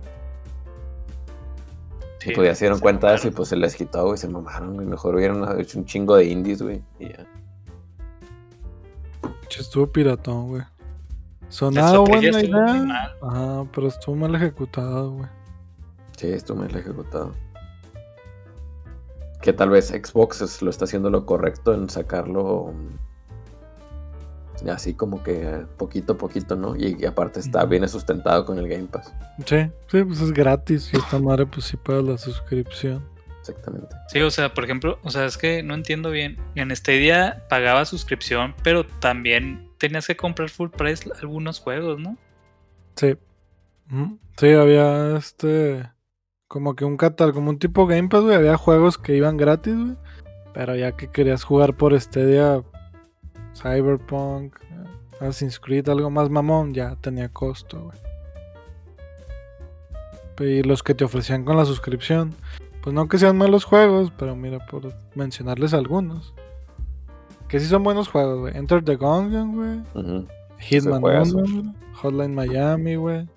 Sí, 2.20 2.32
y 2.32 2.36
pues 2.36 2.48
ya 2.48 2.56
se 2.56 2.66
dieron 2.66 2.78
se 2.78 2.82
cuenta 2.84 3.10
de 3.10 3.16
eso 3.16 3.28
y 3.30 3.32
pues 3.32 3.50
se 3.50 3.56
les 3.56 3.76
quitó, 3.76 4.06
güey, 4.06 4.18
se 4.18 4.28
mamaron, 4.28 4.76
güey. 4.76 4.86
Mejor 4.86 5.16
hubieran 5.16 5.60
hecho 5.60 5.80
un 5.80 5.86
chingo 5.86 6.16
de 6.16 6.26
indies, 6.26 6.62
güey. 6.62 6.84
Y 7.00 7.10
ya. 7.10 7.26
Che, 9.48 9.62
Estuvo 9.62 9.88
piratón, 9.88 10.50
güey. 10.50 10.64
Sonaba 11.48 12.00
buena 12.00 12.40
estuvo 12.40 12.60
idea. 12.60 12.74
mal. 12.84 13.16
Ajá, 13.22 13.66
pero 13.74 13.88
estuvo 13.88 14.16
mal 14.16 14.36
ejecutado, 14.36 15.12
güey. 15.14 15.30
Sí, 16.18 16.28
lo 16.28 16.78
he 16.78 16.80
ejecutado. 16.80 17.34
Que 19.42 19.54
tal 19.54 19.70
vez 19.70 19.88
Xbox 19.88 20.62
lo 20.62 20.70
está 20.70 20.84
haciendo 20.86 21.10
lo 21.10 21.26
correcto 21.26 21.74
en 21.74 21.90
sacarlo 21.90 22.74
así 24.68 24.94
como 24.94 25.24
que 25.24 25.66
poquito 25.78 26.14
a 26.14 26.18
poquito, 26.18 26.56
¿no? 26.56 26.76
Y, 26.76 26.98
y 27.00 27.06
aparte 27.06 27.40
está, 27.40 27.66
viene 27.66 27.88
sustentado 27.88 28.46
con 28.46 28.58
el 28.60 28.68
Game 28.68 28.86
Pass. 28.86 29.14
Sí, 29.46 29.70
sí, 29.88 30.04
pues 30.04 30.22
es 30.22 30.32
gratis. 30.32 30.90
Y 30.94 30.98
esta 30.98 31.20
madre, 31.20 31.46
pues 31.46 31.66
sí 31.66 31.78
paga 31.78 32.02
la 32.02 32.18
suscripción. 32.18 33.04
Exactamente. 33.40 33.96
Sí, 34.10 34.22
o 34.22 34.30
sea, 34.30 34.54
por 34.54 34.64
ejemplo, 34.64 35.00
o 35.04 35.10
sea, 35.10 35.26
es 35.26 35.38
que 35.38 35.64
no 35.64 35.74
entiendo 35.74 36.12
bien. 36.12 36.38
En 36.56 36.76
Stadia 36.76 37.46
pagaba 37.50 37.86
suscripción, 37.86 38.54
pero 38.64 38.86
también 38.86 39.70
tenías 39.78 40.08
que 40.08 40.18
comprar 40.18 40.50
full 40.50 40.70
price 40.70 41.10
algunos 41.22 41.60
juegos, 41.60 42.00
¿no? 42.00 42.18
Sí. 42.96 43.18
Sí, 44.38 44.50
había 44.50 45.18
este. 45.18 45.90
Como 46.48 46.76
que 46.76 46.86
un 46.86 46.98
catálogo, 46.98 47.36
como 47.36 47.50
un 47.50 47.60
tipo 47.60 47.88
Game 47.88 48.10
Pass, 48.10 48.22
güey. 48.22 48.36
Había 48.36 48.58
juegos 48.58 48.98
que 48.98 49.16
iban 49.16 49.38
gratis, 49.38 49.76
güey. 49.76 49.96
Pero 50.54 50.76
ya 50.76 50.92
que 50.92 51.10
querías 51.10 51.44
jugar 51.44 51.76
por 51.76 52.00
Stadia, 52.00 52.64
Cyberpunk, 53.62 54.56
Assassin's 55.20 55.60
Creed, 55.60 55.90
algo 55.90 56.10
más 56.10 56.30
mamón, 56.30 56.74
ya 56.74 56.96
tenía 57.02 57.30
costo, 57.30 57.92
güey. 57.92 57.98
Y 60.40 60.64
los 60.64 60.84
que 60.84 60.94
te 60.96 61.04
ofrecían 61.04 61.44
con 61.44 61.58
la 61.58 61.66
suscripción, 61.66 62.34
pues 62.82 62.94
no 62.94 63.10
que 63.10 63.18
sean 63.18 63.38
malos 63.38 63.66
juegos, 63.66 64.14
pero 64.18 64.36
mira, 64.38 64.66
por 64.68 64.94
mencionarles 65.14 65.74
algunos. 65.74 66.34
Que 67.50 67.60
sí 67.60 67.66
son 67.66 67.84
buenos 67.84 68.08
juegos, 68.08 68.40
güey. 68.40 68.56
Enter 68.56 68.84
the 68.84 68.96
Gungeon, 68.96 69.56
güey. 69.56 70.24
Hitman 70.60 71.02
juegazo. 71.02 71.40
1, 71.40 71.76
Hotline 71.96 72.34
Miami, 72.34 72.96
güey. 72.96 73.28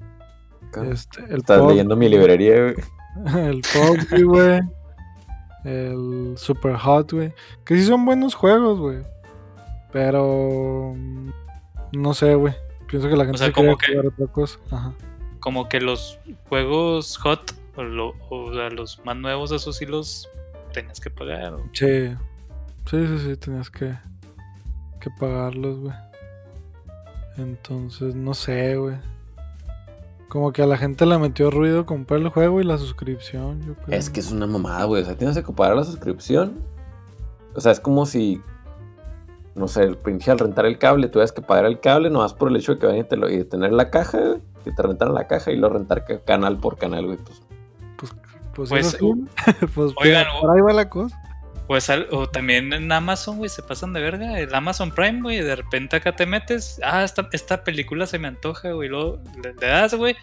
Este, 0.91 1.25
el 1.25 1.39
Estás 1.39 1.62
leyendo 1.66 1.97
mi 1.97 2.09
librería, 2.09 2.62
güey. 2.62 2.75
El 3.49 3.61
PUBG, 3.61 4.25
güey. 4.25 4.61
El 5.64 6.35
Super 6.37 6.77
Hot, 6.77 7.12
güey. 7.12 7.35
Que 7.64 7.77
sí 7.77 7.85
son 7.85 8.05
buenos 8.05 8.35
juegos, 8.35 8.79
güey. 8.79 9.03
Pero. 9.93 10.95
No 11.93 12.14
sé, 12.14 12.34
güey. 12.34 12.55
Pienso 12.88 13.09
que 13.09 13.16
la 13.16 13.24
gente 13.24 13.38
sea, 13.38 13.53
quiere 13.53 13.68
como 13.68 13.78
que- 13.78 13.93
jugar 13.93 14.07
otra 14.07 14.26
cosa. 14.28 14.59
Ajá. 14.70 14.93
Como 15.40 15.68
que 15.68 15.80
los 15.80 16.18
juegos 16.49 17.16
hot, 17.18 17.55
o, 17.76 17.82
lo- 17.82 18.14
o 18.30 18.53
sea, 18.55 18.70
los 18.70 19.01
más 19.05 19.16
nuevos, 19.16 19.51
esos 19.53 19.76
sí 19.76 19.86
los 19.86 20.28
tenías 20.72 21.01
que 21.01 21.11
pagar. 21.11 21.55
o- 21.55 21.59
Sí. 21.72 22.14
Sí, 22.86 23.07
sí, 23.07 23.18
sí. 23.18 23.36
Tenías 23.36 23.70
que. 23.70 23.95
Que 25.01 25.11
pagarlos, 25.18 25.78
güey. 25.80 25.95
Entonces, 27.38 28.14
no 28.14 28.34
sé, 28.34 28.76
güey. 28.76 28.97
Como 30.28 30.53
que 30.53 30.62
a 30.62 30.66
la 30.66 30.78
gente 30.78 31.05
le 31.07 31.18
metió 31.18 31.51
ruido 31.51 31.84
comprar 31.86 32.20
el 32.20 32.28
juego 32.28 32.61
y 32.61 32.64
la 32.64 32.78
suscripción. 32.78 33.61
Yo 33.66 33.74
creo. 33.74 33.99
Es 33.99 34.09
que 34.11 34.20
es 34.20 34.30
una 34.30 34.47
mamada, 34.47 34.84
güey. 34.84 35.03
O 35.03 35.05
sea, 35.05 35.16
tienes 35.16 35.36
que 35.36 35.43
comparar 35.43 35.76
la 35.76 35.84
suscripción. 35.84 36.55
O 37.55 37.61
sea, 37.61 37.72
es 37.72 37.80
como 37.80 38.07
si 38.07 38.40
no 39.55 39.68
sé, 39.68 39.82
el 39.82 39.96
pinche 39.96 40.30
al 40.30 40.38
rentar 40.38 40.66
el 40.66 40.78
cable, 40.78 41.09
tuvieras 41.09 41.32
que 41.32 41.42
pagar 41.42 41.66
el 41.66 41.80
cable 41.80 42.09
nomás 42.11 42.32
por 42.34 42.48
el 42.48 42.57
hecho 42.57 42.72
de 42.74 42.78
que 42.78 42.86
vayan 42.86 43.05
y, 43.05 43.09
te 43.09 43.16
lo- 43.16 43.30
y 43.30 43.44
tener 43.44 43.72
la 43.72 43.90
caja, 43.90 44.18
güey, 44.18 44.40
que 44.64 44.72
te 44.72 44.82
rentaran 44.82 45.14
la 45.14 45.26
caja 45.26 45.50
y 45.53 45.57
luego 45.57 45.74
rentar 45.76 46.05
ca- 46.05 46.20
canal 46.20 46.59
por 46.59 46.78
canal, 46.78 47.07
güey. 47.07 47.18
Pues, 47.18 47.40
Pues, 48.55 48.68
pues, 48.70 48.96
Pues, 48.98 49.70
pues, 49.74 49.92
oigan, 50.03 50.26
por 50.40 50.50
ahí 50.55 50.61
va 50.61 50.72
la 50.72 50.88
cosa. 50.88 51.18
Pues 51.68 51.88
al- 51.88 52.09
o 52.11 52.28
también 52.28 52.72
en 52.72 52.90
Amazon, 52.92 53.38
güey, 53.38 53.48
se 53.48 53.62
pasan 53.62 53.92
de 53.92 54.00
verga. 54.00 54.38
El 54.38 54.55
Amazon 54.55 54.90
Prime, 54.90 55.22
güey, 55.22 55.40
de 55.40 55.57
repente 55.57 55.96
acá 55.96 56.14
te 56.14 56.26
metes. 56.26 56.78
Ah, 56.84 57.03
esta, 57.05 57.28
esta 57.32 57.64
película 57.64 58.07
se 58.07 58.18
me 58.18 58.28
antoja, 58.28 58.72
güey. 58.72 58.88
Luego 58.88 59.20
le, 59.42 59.55
le 59.55 59.66
das, 59.66 59.94
güey. 59.94 60.16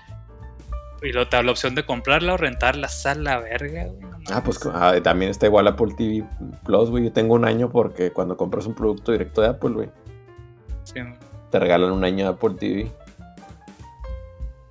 Y 1.02 1.12
luego 1.12 1.30
te 1.30 1.38
da 1.38 1.44
la 1.44 1.52
opción 1.52 1.76
de 1.76 1.86
comprarla 1.86 2.34
o 2.34 2.38
rentarla. 2.38 2.88
Sal 2.88 3.24
la 3.24 3.40
verga, 3.40 3.86
güey. 3.86 4.02
no 4.02 4.18
ah, 4.32 4.44
pues 4.44 4.60
ah, 4.74 4.96
también 5.02 5.32
está 5.32 5.46
igual 5.46 5.68
Apple 5.68 5.94
TV 5.98 6.26
Plus, 6.66 6.90
güey. 6.90 7.06
Yo 7.06 7.14
tengo 7.14 7.36
un 7.36 7.46
año 7.46 7.72
porque 7.72 8.12
cuando 8.12 8.36
compras 8.36 8.66
un 8.66 8.76
producto 8.76 9.12
directo 9.12 9.42
de 9.42 9.48
Apple, 9.48 9.72
güey, 9.72 9.90
Sí, 10.84 11.00
te 11.52 11.60
regalan 11.60 11.92
un 11.92 12.04
año 12.04 12.26
de 12.26 12.32
Apple 12.32 12.56
TV. 12.60 12.92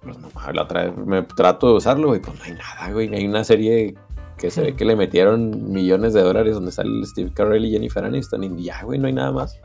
Pues 0.02 0.18
no, 0.18 0.28
mames, 0.34 0.54
la 0.54 0.62
otra 0.62 0.84
vez 0.84 0.96
me 0.96 1.22
trato 1.22 1.68
de 1.68 1.74
usarlo, 1.74 2.08
güey, 2.08 2.20
pues 2.20 2.36
no 2.38 2.44
hay 2.44 2.52
nada, 2.52 2.90
güey. 2.92 3.14
Hay 3.14 3.26
una 3.26 3.44
serie 3.44 3.94
que 4.36 4.50
se 4.50 4.62
ve 4.62 4.74
que 4.74 4.84
le 4.84 4.96
metieron 4.96 5.72
millones 5.72 6.14
de 6.14 6.22
dólares 6.22 6.54
donde 6.54 6.72
sale 6.72 7.04
Steve 7.04 7.32
Carell 7.34 7.64
y 7.64 7.72
Jennifer 7.72 8.04
Aniston 8.04 8.44
y 8.44 8.64
ya, 8.64 8.82
güey, 8.82 8.98
no 8.98 9.06
hay 9.06 9.12
nada 9.12 9.32
más. 9.32 9.60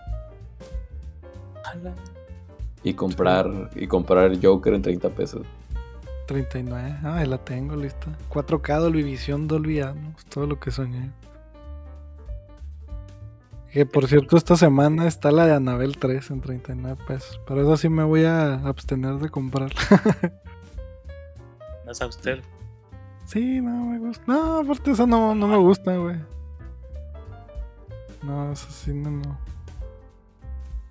Y 2.83 2.93
comprar, 2.93 3.69
y 3.75 3.87
comprar 3.87 4.37
Joker 4.41 4.73
en 4.73 4.81
30 4.81 5.09
pesos. 5.09 5.45
39. 6.33 6.99
Ah, 7.03 7.17
ahí 7.17 7.27
la 7.27 7.37
tengo 7.37 7.75
lista. 7.75 8.07
4K, 8.29 8.79
Dolby 8.79 9.03
Vision, 9.03 9.47
Dolby 9.47 9.81
Atmos, 9.81 10.25
todo 10.25 10.47
lo 10.47 10.59
que 10.59 10.71
soñé. 10.71 11.11
Que 13.71 13.85
por 13.85 14.07
cierto, 14.07 14.35
esta 14.37 14.55
semana 14.55 15.07
está 15.07 15.31
la 15.31 15.45
de 15.45 15.53
Anabel 15.53 15.97
3 15.97 16.31
en 16.31 16.41
39 16.41 17.03
pesos. 17.07 17.39
Pero 17.47 17.61
eso 17.61 17.77
sí 17.77 17.89
me 17.89 18.03
voy 18.03 18.23
a 18.23 18.55
abstener 18.55 19.15
de 19.15 19.29
comprarla. 19.29 19.79
Es 21.89 22.01
a 22.01 22.07
usted. 22.07 22.41
Sí, 23.25 23.61
no 23.61 23.85
me 23.85 23.99
gusta. 23.99 24.23
No, 24.25 24.59
aparte 24.59 24.91
eso 24.91 25.05
no, 25.05 25.35
no 25.35 25.47
me 25.47 25.57
gusta, 25.57 25.95
güey. 25.97 26.17
No, 28.23 28.51
eso 28.51 28.67
sí, 28.71 28.93
no, 28.93 29.11
no. 29.11 29.37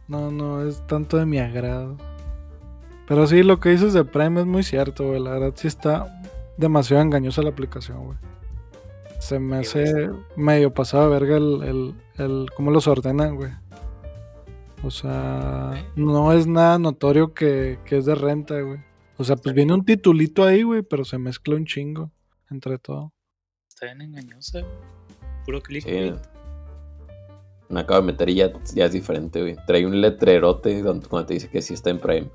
No, 0.07 0.31
no, 0.31 0.63
es 0.63 0.87
tanto 0.87 1.17
de 1.17 1.25
mi 1.25 1.39
agrado. 1.39 1.97
Pero 3.13 3.27
sí, 3.27 3.43
lo 3.43 3.61
que 3.61 3.69
dices 3.69 3.93
de 3.93 4.07
Prime 4.07 4.41
es 4.41 4.47
muy 4.47 4.63
cierto, 4.63 5.09
güey. 5.09 5.21
La 5.21 5.33
verdad 5.33 5.53
sí 5.55 5.69
está 5.69 6.23
demasiado 6.57 7.03
engañosa 7.03 7.43
la 7.43 7.51
aplicación, 7.51 8.07
güey. 8.07 8.17
Se 9.19 9.39
me 9.39 9.59
hace 9.59 10.09
medio 10.35 10.73
pasado 10.73 11.05
de 11.05 11.11
verga 11.11 11.37
el, 11.37 11.63
el, 11.63 11.95
el 12.17 12.47
cómo 12.57 12.71
los 12.71 12.89
ordenan, 12.89 13.37
güey. 13.37 13.51
O 14.83 14.91
sea, 14.91 15.75
no 15.95 16.33
es 16.33 16.47
nada 16.47 16.79
notorio 16.79 17.35
que, 17.35 17.79
que 17.85 17.99
es 17.99 18.07
de 18.07 18.15
renta, 18.15 18.59
güey. 18.63 18.81
O 19.19 19.25
sea, 19.25 19.37
pues 19.37 19.55
viene 19.55 19.75
un 19.75 19.85
titulito 19.85 20.45
ahí, 20.45 20.63
güey, 20.63 20.81
pero 20.81 21.05
se 21.05 21.19
mezcla 21.19 21.55
un 21.55 21.67
chingo 21.67 22.11
entre 22.51 22.79
todo. 22.79 23.13
Está 23.69 23.85
bien 23.85 24.01
engañosa, 24.01 24.61
güey. 24.61 24.73
Puro 25.45 25.61
clic. 25.61 25.85
Sí. 25.85 26.15
Me 27.69 27.81
acabo 27.81 28.01
de 28.01 28.07
meter 28.07 28.31
y 28.31 28.37
ya, 28.37 28.51
ya 28.75 28.87
es 28.87 28.93
diferente, 28.93 29.43
güey. 29.43 29.57
Trae 29.67 29.85
un 29.85 30.01
letrerote 30.01 30.81
donde, 30.81 31.07
cuando 31.09 31.27
te 31.27 31.35
dice 31.35 31.51
que 31.51 31.61
sí 31.61 31.75
está 31.75 31.91
en 31.91 32.01
Prime. 32.01 32.31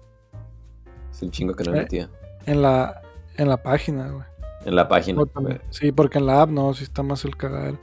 Es 1.18 1.24
un 1.24 1.32
chingo 1.32 1.56
que 1.56 1.64
no 1.64 1.76
Eh. 1.76 1.80
metía. 1.80 2.10
En 2.46 2.62
la, 2.62 3.02
en 3.38 3.50
la 3.50 3.58
página, 3.58 4.08
güey. 4.10 4.24
En 4.66 4.76
la 4.76 4.88
página. 4.88 5.24
Sí, 5.72 5.92
porque 5.92 6.20
en 6.20 6.28
la 6.28 6.44
app 6.44 6.50
no, 6.52 6.72
sí 6.76 6.84
está 6.84 7.02
más 7.02 7.26
el 7.26 7.36
cagadero. 7.36 7.80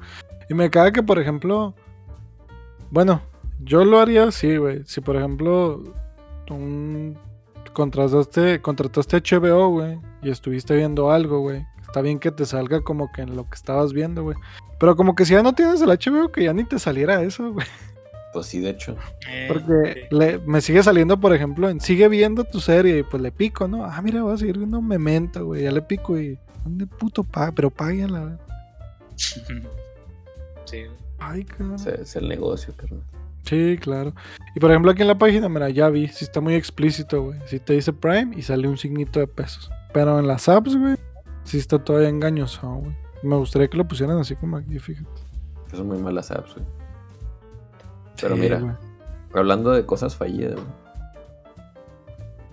Y 0.49 0.55
me 0.55 0.71
caga 0.71 0.93
que, 0.93 1.03
por 1.03 1.19
ejemplo, 1.19 1.75
bueno, 2.91 3.21
yo 3.61 3.85
lo 3.85 3.99
haría 3.99 4.25
así, 4.25 4.57
güey. 4.57 4.83
Si, 4.85 5.01
por 5.01 5.17
ejemplo, 5.17 5.83
un 6.51 7.19
contrataste, 7.73 8.61
contrataste 8.63 9.17
HBO, 9.21 9.69
güey, 9.71 9.99
y 10.23 10.31
estuviste 10.31 10.77
viendo 10.77 11.11
algo, 11.11 11.41
güey. 11.41 11.67
Está 11.83 12.01
bien 12.03 12.19
que 12.21 12.31
te 12.31 12.47
salga 12.47 12.83
como 12.83 13.11
que 13.13 13.23
en 13.23 13.35
lo 13.35 13.45
que 13.49 13.55
estabas 13.57 13.93
viendo, 13.93 14.23
güey. 14.23 14.37
Pero 14.79 14.95
como 14.97 15.15
que 15.17 15.25
si 15.25 15.33
ya 15.33 15.43
no 15.43 15.55
tienes 15.55 15.81
el 15.83 15.89
HBO, 15.91 16.31
que 16.31 16.45
ya 16.45 16.53
ni 16.53 16.65
te 16.65 16.79
saliera 16.79 17.21
eso, 17.23 17.53
güey. 17.53 17.67
Pues 18.35 18.47
sí, 18.47 18.61
de 18.61 18.71
hecho. 18.71 18.97
Eh, 19.31 19.47
Porque 19.49 20.09
le- 20.11 20.39
me 20.41 20.61
sigue 20.61 20.83
saliendo, 20.83 21.19
por 21.19 21.33
ejemplo, 21.35 21.71
en 21.71 21.81
sigue 21.81 22.09
viendo 22.09 22.45
tu 22.45 22.61
serie 22.61 22.99
y 22.99 23.03
pues 23.05 23.23
le 23.23 23.33
pico, 23.33 23.67
¿no? 23.69 23.85
Ah, 23.85 24.03
mira, 24.03 24.23
voy 24.23 24.35
a 24.35 24.37
seguir 24.37 24.59
viendo 24.59 24.83
Memento, 24.83 25.47
güey. 25.47 25.63
Ya 25.63 25.71
le 25.71 25.81
pico 25.81 26.19
y. 26.21 26.37
¿Dónde 26.65 26.87
puto 26.87 27.25
paga? 27.25 27.53
Pero 27.53 27.71
páguenla. 27.71 28.39
sí. 30.65 30.85
Ay, 31.19 31.45
cabrón. 31.45 31.75
Es, 31.77 31.87
es 31.87 32.17
el 32.17 32.29
negocio, 32.29 32.75
carnal. 32.77 33.03
Sí, 33.45 33.79
claro. 33.81 34.15
Y 34.55 34.61
por 34.61 34.71
ejemplo, 34.71 34.91
aquí 34.91 35.03
en 35.03 35.09
la 35.09 35.19
página, 35.19 35.49
mira, 35.49 35.69
ya 35.71 35.89
vi, 35.91 36.09
si 36.09 36.25
está 36.25 36.41
muy 36.41 36.55
explícito, 36.55 37.23
güey. 37.23 37.39
Si 37.47 37.61
te 37.61 37.75
dice 37.75 37.93
Prime 37.93 38.35
y 38.37 38.43
sale 38.43 38.67
un 38.69 38.79
signito 38.79 39.21
de 39.21 39.27
pesos. 39.27 39.71
Pero 39.93 40.19
en 40.19 40.27
las 40.27 40.49
apps, 40.49 40.75
güey, 40.77 40.97
sí 41.45 41.59
está 41.59 41.79
todavía 41.79 42.09
engañoso, 42.09 42.67
güey. 42.69 42.97
Me 43.23 43.37
gustaría 43.37 43.69
que 43.69 43.77
lo 43.77 43.87
pusieran 43.87 44.19
así 44.19 44.35
como 44.35 44.57
aquí, 44.57 44.79
fíjate. 44.79 45.09
Son 45.71 45.87
muy 45.87 45.99
malas 45.99 46.31
apps, 46.31 46.55
güey. 46.55 46.67
Pero 48.21 48.35
Sí, 48.35 48.41
mira, 48.41 48.79
hablando 49.33 49.73
de 49.73 49.85
cosas 49.85 50.17
fallidas. 50.17 50.59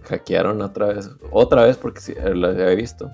Hackearon 0.03 0.61
otra 0.61 0.87
vez. 0.87 1.09
Otra 1.31 1.65
vez 1.65 1.77
porque 1.77 2.01
sí, 2.01 2.13
eh, 2.17 2.33
lo 2.33 2.47
había 2.47 2.69
visto. 2.69 3.11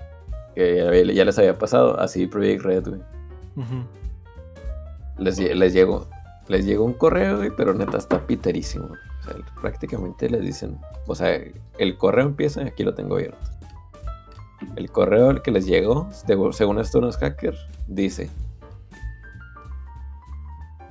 Que 0.54 1.12
ya, 1.14 1.24
les 1.24 1.38
había 1.38 1.56
pasado. 1.58 1.98
Así 2.00 2.26
Project 2.26 2.62
Red, 2.62 2.88
güey. 2.88 3.00
Les, 5.18 5.38
les 5.38 5.72
llegó. 5.72 6.08
Les 6.48 6.64
llegó 6.64 6.84
un 6.84 6.94
correo, 6.94 7.36
güey, 7.38 7.50
pero 7.56 7.74
neta 7.74 7.98
está 7.98 8.26
piterísimo. 8.26 8.86
O 8.86 9.22
sea, 9.24 9.34
prácticamente 9.60 10.30
les 10.30 10.40
dicen. 10.40 10.78
O 11.06 11.14
sea, 11.14 11.38
el 11.78 11.98
correo 11.98 12.26
empieza, 12.26 12.62
aquí 12.62 12.82
lo 12.82 12.94
tengo 12.94 13.16
abierto. 13.16 13.38
El 14.76 14.90
correo 14.90 15.42
que 15.42 15.50
les 15.50 15.66
llegó, 15.66 16.08
según 16.10 16.52
según 16.52 16.78
esto 16.80 16.98
unos 16.98 17.16
hackers, 17.18 17.58
dice. 17.86 18.30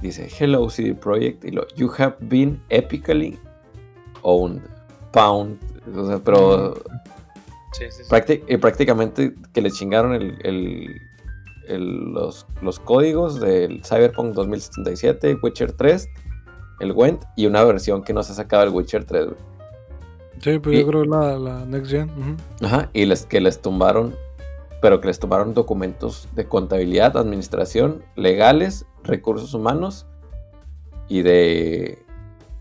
Dice, 0.01 0.27
hello 0.39 0.69
CD 0.69 0.93
Projekt, 0.93 1.43
y 1.45 1.51
lo, 1.51 1.67
you 1.75 1.91
have 1.97 2.15
been 2.21 2.61
epically 2.69 3.37
owned, 4.21 4.61
pound, 5.11 5.57
o 5.95 6.05
sea, 6.07 6.19
pero 6.19 6.75
Sí, 7.73 7.85
sí, 7.89 8.03
sí. 8.03 8.09
prácti- 8.09 8.43
eh, 8.47 8.57
prácticamente 8.57 9.33
que 9.53 9.61
le 9.61 9.71
chingaron 9.71 10.13
el, 10.13 10.37
el- 10.43 11.01
el- 11.67 12.13
los, 12.13 12.45
los 12.61 12.79
códigos 12.79 13.39
del 13.39 13.83
Cyberpunk 13.83 14.33
2077, 14.35 15.37
Witcher 15.41 15.71
3, 15.73 16.07
el 16.79 16.91
Went 16.91 17.23
y 17.35 17.45
una 17.47 17.63
versión 17.63 18.03
que 18.03 18.13
no 18.13 18.21
se 18.23 18.31
ha 18.33 18.35
sacado 18.35 18.63
el 18.63 18.69
Witcher 18.69 19.03
3. 19.03 19.25
güey. 19.25 19.37
Sí, 20.39 20.59
pues 20.59 20.75
Y- 20.75 20.79
yo 20.81 20.87
creo 20.87 21.05
la, 21.05 21.37
la 21.39 21.65
Next 21.65 21.89
Gen. 21.91 22.09
Ajá, 22.61 22.89
y 22.93 23.05
les, 23.05 23.25
que 23.25 23.41
les 23.41 23.59
tumbaron, 23.61 24.15
pero 24.81 25.01
que 25.01 25.07
les 25.07 25.19
tumbaron 25.19 25.53
documentos 25.55 26.27
de 26.35 26.45
contabilidad, 26.45 27.17
administración, 27.17 28.03
legales, 28.15 28.85
recursos 29.03 29.53
humanos 29.53 30.05
y 31.07 31.21
de 31.21 31.99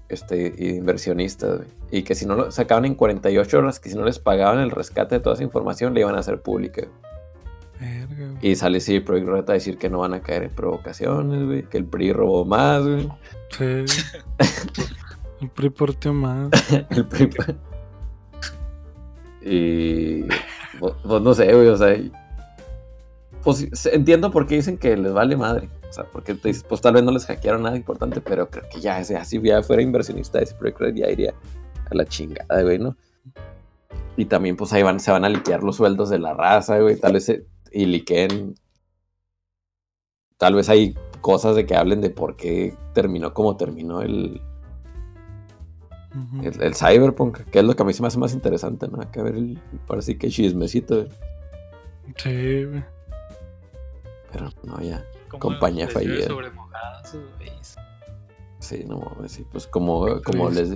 este 0.08 0.54
y 0.56 0.68
de 0.68 0.76
inversionistas, 0.76 1.58
güey. 1.58 1.68
Y 1.90 2.02
que 2.02 2.14
si 2.14 2.26
no 2.26 2.34
lo 2.34 2.50
sacaban 2.50 2.84
en 2.84 2.94
48 2.94 3.58
horas, 3.58 3.78
que 3.78 3.90
si 3.90 3.96
no 3.96 4.04
les 4.04 4.18
pagaban 4.18 4.58
el 4.58 4.70
rescate 4.70 5.16
de 5.16 5.20
toda 5.20 5.34
esa 5.34 5.44
información, 5.44 5.94
le 5.94 6.00
iban 6.00 6.16
a 6.16 6.18
hacer 6.18 6.42
pública. 6.42 6.82
güey. 6.82 7.98
Verga, 7.98 8.32
güey. 8.32 8.50
Y 8.50 8.56
sale 8.56 8.80
sí 8.80 9.00
Project 9.00 9.28
Red 9.28 9.50
a 9.50 9.52
decir 9.52 9.78
que 9.78 9.88
no 9.88 10.00
van 10.00 10.14
a 10.14 10.20
caer 10.20 10.44
en 10.44 10.50
provocaciones, 10.50 11.44
güey, 11.44 11.62
que 11.62 11.78
el 11.78 11.84
PRI 11.84 12.12
robó 12.12 12.44
más, 12.44 12.82
güey. 12.82 13.08
Sí. 13.50 13.84
El 15.40 15.50
PRI 15.50 15.70
porteó 15.70 16.14
más. 16.14 16.50
El 16.90 17.06
PRI. 17.06 17.30
y. 19.42 20.22
Pues, 20.78 20.94
pues 21.02 21.22
no 21.22 21.34
sé, 21.34 21.52
güey, 21.52 21.68
o 21.68 21.76
sea. 21.76 21.96
Pues 23.42 23.86
entiendo 23.86 24.30
por 24.30 24.46
qué 24.46 24.56
dicen 24.56 24.78
que 24.78 24.96
les 24.96 25.12
vale 25.12 25.36
madre. 25.36 25.68
Sea, 25.96 26.04
porque 26.12 26.34
te 26.34 26.48
dices, 26.48 26.62
pues 26.62 26.80
tal 26.80 26.94
vez 26.94 27.02
no 27.02 27.10
les 27.10 27.24
hackearon 27.24 27.62
nada 27.62 27.76
importante, 27.76 28.20
pero 28.20 28.50
creo 28.50 28.68
que 28.70 28.80
ya, 28.80 29.02
sea, 29.02 29.24
si 29.24 29.40
ya 29.40 29.62
fuera 29.62 29.82
inversionista 29.82 30.38
de 30.38 30.44
ese 30.44 30.54
Project 30.54 30.80
Red, 30.80 30.94
ya 30.94 31.10
iría 31.10 31.34
a 31.90 31.94
la 31.94 32.04
chingada, 32.04 32.62
güey, 32.62 32.78
¿no? 32.78 32.96
Y 34.16 34.26
también, 34.26 34.56
pues 34.56 34.72
ahí 34.72 34.82
van, 34.82 35.00
se 35.00 35.10
van 35.10 35.24
a 35.24 35.28
liquear 35.28 35.62
los 35.62 35.76
sueldos 35.76 36.10
de 36.10 36.18
la 36.18 36.34
raza, 36.34 36.78
güey, 36.78 36.96
tal 36.96 37.14
vez 37.14 37.24
se, 37.24 37.46
y 37.72 37.86
liqueen. 37.86 38.54
Tal 40.36 40.54
vez 40.54 40.68
hay 40.68 40.94
cosas 41.20 41.56
de 41.56 41.66
que 41.66 41.74
hablen 41.74 42.00
de 42.00 42.10
por 42.10 42.36
qué 42.36 42.74
terminó 42.92 43.32
como 43.32 43.56
terminó 43.56 44.02
el, 44.02 44.40
el, 46.42 46.62
el 46.62 46.74
Cyberpunk, 46.74 47.38
que 47.50 47.60
es 47.60 47.64
lo 47.64 47.74
que 47.74 47.82
a 47.82 47.86
mí 47.86 47.92
se 47.92 48.02
me 48.02 48.08
hace 48.08 48.18
más 48.18 48.34
interesante, 48.34 48.88
¿no? 48.88 49.00
Acá 49.00 49.22
ver 49.22 49.36
el, 49.36 49.58
parece 49.86 50.18
que 50.18 50.28
chismecito. 50.28 51.06
Sí, 52.16 52.66
pero 54.32 54.50
no, 54.62 54.80
ya. 54.80 55.04
¿Cómo 55.38 55.54
compañía 55.54 55.88
fallida. 55.88 56.28
Sí, 58.58 58.84
no 58.86 58.98
mames, 58.98 59.32
sí, 59.32 59.46
pues 59.52 59.66
como, 59.66 60.20
como, 60.22 60.50
les, 60.50 60.70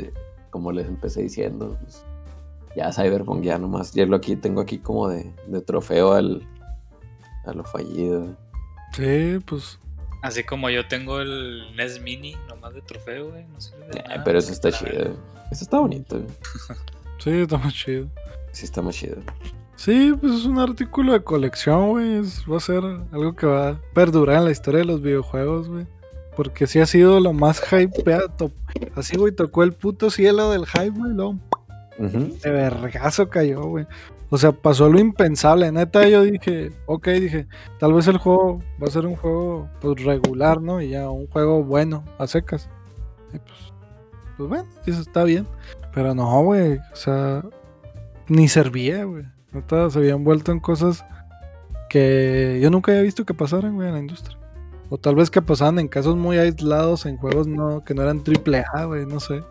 como 0.51 0.71
les 0.71 0.87
empecé 0.87 1.23
diciendo, 1.23 1.77
pues, 1.83 2.05
ya 2.77 2.93
Cyberpunk 2.93 3.43
ya 3.43 3.59
nomás, 3.59 3.93
ya 3.93 4.07
lo 4.07 4.17
aquí, 4.17 4.37
tengo 4.37 4.61
aquí 4.61 4.79
como 4.79 5.09
de, 5.09 5.33
de 5.47 5.61
trofeo 5.61 6.13
al, 6.13 6.47
a 7.47 7.53
lo 7.53 7.65
fallido. 7.65 8.37
Sí, 8.93 9.39
pues 9.47 9.79
Así 10.23 10.45
como 10.45 10.69
yo 10.69 10.87
tengo 10.87 11.21
el 11.21 11.75
NES 11.77 12.03
Mini, 12.03 12.37
nomás 12.49 12.75
de 12.75 12.83
trofeo, 12.83 13.31
güey. 13.31 13.45
No 13.47 13.61
sirve 13.61 13.87
de 13.87 14.01
Eh, 14.01 14.05
nada, 14.07 14.25
pero 14.25 14.39
eso 14.39 14.53
está 14.53 14.71
chido. 14.71 15.17
Eso 15.51 15.65
está 15.65 15.79
bonito. 15.79 16.17
güey. 16.19 16.29
Sí, 17.19 17.31
está 17.31 17.57
muy 17.57 17.73
chido. 17.73 18.09
Sí, 18.53 18.65
está 18.65 18.83
muy 18.83 18.93
chido. 18.93 19.17
Sí, 19.81 20.15
pues 20.21 20.35
es 20.35 20.45
un 20.45 20.59
artículo 20.59 21.15
de 21.15 21.25
colección, 21.25 21.89
güey. 21.89 22.21
Va 22.51 22.59
a 22.59 22.61
ser 22.61 22.85
algo 23.13 23.35
que 23.35 23.47
va 23.47 23.69
a 23.71 23.81
perdurar 23.95 24.37
en 24.37 24.45
la 24.45 24.51
historia 24.51 24.81
de 24.81 24.85
los 24.85 25.01
videojuegos, 25.01 25.71
güey. 25.71 25.87
Porque 26.37 26.67
sí 26.67 26.81
ha 26.81 26.85
sido 26.85 27.19
lo 27.19 27.33
más 27.33 27.63
hypeado. 27.73 28.53
Así, 28.95 29.17
güey, 29.17 29.33
tocó 29.33 29.63
el 29.63 29.73
puto 29.73 30.11
cielo 30.11 30.51
del 30.51 30.67
hype, 30.67 30.91
güey. 30.91 31.15
luego. 31.15 31.37
De 31.99 32.51
vergazo 32.51 33.31
cayó, 33.31 33.63
güey. 33.63 33.87
O 34.29 34.37
sea, 34.37 34.53
pasó 34.53 34.91
lo 34.91 35.01
impensable. 35.01 35.73
Neta, 35.73 36.07
yo 36.07 36.25
dije, 36.25 36.73
ok, 36.85 37.09
dije, 37.09 37.47
tal 37.79 37.95
vez 37.95 38.07
el 38.07 38.19
juego 38.19 38.63
va 38.83 38.87
a 38.87 38.91
ser 38.91 39.07
un 39.07 39.17
juego 39.17 39.67
pues, 39.81 40.05
regular, 40.05 40.61
¿no? 40.61 40.83
Y 40.83 40.91
ya 40.91 41.09
un 41.09 41.27
juego 41.29 41.65
bueno, 41.65 42.05
a 42.19 42.27
secas. 42.27 42.69
Y 43.33 43.39
pues, 43.39 43.73
pues 44.37 44.47
bueno, 44.47 44.69
eso 44.85 45.01
está 45.01 45.25
bien. 45.25 45.47
Pero 45.95 46.15
no, 46.15 46.43
güey. 46.43 46.77
O 46.93 46.97
sea, 46.97 47.43
ni 48.29 48.47
servía, 48.47 49.05
güey. 49.05 49.25
Neta, 49.53 49.91
se 49.91 49.99
habían 49.99 50.25
vuelto 50.25 50.53
en 50.53 50.61
cosas 50.61 51.05
que 51.89 52.61
yo 52.63 52.71
nunca 52.71 52.93
había 52.93 53.03
visto 53.03 53.25
que 53.25 53.35
pasaran, 53.35 53.75
güey, 53.75 53.89
en 53.89 53.95
la 53.95 54.01
industria. 54.01 54.39
O 54.91 54.99
tal 54.99 55.15
vez 55.15 55.31
que 55.31 55.43
pasaban 55.43 55.79
en 55.79 55.89
casos 55.89 56.17
muy 56.17 56.39
aislados, 56.39 57.07
en 57.07 57.17
juegos 57.17 57.47
no, 57.47 57.85
que 57.85 57.95
no 57.95 58.03
eran 58.03 58.23
triple 58.23 58.65
A, 58.73 58.85
güey, 58.85 59.07
no 59.07 59.21
sé. 59.21 59.43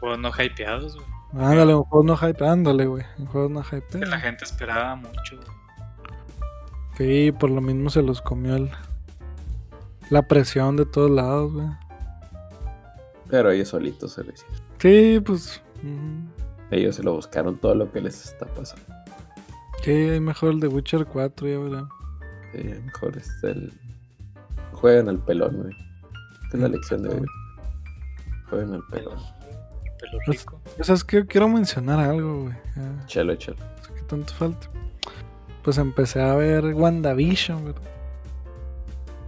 Juegos 0.00 0.18
no 0.18 0.30
hypeados, 0.30 0.96
güey. 0.96 1.06
Ándale, 1.32 1.74
un 1.74 1.84
juego 1.84 2.04
no 2.04 2.16
hype, 2.16 2.46
ándale, 2.46 2.86
güey. 2.86 3.04
Un 3.18 3.26
juego 3.26 3.48
no 3.48 3.62
hype. 3.62 3.86
Que 3.86 4.06
la 4.06 4.18
gente 4.18 4.44
esperaba 4.44 4.96
mucho, 4.96 5.36
güey. 5.36 5.48
Sí, 6.96 7.32
por 7.32 7.50
lo 7.50 7.60
mismo 7.60 7.90
se 7.90 8.02
los 8.02 8.20
comió 8.22 8.56
el, 8.56 8.70
la 10.10 10.22
presión 10.22 10.76
de 10.76 10.86
todos 10.86 11.10
lados, 11.10 11.52
güey. 11.52 11.68
Pero 13.28 13.50
ellos 13.50 13.68
solitos 13.68 14.12
se 14.14 14.24
lo 14.24 14.32
hicieron. 14.32 14.56
Sí, 14.78 15.20
pues. 15.24 15.62
Ellos 16.70 16.96
se 16.96 17.02
lo 17.02 17.14
buscaron 17.14 17.58
todo 17.58 17.74
lo 17.74 17.92
que 17.92 18.00
les 18.00 18.24
está 18.24 18.46
pasando. 18.46 18.86
Sí, 19.82 19.90
hay 19.90 20.20
mejor 20.20 20.50
el 20.52 20.60
de 20.60 20.68
Witcher 20.68 21.06
4, 21.06 21.48
ya 21.48 21.58
verán. 21.58 21.88
Sí, 22.52 22.62
mejor 22.84 23.16
es 23.16 23.30
el. 23.44 23.72
Juegan 24.72 25.08
al 25.08 25.18
pelón, 25.18 25.56
güey. 25.62 25.74
Esta 26.44 26.56
es 26.56 26.62
la 26.62 26.68
lección 26.68 27.02
de 27.02 27.08
hoy. 27.10 27.26
Juegan 28.50 28.74
al 28.74 28.82
pelón. 28.90 29.18
Pelo 30.00 30.18
Pues- 30.26 30.40
rico. 30.40 30.60
O 30.78 30.84
sea, 30.84 30.94
es 30.94 31.04
que 31.04 31.26
quiero 31.26 31.48
mencionar 31.48 31.98
algo, 32.00 32.42
güey. 32.44 32.54
Ya, 32.76 33.06
Chelo, 33.06 33.34
chelo. 33.36 33.56
qué 33.94 34.02
tanto 34.02 34.32
falta. 34.34 34.68
Pues 35.62 35.78
empecé 35.78 36.20
a 36.22 36.34
ver 36.34 36.64
WandaVision, 36.74 37.64
¿verdad? 37.66 37.82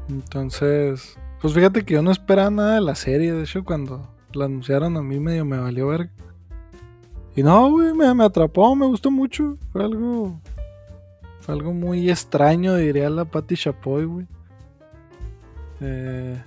Entonces, 0.09 1.17
pues 1.41 1.55
fíjate 1.55 1.85
que 1.85 1.95
yo 1.95 2.03
no 2.03 2.11
esperaba 2.11 2.51
nada 2.51 2.75
de 2.77 2.81
la 2.81 2.95
serie. 2.95 3.33
De 3.33 3.43
hecho, 3.43 3.65
cuando 3.65 4.09
la 4.33 4.47
anunciaron 4.47 4.97
a 4.97 5.03
mí 5.03 5.19
medio 5.21 5.45
me 5.45 5.59
valió 5.59 5.89
verga. 5.89 6.11
Y 7.37 7.43
no, 7.43 7.71
güey, 7.71 7.95
me, 7.95 8.13
me 8.15 8.25
atrapó, 8.25 8.75
me 8.75 8.87
gustó 8.87 9.11
mucho. 9.11 9.57
Fue 9.73 9.83
algo. 9.85 10.41
Fue 11.41 11.55
algo 11.55 11.73
muy 11.73 12.11
extraño, 12.11 12.75
diría 12.75 13.09
la 13.11 13.25
Patty 13.25 13.57
Chapoy, 13.57 14.05
güey. 14.05 14.27
Eh, 15.81 16.43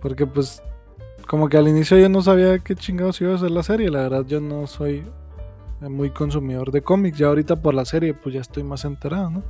porque 0.00 0.26
pues. 0.26 0.62
Como 1.26 1.48
que 1.48 1.56
al 1.56 1.68
inicio 1.68 1.96
yo 1.98 2.08
no 2.08 2.20
sabía 2.20 2.58
qué 2.58 2.74
chingados 2.74 3.20
iba 3.20 3.34
a 3.34 3.38
ser 3.38 3.50
la 3.52 3.62
serie. 3.62 3.88
La 3.90 4.00
verdad, 4.00 4.26
yo 4.26 4.40
no 4.40 4.66
soy 4.66 5.04
muy 5.80 6.10
consumidor 6.10 6.70
de 6.72 6.82
cómics. 6.82 7.16
Ya 7.18 7.28
ahorita 7.28 7.56
por 7.62 7.72
la 7.74 7.84
serie, 7.84 8.12
pues 8.12 8.34
ya 8.34 8.40
estoy 8.40 8.64
más 8.64 8.84
enterado, 8.84 9.30
¿no? 9.30 9.42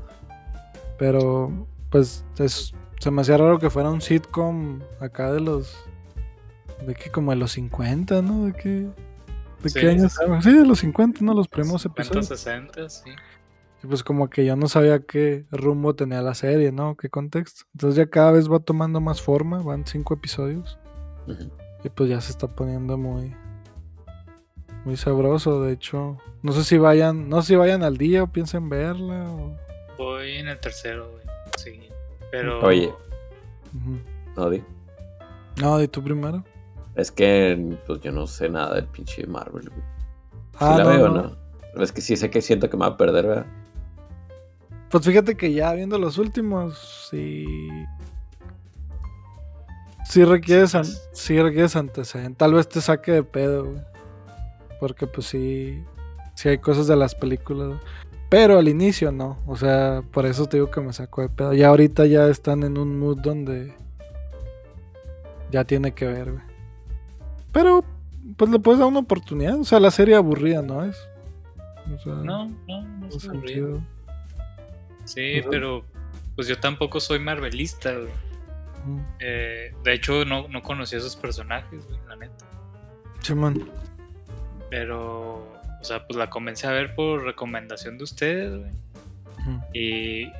Pero, 0.99 1.51
pues, 1.91 2.25
es- 2.39 2.73
se 3.01 3.11
me 3.11 3.23
hacía 3.23 3.37
raro 3.39 3.59
que 3.59 3.71
fuera 3.71 3.91
un 3.91 4.01
sitcom 4.01 4.81
acá 5.01 5.33
de 5.33 5.41
los. 5.41 5.75
De 6.87 6.95
que 6.95 7.11
como 7.11 7.31
de 7.33 7.39
los 7.39 7.53
50, 7.53 8.23
¿no? 8.23 8.45
¿De 8.47 8.53
qué, 8.53 8.87
de 9.63 9.69
Sí, 9.71 9.81
qué 9.81 9.89
años? 9.91 10.13
sí, 10.13 10.51
Sí, 10.51 10.53
de 10.57 10.67
los 10.67 10.79
50, 10.81 11.21
¿no? 11.23 11.35
Los 11.35 11.49
primeros 11.49 11.83
50, 11.83 12.03
episodios. 12.03 12.27
60, 12.27 12.89
sí. 12.89 13.11
Y 13.83 13.87
pues 13.87 14.05
como 14.05 14.31
que 14.31 14.45
yo 14.45 14.55
no 14.55 14.69
sabía 14.69 15.01
qué 15.01 15.45
rumbo 15.51 15.95
tenía 15.95 16.23
la 16.23 16.35
serie, 16.35 16.71
¿no? 16.71 16.97
¿Qué 16.97 17.09
contexto? 17.09 17.65
Entonces 17.75 17.97
ya 17.97 18.07
cada 18.09 18.31
vez 18.33 18.51
va 18.51 18.61
tomando 18.61 19.01
más 19.01 19.21
forma, 19.21 19.61
van 19.63 19.87
cinco 19.87 20.15
episodios. 20.15 20.79
Y 21.85 21.89
pues 21.89 22.09
ya 22.09 22.21
se 22.21 22.31
está 22.31 22.47
poniendo 22.47 22.97
muy 22.97 23.35
muy 24.85 24.97
sabroso, 24.97 25.63
de 25.63 25.73
hecho. 25.73 26.19
No 26.43 26.53
sé 26.53 26.65
si 26.65 26.79
vayan, 26.79 27.29
no 27.29 27.43
sé 27.43 27.49
si 27.49 27.57
vayan 27.57 27.83
al 27.83 27.97
día 27.97 28.25
o 28.25 28.27
piensen 28.27 28.69
verla 28.69 29.31
o... 29.31 29.57
Voy 29.97 30.33
en 30.33 30.49
el 30.49 30.59
tercero, 30.59 31.11
güey. 31.11 31.25
Sí. 31.57 31.89
Pero. 32.31 32.61
Oye. 32.61 32.93
Ujú. 33.75 33.99
No, 34.37 34.51
di. 34.51 34.63
No, 35.61 35.79
de 35.79 35.87
tú 35.87 36.03
primero. 36.03 36.45
Es 36.95 37.11
que 37.11 37.79
pues 37.87 38.01
yo 38.01 38.13
no 38.13 38.27
sé 38.27 38.49
nada 38.49 38.75
del 38.75 38.87
pinche 38.87 39.27
Marvel, 39.27 39.69
güey. 39.71 39.83
Si 40.53 40.59
Ah, 40.61 40.77
la 40.79 40.85
no, 40.85 40.91
veo, 40.91 41.09
no. 41.09 41.37
¿no? 41.75 41.83
Es 41.83 41.91
que 41.93 42.01
sí 42.03 42.17
sé 42.17 42.29
que 42.31 42.43
siento 42.43 42.69
que 42.69 42.77
me 42.77 42.83
va 42.83 42.89
a 42.93 42.97
perder, 42.97 43.27
¿verdad? 43.27 43.47
Pues 44.91 45.07
fíjate 45.07 45.37
que 45.37 45.53
ya 45.55 45.73
viendo 45.73 45.99
los 45.99 46.19
últimos, 46.19 47.09
sí. 47.11 47.47
Sí 50.05 50.25
requieres, 50.25 50.75
an- 50.75 50.85
sí 51.13 51.41
requieres 51.41 51.77
antecedentes. 51.77 52.37
Tal 52.37 52.53
vez 52.53 52.69
te 52.69 52.81
saque 52.81 53.13
de 53.13 53.23
pedo, 53.23 53.65
güey. 53.65 53.83
Porque 54.81 55.07
pues 55.07 55.27
sí. 55.29 55.83
Sí 56.35 56.49
hay 56.51 56.59
cosas 56.59 56.87
de 56.87 56.97
las 56.97 57.15
películas. 57.15 57.69
güey. 57.69 57.81
Pero 58.29 58.59
al 58.59 58.69
inicio 58.69 59.13
no. 59.13 59.39
O 59.47 59.57
sea, 59.57 60.03
por 60.13 60.27
eso 60.27 60.47
te 60.47 60.59
digo 60.59 60.71
que 60.71 60.81
me 60.83 60.93
sacó 60.93 61.23
de 61.23 61.29
pedo. 61.31 61.55
Ya 61.55 61.69
ahorita 61.69 62.05
ya 62.07 62.27
están 62.29 62.63
en 62.63 62.77
un 62.77 62.99
mood 62.99 63.19
donde. 63.19 63.75
Ya 65.51 65.65
tiene 65.65 65.93
que 65.93 66.07
ver, 66.07 66.33
güey. 66.33 66.45
Pero, 67.53 67.85
pues 68.37 68.51
le 68.51 68.59
puedes 68.59 68.79
dar 68.79 68.89
una 68.89 69.01
oportunidad. 69.01 69.59
O 69.59 69.65
sea, 69.65 69.81
la 69.81 69.91
serie 69.91 70.15
aburrida 70.15 70.63
no 70.63 70.85
es. 70.85 70.97
O 71.95 71.99
sea, 72.03 72.15
No, 72.15 72.49
no, 72.69 72.83
no 72.83 73.09
es. 73.09 73.29
Sí, 75.05 75.43
pero. 75.51 75.85
Pues 76.35 76.49
yo 76.49 76.59
tampoco 76.59 76.99
soy 76.99 77.19
marvelista, 77.19 77.93
güey. 77.93 78.11
Eh, 79.21 79.73
de 79.85 79.93
hecho, 79.93 80.25
no, 80.25 80.49
no 80.49 80.63
conocí 80.63 80.95
a 80.97 80.99
esos 80.99 81.15
personajes, 81.15 81.87
güey, 81.87 82.01
la 82.09 82.17
neta. 82.17 82.47
Simón. 83.21 83.71
Pero, 84.71 85.35
o 85.81 85.85
sea, 85.85 86.07
pues 86.07 86.17
la 86.17 86.31
comencé 86.31 86.67
a 86.67 86.71
ver 86.71 86.95
por 86.95 87.23
recomendación 87.23 87.99
de 87.99 88.05
ustedes, 88.05 88.59
güey. 88.59 88.73
Ujú. 89.41 89.61
Y, 89.75 90.33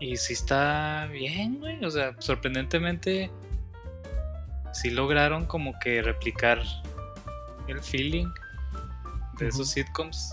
y 0.00 0.16
sí 0.16 0.32
está 0.32 1.06
bien, 1.12 1.58
güey. 1.60 1.82
O 1.84 1.90
sea, 1.90 2.14
sorprendentemente, 2.18 3.30
sí 4.76 4.90
lograron 4.90 5.46
como 5.46 5.78
que 5.78 6.02
replicar 6.02 6.62
el 7.66 7.80
feeling 7.80 8.28
de 9.38 9.48
esos 9.48 9.70
sitcoms. 9.70 10.32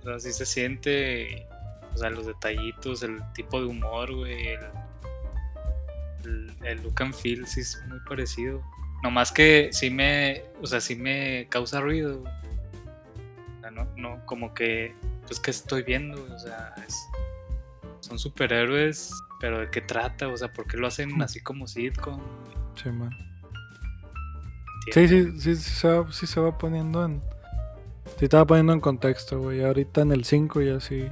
O 0.00 0.04
sea, 0.04 0.18
sí 0.18 0.32
se 0.32 0.46
siente, 0.46 1.46
o 1.94 1.98
sea, 1.98 2.10
los 2.10 2.26
detallitos, 2.26 3.02
el 3.02 3.20
tipo 3.34 3.60
de 3.60 3.66
humor, 3.66 4.14
güey. 4.14 4.48
El, 4.48 4.60
el, 6.24 6.56
el 6.64 6.82
look 6.82 7.02
and 7.02 7.14
feel 7.14 7.46
sí 7.46 7.60
es 7.60 7.80
muy 7.88 8.00
parecido. 8.00 8.62
Nomás 9.02 9.30
que 9.30 9.70
sí 9.72 9.90
me, 9.90 10.42
o 10.60 10.66
sea, 10.66 10.80
sí 10.80 10.96
me 10.96 11.46
causa 11.48 11.80
ruido. 11.80 12.20
O 12.20 13.60
sea, 13.60 13.70
no, 13.70 13.84
no, 13.96 14.24
como 14.26 14.54
que, 14.54 14.94
pues, 15.26 15.38
¿qué 15.38 15.52
estoy 15.52 15.84
viendo? 15.84 16.20
O 16.34 16.38
sea, 16.38 16.74
es, 16.86 16.96
son 18.00 18.18
superhéroes, 18.18 19.12
pero 19.40 19.60
¿de 19.60 19.70
qué 19.70 19.80
trata? 19.80 20.28
O 20.28 20.36
sea, 20.36 20.52
¿por 20.52 20.66
qué 20.66 20.76
lo 20.76 20.88
hacen 20.88 21.20
así 21.22 21.40
como 21.40 21.68
sitcom? 21.68 22.20
Sí, 22.74 22.88
¿Entiendes? 22.88 23.27
Sí, 24.92 25.08
sí, 25.08 25.40
sí, 25.40 25.56
se 25.56 25.88
va, 25.88 26.12
sí 26.12 26.26
se 26.26 26.40
va 26.40 26.56
poniendo 26.56 27.04
en. 27.04 27.22
Sí, 28.18 28.26
va 28.26 28.46
poniendo 28.46 28.72
en 28.72 28.80
contexto, 28.80 29.40
güey. 29.40 29.64
Ahorita 29.64 30.00
en 30.00 30.12
el 30.12 30.24
5 30.24 30.60
ya 30.62 30.80
sí. 30.80 31.08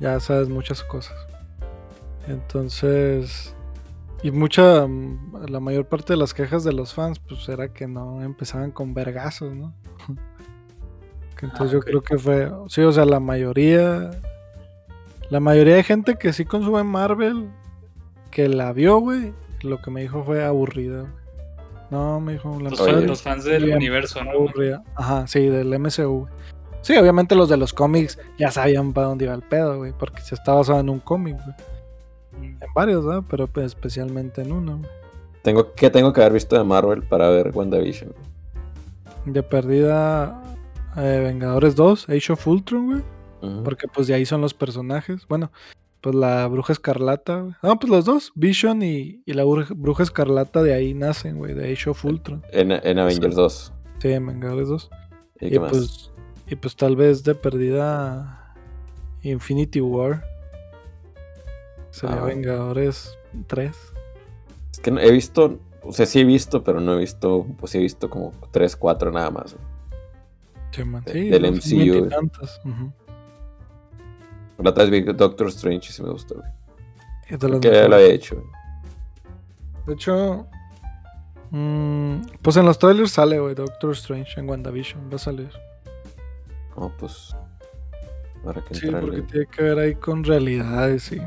Ya 0.00 0.20
sabes 0.20 0.48
muchas 0.48 0.82
cosas. 0.82 1.16
Entonces. 2.28 3.54
Y 4.22 4.30
mucha. 4.30 4.86
mm, 4.86 5.46
La 5.48 5.60
mayor 5.60 5.86
parte 5.86 6.12
de 6.12 6.16
las 6.18 6.34
quejas 6.34 6.64
de 6.64 6.72
los 6.72 6.94
fans, 6.94 7.18
pues 7.18 7.48
era 7.48 7.72
que 7.72 7.86
no 7.86 8.22
empezaban 8.22 8.70
con 8.70 8.94
vergazos, 8.94 9.54
¿no? 9.54 9.72
Que 11.36 11.44
entonces 11.44 11.68
Ah, 11.68 11.72
yo 11.74 11.80
creo 11.80 12.02
que 12.02 12.16
fue. 12.18 12.50
Sí, 12.68 12.80
o 12.80 12.92
sea, 12.92 13.04
la 13.04 13.20
mayoría. 13.20 14.10
La 15.28 15.40
mayoría 15.40 15.74
de 15.76 15.82
gente 15.82 16.16
que 16.16 16.32
sí 16.32 16.44
consume 16.44 16.82
Marvel, 16.84 17.50
que 18.30 18.48
la 18.48 18.72
vio, 18.72 18.98
güey, 18.98 19.32
lo 19.62 19.82
que 19.82 19.90
me 19.90 20.00
dijo 20.02 20.22
fue 20.24 20.44
aburrida, 20.44 21.00
güey. 21.00 21.25
No, 21.90 22.20
me 22.20 22.32
dijo 22.32 22.58
Los, 22.60 23.22
fans 23.22 23.44
del 23.44 23.64
Bien, 23.64 23.76
universo, 23.76 24.22
¿no? 24.24 24.30
aburrida. 24.32 24.82
Ajá, 24.96 25.26
sí, 25.26 25.46
del 25.46 25.78
MCU. 25.78 26.20
güey. 26.20 26.32
Sí, 26.82 26.96
obviamente 26.96 27.34
los 27.34 27.48
de 27.48 27.56
los 27.56 27.72
cómics 27.72 28.18
ya 28.38 28.50
sabían 28.50 28.92
para 28.92 29.08
dónde 29.08 29.24
iba 29.24 29.34
el 29.34 29.42
pedo, 29.42 29.78
güey, 29.78 29.92
porque 29.92 30.22
se 30.22 30.34
está 30.34 30.52
basado 30.52 30.80
en 30.80 30.88
un 30.88 31.00
cómic, 31.00 31.36
güey. 31.42 31.56
Mm. 32.50 32.62
En 32.62 32.74
varios, 32.74 33.04
¿verdad? 33.04 33.24
Pero 33.28 33.46
pues, 33.46 33.66
especialmente 33.66 34.42
en 34.42 34.52
uno, 34.52 34.78
güey. 34.78 34.90
Tengo, 35.42 35.74
¿Qué 35.74 35.90
tengo 35.90 36.12
que 36.12 36.20
haber 36.20 36.32
visto 36.32 36.56
de 36.56 36.64
Marvel 36.64 37.02
para 37.02 37.28
ver 37.30 37.50
WandaVision? 37.54 38.10
güey? 38.12 39.32
De 39.32 39.42
perdida, 39.42 40.42
eh, 40.96 41.20
Vengadores 41.24 41.74
2, 41.76 42.08
Age 42.08 42.32
of 42.32 42.46
Ultron, 42.46 42.86
güey. 42.86 43.02
Porque 43.62 43.86
pues 43.86 44.08
de 44.08 44.14
ahí 44.14 44.26
son 44.26 44.40
los 44.40 44.54
personajes. 44.54 45.26
Bueno, 45.28 45.52
pues 46.00 46.14
la 46.14 46.46
bruja 46.46 46.72
escarlata. 46.72 47.58
No, 47.62 47.78
pues 47.78 47.90
los 47.90 48.04
dos, 48.04 48.32
Vision 48.34 48.82
y, 48.82 49.22
y 49.26 49.32
la 49.32 49.44
bruja, 49.44 50.02
escarlata 50.02 50.62
de 50.62 50.74
ahí 50.74 50.94
nacen, 50.94 51.38
güey, 51.38 51.54
de 51.54 51.72
Age 51.72 51.90
of 51.90 52.04
Ultron. 52.04 52.42
En, 52.52 52.70
en 52.72 52.98
Avengers 52.98 53.34
2. 53.34 53.72
Sí, 53.98 54.12
en 54.12 54.26
Vengadores 54.26 54.68
2. 54.68 54.90
¿Y 55.40 55.56
Y, 55.56 55.58
pues, 55.58 56.10
y 56.46 56.56
pues 56.56 56.76
tal 56.76 56.96
vez 56.96 57.24
de 57.24 57.34
perdida 57.34 58.54
Infinity 59.22 59.80
War. 59.80 60.22
Sería 61.90 62.16
Ah. 62.22 62.24
Vengadores 62.26 63.18
3. 63.46 63.74
Es 64.72 64.78
que 64.80 64.90
no- 64.90 65.00
he 65.00 65.10
visto, 65.10 65.58
o 65.82 65.92
sea, 65.92 66.04
sí 66.06 66.20
he 66.20 66.24
visto, 66.24 66.62
pero 66.62 66.80
no 66.80 66.94
he 66.94 66.98
visto, 66.98 67.46
pues 67.58 67.72
sí 67.72 67.78
he 67.78 67.80
visto 67.80 68.10
como 68.10 68.32
3, 68.50 68.76
4 68.76 69.10
nada 69.10 69.30
más. 69.30 69.56
Sí, 70.72 70.84
man, 70.84 71.02
De- 71.04 71.12
sí, 71.12 71.28
del 71.30 71.42
los 71.42 71.52
MCU, 71.66 71.76
veintitantos, 71.92 72.60
ujú. 72.64 72.92
La 74.58 74.70
otra 74.70 74.84
vez 74.84 74.90
vi 74.90 75.12
Doctor 75.12 75.48
Strange 75.48 75.88
y 75.90 75.92
sí 75.92 76.02
me 76.02 76.10
gustó, 76.10 76.36
güey. 76.36 77.60
Que 77.60 77.70
ya 77.72 77.88
lo 77.88 77.96
había 77.96 78.08
hecho. 78.08 78.36
güey. 78.36 78.46
De 79.86 79.92
hecho, 79.94 80.46
mm, 81.50 82.16
pues 82.42 82.56
en 82.56 82.64
los 82.66 82.78
trailers 82.78 83.10
sale, 83.12 83.38
güey, 83.38 83.54
Doctor 83.54 83.92
Strange 83.92 84.40
en 84.40 84.48
WandaVision. 84.48 85.10
Va 85.10 85.16
a 85.16 85.18
salir. 85.18 85.50
No, 86.76 86.92
pues. 86.98 87.34
Habrá 88.44 88.62
que 88.64 88.74
Sí, 88.74 88.88
porque 88.90 89.22
tiene 89.22 89.46
que 89.46 89.62
ver 89.62 89.78
ahí 89.78 89.94
con 89.94 90.24
realidades 90.24 91.12
y. 91.12 91.20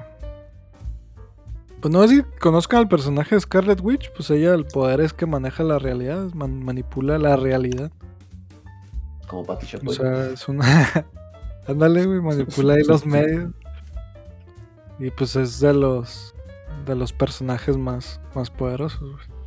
Pues 1.81 1.93
no 1.93 2.05
sé 2.07 2.17
si 2.17 2.23
conozcan 2.39 2.79
al 2.81 2.87
personaje 2.89 3.35
de 3.35 3.41
Scarlet 3.41 3.79
Witch, 3.81 4.11
pues 4.13 4.29
ella 4.31 4.53
el 4.53 4.65
poder 4.65 4.99
es 4.99 5.13
que 5.13 5.25
maneja 5.25 5.63
la 5.63 5.79
realidad, 5.79 6.25
man- 6.33 6.61
manipula 6.63 7.17
la 7.17 7.37
realidad. 7.37 7.89
Como 9.27 9.45
Patty 9.45 9.67
O 9.85 9.93
sea, 9.93 10.25
es 10.31 10.47
una. 10.49 10.65
Ándale, 11.67 12.05
güey, 12.05 12.21
manipula 12.21 12.73
ahí 12.73 12.83
los 12.83 13.05
medios. 13.05 13.51
Y 14.99 15.11
pues 15.11 15.35
es 15.35 15.59
de 15.59 15.73
los. 15.73 16.33
de 16.85 16.95
los 16.95 17.13
personajes 17.13 17.77
más, 17.77 18.19
más 18.35 18.49
poderosos, 18.49 18.99
güey. 19.01 19.39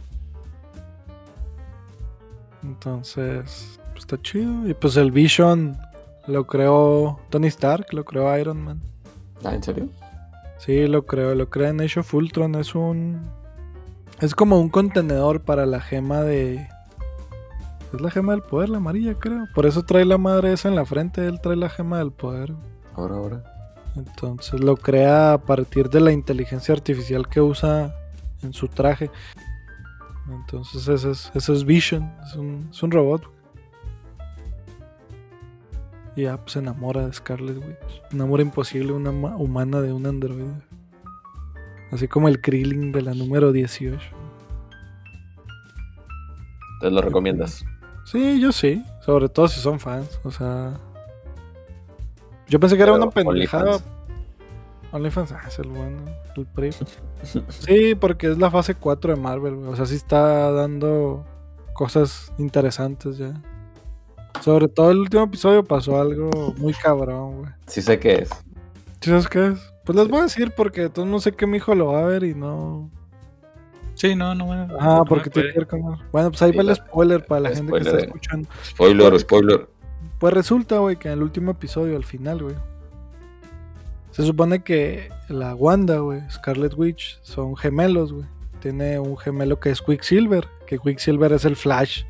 Entonces, 2.63 3.81
pues 3.91 4.01
está 4.01 4.21
chido. 4.23 4.69
Y 4.69 4.75
pues 4.75 4.97
el 4.97 5.11
Vision 5.11 5.77
lo 6.27 6.47
creó 6.47 7.21
Tony 7.31 7.49
Stark, 7.49 7.87
lo 7.93 8.05
creó 8.05 8.37
Iron 8.39 8.63
Man. 8.63 8.81
Ah, 9.45 9.55
¿en 9.55 9.63
serio? 9.63 9.89
Sí, 10.59 10.87
lo 10.87 11.05
creo, 11.07 11.35
lo 11.35 11.51
creo 11.51 11.69
en 11.69 11.81
Age 11.81 12.01
of 12.01 12.15
Ultron. 12.15 12.55
Es 12.55 12.75
un. 12.75 13.21
Es 14.21 14.35
como 14.35 14.61
un 14.61 14.69
contenedor 14.69 15.41
para 15.43 15.67
la 15.67 15.81
gema 15.81 16.23
de. 16.23 16.69
Es 17.93 18.01
la 18.01 18.11
gema 18.11 18.33
del 18.33 18.43
poder, 18.43 18.69
la 18.71 18.79
amarilla, 18.79 19.15
creo. 19.19 19.47
Por 19.55 19.67
eso 19.67 19.83
trae 19.83 20.05
la 20.05 20.17
madre 20.19 20.53
esa 20.53 20.69
en 20.69 20.75
la 20.77 20.85
frente. 20.87 21.27
Él 21.27 21.41
trae 21.41 21.57
la 21.57 21.69
gema 21.69 21.99
del 21.99 22.11
poder. 22.13 22.53
Ahora, 22.95 23.17
ahora. 23.17 23.45
Entonces 23.97 24.61
lo 24.61 24.77
crea 24.77 25.35
a 25.35 25.39
partir 25.39 25.91
de 25.91 26.01
la 26.01 26.13
inteligencia 26.13 26.75
artificial 26.75 27.29
que 27.29 27.41
usa 27.43 27.95
en 28.43 28.55
su 28.55 28.69
traje. 28.69 29.11
Entonces 30.31 30.89
ese 30.89 31.11
es, 31.11 31.31
ese 31.35 31.53
es 31.53 31.65
Vision. 31.65 32.11
Es 32.27 32.35
un, 32.35 32.69
es 32.71 32.83
un 32.83 32.91
robot. 32.91 33.31
Y 36.17 36.23
ya 36.23 36.37
pues, 36.39 36.53
se 36.53 36.59
enamora 36.61 37.07
de 37.07 37.13
Scarlet 37.13 37.57
Witch. 37.59 38.03
Un 38.15 38.21
amor 38.23 38.41
imposible, 38.41 38.93
una 38.93 39.13
ma- 39.13 39.37
humana 39.37 39.81
de 39.83 39.93
un 39.93 40.07
androide. 40.07 40.47
Así 41.91 42.09
como 42.09 42.29
el 42.29 42.41
Krillin 42.41 42.93
de 42.93 43.03
la 43.03 43.13
número 43.15 43.53
18. 43.53 43.99
¿Te 46.81 46.91
lo 46.91 47.01
recomiendas? 47.03 47.65
Sí, 48.05 48.41
yo 48.41 48.53
sí. 48.53 48.85
Sobre 49.05 49.29
todo 49.29 49.49
si 49.49 49.61
son 49.61 49.81
fans. 49.81 50.21
O 50.25 50.31
sea. 50.31 50.75
Yo 52.49 52.61
pensé 52.61 52.77
que 52.77 52.83
era 52.83 52.93
una 52.93 53.11
pendejada. 53.11 53.79
OnlyFans. 54.93 55.33
Ah, 55.33 55.43
es 55.49 55.59
el 55.59 55.69
bueno. 55.69 56.03
El 56.37 56.47
PRI. 56.47 56.71
sí, 57.49 57.95
porque 57.95 58.31
es 58.31 58.39
la 58.39 58.51
fase 58.51 58.75
4 58.75 59.15
de 59.15 59.21
Marvel, 59.21 59.57
güey. 59.57 59.69
O 59.73 59.77
sea, 59.77 59.87
sí 59.87 59.95
está 59.95 60.51
dando 60.53 61.25
cosas 61.73 62.33
interesantes 62.39 63.19
ya. 63.19 63.41
Sobre 64.41 64.69
todo 64.69 64.91
el 64.91 64.99
último 64.99 65.25
episodio 65.25 65.65
pasó 65.65 66.01
algo 66.01 66.31
muy 66.57 66.75
cabrón, 66.75 67.39
güey. 67.41 67.53
Sí 67.67 67.81
sé 67.81 67.99
qué 67.99 68.15
es. 68.15 68.31
¿Sí 69.01 69.11
sabes 69.11 69.29
qué 69.29 69.49
es? 69.49 69.73
Pues 69.85 69.97
les 69.97 70.09
voy 70.09 70.21
a 70.21 70.25
decir 70.25 70.53
porque 70.57 70.89
todo 70.89 71.07
no 71.07 71.21
sé 71.21 71.33
qué 71.33 71.47
mi 71.47 71.57
hijo 71.57 71.75
lo 71.75 71.87
va 71.87 72.01
a 72.01 72.07
ver 72.07 72.25
y 72.25 72.35
no. 72.35 72.91
Sí, 73.95 74.15
no, 74.15 74.35
no 74.35 74.47
me. 74.47 74.75
Ah, 74.79 74.99
no 74.99 75.05
porque 75.05 75.31
ver 75.31 75.67
con. 75.67 75.83
Bueno, 76.13 76.31
pues 76.31 76.43
ahí 76.43 76.53
Sí, 76.53 76.57
va 76.57 76.63
el 76.63 76.75
spoiler 76.75 77.25
para 77.25 77.41
la 77.43 77.51
gente 77.55 77.73
que 77.73 77.79
está 77.79 77.99
escuchando. 77.99 78.49
Spoiler, 78.65 79.19
spoiler. 79.21 79.69
Pues 80.19 80.35
resulta, 80.35 80.79
güey, 80.79 80.97
que 80.97 81.09
en 81.09 81.15
el 81.15 81.23
último 81.23 81.51
episodio, 81.51 81.97
al 81.97 82.05
final, 82.05 82.43
güey. 82.43 82.55
Se 84.13 84.23
supone 84.25 84.63
que 84.63 85.09
la 85.29 85.55
Wanda, 85.55 85.99
güey, 85.99 86.21
Scarlet 86.31 86.75
Witch, 86.77 87.19
son 87.23 87.57
gemelos, 87.57 88.13
güey. 88.13 88.27
Tiene 88.61 88.99
un 88.99 89.17
gemelo 89.17 89.59
que 89.59 89.71
es 89.71 89.81
Quicksilver, 89.81 90.47
que 90.67 90.79
Quicksilver 90.79 91.33
es 91.33 91.45
el 91.45 91.57
Flash 91.57 92.05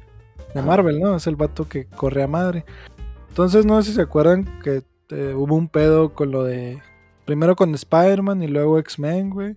de. 0.54 0.62
Marvel, 0.62 1.00
¿no? 1.00 1.16
Es 1.16 1.26
el 1.26 1.36
vato 1.36 1.68
que 1.68 1.86
corre 1.86 2.22
a 2.22 2.26
madre. 2.26 2.64
Entonces, 3.28 3.64
no 3.64 3.80
sé 3.80 3.90
si 3.90 3.94
se 3.96 4.02
acuerdan 4.02 4.60
que 4.62 4.82
eh, 5.10 5.34
hubo 5.34 5.54
un 5.54 5.68
pedo 5.68 6.12
con 6.12 6.30
lo 6.30 6.44
de. 6.44 6.82
Primero 7.24 7.54
con 7.54 7.74
Spider-Man 7.74 8.42
y 8.42 8.48
luego 8.48 8.78
X-Men, 8.78 9.30
güey. 9.30 9.56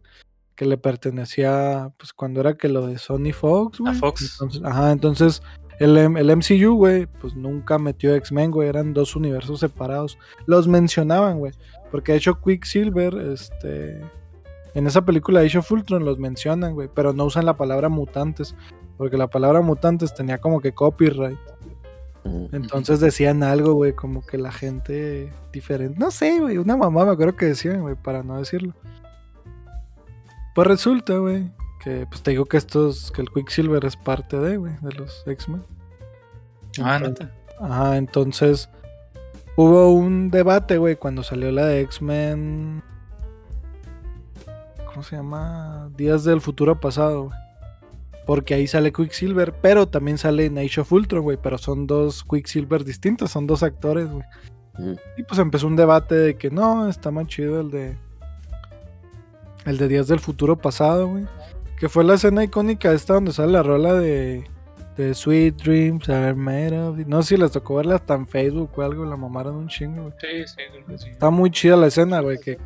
Que 0.55 0.65
le 0.65 0.77
pertenecía, 0.77 1.91
pues 1.97 2.13
cuando 2.13 2.39
era 2.39 2.55
que 2.55 2.69
lo 2.69 2.87
de 2.87 2.97
Sony 2.97 3.33
Fox, 3.33 3.79
güey. 3.79 3.93
Fox. 3.95 4.31
Entonces, 4.39 4.61
ajá, 4.63 4.91
entonces 4.91 5.41
el, 5.79 5.97
el 5.97 6.35
MCU, 6.35 6.75
güey, 6.75 7.05
pues 7.05 7.35
nunca 7.35 7.77
metió 7.77 8.15
X-Men, 8.15 8.51
güey. 8.51 8.69
Eran 8.69 8.93
dos 8.93 9.15
universos 9.15 9.59
separados. 9.59 10.17
Los 10.45 10.67
mencionaban, 10.67 11.39
güey. 11.39 11.51
Porque 11.91 12.13
de 12.13 12.19
hecho 12.19 12.39
Quicksilver, 12.41 13.13
este... 13.33 14.01
En 14.73 14.87
esa 14.87 15.03
película 15.03 15.39
de 15.39 15.47
Age 15.47 15.59
of 15.59 15.71
Ultron 15.71 16.03
los 16.03 16.19
mencionan, 16.19 16.73
güey. 16.73 16.89
Pero 16.93 17.13
no 17.13 17.25
usan 17.25 17.45
la 17.45 17.57
palabra 17.57 17.89
mutantes. 17.89 18.55
Porque 18.97 19.17
la 19.17 19.27
palabra 19.27 19.61
mutantes 19.61 20.13
tenía 20.13 20.37
como 20.37 20.61
que 20.61 20.73
copyright. 20.73 21.37
Ujú. 22.23 22.49
Entonces 22.53 22.99
decían 22.99 23.43
algo, 23.43 23.73
güey, 23.73 23.93
como 23.93 24.25
que 24.25 24.37
la 24.37 24.51
gente 24.51 25.31
diferente. 25.51 25.97
No 25.99 26.09
sé, 26.09 26.39
güey, 26.39 26.57
una 26.57 26.75
mamá 26.75 27.05
me 27.05 27.11
acuerdo 27.11 27.35
que 27.35 27.45
decían, 27.45 27.81
güey, 27.81 27.95
para 27.95 28.23
no 28.23 28.37
decirlo. 28.39 28.73
Pues 30.55 30.67
resulta, 30.67 31.17
güey, 31.17 31.51
que 31.83 32.07
pues 32.09 32.23
te 32.23 32.31
digo 32.31 32.45
que 32.45 32.57
estos, 32.57 33.11
que 33.11 33.21
el 33.21 33.29
Quicksilver 33.29 33.85
es 33.85 33.95
parte 33.97 34.37
de, 34.39 34.57
güey, 34.57 34.73
de 34.81 34.93
los 34.93 35.23
X-Men. 35.27 35.63
Ah, 36.81 36.95
Entonces- 36.97 37.27
neta. 37.27 37.35
Ajá, 37.59 37.95
entonces 37.97 38.69
hubo 39.55 39.93
un 39.93 40.29
debate, 40.29 40.77
güey, 40.77 40.95
cuando 40.97 41.23
salió 41.23 41.51
la 41.51 41.65
de 41.65 41.81
X-Men. 41.81 42.81
¿Cómo 44.87 45.03
se 45.03 45.15
llama? 45.17 45.89
Días 45.95 46.23
del 46.23 46.41
futuro 46.41 46.79
pasado, 46.79 47.25
güey. 47.25 47.37
Porque 48.25 48.55
ahí 48.55 48.65
sale 48.65 48.91
Quicksilver, 48.91 49.53
pero 49.61 49.87
también 49.87 50.17
sale 50.17 50.47
Age 50.47 50.81
of 50.81 50.91
Ultron, 50.91 51.21
güey. 51.23 51.37
Pero 51.41 51.57
son 51.57 51.85
dos 51.85 52.23
Quicksilver 52.23 52.83
distintos, 52.83 53.31
son 53.31 53.45
dos 53.45 53.61
actores, 53.61 54.09
güey. 54.09 54.23
Ujú. 54.79 54.95
Y 55.17 55.23
pues 55.23 55.39
empezó 55.39 55.67
un 55.67 55.75
debate 55.75 56.15
de 56.15 56.37
que 56.37 56.49
no, 56.49 56.89
está 56.89 57.11
más 57.11 57.27
chido 57.27 57.61
el 57.61 57.71
de. 57.71 57.97
El 59.65 59.77
de 59.77 59.87
Días 59.87 60.07
del 60.07 60.19
Futuro 60.19 60.55
Pasado, 60.57 61.07
güey. 61.07 61.25
Que 61.79 61.89
fue 61.89 62.03
la 62.03 62.13
escena 62.13 62.43
icónica 62.43 62.91
esta 62.93 63.15
donde 63.15 63.33
sale 63.33 63.51
la 63.51 63.63
rola 63.63 63.93
de. 63.93 64.47
De 64.95 65.13
Sweet 65.13 65.61
Dreams 65.61 66.07
Are 66.07 66.35
Made 66.35 66.79
of. 66.79 66.97
No 67.05 67.21
sé 67.21 67.35
si 67.35 67.41
les 67.41 67.51
tocó 67.51 67.75
verla 67.75 67.95
hasta 67.95 68.13
en 68.13 68.25
Facebook 68.25 68.69
o 68.77 68.81
algo, 68.81 69.03
la 69.03 69.17
mamaron 69.17 69.55
un 69.55 69.67
chingo, 69.67 70.03
güey. 70.03 70.13
Sí, 70.21 70.47
sí, 70.47 70.55
creo 70.71 70.85
que 70.85 70.97
sí. 70.97 71.09
Está 71.09 71.29
muy 71.29 71.51
chida 71.51 71.75
la 71.75 71.87
escena, 71.87 72.21
güey. 72.21 72.39
Que 72.39 72.57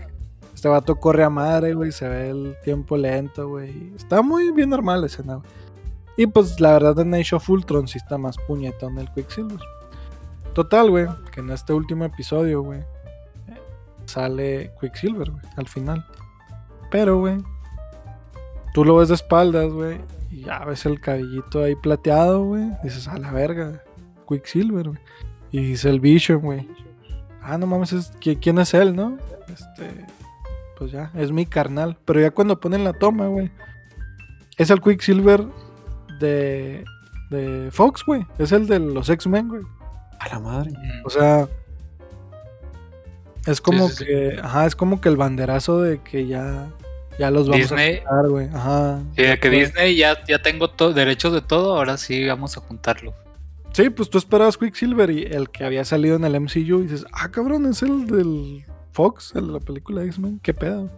este 0.53 0.67
vato 0.67 0.97
corre 0.97 1.23
a 1.23 1.29
madre, 1.31 1.73
güey. 1.73 1.91
Se 1.91 2.07
ve 2.07 2.29
el 2.29 2.55
tiempo 2.63 2.97
lento, 2.97 3.47
güey. 3.49 3.93
Está 3.95 4.21
muy 4.21 4.51
bien 4.51 4.69
normal 4.69 5.01
la 5.01 5.07
escena, 5.07 5.35
güey. 5.35 5.47
Y 6.17 6.27
pues 6.27 6.59
la 6.59 6.73
verdad 6.73 6.99
en 6.99 7.15
Age 7.15 7.35
of 7.35 7.49
Ultron 7.49 7.87
sí 7.87 7.97
está 7.97 8.19
más 8.19 8.37
puñetón 8.45 8.99
el 8.99 9.09
Quicksilver. 9.13 9.59
Total, 10.53 10.89
güey. 10.89 11.07
Que 11.31 11.39
en 11.39 11.49
este 11.49 11.73
último 11.73 12.05
episodio, 12.05 12.61
güey. 12.61 12.81
Sale 14.05 14.71
Quicksilver, 14.79 15.31
güey. 15.31 15.43
Al 15.55 15.67
final. 15.67 16.05
Pero, 16.91 17.17
güey. 17.19 17.37
Tú 18.73 18.85
lo 18.85 18.95
ves 18.97 19.09
de 19.09 19.15
espaldas, 19.15 19.71
güey. 19.71 19.99
Y 20.31 20.41
ya 20.43 20.63
ves 20.65 20.85
el 20.85 20.99
cabellito 21.01 21.63
ahí 21.63 21.75
plateado, 21.75 22.43
güey. 22.45 22.69
Dices, 22.83 23.07
a 23.07 23.17
la 23.17 23.31
verga. 23.31 23.83
Quicksilver, 24.27 24.89
güey. 24.89 24.99
Y 25.51 25.63
dice 25.63 25.89
el 25.89 25.99
Vision, 25.99 26.41
güey. 26.41 26.67
Ah, 27.41 27.57
no 27.57 27.65
mames, 27.65 27.93
es- 27.93 28.13
¿qui- 28.19 28.37
¿quién 28.39 28.59
es 28.59 28.73
él, 28.75 28.95
no? 28.95 29.17
Este, 29.47 30.05
pues 30.77 30.91
ya, 30.91 31.09
es 31.15 31.31
mi 31.31 31.45
carnal. 31.47 31.97
Pero 32.05 32.21
ya 32.21 32.29
cuando 32.31 32.59
ponen 32.59 32.83
la 32.83 32.93
toma, 32.93 33.25
güey, 33.27 33.49
es 34.57 34.69
el 34.69 34.81
Quicksilver 34.81 35.45
de, 36.19 36.83
de 37.31 37.69
Fox, 37.71 38.03
güey. 38.05 38.27
Es 38.37 38.51
el 38.51 38.67
de 38.67 38.77
los 38.79 39.09
X-Men, 39.09 39.47
güey. 39.47 39.63
A 40.19 40.27
la 40.29 40.39
madre. 40.39 40.71
Mm. 40.71 41.05
O 41.05 41.09
sea, 41.09 41.47
es 43.47 43.61
como 43.61 43.87
sí, 43.89 43.95
sí. 43.97 44.05
que, 44.05 44.39
ajá, 44.43 44.65
es 44.67 44.75
como 44.75 45.01
que 45.01 45.09
el 45.09 45.17
banderazo 45.17 45.81
de 45.81 45.99
que 46.03 46.27
ya, 46.27 46.67
ya 47.19 47.29
los 47.29 47.47
vamos 47.47 47.69
Disney- 47.69 47.97
a 47.97 48.09
juntar, 48.09 48.29
güey. 48.29 48.47
Ajá. 48.51 48.99
Sí, 49.15 49.21
de 49.21 49.39
que 49.39 49.49
Pues- 49.49 49.67
Disney 49.73 49.95
ya, 49.95 50.17
ya 50.25 50.41
tengo 50.41 50.67
derechos 50.93 51.33
de 51.33 51.41
todo, 51.41 51.75
ahora 51.75 51.97
sí 51.97 52.25
vamos 52.25 52.57
a 52.57 52.61
juntarlo. 52.61 53.13
Sí, 53.73 53.91
pues 53.91 54.09
tú 54.09 54.17
esperabas 54.17 54.57
Quicksilver 54.57 55.11
y 55.11 55.23
el 55.23 55.49
que 55.51 55.63
había 55.63 55.85
salido 55.85 56.15
en 56.15 56.23
el 56.23 56.33
MCU 56.35 56.79
y 56.79 56.83
dices, 56.83 57.05
ah, 57.13 57.29
cabrón, 57.29 57.67
es 57.67 57.83
el 57.83 58.07
del 58.07 58.65
Fox, 58.93 59.33
en 59.35 59.53
la 59.53 59.59
película 59.59 60.01
de 60.01 60.07
X-Men, 60.07 60.39
qué 60.41 60.55
pedo. 60.55 60.89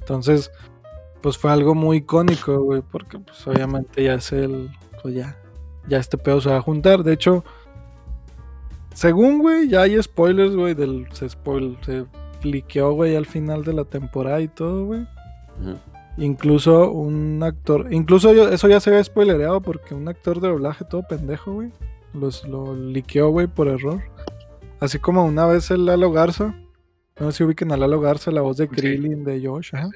Entonces, 0.00 0.50
pues 1.20 1.36
fue 1.36 1.50
algo 1.52 1.74
muy 1.74 1.98
icónico, 1.98 2.58
güey, 2.62 2.80
porque 2.90 3.18
pues 3.18 3.46
obviamente 3.46 4.02
ya 4.02 4.14
es 4.14 4.32
el, 4.32 4.70
pues 5.02 5.14
ya, 5.14 5.36
ya 5.88 5.98
este 5.98 6.16
pedo 6.16 6.40
se 6.40 6.48
va 6.48 6.56
a 6.56 6.62
juntar. 6.62 7.02
De 7.02 7.12
hecho, 7.12 7.44
según, 8.94 9.38
güey, 9.40 9.68
ya 9.68 9.82
hay 9.82 10.02
spoilers, 10.02 10.54
güey, 10.56 10.74
del, 10.74 11.06
se 11.12 11.28
spoil, 11.28 11.76
se 11.84 12.06
liqueó, 12.42 12.92
güey, 12.92 13.14
al 13.16 13.26
final 13.26 13.62
de 13.64 13.72
la 13.74 13.84
temporada 13.84 14.40
y 14.40 14.48
todo, 14.48 14.86
güey. 14.86 15.06
Incluso 16.18 16.90
un 16.90 17.42
actor, 17.42 17.92
incluso 17.92 18.32
yo, 18.32 18.48
eso 18.48 18.68
ya 18.68 18.80
se 18.80 18.90
había 18.90 19.04
spoilereado 19.04 19.60
porque 19.60 19.94
un 19.94 20.08
actor 20.08 20.40
de 20.40 20.48
doblaje 20.48 20.84
todo 20.84 21.02
pendejo, 21.06 21.52
güey, 21.52 21.70
los, 22.14 22.46
lo 22.48 22.74
liqueó, 22.74 23.28
güey, 23.28 23.46
por 23.46 23.68
error. 23.68 24.00
Así 24.80 24.98
como 24.98 25.24
una 25.24 25.44
vez 25.46 25.70
el 25.70 25.84
Lalo 25.84 26.10
Garza, 26.12 26.54
no 27.18 27.30
sé 27.30 27.38
si 27.38 27.44
ubiquen 27.44 27.70
a 27.72 27.76
Lalo 27.76 28.00
Garza, 28.00 28.30
la 28.30 28.40
voz 28.40 28.56
de 28.56 28.64
Sí. 28.66 28.70
Krillin, 28.74 29.24
de 29.24 29.46
Josh, 29.46 29.74
ajá. 29.74 29.90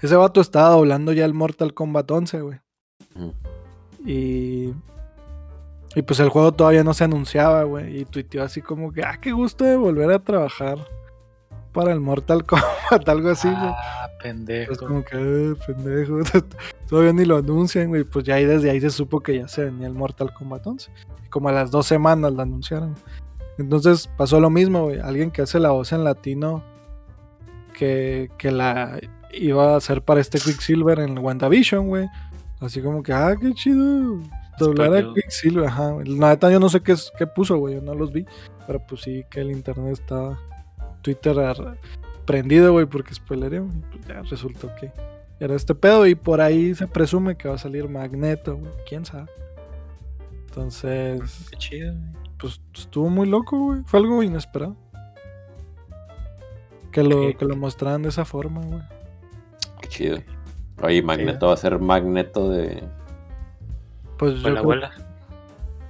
Ese 0.00 0.16
vato 0.16 0.40
estaba 0.40 0.68
doblando 0.70 1.12
ya 1.12 1.24
el 1.24 1.34
Mortal 1.34 1.74
Kombat 1.74 2.10
11, 2.10 2.40
güey. 2.42 2.58
Y. 4.04 4.72
Y 5.96 6.02
pues 6.02 6.18
el 6.20 6.28
juego 6.28 6.52
todavía 6.52 6.84
no 6.84 6.92
se 6.92 7.04
anunciaba, 7.04 7.62
güey. 7.64 8.00
Y 8.00 8.04
tuiteó 8.04 8.42
así 8.42 8.60
como 8.60 8.92
que, 8.92 9.02
ah, 9.02 9.18
qué 9.20 9.32
gusto 9.32 9.64
de 9.64 9.76
volver 9.76 10.10
a 10.10 10.18
trabajar 10.18 10.78
para 11.74 11.92
el 11.92 12.00
Mortal 12.00 12.44
Kombat, 12.46 13.06
algo 13.08 13.30
así, 13.30 13.48
güey. 13.48 13.60
Ah, 13.60 14.08
pendejo. 14.22 14.72
Es 14.72 14.78
como 14.78 15.04
que, 15.04 15.16
"Ah, 15.16 15.64
pendejo. 15.66 16.20
Todavía 16.88 17.12
ni 17.12 17.26
lo 17.26 17.36
anuncian, 17.36 17.88
güey. 17.88 18.04
Pues 18.04 18.24
ya 18.24 18.36
ahí 18.36 18.46
desde 18.46 18.70
ahí 18.70 18.80
se 18.80 18.88
supo 18.90 19.20
que 19.20 19.36
ya 19.36 19.48
se 19.48 19.64
venía 19.64 19.86
el 19.88 19.94
Mortal 19.94 20.32
Kombat 20.32 20.66
11. 20.66 20.90
Y 21.26 21.28
como 21.28 21.50
a 21.50 21.52
las 21.52 21.70
dos 21.70 21.86
semanas 21.86 22.32
lo 22.32 22.40
anunciaron. 22.40 22.94
Entonces 23.58 24.08
pasó 24.16 24.40
lo 24.40 24.48
mismo, 24.48 24.84
güey. 24.84 25.00
Alguien 25.00 25.30
que 25.30 25.42
hace 25.42 25.58
la 25.60 25.70
voz 25.72 25.92
en 25.92 26.04
latino 26.04 26.62
que, 27.76 28.30
que 28.38 28.50
la 28.50 28.98
iba 29.32 29.74
a 29.74 29.76
hacer 29.76 30.02
para 30.02 30.20
este 30.20 30.38
Quicksilver 30.38 31.00
en 31.00 31.18
WandaVision, 31.18 31.88
güey. 31.88 32.06
Así 32.60 32.80
como 32.80 33.02
que, 33.02 33.12
ah, 33.12 33.34
qué 33.38 33.52
chido. 33.52 34.20
Doblar 34.58 34.94
a. 34.94 35.12
Quicksilver, 35.12 35.66
ajá. 35.66 35.96
La 36.06 36.30
neta 36.30 36.50
yo 36.50 36.60
no 36.60 36.68
sé 36.68 36.80
qué, 36.80 36.94
qué 37.18 37.26
puso, 37.26 37.56
güey. 37.58 37.74
Yo 37.74 37.80
no 37.82 37.94
los 37.94 38.12
vi. 38.12 38.24
Pero 38.66 38.80
pues 38.86 39.02
sí 39.02 39.24
que 39.28 39.40
el 39.40 39.50
internet 39.50 39.92
está 39.92 40.38
Twitter 41.04 41.36
prendido, 42.24 42.72
güey, 42.72 42.86
porque 42.86 43.14
spoileré, 43.14 43.60
güey. 43.60 43.78
Pues 43.92 44.06
ya 44.06 44.22
resultó 44.22 44.74
que 44.80 44.90
era 45.38 45.54
este 45.54 45.74
pedo. 45.74 46.06
Y 46.06 46.14
por 46.14 46.40
ahí 46.40 46.74
se 46.74 46.86
presume 46.88 47.36
que 47.36 47.48
va 47.48 47.56
a 47.56 47.58
salir 47.58 47.88
Magneto, 47.88 48.56
güey. 48.56 48.72
¿Quién 48.88 49.04
sabe? 49.04 49.26
Entonces, 50.48 51.48
Qué 51.50 51.56
chido, 51.58 51.92
güey. 51.92 52.12
pues 52.38 52.60
estuvo 52.74 53.10
muy 53.10 53.28
loco, 53.28 53.58
güey. 53.58 53.82
Fue 53.84 54.00
algo 54.00 54.22
inesperado. 54.22 54.76
Que 56.90 57.02
lo, 57.02 57.36
que 57.36 57.44
lo 57.44 57.56
mostraran 57.56 58.02
de 58.02 58.08
esa 58.08 58.24
forma, 58.24 58.62
güey. 58.62 58.82
Qué 59.82 59.88
chido. 59.88 60.18
Oye, 60.80 61.02
Magneto 61.02 61.48
va 61.48 61.54
a 61.54 61.58
ser 61.58 61.78
Magneto 61.78 62.48
de. 62.48 62.82
Pues 64.16 64.36
yo 64.36 64.44
creo- 64.44 64.58
abuela. 64.58 64.92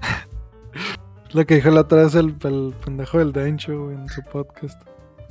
lo 1.32 1.44
que 1.46 1.56
dijo 1.56 1.70
la 1.70 1.82
otra 1.82 2.02
vez 2.02 2.14
el, 2.14 2.34
el 2.42 2.74
pendejo 2.84 3.18
del 3.18 3.32
Dencho, 3.32 3.84
güey, 3.84 3.96
en 3.96 4.08
su 4.08 4.22
podcast. 4.22 4.80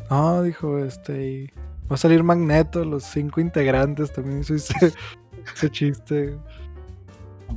No, 0.10 0.42
dijo, 0.44 0.80
este, 0.80 1.26
y 1.26 1.46
va 1.90 1.96
a 1.96 1.98
salir 1.98 2.24
Magneto, 2.24 2.84
los 2.86 3.04
cinco 3.04 3.42
integrantes, 3.42 4.12
también 4.12 4.40
hizo 4.40 4.56
ese, 4.56 4.74
ese 5.56 5.70
chiste. 5.70 6.38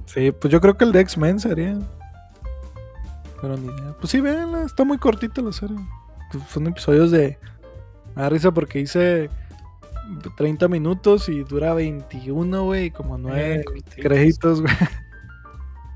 Sí, 0.07 0.31
pues 0.33 0.53
yo 0.53 0.61
creo 0.61 0.77
que 0.77 0.85
el 0.85 0.93
de 0.93 1.01
X-Men 1.01 1.41
sería. 1.41 1.79
Pero 3.41 3.57
ni 3.57 3.67
idea. 3.67 3.95
Pues 3.99 4.11
sí, 4.11 4.21
véanla, 4.21 4.65
está 4.65 4.85
muy 4.85 4.99
cortita 4.99 5.43
la 5.43 5.53
serie. 5.53 5.77
Pues 6.33 6.45
son 6.49 6.67
episodios 6.67 7.11
de. 7.11 7.39
Me 8.15 8.23
da 8.23 8.29
risa 8.29 8.51
porque 8.51 8.81
hice 8.81 9.29
30 10.37 10.69
minutos 10.69 11.29
y 11.29 11.45
dura 11.45 11.75
21, 11.75 12.65
güey, 12.65 12.87
y 12.87 12.91
como 12.91 13.19
9 13.19 13.55
Eh, 13.57 13.83
créditos, 14.01 14.63
güey. 14.63 14.75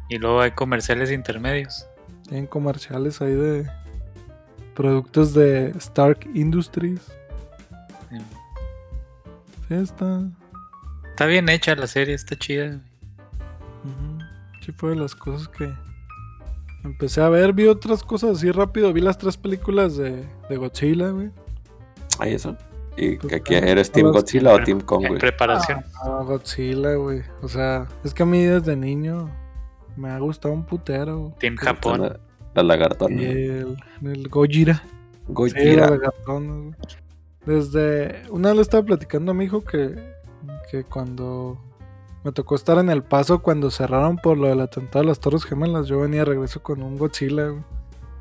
Y 0.08 0.18
luego 0.18 0.40
hay 0.40 0.50
comerciales 0.50 1.10
intermedios. 1.10 1.86
Tienen 2.24 2.46
comerciales 2.46 3.20
ahí 3.22 3.32
de 3.32 3.70
productos 4.74 5.34
de 5.34 5.70
Stark 5.78 6.28
Industries. 6.34 7.00
Mm. 8.10 8.18
Sí, 9.68 9.74
está. 9.74 10.22
Está 11.10 11.26
bien 11.26 11.48
hecha 11.48 11.74
la 11.74 11.86
serie, 11.86 12.14
está 12.14 12.36
chida. 12.36 12.80
Sí, 14.64 14.72
fue 14.72 14.90
de 14.90 14.96
las 14.96 15.14
cosas 15.14 15.48
que 15.48 15.72
empecé 16.84 17.20
a 17.22 17.28
ver. 17.28 17.52
Vi 17.52 17.66
otras 17.66 18.02
cosas 18.02 18.38
así 18.38 18.50
rápido. 18.50 18.92
Vi 18.92 19.00
las 19.00 19.18
tres 19.18 19.36
películas 19.36 19.96
de, 19.96 20.24
de 20.48 20.56
Godzilla, 20.56 21.08
güey. 21.10 21.30
Ahí 22.18 22.34
eso. 22.34 22.56
¿Y 22.96 23.16
Pues, 23.16 23.28
que 23.30 23.36
aquí 23.36 23.54
ah, 23.54 23.58
eres 23.58 23.90
Team 23.90 24.08
todas 24.08 24.22
Godzilla 24.22 24.52
o 24.52 24.58
en- 24.58 24.64
Team 24.64 24.80
Kong, 24.80 25.02
En 25.02 25.08
güey? 25.08 25.20
preparación. 25.20 25.82
Ah, 26.02 26.22
Godzilla, 26.24 26.94
güey. 26.96 27.22
O 27.40 27.48
sea, 27.48 27.86
es 28.04 28.12
que 28.12 28.22
a 28.22 28.26
mí 28.26 28.42
desde 28.44 28.76
niño 28.76 29.30
me 29.96 30.10
ha 30.10 30.18
gustado 30.18 30.52
un 30.52 30.64
putero. 30.64 31.34
Team 31.38 31.56
Japón. 31.56 32.18
La, 32.54 32.62
la 32.62 32.76
lagartona. 32.76 33.22
Y 33.22 33.24
el, 33.24 33.76
el 34.02 34.28
Gojira. 34.28 34.82
Gojira. 35.28 35.98
Desde. 37.46 38.22
Una 38.30 38.48
vez 38.48 38.56
le 38.56 38.62
estaba 38.62 38.84
platicando 38.84 39.32
a 39.32 39.34
mi 39.34 39.44
hijo 39.44 39.62
que, 39.64 39.94
que 40.70 40.84
cuando 40.84 41.58
me 42.24 42.32
tocó 42.32 42.54
estar 42.54 42.78
en 42.78 42.90
El 42.90 43.02
Paso, 43.02 43.40
cuando 43.40 43.70
cerraron 43.70 44.16
por 44.16 44.36
lo 44.36 44.48
del 44.48 44.60
atentado 44.60 45.00
de 45.00 45.06
las 45.08 45.20
Torres 45.20 45.44
Gemelas, 45.44 45.86
yo 45.86 46.00
venía 46.00 46.20
de 46.20 46.26
regreso 46.26 46.62
con 46.62 46.82
un 46.82 46.98
Godzilla, 46.98 47.46
güey. 47.48 47.62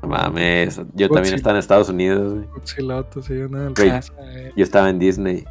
No 0.02 0.08
mames. 0.08 0.76
Yo 0.76 0.82
Godzilla. 0.84 1.08
también 1.14 1.34
estaba 1.34 1.52
en 1.56 1.58
Estados 1.58 1.88
Unidos, 1.90 2.32
güey. 2.34 2.46
Godzillato, 2.46 3.22
sí, 3.22 3.34
en 3.34 3.54
el 3.54 3.72
Paso. 3.74 4.14
eh, 4.22 4.52
Yo 4.56 4.64
estaba 4.64 4.88
en 4.88 4.98
Disney. 4.98 5.44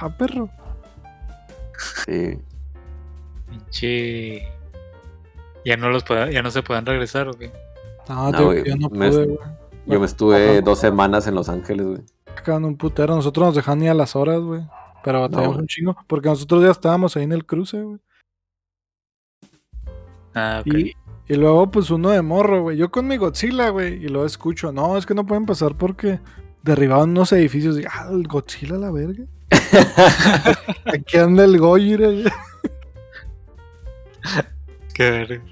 Ah, 0.00 0.08
perro. 0.16 0.48
Sí. 2.04 2.38
pinche- 3.50 4.48
Ya 5.64 5.76
no 5.76 5.88
los 5.90 6.04
ya 6.32 6.42
no 6.42 6.50
se 6.52 6.62
puedan 6.62 6.86
regresar, 6.86 7.28
¿o 7.28 7.32
qué? 7.32 7.50
No, 8.08 8.30
No, 8.30 8.38
tío, 8.38 8.46
güey, 8.46 8.64
yo 8.64 8.76
no 8.76 8.88
me- 8.90 9.10
pude, 9.10 9.24
güey. 9.26 9.38
Yo 9.86 10.00
me 10.00 10.06
estuve 10.06 10.50
Ajá. 10.52 10.60
dos 10.62 10.78
semanas 10.80 11.26
en 11.26 11.34
Los 11.34 11.48
Ángeles, 11.48 11.86
güey. 11.86 12.00
Acaban 12.36 12.64
un 12.64 12.76
putero. 12.76 13.14
Nosotros 13.14 13.46
nos 13.46 13.54
dejan 13.54 13.78
ni 13.78 13.88
a 13.88 13.94
las 13.94 14.16
horas, 14.16 14.40
güey. 14.40 14.62
Pero 15.04 15.20
batallamos 15.20 15.56
un 15.58 15.66
chingo. 15.68 15.96
Porque 16.08 16.28
nosotros 16.28 16.62
ya 16.64 16.70
estábamos 16.70 17.16
ahí 17.16 17.22
en 17.24 17.32
el 17.32 17.46
cruce, 17.46 17.80
güey. 17.82 17.98
Ah, 20.34 20.62
ok. 20.66 20.74
Y, 20.74 20.92
y 21.28 21.34
luego, 21.36 21.70
pues 21.70 21.90
uno 21.90 22.10
de 22.10 22.20
morro, 22.22 22.62
güey. 22.62 22.76
Yo 22.76 22.90
con 22.90 23.06
mi 23.06 23.16
Godzilla, 23.16 23.68
güey. 23.70 23.94
Y 24.04 24.08
luego 24.08 24.26
escucho, 24.26 24.72
no, 24.72 24.96
es 24.98 25.06
que 25.06 25.14
no 25.14 25.24
pueden 25.24 25.46
pasar 25.46 25.76
porque 25.76 26.18
derribaron 26.62 27.10
unos 27.10 27.32
edificios. 27.32 27.78
Y, 27.78 27.84
ah, 27.84 28.08
el 28.10 28.26
Godzilla, 28.26 28.76
la 28.76 28.90
verga. 28.90 29.24
Aquí 30.92 31.16
anda 31.18 31.44
el 31.44 31.58
Gojira. 31.58 32.06
güey. 32.08 32.24
Qué 34.94 35.10
verga. 35.10 35.42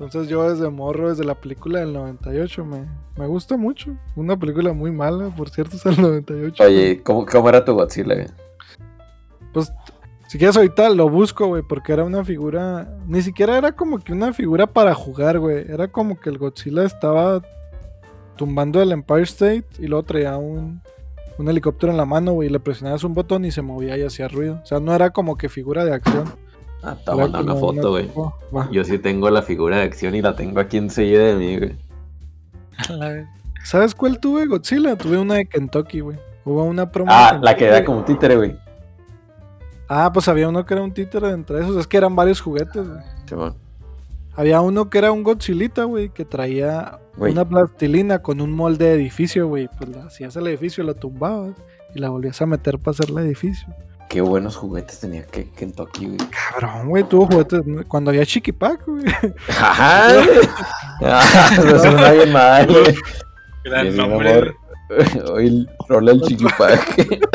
Entonces, 0.00 0.30
yo 0.30 0.50
desde 0.50 0.70
morro, 0.70 1.10
desde 1.10 1.24
la 1.24 1.34
película 1.34 1.80
del 1.80 1.92
98, 1.92 2.64
me, 2.64 2.86
me 3.18 3.26
gusta 3.26 3.58
mucho. 3.58 3.94
Una 4.16 4.34
película 4.34 4.72
muy 4.72 4.90
mala, 4.90 5.28
por 5.28 5.50
cierto, 5.50 5.76
es 5.76 5.84
el 5.84 6.00
98. 6.00 6.64
Oye, 6.64 7.02
¿cómo, 7.02 7.26
cómo 7.26 7.50
era 7.50 7.62
tu 7.62 7.74
Godzilla, 7.74 8.14
güey? 8.14 8.26
Pues, 9.52 9.70
si 10.26 10.38
quieres 10.38 10.56
ahorita 10.56 10.88
lo 10.88 11.10
busco, 11.10 11.48
güey, 11.48 11.62
porque 11.62 11.92
era 11.92 12.04
una 12.04 12.24
figura. 12.24 12.96
Ni 13.06 13.20
siquiera 13.20 13.58
era 13.58 13.72
como 13.72 13.98
que 13.98 14.14
una 14.14 14.32
figura 14.32 14.66
para 14.66 14.94
jugar, 14.94 15.38
güey. 15.38 15.70
Era 15.70 15.88
como 15.88 16.18
que 16.18 16.30
el 16.30 16.38
Godzilla 16.38 16.84
estaba 16.84 17.42
tumbando 18.36 18.80
el 18.80 18.92
Empire 18.92 19.24
State 19.24 19.66
y 19.80 19.86
luego 19.86 20.04
traía 20.04 20.38
un, 20.38 20.80
un 21.36 21.48
helicóptero 21.50 21.92
en 21.92 21.98
la 21.98 22.06
mano, 22.06 22.32
güey, 22.32 22.48
y 22.48 22.50
le 22.50 22.58
presionabas 22.58 23.04
un 23.04 23.12
botón 23.12 23.44
y 23.44 23.50
se 23.50 23.60
movía 23.60 23.98
y 23.98 24.02
hacía 24.02 24.28
ruido. 24.28 24.60
O 24.62 24.66
sea, 24.66 24.80
no 24.80 24.94
era 24.94 25.10
como 25.10 25.36
que 25.36 25.50
figura 25.50 25.84
de 25.84 25.92
acción. 25.92 26.24
Ah, 26.82 26.94
te 26.94 27.02
Era 27.02 27.14
voy 27.14 27.20
a 27.20 27.28
mandar 27.28 27.42
una 27.42 27.54
foto, 27.56 27.90
güey. 27.90 28.10
Yo 28.72 28.84
sí 28.84 28.98
tengo 28.98 29.30
la 29.30 29.42
figura 29.42 29.78
de 29.78 29.82
acción 29.82 30.14
y 30.14 30.22
la 30.22 30.34
tengo 30.34 30.60
aquí 30.60 30.78
enseguida 30.78 31.24
de 31.24 31.34
mí, 31.34 31.58
güey. 31.58 31.76
¿Sabes 33.64 33.94
cuál 33.94 34.18
tuve, 34.18 34.46
Godzilla? 34.46 34.96
Tuve 34.96 35.18
una 35.18 35.34
de 35.34 35.46
Kentucky, 35.46 36.00
güey. 36.00 36.18
Hubo 36.44 36.64
una 36.64 36.90
promo. 36.90 37.10
Ah, 37.12 37.38
la 37.42 37.54
que 37.54 37.66
era 37.66 37.84
como 37.84 37.98
un 37.98 38.04
títere, 38.04 38.36
güey. 38.36 38.56
Ah, 39.88 40.10
pues 40.12 40.28
había 40.28 40.48
uno 40.48 40.64
que 40.64 40.72
era 40.72 40.82
un 40.82 40.94
títere 40.94 41.28
de 41.28 41.34
entre 41.34 41.60
esos. 41.60 41.76
Es 41.76 41.86
que 41.86 41.96
eran 41.98 42.16
varios 42.16 42.40
juguetes, 42.40 42.88
güey. 42.88 43.02
Simón. 43.26 43.56
Había 44.34 44.60
uno 44.60 44.88
que 44.88 44.98
era 44.98 45.12
un 45.12 45.22
Godzillita, 45.22 45.84
güey, 45.84 46.08
que 46.08 46.24
traía 46.24 46.98
una 47.18 47.46
plastilina 47.46 48.22
con 48.22 48.40
un 48.40 48.52
molde 48.52 48.86
de 48.86 48.94
edificio, 48.94 49.48
güey. 49.48 49.68
Pues 49.76 49.90
la 49.90 50.04
hacías 50.04 50.34
el 50.36 50.46
edificio, 50.46 50.82
la 50.84 50.94
tumbabas 50.94 51.54
y 51.94 51.98
la 51.98 52.08
volvías 52.08 52.40
a 52.40 52.46
meter 52.46 52.78
para 52.78 52.92
hacer 52.92 53.10
el 53.10 53.18
edificio. 53.18 53.68
Qué 54.10 54.20
buenos 54.20 54.56
juguetes 54.56 54.98
tenía 54.98 55.24
que 55.24 55.48
Kentucky, 55.50 56.06
güey. 56.06 56.18
Cabrón, 56.50 56.88
güey, 56.88 57.04
tuvo 57.04 57.26
juguetes. 57.26 57.64
¿no? 57.64 57.84
Cuando 57.86 58.10
había 58.10 58.26
Chiquipac, 58.26 58.84
güey. 58.86 59.04
Ajá. 59.48 60.08
Ah, 61.02 61.50
Eso 61.56 61.78
suena 61.78 62.10
bien 62.10 62.30
mal, 62.32 62.66
güey. 62.66 62.94
Gran 63.64 63.96
nombre. 63.96 64.32
amor. 64.32 64.54
Hoy 65.32 65.66
rola 65.88 66.12
el 66.12 66.20
chiquipac. 66.22 67.08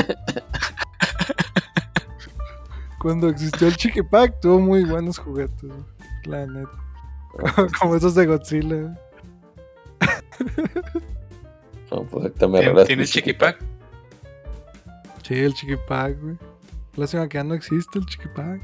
Cuando 2.99 3.29
existió 3.29 3.67
el 3.67 3.75
Chiquipac, 3.77 4.39
tuvo 4.39 4.59
muy 4.59 4.83
buenos 4.83 5.17
juguetes, 5.17 5.61
güey. 5.63 5.79
La 6.25 6.45
neta. 6.45 6.69
Como 7.79 7.95
esos 7.95 8.13
de 8.15 8.25
Godzilla. 8.27 8.99
No, 11.91 12.03
pues 12.03 12.13
ahorita 12.25 12.47
me 12.47 12.59
¿Tien- 12.59 12.63
arreglaste 12.63 12.87
¿Tienes 12.87 13.09
el 13.09 13.13
chiquipack? 13.13 13.57
Sí, 15.23 15.33
el 15.39 15.53
chiquipack, 15.53 16.19
güey. 16.21 16.37
Lástima 16.95 17.27
que 17.27 17.37
ya 17.37 17.43
no 17.43 17.53
existe 17.53 17.99
el 17.99 18.05
chiquipack. 18.05 18.61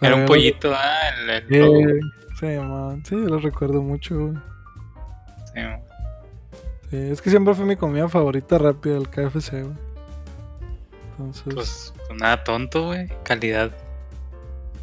Era 0.00 0.14
un 0.16 0.20
yo- 0.22 0.26
pollito, 0.26 0.72
ah, 0.74 1.08
el, 1.22 1.30
el 1.30 1.44
Eh, 1.54 2.00
sí, 2.38 2.46
man. 2.58 3.02
Sí, 3.06 3.14
lo 3.16 3.38
recuerdo 3.38 3.80
mucho, 3.82 4.18
güey. 4.18 4.34
Sí, 5.54 5.60
man. 5.60 5.80
Sí, 6.90 6.96
es 6.96 7.22
que 7.22 7.30
siempre 7.30 7.54
fue 7.54 7.64
mi 7.64 7.76
comida 7.76 8.08
favorita 8.08 8.58
rápida, 8.58 8.96
el 8.98 9.08
KFC, 9.08 9.62
güey. 9.62 9.76
Entonces, 11.12 11.54
Pues, 11.54 11.94
pues 12.08 12.20
nada 12.20 12.42
tonto, 12.44 12.86
güey. 12.86 13.08
Calidad 13.22 13.70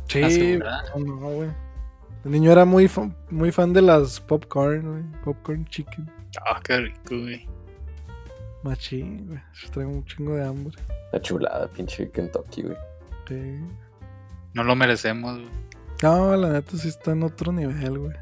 sí, 0.08 0.58
no, 0.58 1.00
no, 1.06 1.16
güey. 1.30 1.50
El 2.26 2.32
niño 2.32 2.52
era 2.52 2.66
muy, 2.66 2.88
fan- 2.88 3.16
muy 3.30 3.52
fan 3.52 3.74
de 3.74 3.82
las 3.82 4.20
popcorn, 4.20 4.82
güey. 4.92 5.22
Popcorn 5.24 5.66
chicken. 5.68 6.10
Ah, 6.46 6.60
qué 6.64 6.78
rico, 6.78 6.98
güey. 7.10 7.48
Machín, 8.64 9.28
güey. 9.28 9.42
Yo 9.54 9.72
traigo 9.72 9.92
un 9.92 10.06
chingo 10.06 10.36
de 10.36 10.46
hambre. 10.46 10.78
La 11.12 11.22
chulada, 11.22 11.68
pinche 11.68 12.10
Kentucky, 12.12 12.64
güey. 12.64 12.78
Sí. 13.28 13.60
No 14.54 14.64
lo 14.64 14.76
merecemos, 14.76 15.38
güey. 15.38 15.50
No, 16.04 16.36
la 16.36 16.50
neta 16.50 16.78
sí 16.78 16.88
está 16.88 17.12
en 17.12 17.24
otro 17.24 17.52
nivel, 17.52 17.98
güey. 17.98 18.16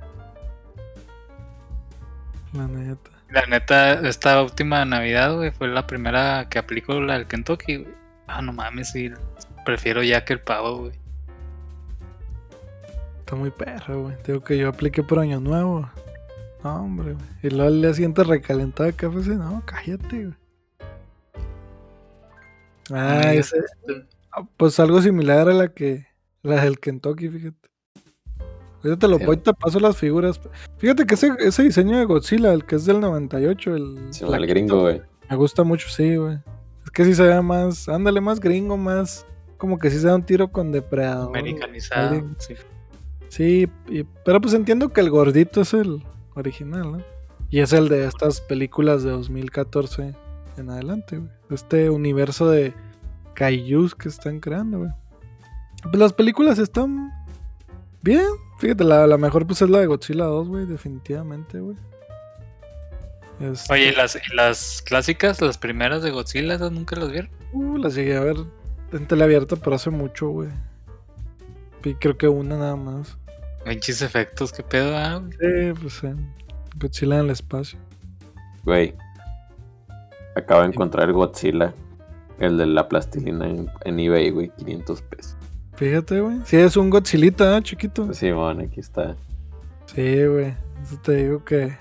La 2.54 2.68
neta. 2.68 3.10
La 3.30 3.46
neta, 3.46 3.94
esta 4.08 4.42
última 4.42 4.84
Navidad, 4.86 5.36
güey, 5.36 5.52
fue 5.52 5.68
la 5.68 5.86
primera 5.86 6.48
que 6.50 6.58
aplicó 6.58 7.00
la 7.00 7.14
del 7.14 7.28
Kentucky, 7.28 7.78
güey. 7.78 7.94
Ah, 8.28 8.42
no 8.42 8.54
mames, 8.54 8.92
sí. 8.92 9.12
Prefiero 9.66 10.04
ya 10.04 10.26
que 10.26 10.34
el 10.34 10.40
pavo, 10.40 10.78
güey. 10.78 10.94
Está 13.20 13.36
muy 13.36 13.52
perro, 13.52 14.04
güey. 14.04 14.16
Digo 14.26 14.44
que 14.44 14.58
yo 14.58 14.70
apliqué 14.70 15.04
por 15.04 15.20
año 15.20 15.40
nuevo. 15.40 15.90
No, 16.64 16.84
hombre, 16.84 17.14
güey. 17.14 17.26
Y 17.44 17.50
luego 17.50 17.70
le 17.70 17.94
siente 17.94 18.24
recalentado 18.24 18.88
de 18.88 18.94
KFC. 18.94 19.28
No, 19.36 19.62
cállate, 19.66 20.26
güey. 20.26 20.36
Ah, 22.92 23.22
Ay, 23.26 23.38
ese, 23.38 23.58
ah, 24.32 24.44
pues 24.58 24.80
algo 24.80 25.02
similar 25.02 25.48
a 25.48 25.54
la 25.54 25.68
que 25.70 26.08
la 26.42 26.64
del 26.64 26.80
Kentucky, 26.80 27.30
fíjate. 27.30 27.70
Ahorita 28.84 28.98
te 29.00 29.08
lo 29.08 29.18
Sí. 29.20 29.26
voy, 29.26 29.38
te 29.38 29.54
paso 29.54 29.80
las 29.80 29.98
figuras. 29.98 30.40
Fíjate 30.78 31.06
que 31.06 31.14
ese, 31.16 31.32
ese 31.40 31.64
diseño 31.64 31.98
de 31.98 32.06
Godzilla, 32.06 32.54
el 32.54 32.66
que 32.66 32.76
es 32.78 32.86
del 32.86 33.00
98, 33.02 33.76
el, 33.76 34.08
Sí, 34.12 34.26
el 34.26 34.48
gringo, 34.48 34.82
güey. 34.82 35.02
Me 35.30 35.36
gusta 35.36 35.64
mucho, 35.64 35.88
sí, 35.90 36.16
güey. 36.16 36.40
Es 36.84 36.90
que 36.92 37.06
sí 37.06 37.14
se 37.14 37.24
ve 37.24 37.42
más, 37.42 37.88
ándale, 37.90 38.22
más 38.22 38.40
gringo, 38.40 38.78
más 38.78 39.26
como 39.58 39.78
que 39.78 39.92
sí 39.92 40.00
se 40.00 40.08
da 40.08 40.16
un 40.16 40.24
tiro 40.24 40.52
con 40.52 40.72
depredador. 40.72 41.28
Americanizado. 41.28 42.24
Sí. 42.40 42.56
Sí, 43.28 43.68
y- 43.90 44.04
pero 44.26 44.42
pues 44.42 44.54
entiendo 44.56 44.90
que 44.90 45.02
el 45.02 45.10
gordito 45.12 45.62
es 45.62 45.74
el 45.74 46.02
original, 46.40 46.92
¿no? 46.92 47.04
Y 47.50 47.60
es 47.60 47.74
el 47.74 47.90
de 47.90 48.06
estas 48.06 48.42
películas 48.42 49.04
de 49.04 49.12
2014 49.12 50.16
en 50.58 50.70
adelante, 50.70 51.18
güey. 51.18 51.32
Este 51.50 51.90
universo 51.90 52.50
de 52.50 52.74
kaijus 53.34 53.96
que 53.96 54.10
están 54.10 54.40
creando, 54.40 54.80
güey. 54.80 54.92
Pues 55.84 55.98
las 55.98 56.14
películas 56.14 56.60
están 56.60 57.12
bien. 58.02 58.28
Fíjate, 58.60 58.84
la, 58.84 59.08
la 59.08 59.18
mejor 59.18 59.48
pues 59.48 59.62
es 59.62 59.70
la 59.70 59.80
de 59.80 59.88
Godzilla 59.88 60.26
2, 60.26 60.48
güey, 60.48 60.66
definitivamente, 60.66 61.60
güey. 61.60 61.78
Este, 63.40 63.74
Oye, 63.74 63.90
¿y 63.90 63.96
las, 63.96 64.16
y 64.16 64.36
las 64.36 64.82
clásicas, 64.82 65.42
las 65.42 65.58
primeras 65.58 66.04
de 66.04 66.12
Godzilla, 66.12 66.56
esas 66.56 66.72
nunca 66.72 66.98
las 66.98 67.10
vieron? 67.10 67.32
Uh, 67.54 67.78
las 67.78 67.96
llegué 67.96 68.18
a 68.18 68.20
ver 68.20 68.36
en 68.92 69.08
tele 69.08 69.24
abierta, 69.24 69.56
pero 69.56 69.76
hace 69.76 69.90
mucho, 69.90 70.28
güey. 70.30 70.50
Y 71.86 71.94
creo 71.96 72.18
que 72.18 72.28
una 72.28 72.58
nada 72.58 72.76
más. 72.76 73.18
Pinches 73.66 74.02
efectos, 74.02 74.52
qué 74.52 74.64
pedo, 74.64 74.96
ah, 74.98 75.20
güey. 75.20 75.32
Sí, 75.74 75.80
pues 75.82 76.04
eh, 76.04 76.16
Godzilla 76.78 77.20
en 77.20 77.26
el 77.26 77.32
espacio. 77.32 77.78
Güey. 78.64 78.96
Acabo 80.36 80.62
de 80.62 80.68
encontrar 80.68 81.08
el 81.08 81.14
Godzilla. 81.14 81.74
El 82.40 82.58
de 82.58 82.66
la 82.68 82.88
plastilina 82.88 83.48
en, 83.48 83.70
en 83.84 84.00
eBay, 84.00 84.30
güey. 84.32 84.50
500 84.58 85.02
pesos. 85.04 85.36
Fíjate, 85.76 86.22
güey. 86.22 86.38
Sí, 86.46 86.56
es 86.58 86.78
un 86.78 86.90
Godzillita, 86.90 87.58
¿eh? 87.58 87.62
chiquito. 87.62 88.14
Sí, 88.14 88.32
bueno, 88.32 88.64
aquí 88.64 88.80
está. 88.80 89.16
Sí, 89.94 90.26
güey. 90.26 90.54
Eso 90.84 90.98
te 91.04 91.16
digo 91.16 91.44
que. 91.44 91.76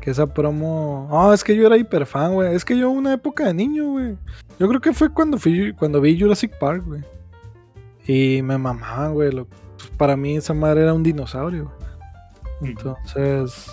Que 0.00 0.10
esa 0.10 0.26
promo. 0.26 1.08
Ah, 1.12 1.32
es 1.32 1.44
que 1.44 1.54
yo 1.56 1.66
era 1.66 1.76
hiper 1.76 2.06
fan, 2.06 2.34
güey. 2.34 2.54
Es 2.54 2.64
que 2.64 2.76
yo 2.76 2.90
una 2.90 3.12
época 3.12 3.44
de 3.46 3.54
niño, 3.54 3.90
güey. 3.92 4.16
Yo 4.58 4.68
creo 4.68 4.80
que 4.80 4.92
fue 4.92 5.12
cuando 5.12 5.38
fui 5.38 5.72
cuando 5.72 6.00
vi 6.00 6.18
Jurassic 6.20 6.58
Park, 6.58 6.84
güey. 6.86 7.02
Y 8.06 8.42
me 8.42 8.56
mamaban, 8.58 9.14
güey. 9.14 9.30
lo- 9.32 9.46
pues, 9.76 9.90
para 9.96 10.16
mí 10.16 10.36
esa 10.36 10.54
madre 10.54 10.82
era 10.82 10.94
un 10.94 11.02
dinosaurio. 11.02 11.70
Entonces. 12.62 13.70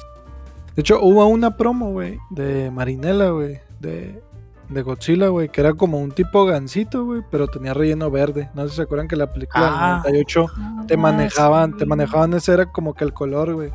De 0.75 0.81
hecho, 0.81 1.01
hubo 1.01 1.25
una 1.27 1.55
promo, 1.55 1.91
güey, 1.91 2.17
de 2.31 2.71
Marinela, 2.71 3.29
güey. 3.29 3.59
De, 3.79 4.21
de 4.69 4.81
Godzilla, 4.81 5.27
güey. 5.27 5.49
Que 5.49 5.61
era 5.61 5.73
como 5.73 5.99
un 5.99 6.11
tipo 6.11 6.45
gansito, 6.45 7.05
güey. 7.05 7.21
Pero 7.29 7.47
tenía 7.47 7.73
relleno 7.73 8.09
verde. 8.09 8.49
No 8.55 8.63
sé 8.63 8.69
si 8.69 8.75
se 8.77 8.81
acuerdan 8.83 9.07
que 9.07 9.15
la 9.15 9.31
película 9.31 9.67
Ah. 9.67 10.01
del 10.03 10.13
98 10.13 10.45
te 10.87 10.93
Ah, 10.95 10.97
manejaban, 10.97 11.77
te 11.77 11.85
manejaban 11.85 12.33
ese 12.33 12.53
era 12.53 12.65
como 12.65 12.93
que 12.93 13.03
el 13.03 13.13
color, 13.13 13.53
güey. 13.53 13.71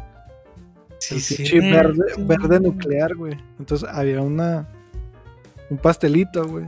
Sí, 0.99 1.21
sí. 1.21 1.61
verde, 1.61 2.03
verde 2.19 2.59
nuclear, 2.61 3.15
güey. 3.15 3.37
Entonces 3.61 3.89
había 3.89 4.21
una 4.21 4.67
un 5.71 5.77
pastelito, 5.79 6.45
güey, 6.49 6.65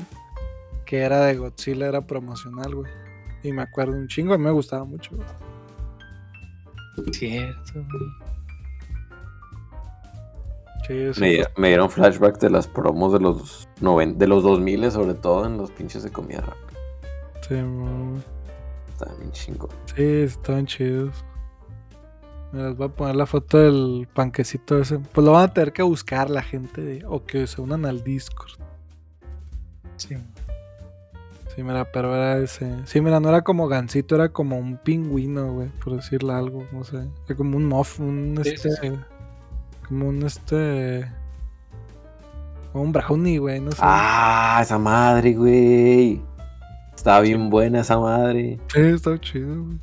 que 0.84 0.98
era 0.98 1.22
de 1.24 1.34
Godzilla, 1.36 1.86
era 1.88 2.06
promocional, 2.06 2.74
güey. 2.76 2.92
Y 3.42 3.50
me 3.52 3.62
acuerdo 3.62 3.94
un 3.94 4.06
chingo, 4.06 4.34
a 4.34 4.38
mí 4.38 4.44
me 4.44 4.50
gustaba 4.52 4.84
mucho. 4.84 5.16
güey. 5.16 5.26
Cierto, 7.12 7.72
güey. 7.74 8.10
Sí, 11.14 11.20
Me, 11.56 11.68
dieron 11.68 11.88
flashbacks 11.90 12.40
de 12.40 12.50
las 12.50 12.66
promos 12.66 13.12
de 13.12 13.20
los 13.20 13.68
noven- 13.80 14.16
de 14.18 14.26
los 14.26 14.42
2000 14.42 14.90
sobre 14.90 15.14
todo 15.14 15.46
en 15.46 15.56
los 15.56 15.70
pinches 15.70 16.02
de 16.02 16.10
comida 16.10 16.40
rápida. 16.40 16.80
sí. 17.48 17.54
Está 18.92 19.14
bien 19.18 19.32
chingo. 19.32 19.68
Sí, 19.94 20.02
estaban 20.02 20.66
chidos. 20.66 21.14
Me 22.52 22.64
les 22.64 22.76
voy 22.76 22.88
a 22.88 22.90
poner 22.90 23.14
la 23.16 23.24
foto 23.26 23.56
del 23.58 24.08
panquecito 24.12 24.78
ese. 24.78 24.98
Pues 24.98 25.24
lo 25.24 25.32
van 25.32 25.44
a 25.44 25.54
tener 25.54 25.72
que 25.72 25.82
buscar 25.82 26.28
la 26.28 26.42
gente 26.42 26.82
de- 26.82 27.04
o 27.06 27.24
que 27.24 27.46
se 27.46 27.60
unan 27.62 27.86
al 27.86 28.02
Discord. 28.04 28.50
Sí. 29.96 30.16
Sí, 31.54 31.64
mira, 31.64 31.90
pero 31.90 32.14
era 32.14 32.38
ese. 32.38 32.86
Sí, 32.86 33.00
mira, 33.00 33.18
no 33.18 33.28
era 33.28 33.42
como 33.42 33.66
gansito, 33.66 34.14
era 34.14 34.28
como 34.28 34.56
un 34.56 34.76
pingüino, 34.76 35.52
güey, 35.52 35.68
por 35.68 35.96
decirle 35.96 36.32
algo, 36.32 36.64
no 36.72 36.84
sé. 36.84 37.08
Era 37.26 37.36
como 37.36 37.56
un 37.56 37.66
muff, 37.66 37.98
un 37.98 38.40
Sí, 38.44 38.56
sí, 38.56 38.68
este. 38.68 38.98
Como 39.88 40.08
un 40.08 40.22
este. 40.22 41.10
Como 42.72 42.84
un 42.84 42.92
brownie, 42.92 43.38
güey, 43.38 43.60
no 43.60 43.72
sé. 43.72 43.78
Ah, 43.80 44.60
esa 44.62 44.78
madre, 44.78 45.34
güey. 45.34 46.22
Estaba 46.94 47.20
bien 47.20 47.50
buena 47.50 47.80
esa 47.80 47.98
madre. 47.98 48.60
Sí, 48.72 48.80
estaba 48.80 49.18
chido, 49.18 49.64
güey. 49.64 49.78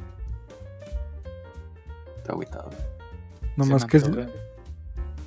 Está 2.18 2.32
agüitado. 2.32 2.70
Nomás 3.58 3.86
que, 3.86 4.00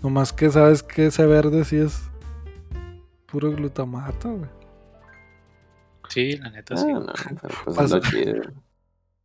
nomás 0.02 0.32
que 0.32 0.50
sabes 0.50 0.82
que 0.82 1.06
ese 1.06 1.26
verde 1.26 1.64
sí 1.64 1.76
es 1.76 2.00
puro 3.26 3.50
glutamato, 3.50 4.30
güey. 4.30 4.59
Sí, 6.10 6.36
la 6.36 6.50
neta 6.50 6.74
Ah, 6.74 6.76
sí. 6.76 6.86
no, 6.92 7.06
pero 7.40 7.54
pues 7.64 7.76
Pasa. 7.76 7.96
es 7.98 8.04
lo 8.04 8.10
chido. 8.10 8.42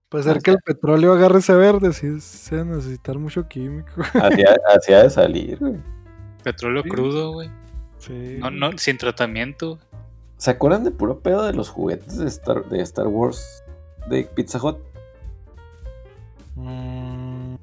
Puede 0.08 0.24
ser 0.24 0.38
Ah, 0.38 0.40
que 0.42 0.52
el 0.52 0.60
petróleo 0.60 1.12
agarre 1.14 1.40
ese 1.40 1.54
verde, 1.56 1.92
sí, 1.92 2.22
se 2.22 2.56
va 2.58 2.62
a 2.62 2.66
necesitar 2.66 3.18
mucho 3.18 3.48
químico. 3.50 3.90
Hacía, 4.14 4.56
hacía 4.74 5.04
de 5.04 5.10
salir, 5.10 5.58
güey. 5.60 5.76
Petróleo 6.44 6.84
Sí. 6.84 6.90
crudo, 6.90 7.34
güey. 7.34 7.50
Sí. 7.98 8.38
No, 8.40 8.52
no, 8.52 8.78
sin 8.78 8.98
tratamiento. 8.98 9.80
¿Se 10.38 10.52
acuerdan 10.52 10.84
de 10.84 10.92
puro 10.92 11.20
pedo 11.22 11.44
de 11.44 11.54
los 11.54 11.70
juguetes 11.70 12.18
de 12.18 12.28
Star, 12.28 12.66
de 12.70 12.82
Star 12.82 13.08
Wars 13.08 13.64
de 14.08 14.26
Pizza 14.26 14.60
Hut? 14.64 14.78
Mm, 16.56 17.56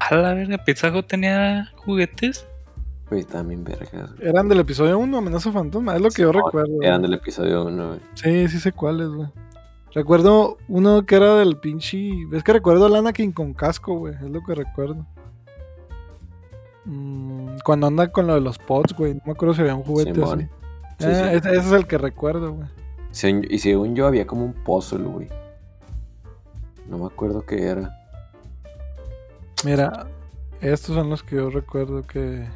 A 0.00 0.14
la 0.14 0.34
verga, 0.34 0.58
Pizza 0.64 0.90
Hut 0.90 1.06
tenía 1.06 1.72
juguetes. 1.76 2.46
Güey, 3.08 3.24
bien 3.44 3.62
vergas. 3.64 4.14
güey. 4.16 4.28
eran 4.28 4.48
del 4.48 4.60
episodio 4.60 4.98
1, 4.98 5.18
Amenaza 5.18 5.52
Fantasma, 5.52 5.94
es 5.94 6.02
lo 6.02 6.08
que 6.10 6.22
yo 6.22 6.32
recuerdo. 6.32 6.82
Eran 6.82 7.00
güey. 7.00 7.10
del 7.10 7.18
episodio 7.20 7.64
1, 7.66 7.88
güey. 7.88 8.00
Sí, 8.14 8.48
sí 8.48 8.58
sé 8.58 8.72
cuáles, 8.72 9.08
güey. 9.08 9.28
Recuerdo 9.94 10.58
uno 10.68 11.06
que 11.06 11.14
era 11.16 11.36
del 11.36 11.56
pinche. 11.56 12.10
Es 12.32 12.42
que 12.42 12.52
recuerdo 12.52 12.86
al 12.86 12.96
Anakin 12.96 13.32
con 13.32 13.54
casco, 13.54 13.96
güey. 13.98 14.14
Es 14.14 14.20
lo 14.22 14.42
que 14.42 14.54
recuerdo. 14.54 15.06
Mm, 16.84 17.56
cuando 17.64 17.86
anda 17.86 18.12
con 18.12 18.26
lo 18.26 18.34
de 18.34 18.40
los 18.40 18.58
pods, 18.58 18.94
güey. 18.94 19.14
No 19.14 19.20
me 19.26 19.32
acuerdo 19.32 19.54
si 19.54 19.62
había 19.62 19.74
un 19.74 19.84
juguete 19.84 20.12
Simón. 20.14 20.40
así. 20.40 20.48
Sí, 20.98 21.06
Ah, 21.06 21.30
sí. 21.30 21.36
Ese, 21.36 21.50
ese 21.50 21.58
es 21.60 21.72
el 21.72 21.86
que 21.86 21.98
recuerdo, 21.98 22.52
güey. 22.52 22.68
Y 23.48 23.58
según 23.58 23.94
yo 23.96 24.06
había 24.06 24.26
como 24.26 24.44
un 24.44 24.52
puzzle, 24.52 25.04
güey. 25.04 25.28
No 26.88 26.98
me 26.98 27.06
acuerdo 27.06 27.44
qué 27.46 27.62
era. 27.62 27.96
Mira, 29.64 30.06
estos 30.60 30.94
son 30.94 31.08
los 31.08 31.22
que 31.22 31.36
yo 31.36 31.48
recuerdo 31.50 32.02
que. 32.02 32.46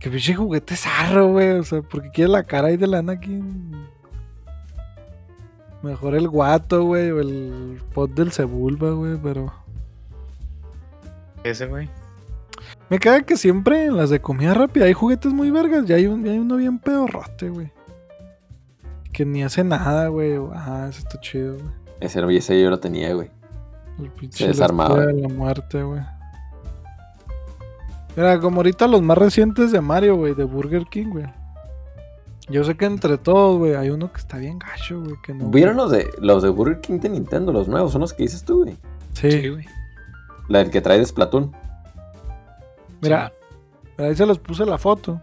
Que 0.00 0.10
pinche 0.10 0.34
juguete 0.34 0.74
zarro, 0.76 1.28
güey. 1.28 1.50
O 1.58 1.62
sea, 1.62 1.82
porque 1.82 2.10
quiere 2.10 2.30
la 2.30 2.42
cara 2.44 2.68
ahí 2.68 2.76
del 2.76 2.94
Anakin. 2.94 3.86
Mejor 5.82 6.14
el 6.14 6.28
guato, 6.28 6.84
güey. 6.84 7.10
O 7.10 7.20
el 7.20 7.80
pod 7.94 8.10
del 8.10 8.32
Sebulba, 8.32 8.90
güey. 8.92 9.16
Pero. 9.22 9.52
Ese, 11.44 11.66
güey. 11.66 11.88
Me 12.88 12.98
caga 12.98 13.22
que 13.22 13.36
siempre 13.36 13.84
en 13.84 13.96
las 13.96 14.10
de 14.10 14.20
comida 14.20 14.52
rápida 14.54 14.86
hay 14.86 14.92
juguetes 14.94 15.32
muy 15.32 15.50
vergas. 15.50 15.86
Ya 15.86 15.96
hay, 15.96 16.06
un, 16.06 16.24
ya 16.24 16.32
hay 16.32 16.38
uno 16.38 16.56
bien 16.56 16.78
pedorrote, 16.78 17.48
güey. 17.50 17.70
Que 19.12 19.24
ni 19.24 19.42
hace 19.42 19.62
nada, 19.64 20.08
güey. 20.08 20.36
Ajá, 20.54 20.88
ese 20.88 21.00
está 21.00 21.20
chido, 21.20 21.54
güey. 21.54 21.66
Ese, 22.00 22.20
no- 22.20 22.30
ese 22.30 22.60
yo 22.60 22.70
lo 22.70 22.80
tenía, 22.80 23.12
güey. 23.14 23.30
El 23.98 24.10
pinche 24.10 24.38
Se 24.38 24.46
desarmaba. 24.48 25.06
de 25.06 25.12
la 25.12 25.28
muerte, 25.28 25.82
güey. 25.82 26.00
Mira, 28.20 28.38
como 28.38 28.56
ahorita 28.58 28.86
los 28.86 29.00
más 29.00 29.16
recientes 29.16 29.72
de 29.72 29.80
Mario, 29.80 30.16
güey, 30.16 30.34
de 30.34 30.44
Burger 30.44 30.84
King, 30.90 31.06
güey. 31.06 31.24
Yo 32.50 32.64
sé 32.64 32.76
que 32.76 32.84
entre 32.84 33.16
todos, 33.16 33.56
güey, 33.56 33.74
hay 33.76 33.88
uno 33.88 34.12
que 34.12 34.18
está 34.18 34.36
bien 34.36 34.58
gacho, 34.58 35.00
güey, 35.00 35.14
que 35.22 35.32
no. 35.32 35.46
¿Vieron 35.48 35.78
los 35.78 35.90
de, 35.90 36.06
los 36.18 36.42
de 36.42 36.50
Burger 36.50 36.82
King 36.82 36.98
de 37.00 37.08
Nintendo, 37.08 37.50
los 37.50 37.66
nuevos? 37.66 37.92
Son 37.92 38.02
los 38.02 38.12
que 38.12 38.24
dices 38.24 38.44
tú, 38.44 38.64
güey. 38.64 38.76
Sí, 39.14 39.30
Sí, 39.30 39.48
güey. 39.48 39.64
La 40.48 40.58
del 40.58 40.70
que 40.70 40.82
trae 40.82 40.98
de 40.98 41.06
Splatoon. 41.06 41.50
mira, 43.00 43.32
ahí 43.96 44.14
se 44.14 44.26
los 44.26 44.38
puse 44.38 44.66
la 44.66 44.76
foto. 44.76 45.22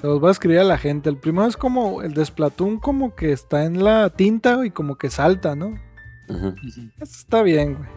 Se 0.00 0.06
los 0.06 0.20
voy 0.20 0.28
a 0.28 0.32
escribir 0.32 0.60
a 0.60 0.64
la 0.64 0.78
gente. 0.78 1.08
El 1.10 1.16
primero 1.16 1.48
es 1.48 1.56
como 1.56 2.00
el 2.02 2.14
de 2.14 2.24
Splatoon, 2.24 2.78
como 2.78 3.16
que 3.16 3.32
está 3.32 3.64
en 3.64 3.82
la 3.82 4.08
tinta 4.10 4.64
y 4.64 4.70
como 4.70 4.94
que 4.94 5.10
salta, 5.10 5.56
¿no? 5.56 5.74
Ujú. 6.28 6.54
Eso 7.00 7.18
está 7.18 7.42
bien, 7.42 7.74
güey. 7.74 7.95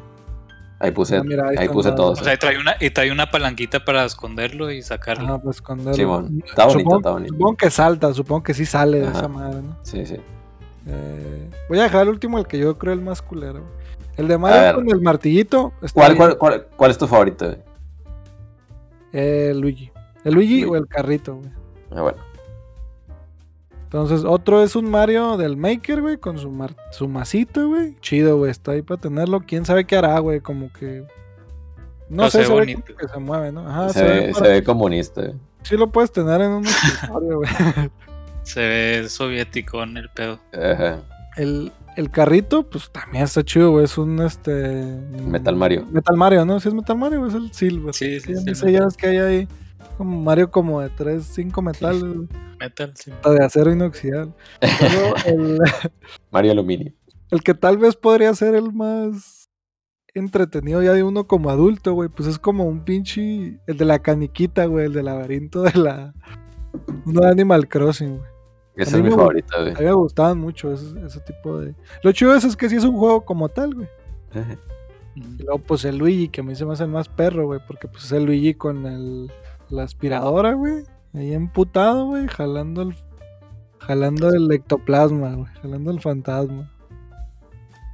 Ahí 0.82 0.92
puse, 0.92 1.18
Ah, 1.18 1.24
mira, 1.24 1.50
ahí 1.58 1.68
puse 1.68 1.92
todos. 1.92 2.22
O 2.22 2.24
sea, 2.24 2.34
y 2.34 2.38
trae 2.38 2.58
una, 2.58 2.76
y 2.80 2.90
trae 2.90 3.12
una 3.12 3.30
palanquita 3.30 3.84
para 3.84 4.06
esconderlo 4.06 4.72
y 4.72 4.82
sacarlo. 4.82 5.26
Ajá, 5.26 5.38
pues 5.40 5.58
esconderlo. 5.58 5.94
Simón, 5.94 6.42
está 6.46 6.66
bonito, 6.66 6.80
Supongo- 6.90 6.98
está 7.00 7.12
bonito. 7.12 7.34
Supongo 7.34 7.58
que 7.58 7.70
salta, 7.70 8.14
supongo 8.14 8.44
que 8.44 8.54
sí 8.54 8.66
sale 8.66 9.02
de 9.02 9.08
esa 9.10 9.28
madre, 9.28 9.62
¿no? 9.62 9.78
Sí, 9.82 10.06
sí. 10.06 10.16
Eh, 10.88 11.50
voy 11.68 11.80
a 11.80 11.84
dejar 11.84 12.04
el 12.04 12.10
último, 12.10 12.38
el 12.40 12.48
que 12.48 12.58
yo 12.58 12.78
creo 12.78 12.94
el 12.94 13.02
más 13.02 13.22
culero. 13.22 13.62
El 14.16 14.28
de 14.30 14.38
Mario 14.38 14.62
ver. 14.62 14.76
con 14.76 14.90
el 14.90 15.02
martillito. 15.02 15.74
está 15.82 15.94
¿Cuál, 16.00 16.16
cuál, 16.18 16.38
cuál, 16.38 16.68
cuál 16.76 16.92
es 16.92 16.98
tu 16.98 17.08
favorito? 17.08 17.56
Eh, 19.12 19.54
Luigi. 19.56 19.92
El 20.24 20.34
Luigi 20.34 20.62
Luigi. 20.62 20.66
o 20.66 20.76
el 20.76 20.88
carrito, 20.88 21.36
güey. 21.36 21.50
Ah, 21.92 22.02
bueno. 22.02 22.18
Entonces, 23.92 24.24
otro 24.24 24.62
es 24.62 24.76
un 24.76 24.88
Mario 24.92 25.36
del 25.36 25.58
Maker, 25.58 26.02
güey, 26.02 26.18
con 26.18 26.38
su, 26.38 26.52
mar- 26.52 26.76
su 26.92 27.08
masita, 27.08 27.64
güey. 27.64 27.96
Chido, 28.02 28.38
güey, 28.38 28.52
está 28.52 28.74
ahí 28.74 28.84
para 28.84 29.02
tenerlo. 29.02 29.42
¿Quién 29.48 29.66
sabe 29.66 29.86
qué 29.86 29.98
hará, 29.98 30.20
güey? 30.20 30.42
Como 30.42 30.72
que... 30.72 31.06
No 32.08 32.30
sé, 32.30 32.40
se 32.40 32.46
se 32.46 32.54
ve 32.54 32.74
como 32.76 32.86
que 32.98 33.08
se 33.08 33.20
mueve, 33.20 33.52
¿no? 33.52 33.68
Ajá, 33.68 33.90
se, 33.90 34.04
ve, 34.04 34.28
se 34.34 34.40
para- 34.40 34.50
ve 34.54 34.64
comunista, 34.64 35.22
güey. 35.22 35.34
Sí 35.64 35.76
lo 35.76 35.92
puedes 35.92 36.12
tener 36.12 36.40
en 36.42 36.52
un 36.52 36.66
escritorio, 36.68 37.38
güey. 37.38 37.50
Se 38.44 38.60
ve 38.60 39.10
soviético 39.10 39.82
en 39.84 39.98
el 39.98 40.10
pedo. 40.10 40.40
Ajá. 40.54 41.00
El, 41.36 41.72
el 41.98 42.10
carrito, 42.12 42.64
pues 42.70 42.92
también 42.92 43.24
está 43.24 43.44
chido, 43.44 43.72
güey. 43.72 43.86
Es 43.86 43.98
un 43.98 44.20
este. 44.22 44.84
Metal 45.26 45.56
Mario. 45.56 45.86
Metal 45.92 46.16
Mario, 46.16 46.46
¿no? 46.46 46.60
Si 46.60 46.68
es 46.70 46.74
Metal 46.76 46.98
Mario, 46.98 47.26
es 47.28 47.34
el 47.34 47.52
Silver. 47.54 47.94
Sí, 47.94 48.20
sí, 48.20 48.36
sí, 48.36 48.56
sé, 48.56 48.72
ya 48.72 48.86
ves 48.86 48.96
que 48.98 49.08
hay 49.08 49.18
ahí 49.18 49.48
como 49.98 50.22
Mario 50.22 50.52
como 50.52 50.82
de 50.82 50.90
3, 50.90 51.24
5 51.24 51.62
metales, 51.62 52.04
güey, 52.04 52.28
Metal, 52.60 52.94
sí. 52.96 53.12
de 53.24 53.44
acero 53.46 53.72
inoxidable. 53.72 54.34
El, 55.26 55.60
Mario 56.32 56.52
Aluminio. 56.52 56.94
el 57.32 57.42
que 57.44 57.54
tal 57.54 57.78
vez 57.78 57.96
podría 57.96 58.34
ser 58.34 58.56
el 58.56 58.72
más 58.74 59.50
entretenido 60.14 60.82
ya 60.82 60.94
de 60.94 61.04
uno 61.04 61.28
como 61.28 61.50
adulto, 61.50 61.94
güey, 61.94 62.10
pues 62.10 62.28
es 62.28 62.40
como 62.40 62.66
un 62.66 62.84
pinche. 62.84 63.60
El 63.68 63.78
de 63.78 63.86
la 63.86 64.00
caniquita, 64.00 64.66
güey, 64.66 64.86
el 64.88 64.94
del 64.94 65.06
laberinto 65.06 65.64
de 65.64 65.74
la. 65.80 66.14
Uno 67.06 67.22
de 67.22 67.30
Animal 67.30 67.68
Crossing, 67.68 68.18
güey. 68.18 68.30
Ese 68.76 68.98
es 68.98 69.04
mi 69.04 69.10
me 69.10 69.16
favorito, 69.16 69.56
güey. 69.60 69.74
A 69.74 69.80
mí 69.80 69.86
me 69.86 69.92
gustaban 69.94 70.38
mucho 70.40 70.72
ese, 70.74 71.00
ese 71.06 71.20
tipo 71.22 71.60
de. 71.60 71.76
Lo 72.04 72.12
chido 72.12 72.34
es, 72.36 72.44
es 72.44 72.56
que 72.56 72.70
sí 72.70 72.78
es 72.78 72.84
un 72.86 72.98
juego 72.98 73.26
como 73.26 73.50
tal, 73.50 73.76
güey. 73.76 73.88
Ajá. 74.32 74.58
Y 75.16 75.22
Ujú. 75.22 75.30
luego, 75.44 75.60
pues 75.60 75.86
el 75.86 75.98
Luigi, 75.98 76.30
que 76.30 76.42
a 76.42 76.44
mí 76.44 76.56
se 76.56 76.66
me 76.66 76.74
hace 76.74 76.84
el 76.84 76.90
más 76.92 77.10
perro, 77.10 77.46
güey, 77.48 77.60
porque 77.68 77.88
pues 77.88 78.06
es 78.06 78.12
el 78.12 78.26
Luigi 78.26 78.54
con 78.54 78.86
el, 78.86 79.32
la 79.70 79.84
aspiradora, 79.84 80.54
güey. 80.54 80.84
Ahí 81.14 81.34
emputado, 81.34 82.06
güey, 82.06 82.28
jalando 82.28 82.84
el, 82.84 82.96
jalando 83.80 84.30
el 84.30 84.52
ectoplasma, 84.52 85.34
güey, 85.36 85.52
jalando 85.62 85.92
el 85.92 86.00
fantasma. 86.02 86.72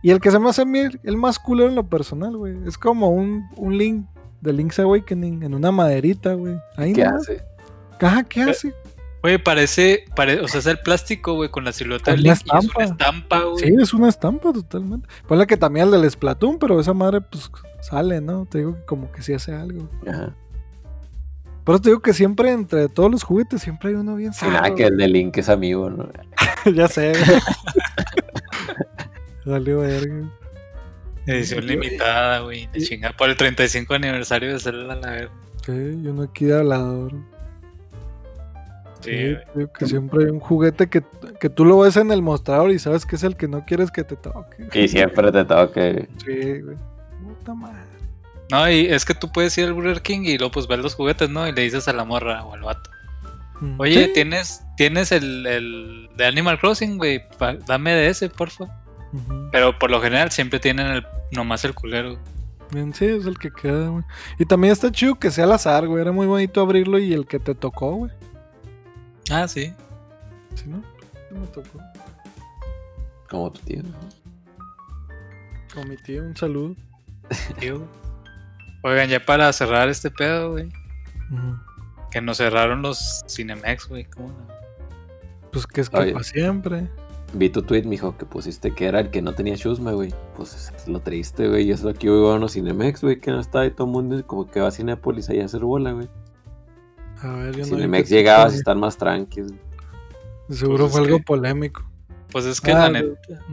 Y 0.03 0.11
el 0.11 0.19
que 0.19 0.29
se 0.31 0.37
me 0.39 0.49
hace 0.49 0.61
a 0.61 0.65
mí 0.65 0.79
el, 1.03 1.17
más 1.17 1.39
culero 1.39 1.69
en 1.69 1.75
lo 1.75 1.87
personal, 1.87 2.35
güey. 2.37 2.55
Es 2.67 2.77
como 2.77 3.09
un, 3.09 3.45
un 3.55 3.77
Link 3.77 4.05
de 4.41 4.53
Link's 4.53 4.77
Awakening 4.79 5.43
en 5.43 5.55
una 5.55 5.71
maderita, 5.71 6.33
güey. 6.33 6.57
Ahí 6.77 6.93
¿Qué 6.93 7.03
hace? 7.03 7.41
Ajá, 7.99 8.23
¿qué 8.23 8.43
hace? 8.43 8.73
Oye, 9.23 9.39
parece, 9.39 10.05
pare- 10.15 10.39
o 10.41 10.47
sea, 10.47 10.59
es 10.59 10.67
el 10.67 10.77
plástico, 10.79 11.33
güey, 11.33 11.49
con 11.49 11.63
la 11.63 11.71
silueta 11.71 12.11
Con 12.11 12.21
de 12.21 12.29
una 12.29 12.33
Link 12.35 12.45
y 12.45 12.49
es 12.57 12.63
estampa. 12.65 12.77
una 12.77 12.85
estampa, 12.85 13.39
güey. 13.43 13.57
Sí, 13.63 13.75
es 13.81 13.93
una 13.95 14.09
estampa 14.09 14.53
totalmente. 14.53 15.07
Ponle 15.27 15.47
que 15.47 15.57
también 15.57 15.87
el 15.91 15.99
del 16.01 16.11
Splatoon, 16.11 16.59
pero 16.59 16.79
esa 16.79 16.93
madre, 16.93 17.21
pues, 17.21 17.49
sale, 17.81 18.21
¿no? 18.21 18.45
Te 18.45 18.59
digo 18.59 18.75
que 18.75 18.85
como 18.85 19.11
que 19.11 19.23
sí 19.23 19.33
hace 19.33 19.55
algo. 19.55 19.89
Ajá. 20.07 20.35
Por 21.65 21.75
eso 21.75 21.81
te 21.81 21.89
digo 21.89 21.99
que 22.01 22.13
siempre, 22.13 22.51
entre 22.51 22.87
todos 22.89 23.11
los 23.11 23.23
juguetes, 23.23 23.61
siempre 23.61 23.89
hay 23.89 23.95
uno 23.95 24.15
bien 24.15 24.33
sano. 24.33 24.75
que 24.75 24.85
el 24.85 24.95
de 24.97 25.07
Link 25.07 25.35
es 25.37 25.49
amigo, 25.49 25.89
¿no? 25.89 26.07
ya 26.73 26.87
sé, 26.87 27.11
güey. 27.11 27.39
Salió 29.43 29.79
verga. 29.79 30.29
Edición 31.27 31.65
limitada, 31.65 32.39
güey. 32.41 32.67
De 32.67 32.81
chingada. 32.81 33.15
Por 33.17 33.29
el 33.29 33.35
35 33.35 33.93
aniversario 33.95 34.53
de 34.53 34.59
Zelda, 34.59 34.95
la 34.95 35.09
verga. 35.09 35.31
Sí, 35.65 35.71
y 35.71 36.07
uno 36.07 36.23
aquí 36.23 36.45
de 36.45 36.57
hablador. 36.59 37.13
Sí, 39.01 39.11
Sí, 39.11 39.35
güey. 39.53 39.67
que 39.77 39.85
siempre 39.87 40.25
hay 40.25 40.29
un 40.31 40.39
juguete 40.39 40.87
que, 40.87 41.03
que 41.39 41.49
tú 41.49 41.65
lo 41.65 41.79
ves 41.79 41.97
en 41.97 42.11
el 42.11 42.21
mostrador 42.21 42.71
y 42.71 42.79
sabes 42.79 43.05
que 43.05 43.15
es 43.15 43.23
el 43.23 43.35
que 43.37 43.47
no 43.47 43.65
quieres 43.65 43.91
que 43.91 44.03
te 44.03 44.15
toque. 44.15 44.67
Y 44.73 44.87
siempre 44.87 45.31
te 45.31 45.45
toque. 45.45 46.07
Sí, 46.25 46.61
güey. 46.61 46.77
Puta 47.23 47.53
madre. 47.55 47.79
No, 48.51 48.69
y 48.69 48.85
es 48.85 49.05
que 49.05 49.15
tú 49.15 49.31
puedes 49.31 49.57
ir 49.57 49.65
al 49.65 49.73
Burger 49.73 50.01
King 50.01 50.21
y 50.25 50.37
luego 50.37 50.51
pues 50.51 50.67
ver 50.67 50.79
los 50.79 50.93
juguetes, 50.95 51.29
¿no? 51.29 51.47
Y 51.47 51.51
le 51.51 51.61
dices 51.63 51.87
a 51.87 51.93
la 51.93 52.03
morra 52.03 52.43
o 52.45 52.53
al 52.53 52.61
vato. 52.61 52.89
Mm. 53.61 53.79
Oye, 53.79 54.05
Sí. 54.05 54.11
¿tienes, 54.13 54.63
tienes 54.77 55.11
el, 55.11 55.45
el 55.47 56.09
de 56.15 56.25
Animal 56.27 56.59
Crossing, 56.59 56.97
güey? 56.97 57.23
Dame 57.65 57.93
de 57.93 58.09
ese, 58.09 58.29
porfa. 58.29 58.65
Pero 59.51 59.79
por 59.79 59.89
lo 59.89 60.01
general 60.01 60.29
siempre 60.31 60.59
tienen 60.59 60.87
el, 60.87 61.05
nomás 61.31 61.63
el 61.65 61.73
culero. 61.73 62.19
Bien, 62.71 62.93
sí, 62.93 63.05
es 63.05 63.25
el 63.25 63.37
que 63.39 63.49
queda, 63.51 63.87
güey. 63.87 64.03
Y 64.37 64.45
también 64.45 64.73
está 64.73 64.91
chido 64.91 65.15
que 65.15 65.31
sea 65.31 65.45
al 65.45 65.53
azar, 65.53 65.87
güey. 65.87 66.01
Era 66.01 66.11
muy 66.11 66.27
bonito 66.27 66.59
abrirlo 66.61 66.99
y 66.99 67.13
el 67.13 67.25
que 67.25 67.39
te 67.39 67.55
tocó, 67.55 67.93
güey. 67.95 68.11
Ah, 69.31 69.47
sí. 69.47 69.73
¿Sí, 70.55 70.65
no? 70.67 70.83
Me 71.31 71.47
tocó. 71.47 71.79
Como 73.29 73.51
tu 73.51 73.61
tío. 73.61 73.81
Con 75.73 75.89
mi 75.89 75.95
tío, 75.97 76.23
un 76.23 76.35
saludo. 76.35 76.75
tío. 77.59 77.87
Oigan, 78.85 79.09
ya 79.09 79.19
para 79.25 79.51
cerrar 79.51 79.89
este 79.89 80.11
pedo, 80.11 80.51
güey. 80.51 80.69
Que 82.11 82.21
nos 82.21 82.37
cerraron 82.37 82.83
los 82.83 83.23
Cinemex, 83.27 83.87
güey. 83.89 84.05
¿Cómo 84.05 84.27
no? 84.29 84.47
Pues 85.51 85.65
que 85.65 85.81
es 85.81 85.89
para 85.89 86.21
siempre. 86.23 86.87
Vi 87.33 87.49
tu 87.49 87.63
tweet, 87.63 87.83
mijo, 87.83 88.15
que 88.15 88.25
pusiste 88.25 88.75
que 88.75 88.85
era 88.85 88.99
el 88.99 89.09
que 89.09 89.21
no 89.23 89.33
tenía 89.33 89.55
Shusma, 89.55 89.91
güey. 89.93 90.13
Pues 90.37 90.53
es 90.77 90.87
lo 90.87 90.99
triste, 90.99 91.47
güey. 91.49 91.63
Y 91.67 91.71
eso 91.71 91.89
aquí 91.89 92.05
iba 92.07 92.31
a 92.31 92.35
unos 92.35 92.53
Cinemex, 92.53 93.01
güey, 93.01 93.19
que 93.19 93.31
no 93.31 93.39
está 93.39 93.61
ahí 93.61 93.71
todo 93.71 93.87
el 93.87 93.93
mundo 93.93 94.27
como 94.27 94.49
que 94.49 94.59
va 94.61 94.67
a 94.67 94.71
Cinépolis 94.71 95.29
ahí 95.29 95.39
a 95.41 95.45
hacer 95.45 95.61
bola, 95.61 95.91
güey. 95.91 96.07
A 97.23 97.27
ver, 97.29 97.55
yo 97.55 97.59
no. 97.61 97.65
Cinemex 97.65 98.07
que- 98.07 98.15
llegabas 98.15 98.53
y 98.53 98.57
están 98.57 98.79
más 98.79 98.97
tranquilos. 98.97 99.53
Seguro 100.49 100.85
Pues 100.85 100.91
fue 100.91 101.01
algo 101.01 101.17
que- 101.17 101.23
polémico. 101.23 101.83
Pues 102.31 102.45
es 102.45 102.61
que 102.61 102.71
Ah, 102.71 102.89
la 102.89 103.01
güey. 103.01 103.11
neta. 103.29 103.43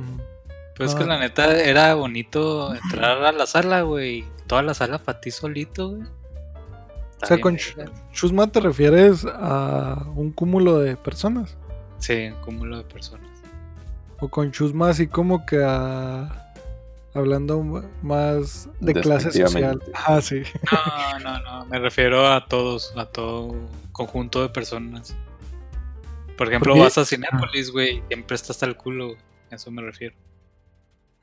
Pues 0.76 0.90
es 0.90 0.94
que 0.96 1.04
Ah. 1.04 1.06
la 1.06 1.18
neta 1.18 1.56
era 1.58 1.94
bonito 1.94 2.74
entrar 2.74 3.24
a 3.24 3.32
la 3.32 3.46
sala, 3.46 3.82
güey. 3.82 4.24
Toda 4.52 4.60
la 4.60 4.74
sala 4.74 4.98
para 4.98 5.18
ti 5.18 5.30
solito, 5.30 5.92
güey. 5.92 6.02
Está 6.02 7.24
O 7.24 7.26
sea, 7.26 7.40
con 7.40 7.54
verga. 7.54 7.90
Chusma 8.12 8.52
te 8.52 8.60
refieres 8.60 9.24
a 9.24 10.04
un 10.14 10.30
cúmulo 10.30 10.78
de 10.78 10.94
personas. 10.94 11.56
Sí, 12.00 12.26
un 12.26 12.38
cúmulo 12.42 12.76
de 12.76 12.84
personas. 12.84 13.30
O 14.20 14.28
con 14.28 14.52
Chusma 14.52 14.90
así 14.90 15.06
como 15.06 15.46
que 15.46 15.64
a... 15.64 16.52
Hablando 17.14 17.62
más 18.02 18.68
de 18.78 18.92
clase 18.92 19.32
social. 19.32 19.82
Ah, 19.94 20.20
sí. 20.20 20.42
No, 21.22 21.38
no, 21.38 21.38
no. 21.40 21.64
Me 21.64 21.78
refiero 21.78 22.30
a 22.30 22.44
todos, 22.44 22.92
a 22.94 23.06
todo 23.06 23.54
conjunto 23.92 24.42
de 24.42 24.50
personas. 24.50 25.16
Por 26.36 26.48
ejemplo, 26.48 26.76
vas 26.76 26.98
a 26.98 27.06
Cinépolis, 27.06 27.70
güey, 27.70 28.00
y 28.00 28.02
siempre 28.08 28.34
está 28.34 28.52
hasta 28.52 28.66
el 28.66 28.76
culo, 28.76 29.06
güey. 29.06 29.18
A 29.50 29.54
eso 29.54 29.70
me 29.70 29.80
refiero. 29.80 30.14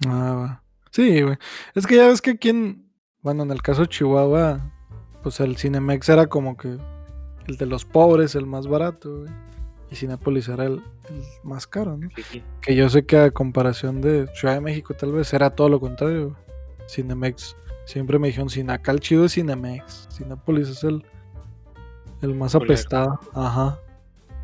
Ah, 0.08 0.34
va. 0.34 0.64
Sí, 0.90 1.22
güey. 1.22 1.38
Es 1.76 1.86
que 1.86 1.96
ya 1.96 2.08
ves 2.08 2.24
que 2.24 2.32
aquí 2.32 2.50
en... 2.50 2.89
Bueno, 3.22 3.44
en 3.44 3.52
el 3.52 3.62
caso 3.62 3.82
de 3.82 3.88
Chihuahua, 3.88 4.72
pues 5.22 5.40
el 5.40 5.58
Cinemex 5.58 6.08
era 6.10 6.28
como 6.28 6.56
que 6.56 6.78
el 7.48 7.58
de 7.58 7.66
los 7.66 7.86
pobres, 7.86 8.36
el 8.36 8.46
más 8.46 8.68
barato, 8.68 9.20
güey. 9.20 9.32
Y 9.92 9.96
Cinépolis 9.96 10.48
era 10.48 10.66
el, 10.66 10.84
el 11.10 11.24
más 11.44 11.66
caro, 11.66 11.98
¿no? 11.98 12.10
Que 12.62 12.76
yo 12.76 12.90
sé 12.90 13.06
que 13.06 13.18
a 13.18 13.32
comparación 13.32 14.02
de 14.02 14.28
Ciudad 14.36 14.54
de 14.54 14.62
México 14.62 14.94
tal 14.94 15.12
vez 15.12 15.34
era 15.34 15.50
todo 15.50 15.68
lo 15.68 15.80
contrario. 15.80 16.36
Cinemex. 16.88 17.56
Siempre 17.86 18.20
me 18.20 18.28
dijeron, 18.28 18.50
sin 18.50 18.70
acá 18.70 18.92
el 18.92 19.00
chido 19.00 19.26
es 19.26 19.34
Cinemex. 19.34 20.08
Cinépolis 20.12 20.70
es 20.70 20.84
el, 20.84 21.04
el 22.22 22.36
más 22.36 22.54
apestado. 22.54 23.20
Ajá. 23.34 23.80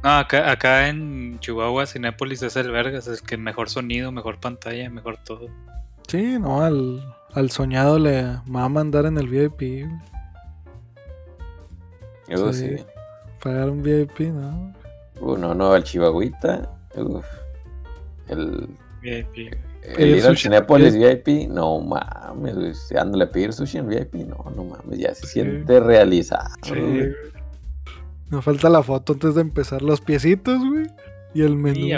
No, 0.03 0.17
acá, 0.17 0.49
acá 0.49 0.87
en 0.87 1.39
Chihuahua, 1.39 1.85
Cinépolis 1.85 2.41
es 2.41 2.55
el 2.55 2.71
vergas, 2.71 3.07
es 3.07 3.21
el 3.21 3.27
que 3.27 3.37
mejor 3.37 3.69
sonido, 3.69 4.11
mejor 4.11 4.39
pantalla, 4.39 4.89
mejor 4.89 5.17
todo. 5.23 5.47
Sí, 6.07 6.39
no, 6.39 6.63
al, 6.63 7.03
al 7.35 7.51
soñado 7.51 7.99
le 7.99 8.23
va 8.53 8.63
a 8.63 8.69
mandar 8.69 9.05
en 9.05 9.17
el 9.17 9.27
VIP. 9.27 9.85
Uh, 12.29 12.51
Sí. 12.53 12.77
sí. 12.77 12.85
Pagar 13.41 13.69
un 13.69 13.83
VIP, 13.83 14.19
¿no? 14.31 14.73
Uh, 15.21 15.37
no, 15.37 15.53
no, 15.53 15.75
el 15.75 15.83
Chihuahuita. 15.83 16.69
Uf. 16.95 17.25
El, 18.27 18.67
VIP. 19.01 19.53
el 19.83 19.95
Pedir 19.95 20.17
ir 20.17 20.25
al 20.25 20.35
también. 20.95 21.23
VIP, 21.23 21.49
no 21.51 21.79
mames, 21.81 22.91
Ándale 22.93 23.25
a 23.25 23.29
pedir 23.29 23.53
sushi 23.53 23.77
en 23.77 23.87
VIP, 23.87 24.15
no, 24.15 24.43
no 24.55 24.63
mames, 24.63 24.97
ya 24.97 25.13
se 25.13 25.27
Sí. 25.27 25.33
siente 25.33 25.79
realizado. 25.79 26.49
Sí. 26.63 26.71
güey. 26.73 27.13
Me 28.31 28.41
falta 28.41 28.69
la 28.69 28.81
foto 28.81 29.13
antes 29.13 29.35
de 29.35 29.41
empezar 29.41 29.83
los 29.83 30.01
piecitos, 30.01 30.57
güey. 30.67 30.87
Y 31.35 31.43
el 31.43 31.55
menú. 31.55 31.75
Sí. 31.85 31.91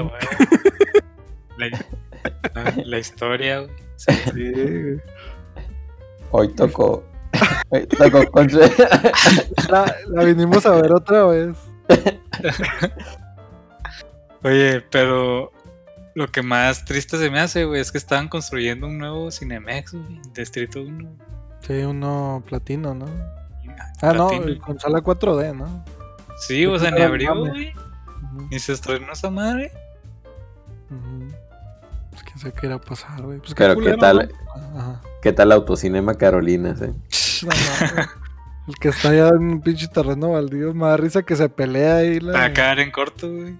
La, 1.57 1.67
la- 2.55 2.83
la 2.83 2.97
historia, 2.99 3.59
güey. 3.61 3.71
Sí. 3.95 4.11
Sí, 4.33 4.51
güey. 4.51 5.01
Hoy 6.31 6.49
tocó. 6.49 7.03
Hoy 7.69 7.85
tocó 7.87 8.41
la, 9.69 9.95
la 10.07 10.23
vinimos 10.23 10.65
a 10.65 10.71
ver 10.71 10.91
otra 10.91 11.25
vez. 11.25 11.57
Oye, 14.43 14.81
pero 14.91 15.51
lo 16.15 16.27
que 16.27 16.41
más 16.41 16.85
triste 16.85 17.17
se 17.17 17.29
me 17.29 17.39
hace, 17.39 17.65
güey, 17.65 17.81
es 17.81 17.91
que 17.91 17.97
estaban 17.97 18.27
construyendo 18.27 18.87
un 18.87 18.97
nuevo 18.97 19.31
Cinemex, 19.31 19.93
güey, 19.93 20.21
Distrito 20.33 20.81
1. 20.81 21.09
Sí, 21.61 21.73
uno 21.83 22.43
platino, 22.47 22.93
¿no? 22.93 23.05
Ah, 24.01 24.13
no, 24.13 24.27
Platino. 24.29 24.61
con 24.65 24.79
sala 24.79 24.99
4D, 24.99 25.55
¿no? 25.55 25.83
Sí, 26.39 26.65
o 26.65 26.77
sea, 26.77 26.91
ni 26.91 27.01
abrió, 27.01 27.35
güey. 27.35 27.73
Ni 28.51 28.59
se 28.59 28.73
estrenó 28.73 29.11
esa 29.11 29.29
madre. 29.31 29.71
ujú. 30.91 31.27
Pues 32.11 32.23
quién 32.23 32.37
sabe 32.39 32.53
qué 32.53 32.65
irá 32.67 32.75
a 32.75 32.81
pasar, 32.81 33.21
güey. 33.21 33.39
Pues 33.39 33.53
Pero 33.55 33.73
qué 33.73 33.79
culero, 33.81 33.97
tal, 33.97 34.31
¿no? 34.55 34.79
Ajá. 34.79 35.01
Qué 35.27 35.33
tal 35.33 35.51
Autocinema 35.51 36.13
Carolinas, 36.15 36.81
eh. 36.81 36.93
No. 37.43 37.49
El 38.69 38.75
que 38.75 38.87
está 38.89 39.09
allá 39.09 39.27
en 39.29 39.43
un 39.49 39.61
pinche 39.61 39.87
terreno 39.89 40.31
baldío, 40.31 40.73
me 40.73 40.87
da 40.87 40.95
risa 40.95 41.21
que 41.23 41.35
se 41.35 41.49
pelea 41.49 41.97
ahí. 41.97 42.19
La... 42.21 42.31
Para 42.33 42.53
caer 42.53 42.79
en 42.79 42.91
corto, 42.91 43.29
güey. 43.31 43.55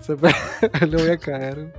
Se 0.00 0.16
pe- 0.16 0.34
Le 0.86 0.96
voy 0.96 1.10
a 1.10 1.16
caer. 1.18 1.72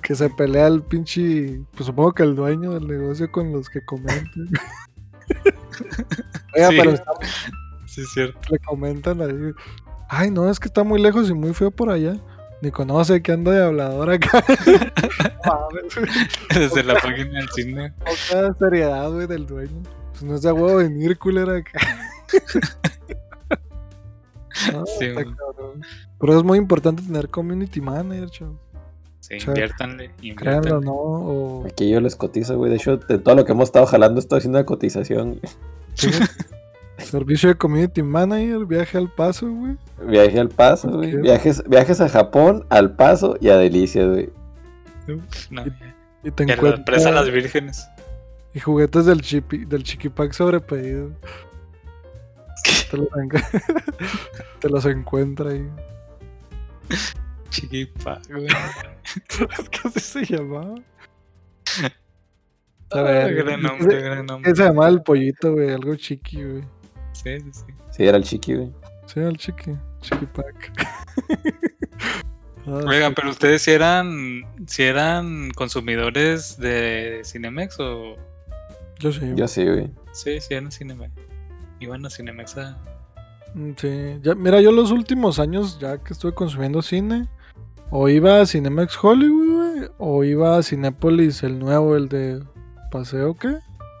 Que 0.00 0.14
se 0.14 0.28
pelea 0.30 0.66
el 0.66 0.82
pinche. 0.82 1.60
Pues 1.74 1.84
supongo 1.86 2.12
que 2.12 2.22
el 2.22 2.34
dueño 2.36 2.72
del 2.72 2.86
negocio 2.88 3.30
con 3.30 3.52
los 3.52 3.68
que 3.68 3.82
comentan. 3.84 4.48
Oiga, 6.56 6.68
Sí. 6.70 6.76
pero 6.78 6.90
está- 6.92 7.12
Sí, 7.86 8.00
es 8.00 8.12
cierto. 8.12 8.38
le 8.50 8.58
comentan 8.60 9.20
ahí. 9.20 9.52
Ay, 10.08 10.30
no, 10.30 10.48
es 10.50 10.58
que 10.58 10.68
está 10.68 10.84
muy 10.84 11.00
lejos 11.00 11.28
y 11.30 11.34
muy 11.34 11.52
feo 11.54 11.70
por 11.70 11.90
allá. 11.90 12.16
Ni 12.64 12.70
conoce 12.70 13.20
que 13.20 13.30
anda 13.30 13.52
de 13.52 13.62
hablador 13.62 14.10
acá. 14.10 14.42
Desde 16.48 16.82
la 16.82 16.94
página 16.94 17.40
del 17.40 17.48
cine. 17.50 17.92
Poca 17.98 18.54
seriedad, 18.58 19.12
güey, 19.12 19.26
del 19.26 19.46
dueño. 19.46 19.82
Pues 20.12 20.22
no 20.22 20.34
es 20.34 20.40
de 20.40 20.50
huevo 20.50 20.76
venir, 20.76 21.18
culera, 21.18 21.58
acá. 21.58 21.78
No, 24.72 24.86
Sí. 24.86 25.08
Pero 26.18 26.38
es 26.38 26.42
muy 26.42 26.56
importante 26.56 27.02
tener 27.02 27.28
community 27.28 27.82
manager, 27.82 28.30
chavos. 28.30 28.56
Sí, 29.20 29.34
inviértanle. 29.46 30.10
Créanlo, 30.16 30.78
inviértanle. 30.78 30.86
¿no? 30.86 30.92
O... 30.92 31.66
Aquí 31.66 31.90
yo 31.90 32.00
les 32.00 32.16
cotizo, 32.16 32.56
güey. 32.56 32.70
De 32.70 32.76
hecho, 32.76 32.96
de 32.96 33.18
todo 33.18 33.34
lo 33.34 33.44
que 33.44 33.52
hemos 33.52 33.68
estado 33.68 33.84
jalando, 33.84 34.20
estoy 34.20 34.38
haciendo 34.38 34.58
una 34.58 34.64
cotización. 34.64 35.38
Sí. 35.92 36.08
Servicio 37.18 37.48
de 37.48 37.54
community 37.54 38.02
manager, 38.02 38.66
viaje 38.66 38.98
al 38.98 39.08
paso, 39.08 39.48
güey. 39.48 39.76
Viaje 40.08 40.40
al 40.40 40.48
paso, 40.48 40.90
güey. 40.90 41.14
Viajes, 41.16 41.62
viajes 41.68 42.00
a 42.00 42.08
Japón, 42.08 42.66
al 42.70 42.96
paso 42.96 43.36
y 43.40 43.48
a 43.50 43.56
Delicias, 43.56 44.06
güey. 44.08 44.30
No, 45.50 45.64
Y 46.24 46.30
te 46.32 46.42
y 46.42 46.44
a 46.44 46.46
la 46.48 46.54
encuentras. 46.54 46.84
presa 46.84 47.10
Las 47.12 47.30
Vírgenes. 47.30 47.86
Y 48.52 48.60
juguetes 48.60 49.06
del, 49.06 49.20
chipi, 49.20 49.64
del 49.64 49.82
chiquipack 49.84 50.32
sobre 50.32 50.58
pedido. 50.60 51.10
Te 52.90 52.96
los, 52.96 53.08
en- 53.16 53.28
te 54.60 54.68
los 54.68 54.84
encuentra 54.86 55.50
ahí. 55.50 55.68
Chiquipa, 57.50 58.20
güey. 58.28 58.46
Es 59.58 59.68
que 59.68 59.88
así 59.88 60.00
se 60.00 60.24
llamaba. 60.36 60.74
A 62.90 62.98
Ah, 62.98 63.02
ver, 63.02 63.34
gran 63.34 63.60
¿qué 63.60 63.68
nombre, 63.68 64.02
gran 64.02 64.26
nombre. 64.26 64.50
¿Qué 64.50 64.56
se 64.56 64.64
llamaba 64.64 64.88
el 64.88 65.02
pollito, 65.02 65.52
güey? 65.52 65.70
Algo 65.70 65.94
chiqui, 65.96 66.42
güey. 66.42 66.64
Sí, 67.14 67.40
sí, 67.40 67.50
sí. 67.52 67.64
Sí, 67.90 68.04
era 68.04 68.16
el 68.18 68.24
chiqui, 68.24 68.54
güey. 68.54 68.72
Sí, 69.06 69.20
el 69.20 69.36
chiqui. 69.38 69.76
Chiquipack. 70.02 70.72
Ah, 72.66 72.80
Oigan, 72.86 73.12
pero 73.14 73.28
ustedes 73.28 73.60
si 73.60 73.72
eran, 73.72 74.42
si 74.66 74.84
eran 74.84 75.50
consumidores 75.50 76.56
de 76.56 77.20
Cinemex 77.22 77.78
o 77.78 78.16
Yo 79.00 79.12
sí. 79.12 79.32
Yo 79.36 79.46
sí, 79.48 79.66
güey. 79.66 79.90
sí, 80.12 80.40
sí 80.40 80.54
eran 80.54 80.72
Cinemex. 80.72 81.12
Iban 81.80 82.06
a 82.06 82.10
Cinemex 82.10 82.56
a 82.56 82.78
Mm, 83.54 83.72
Sí, 83.76 84.18
ya, 84.22 84.34
mira, 84.34 84.62
yo 84.62 84.72
los 84.72 84.90
últimos 84.92 85.38
años, 85.38 85.78
ya 85.78 85.98
que 85.98 86.14
estuve 86.14 86.32
consumiendo 86.34 86.80
cine, 86.80 87.28
o 87.90 88.08
iba 88.08 88.40
a 88.40 88.46
Cinemex 88.46 88.96
Hollywood, 89.00 89.74
güey, 89.76 89.90
o 89.98 90.24
iba 90.24 90.56
a 90.56 90.62
Cinépolis, 90.62 91.42
el 91.42 91.58
nuevo, 91.58 91.94
el 91.96 92.08
de 92.08 92.42
Paseo, 92.90 93.34
¿qué? 93.34 93.58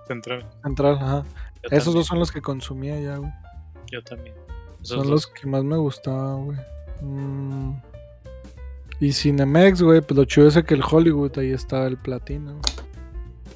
Central. 0.08 0.48
Central, 0.64 0.94
ajá. 1.00 1.24
Yo 1.64 1.68
Esos 1.70 1.84
también, 1.86 1.94
dos 2.00 2.06
son 2.06 2.18
los 2.18 2.32
que 2.32 2.40
consumía 2.42 3.00
ya, 3.00 3.16
güey. 3.16 3.30
Yo 3.90 4.02
también. 4.04 4.34
Esos 4.82 4.88
Son 4.88 4.98
dos. 4.98 5.08
los 5.08 5.26
que 5.26 5.46
más 5.46 5.64
me 5.64 5.76
gustaban, 5.76 6.44
güey. 6.46 6.58
Mm. 7.00 7.80
Y 9.00 9.12
Cinemex, 9.12 9.82
güey, 9.82 10.00
pues 10.00 10.16
lo 10.16 10.24
chido 10.24 10.48
es 10.48 10.62
que 10.62 10.74
el 10.74 10.82
Hollywood, 10.88 11.38
ahí 11.38 11.50
estaba 11.52 11.86
el 11.86 11.96
platino. 11.96 12.60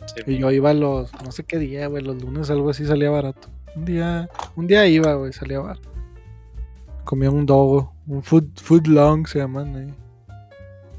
Sí, 0.06 0.22
Y 0.26 0.38
yo 0.38 0.50
iba 0.50 0.72
los, 0.74 1.12
no 1.22 1.30
sé 1.32 1.44
qué 1.44 1.58
día, 1.58 1.86
güey, 1.86 2.02
los 2.02 2.20
lunes 2.20 2.50
algo 2.50 2.70
así 2.70 2.84
salía 2.86 3.10
barato. 3.10 3.48
Un 3.76 3.84
día, 3.84 4.28
un 4.56 4.66
día 4.66 4.86
iba, 4.86 5.14
güey, 5.14 5.32
salía 5.32 5.60
barato. 5.60 5.88
Comía 7.04 7.30
un 7.30 7.46
dogo, 7.46 7.94
un 8.06 8.22
food, 8.22 8.48
food 8.56 8.86
long 8.86 9.26
se 9.26 9.38
llaman 9.38 9.76
ahí. 9.76 9.94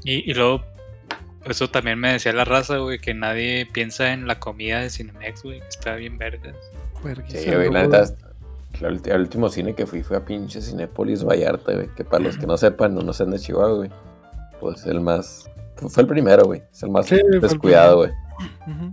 Y, 0.04 0.30
y 0.30 0.34
luego, 0.34 0.64
eso 1.44 1.68
también 1.68 1.98
me 1.98 2.12
decía 2.12 2.32
la 2.32 2.44
raza, 2.44 2.78
güey, 2.78 2.98
que 2.98 3.14
nadie 3.14 3.66
piensa 3.66 4.12
en 4.12 4.26
la 4.26 4.38
comida 4.38 4.80
de 4.80 4.90
Cinemex, 4.90 5.42
güey, 5.42 5.60
que 5.60 5.68
está 5.68 5.94
bien 5.96 6.16
vergas. 6.16 6.56
Sí, 7.28 7.46
güey, 7.54 7.70
la 7.70 7.82
neta. 7.86 8.04
El 8.80 9.20
último 9.20 9.48
cine 9.48 9.74
que 9.74 9.86
fui 9.86 10.02
fue 10.02 10.16
a 10.16 10.24
pinche 10.24 10.60
Cinépolis 10.60 11.24
Vallarta, 11.24 11.72
güey. 11.72 11.88
Que 11.96 12.04
para 12.04 12.24
los 12.24 12.38
que 12.38 12.46
no 12.46 12.56
sepan 12.56 12.96
o 12.96 13.02
no 13.02 13.12
sean 13.12 13.30
de 13.30 13.38
Chihuahua, 13.38 13.76
güey. 13.76 13.90
Pues 14.60 14.86
el 14.86 15.00
más. 15.00 15.50
Fue 15.76 16.02
el 16.02 16.08
primero, 16.08 16.44
güey. 16.44 16.62
Es 16.72 16.82
el 16.82 16.90
más 16.90 17.06
Sí, 17.06 17.18
descuidado, 17.40 17.96
güey. 17.98 18.10
Ujú. 18.66 18.92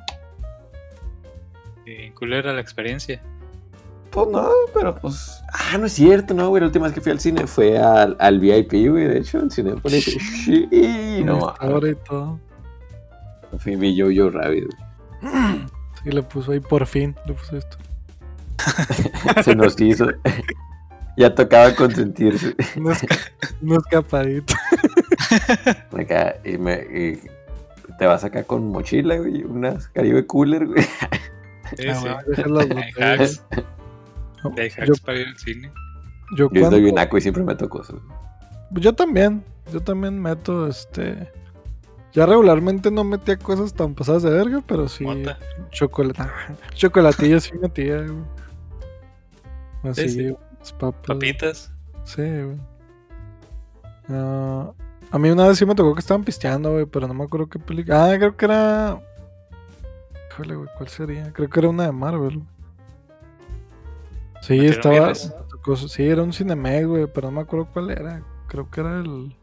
Y 1.85 2.09
culera 2.11 2.53
la 2.53 2.61
experiencia. 2.61 3.21
Pues 4.09 4.27
no, 4.29 4.49
pero 4.73 4.95
pues. 4.95 5.41
Ah, 5.53 5.77
no 5.77 5.85
es 5.85 5.93
cierto, 5.93 6.34
no, 6.34 6.49
güey. 6.49 6.61
La 6.61 6.67
última 6.67 6.85
vez 6.85 6.93
que 6.93 7.01
fui 7.01 7.11
al 7.11 7.19
cine 7.19 7.45
fue 7.45 7.77
al, 7.77 8.15
al 8.19 8.39
VIP, 8.39 8.89
güey. 8.89 9.07
De 9.07 9.19
hecho, 9.19 9.39
en 9.39 9.51
Cinépolis. 9.51 10.05
Sí, 10.45 11.21
no. 11.23 11.53
Ahora 11.59 11.89
y 11.89 11.95
todo. 11.95 12.39
Fui 13.59 13.75
vi 13.75 13.95
yo 13.95 14.09
yo 14.09 14.29
Rabbit, 14.29 14.65
güey. 14.65 15.65
Sí, 16.03 16.11
le 16.11 16.23
puso 16.23 16.51
ahí 16.51 16.59
por 16.59 16.85
fin, 16.85 17.15
le 17.25 17.34
puso 17.34 17.57
esto. 17.57 17.77
Se 19.43 19.55
nos 19.55 19.79
hizo. 19.79 20.07
ya 21.17 21.34
tocaba 21.34 21.73
consentirse. 21.75 22.55
Un, 22.75 22.85
esca- 22.85 23.31
un 23.61 23.73
escapadito. 23.77 24.53
Acá, 25.97 26.35
y 26.45 26.57
me. 26.57 26.73
y 26.75 27.19
te 27.97 28.05
vas 28.05 28.23
acá 28.23 28.43
con 28.43 28.67
mochila, 28.69 29.17
güey. 29.17 29.43
Unas 29.43 29.88
Caribe 29.89 30.25
Cooler, 30.27 30.67
güey. 30.67 30.84
Sí, 31.75 31.88
Ah, 31.89 31.95
sí. 31.95 32.07
hacks, 32.07 32.47
No, 32.47 32.59
hay 34.57 34.69
yo, 34.69 34.84
hacks 34.84 34.99
para 35.01 35.19
ir 35.19 35.27
al 35.27 35.38
cine. 35.38 35.71
yo 36.31 36.45
Yo 36.45 36.49
cuando- 36.49 36.71
soy 36.71 36.81
bien 36.84 36.99
aco 36.99 37.17
y 37.17 37.21
siempre 37.21 37.43
me 37.43 37.55
tocó 37.55 37.81
eso. 37.81 37.99
Yo 38.71 38.93
también, 38.93 39.43
yo 39.73 39.79
también 39.81 40.21
meto 40.21 40.67
este. 40.67 41.31
Ya 42.13 42.25
regularmente 42.25 42.89
no 42.91 43.03
metía 43.03 43.38
cosas 43.38 43.73
tan 43.73 43.93
pasadas 43.95 44.23
de 44.23 44.29
verga, 44.31 44.61
pero 44.67 44.88
sí. 44.88 45.05
Chocolate, 45.71 46.23
chocolatillo 46.73 47.39
sí 47.39 47.51
metía, 47.61 47.97
güey. 47.97 48.13
Así, 49.83 50.09
Sí, 50.09 50.27
sí. 50.29 50.35
las 50.59 50.73
papas. 50.73 51.01
Papitas. 51.07 51.71
Sí, 52.03 52.21
güey. 52.21 52.57
Ah, 54.09 54.71
a 55.11 55.19
mí 55.19 55.29
una 55.29 55.47
vez 55.47 55.57
sí 55.57 55.65
me 55.65 55.75
tocó 55.75 55.93
que 55.93 55.99
estaban 55.99 56.23
pisteando, 56.23 56.71
güey, 56.73 56.85
pero 56.85 57.07
no 57.07 57.13
me 57.13 57.23
acuerdo 57.25 57.47
qué 57.47 57.59
película. 57.59 58.11
Ah, 58.11 58.17
creo 58.17 58.35
que 58.37 58.45
era. 58.45 58.99
Híjole, 60.31 60.55
güey, 60.55 60.69
¿cuál 60.77 60.89
sería? 60.89 61.33
Creo 61.33 61.49
que 61.49 61.59
era 61.59 61.69
una 61.69 61.83
de 61.85 61.91
Marvel. 61.91 62.43
Sí, 64.41 64.59
¿Metieron 64.59 65.09
estaba. 65.11 65.43
tocó- 65.49 65.75
sí, 65.75 66.03
era 66.07 66.21
un 66.23 66.31
Cinemex, 66.31 66.85
güey, 66.87 67.07
pero 67.07 67.27
no 67.27 67.33
me 67.37 67.41
acuerdo 67.41 67.67
cuál 67.73 67.89
era. 67.89 68.21
Creo 68.47 68.69
que 68.69 68.81
era 68.81 68.99
el. 68.99 69.35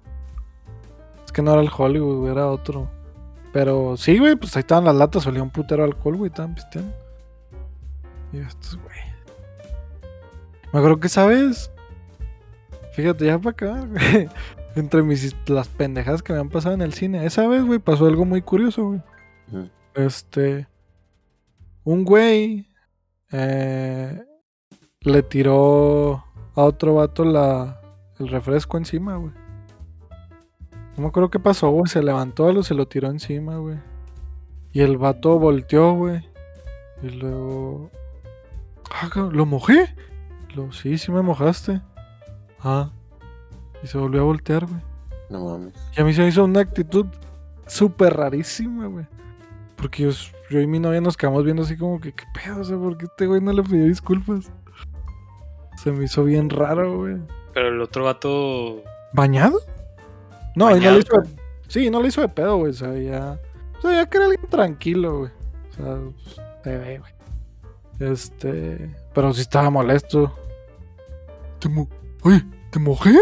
Es 1.27 1.32
que 1.32 1.43
no 1.43 1.52
era 1.52 1.61
el 1.62 1.70
Hollywood, 1.77 2.20
güey, 2.20 2.32
era 2.32 2.47
otro. 2.48 2.89
Pero 3.52 3.97
sí, 3.97 4.19
güey, 4.19 4.35
pues 4.36 4.56
ahí 4.56 4.61
estaban 4.61 4.85
las 4.85 4.94
latas, 4.97 5.27
olía 5.27 5.43
un 5.43 5.51
putero 5.51 5.85
alcohol, 5.85 6.16
güey, 6.16 6.28
estaban 6.31 6.55
pisteando. 6.55 6.93
Y 8.32 8.39
estos, 8.39 8.77
güey. 8.77 8.94
Me 10.75 10.81
acuerdo 10.81 10.99
que, 10.99 11.09
¿sabes? 11.09 11.71
Fíjate, 12.95 13.27
ya 13.27 13.39
para 13.39 13.51
acá. 13.51 13.89
Entre 14.75 15.05
mis, 15.05 15.37
las 15.47 15.69
pendejadas 15.69 16.21
que 16.21 16.33
me 16.33 16.41
han 16.41 16.49
pasado 16.49 16.75
en 16.75 16.83
el 16.83 16.95
cine. 16.95 17.25
Esa 17.25 17.47
vez, 17.47 17.63
güey, 17.65 17.79
pasó 17.79 18.07
algo 18.07 18.25
muy 18.25 18.43
curioso, 18.43 18.87
güey. 18.87 19.01
Este. 19.95 20.67
Un 21.85 22.05
güey. 22.05 22.67
eh, 23.31 24.21
le 25.03 25.23
tiró 25.23 26.25
a 26.57 26.63
otro 26.63 26.97
vato 26.97 27.25
la, 27.25 27.81
el 28.19 28.27
refresco 28.27 28.77
encima, 28.77 29.15
güey. 29.15 29.33
No 30.97 31.03
me 31.03 31.07
acuerdo 31.07 31.31
qué 31.31 31.39
pasó, 31.39 31.71
güey. 31.71 31.87
Se 31.87 32.03
levantó, 32.03 32.53
lo, 32.53 32.65
se 32.65 32.75
lo 32.75 32.89
tiró 32.89 33.11
encima, 33.11 33.59
güey. 33.59 33.79
Y 34.73 34.81
el 34.81 34.99
vato 34.99 35.39
volteó, 35.39 35.95
güey. 35.95 36.29
Y 37.01 37.11
luego. 37.11 37.93
Ah, 38.91 39.09
¿lo 39.31 39.47
mojé? 39.47 39.95
Lo, 40.55 40.73
sí, 40.73 40.99
sí 40.99 41.11
me 41.11 41.23
mojaste. 41.23 41.81
Ah. 42.61 42.91
Y 43.83 43.87
se 43.87 43.99
volvió 43.99 44.23
a 44.23 44.25
voltear, 44.25 44.67
güey. 44.67 44.81
No 45.31 45.45
mames. 45.45 45.75
Y 45.97 46.01
a 46.01 46.05
mí 46.05 46.13
se 46.13 46.23
me 46.23 46.29
hizo 46.29 46.45
una 46.45 46.61
actitud 46.61 47.07
súper 47.67 48.17
rarísima, 48.17 48.87
güey. 48.87 49.07
Porque 49.77 50.05
yo, 50.05 50.11
yo 50.51 50.61
y 50.61 50.67
mi 50.67 50.79
novia 50.79 51.01
nos 51.01 51.17
quedamos 51.17 51.45
viendo 51.45 51.63
así 51.63 51.77
como 51.77 52.01
que, 52.01 52.13
¿qué 52.13 52.25
pedo? 52.33 52.61
O 52.61 52.65
sea, 52.65 52.77
¿por 52.77 52.97
qué 52.97 53.07
este 53.07 53.27
güey 53.27 53.41
no 53.41 53.53
le 53.53 53.63
pidió 53.63 53.85
disculpas? 53.87 54.51
Se 55.83 55.93
me 55.93 56.05
hizo 56.05 56.25
bien 56.25 56.49
raro, 56.51 56.99
güey. 56.99 57.17
Pero 57.53 57.69
el 57.69 57.81
otro 57.81 58.05
vato. 58.05 58.83
¿Bañado? 59.13 59.59
No, 60.57 60.71
y 60.71 60.75
no 60.75 60.77
Bañado, 60.77 60.95
le 60.95 61.01
hizo 61.01 61.21
de... 61.21 61.29
Sí, 61.69 61.91
no 61.91 62.01
le 62.01 62.09
hizo 62.09 62.21
de 62.21 62.29
pedo, 62.29 62.59
güey. 62.59 62.71
O 62.71 62.75
sea, 62.75 62.95
ya... 62.97 63.39
O 63.79 63.83
sea, 63.83 63.93
ya 63.93 64.07
que 64.09 64.17
era 64.17 64.27
alguien 64.27 64.49
tranquilo, 64.49 65.19
güey. 65.19 65.31
O 65.71 65.75
sea, 65.75 65.99
pues, 66.01 66.41
se 66.63 66.79
ve, 66.79 66.99
güey. 66.99 67.13
Este... 68.13 68.95
Pero 69.13 69.33
sí 69.33 69.41
estaba 69.43 69.71
molesto. 69.71 70.35
¿Te 71.65 71.70
mo... 71.70 71.89
Oye, 72.24 72.45
¿te 72.70 72.78
mojé? 72.78 73.15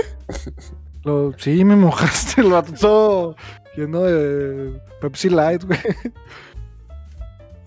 Lo... 1.04 1.32
Sí, 1.38 1.64
me 1.64 1.76
mojaste. 1.76 2.40
El 2.40 2.50
vato 2.50 2.72
todo 2.72 3.36
lleno 3.76 4.00
de 4.00 4.82
Pepsi 5.00 5.30
Light, 5.30 5.62
güey. 5.62 5.78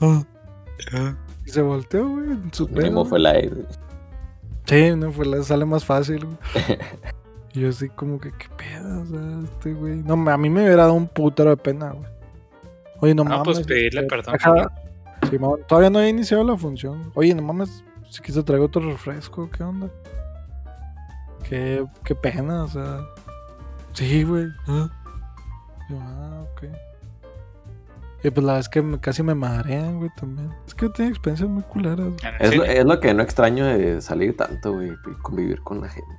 Ah, 0.02 1.16
y 1.46 1.50
se 1.50 1.62
volteó, 1.62 2.10
güey. 2.10 2.32
en 2.32 2.54
su 2.54 2.68
fue 2.68 3.18
el 3.20 3.26
aire. 3.26 3.56
Sí, 4.66 4.92
no 4.98 5.14
fue 5.14 5.26
la 5.26 5.42
sale 5.44 5.64
más 5.64 5.86
fácil, 5.86 6.26
güey. 6.26 6.38
Y 7.54 7.62
yo 7.62 7.70
así 7.70 7.88
como 7.88 8.20
que, 8.20 8.34
¿qué 8.34 8.48
pedo? 8.58 9.02
O 9.02 9.06
sea, 9.06 9.40
este 9.46 9.74
güey. 9.74 9.96
No, 10.04 10.30
a 10.30 10.38
mí 10.38 10.50
me 10.50 10.64
hubiera 10.66 10.82
dado 10.84 10.94
un 10.96 11.08
putero 11.08 11.52
de 11.52 11.56
pena, 11.56 11.92
güey. 11.92 12.10
Oye, 13.00 13.16
no 13.16 13.22
Ah, 13.22 13.30
mames. 13.30 13.44
pues 13.46 13.66
pedirle 13.66 14.04
perdón. 14.04 14.36
Simón, 15.30 15.62
todavía 15.66 15.90
no 15.90 16.02
he 16.02 16.10
iniciado 16.10 16.44
la 16.44 16.58
función. 16.58 17.14
Oye, 17.16 17.34
no 17.34 17.42
mames, 17.44 17.82
si 18.10 18.22
quise 18.22 18.44
traigo 18.44 18.66
otro 18.66 18.82
refresco, 18.82 19.50
¿qué 19.50 19.64
onda? 19.64 19.90
Qué, 21.48 21.86
qué 22.04 22.16
pena, 22.16 22.64
o 22.64 22.68
sea. 22.68 23.02
Sí, 23.94 24.24
güey. 24.24 24.46
ah. 24.68 24.90
Yo, 25.90 25.98
ah, 26.02 26.44
ok. 26.52 26.64
Y 28.24 28.32
pues 28.32 28.44
la 28.44 28.54
vez 28.56 28.68
que 28.70 28.82
me- 28.82 29.00
casi 29.00 29.22
me 29.22 29.36
marean, 29.36 29.98
güey, 30.00 30.10
también. 30.18 30.52
Es 30.68 30.74
que 30.74 30.90
tengo 30.90 31.12
experiencias 31.12 31.48
muy 31.48 31.62
culeras. 31.64 32.08
Es 32.40 32.56
lo, 32.56 32.64
es 32.64 32.84
lo 32.84 33.00
que 33.00 33.14
no 33.14 33.22
extraño 33.22 33.66
de 33.66 34.02
salir 34.02 34.36
tanto, 34.36 34.74
güey, 34.74 34.90
y 34.92 35.14
convivir 35.22 35.62
con 35.62 35.82
la 35.82 35.90
gente. 35.90 36.12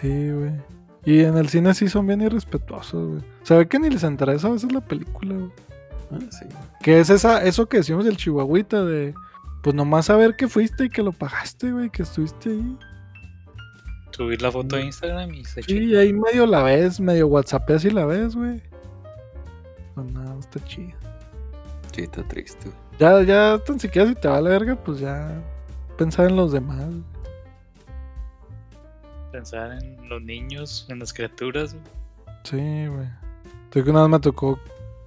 Sí, 0.00 0.30
güey. 0.32 0.52
Y 1.04 1.20
en 1.22 1.36
el 1.36 1.48
cine 1.48 1.72
sí 1.74 1.88
son 1.88 2.06
bien 2.08 2.20
irrespetuosos, 2.20 3.08
güey. 3.08 3.22
Se 3.44 3.56
ve 3.56 3.68
que 3.68 3.78
ni 3.78 3.88
les 3.90 4.02
interesa 4.02 4.48
a 4.48 4.50
veces 4.50 4.72
la 4.72 4.80
película, 4.80 5.34
güey. 5.34 5.50
Ah, 6.10 6.18
sí. 6.30 6.46
Que 6.82 6.98
es 6.98 7.08
esa, 7.10 7.44
eso 7.44 7.68
que 7.68 7.76
decimos 7.78 8.04
del 8.04 8.16
chihuahuita 8.16 8.84
de... 8.84 9.14
Pues 9.62 9.76
nomás 9.76 10.06
saber 10.06 10.34
que 10.36 10.48
fuiste 10.48 10.86
y 10.86 10.88
que 10.90 11.02
lo 11.02 11.12
pagaste, 11.12 11.70
güey, 11.70 11.90
que 11.90 12.02
estuviste 12.02 12.48
ahí. 12.50 12.78
Subir 14.10 14.42
la 14.42 14.50
foto 14.50 14.76
a 14.76 14.80
Instagram 14.80 15.32
y 15.34 15.44
se 15.44 15.62
Sí, 15.62 15.96
ahí 15.96 16.12
medio 16.12 16.46
la 16.46 16.62
ves, 16.62 17.00
medio 17.00 17.26
whatsappeas 17.28 17.84
y 17.84 17.90
la 17.90 18.04
ves, 18.06 18.34
güey. 18.34 18.60
Pues 19.94 20.12
nada, 20.12 20.38
está 20.38 20.62
chido. 20.64 20.96
Sí, 21.92 22.02
está 22.02 22.22
triste. 22.26 22.66
güey. 22.66 22.76
Ya, 22.98 23.22
ya, 23.22 23.58
tan 23.58 23.80
siquiera 23.80 24.08
si 24.08 24.14
te 24.14 24.28
va 24.28 24.40
la 24.40 24.50
verga, 24.50 24.76
pues 24.76 25.00
ya 25.00 25.42
pensar 25.96 26.28
en 26.28 26.36
los 26.36 26.52
demás. 26.52 26.88
Pensar 29.32 29.72
en 29.82 30.08
los 30.08 30.20
niños, 30.22 30.86
en 30.88 30.98
las 30.98 31.12
criaturas. 31.12 31.74
güey. 31.74 31.84
Sí, 32.44 32.86
güey. 32.88 33.08
Estoy 33.64 33.84
que 33.84 33.90
una 33.90 34.02
vez 34.02 34.10
me 34.10 34.20
tocó 34.20 34.58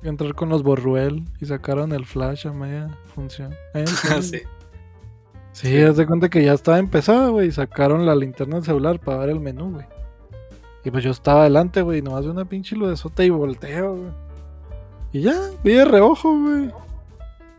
entrar 0.04 0.34
con 0.34 0.50
los 0.50 0.64
Borruel 0.64 1.24
y 1.42 1.46
sacaron 1.46 1.92
el 1.92 2.06
flash 2.06 2.48
a 2.48 2.54
media 2.54 2.90
función. 3.14 3.54
El 3.74 3.88
cine, 3.88 4.44
sí. 5.54 5.68
Sí, 5.68 5.82
haz 5.82 5.96
de 5.98 6.06
cuenta 6.06 6.30
que 6.30 6.44
ya 6.44 6.54
estaba 6.54 6.78
empezada, 6.80 7.30
güey, 7.30 7.48
y 7.48 7.52
sacaron 7.52 8.06
la 8.06 8.16
linterna 8.16 8.56
del 8.58 8.66
celular 8.66 9.00
para 9.00 9.20
ver 9.20 9.30
el 9.30 9.40
menú, 9.40 9.72
güey. 9.72 9.86
Y 10.84 10.92
pues 10.92 11.04
yo 11.04 11.12
estaba 11.12 11.42
adelante, 11.42 11.82
güey, 11.82 12.00
y 12.00 12.02
nomás 12.02 12.26
de 12.26 12.32
una 12.32 12.44
pinche 12.46 12.76
lo 12.76 12.90
de 12.90 12.98
sota 12.98 13.24
y 13.24 13.30
volteo, 13.30 13.96
güey. 13.96 14.12
Y 15.14 15.22
ya, 15.22 15.40
vi 15.64 15.74
de 15.74 15.86
reojo, 15.86 16.30
güey. 16.38 16.72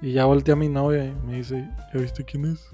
Y 0.02 0.12
ya 0.12 0.26
volteé 0.26 0.52
a 0.52 0.56
mi 0.56 0.68
novia 0.68 1.04
y 1.06 1.14
me 1.26 1.36
dice, 1.36 1.66
¿ya 1.94 2.00
viste 2.00 2.24
quién 2.24 2.44
es? 2.52 2.68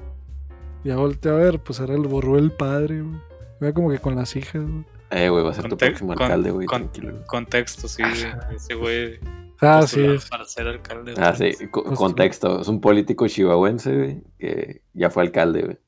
Y 0.83 0.89
ya 0.89 0.97
volteé 0.97 1.31
a 1.31 1.35
ver, 1.35 1.61
pues 1.61 1.79
era 1.79 1.95
el 1.95 2.03
Borruel 2.09 2.51
padre, 2.51 3.03
güey. 3.03 3.21
Iba 3.61 3.73
como 3.73 3.91
que 3.91 3.99
con 3.99 4.17
las 4.17 4.35
hijas, 4.35 4.63
güey. 4.63 4.85
Eh, 5.11 5.29
güey, 5.29 5.45
va 5.45 5.51
a 5.51 5.55
ser 5.55 5.69
tu 5.69 5.77
próximo 5.77 6.15
con- 6.15 6.23
alcalde, 6.23 6.51
güey, 6.51 6.67
con- 6.67 6.83
tranquilo. 6.83 7.13
güey. 7.13 7.25
Contexto, 7.27 7.87
sí, 7.89 8.03
güey. 8.03 8.33
Ese 8.57 8.75
güey. 8.75 9.21
Ah, 9.63 9.81
postulado 9.81 10.19
sí. 10.21 10.29
Para 10.31 10.45
ser 10.45 10.67
alcalde. 10.69 11.15
Ah, 11.19 11.35
sí, 11.35 11.53
co- 11.71 11.85
Pues, 11.85 11.99
contexto. 11.99 12.61
Es 12.61 12.69
un 12.69 12.81
político 12.81 13.27
chihuahuense, 13.29 13.95
güey, 13.97 14.23
que 14.39 14.83
ya 14.95 15.11
fue 15.11 15.23
alcalde, 15.23 15.63
güey. 15.63 15.79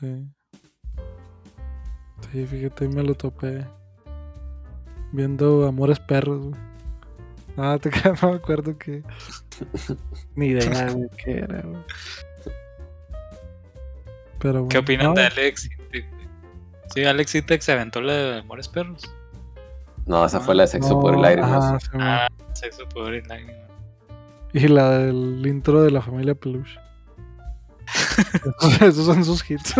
Sí. 0.00 0.26
Sí, 2.32 2.46
fíjate, 2.46 2.84
ahí 2.84 2.90
me 2.90 3.02
lo 3.02 3.14
topé. 3.14 3.64
Viendo 5.12 5.66
Amores 5.66 6.00
Perros, 6.00 6.46
güey. 6.48 6.60
Ah, 7.58 7.78
te 7.82 7.90
quedas, 7.90 8.22
no 8.22 8.30
me 8.30 8.36
acuerdo 8.36 8.76
que. 8.78 9.02
Ni 10.34 10.48
idea, 10.48 10.90
güey, 10.92 11.08
qué 11.22 11.38
era, 11.38 11.62
güey. 11.62 11.82
Pero 14.38 14.52
bueno. 14.60 14.68
¿Qué 14.68 14.78
opinan 14.78 15.06
no, 15.08 15.14
de 15.14 15.26
Alex? 15.26 15.70
Intec? 15.70 16.06
Sí, 16.94 17.04
Alex 17.04 17.34
Intec 17.34 17.60
se 17.62 17.72
aventó 17.72 18.00
la 18.00 18.12
de 18.12 18.38
Amores 18.40 18.68
Perros. 18.68 19.02
No, 20.06 20.24
esa 20.24 20.40
fue 20.40 20.54
la 20.54 20.62
de 20.62 20.68
sexo 20.68 20.94
no, 20.94 21.00
por 21.00 21.14
el 21.14 21.24
aire, 21.24 21.42
¿no? 21.42 21.48
ajá, 21.48 21.80
sí, 21.80 21.88
man. 21.92 22.00
Ah, 22.02 22.28
sexo, 22.52 22.88
poder 22.88 23.24
y 23.24 23.28
lágrimas. 23.28 23.54
Y 24.52 24.68
la 24.68 24.90
del 24.90 25.44
intro 25.46 25.82
de 25.82 25.90
la 25.90 26.00
familia 26.00 26.34
Peluche. 26.34 26.78
esos, 28.80 29.04
son 29.06 29.24
sus 29.24 29.48
hits. 29.50 29.74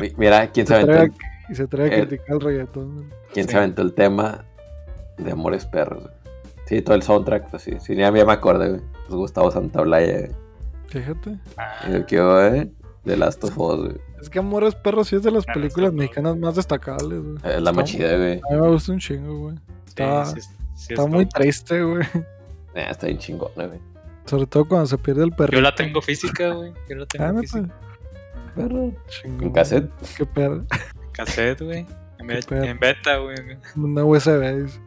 Mi- 0.00 0.12
Mira, 0.16 0.50
¿quién 0.50 0.66
se 0.66 0.74
Se 0.74 0.80
aventó, 0.82 0.92
atreve 0.94 1.14
el, 1.46 1.52
y 1.52 1.54
se 1.54 1.62
atreve 1.62 1.88
a 1.94 1.98
criticar 2.06 2.34
el 2.36 2.40
reggaetón. 2.40 2.94
güey. 2.94 3.06
quién 3.32 3.48
se 3.48 3.56
aventó 3.56 3.82
el 3.82 3.92
tema 3.94 4.44
de 5.18 5.30
Amores 5.30 5.66
Perros, 5.66 6.02
güey? 6.04 6.14
Sí, 6.66 6.80
todo 6.82 6.94
el 6.96 7.02
soundtrack, 7.02 7.50
pues 7.50 7.62
sí. 7.62 7.74
Sí, 7.80 7.94
ya, 7.94 8.10
ya 8.10 8.24
me 8.24 8.32
acordé, 8.32 8.70
güey. 8.70 8.80
Pues 9.06 9.14
Gustavo 9.14 9.50
Santaolalla, 9.50 10.18
güey. 10.20 10.30
Fíjate. 10.86 11.38
Ah, 11.58 11.74
El 11.86 12.06
que 12.06 12.16
eh, 12.16 12.70
de 13.04 13.16
Last 13.16 13.44
of 13.44 13.58
Us, 13.58 13.76
güey. 13.80 13.96
Es 14.20 14.30
que 14.30 14.38
Amores 14.38 14.74
Perros 14.74 15.08
sí 15.08 15.16
es 15.16 15.22
de 15.22 15.30
las 15.30 15.44
Ah, 15.48 15.52
películas 15.52 15.88
está 15.90 15.98
mexicanas 15.98 16.36
más 16.38 16.56
destacables, 16.56 17.20
güey. 17.22 17.36
Es 17.44 17.62
la 17.62 17.72
más 17.72 17.84
Está- 17.90 17.98
chida, 17.98 18.16
güey. 18.16 18.40
A 18.50 18.54
mí 18.54 18.60
me 18.60 18.68
gusta 18.68 18.92
un 18.92 18.98
chingo, 18.98 19.38
güey. 19.38 19.56
Está, 19.86 20.24
sí, 20.26 20.40
sí, 20.40 20.48
sí, 20.76 20.92
está 20.94 21.02
es 21.04 21.08
muy 21.10 21.26
triste, 21.26 21.82
güey. 21.82 22.04
Eh, 22.74 22.86
está 22.90 23.06
bien 23.06 23.18
chingona, 23.18 23.66
güey. 23.66 23.80
Sobre 24.24 24.46
todo 24.46 24.64
cuando 24.66 24.86
se 24.86 24.96
pierde 24.98 25.24
el 25.24 25.32
perro. 25.32 25.52
Yo 25.52 25.60
la 25.60 25.74
tengo 25.74 26.00
física, 26.00 26.50
güey. 26.50 26.72
Yo 26.88 26.96
la 26.96 27.06
tengo 27.06 27.24
Ah, 27.24 27.34
física. 27.40 27.68
Perro. 28.54 28.92
Chingón. 29.08 29.42
¿En 29.44 29.52
cassette? 29.52 29.90
Qué 30.16 30.24
perro. 30.26 30.64
Cassette, 31.12 31.60
güey. 31.62 31.86
En, 32.18 32.26
beta, 32.80 33.16
güey. 33.18 33.36
Una 33.76 34.04
USB. 34.04 34.62
dice. 34.64 34.80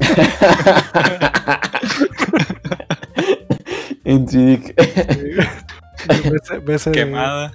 en 4.04 4.28
CD. 4.28 4.74
Quemada. 6.92 7.52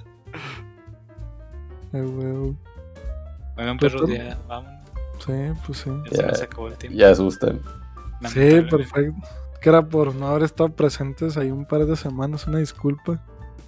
Ay, 1.96 2.02
güey. 2.02 2.56
Oigan, 3.56 3.78
perros, 3.78 4.10
ya, 4.10 4.38
vámonos. 4.46 4.80
Sí, 5.24 5.32
pues 5.66 5.78
sí. 5.78 5.90
Ya, 6.04 6.16
se 6.16 6.22
Ya. 6.22 6.26
nos 6.28 6.42
acabó 6.42 6.68
el 6.68 6.74
tiempo. 6.76 6.98
ya 6.98 7.10
asustan. 7.10 7.60
Sí, 8.28 8.60
perfecto. 8.70 9.14
Que 9.60 9.68
era 9.70 9.82
por 9.82 10.14
no 10.14 10.28
haber 10.28 10.42
estado 10.42 10.68
presentes 10.70 11.36
ahí 11.36 11.50
un 11.50 11.64
par 11.64 11.86
de 11.86 11.96
semanas. 11.96 12.46
Una 12.46 12.58
disculpa. 12.58 13.18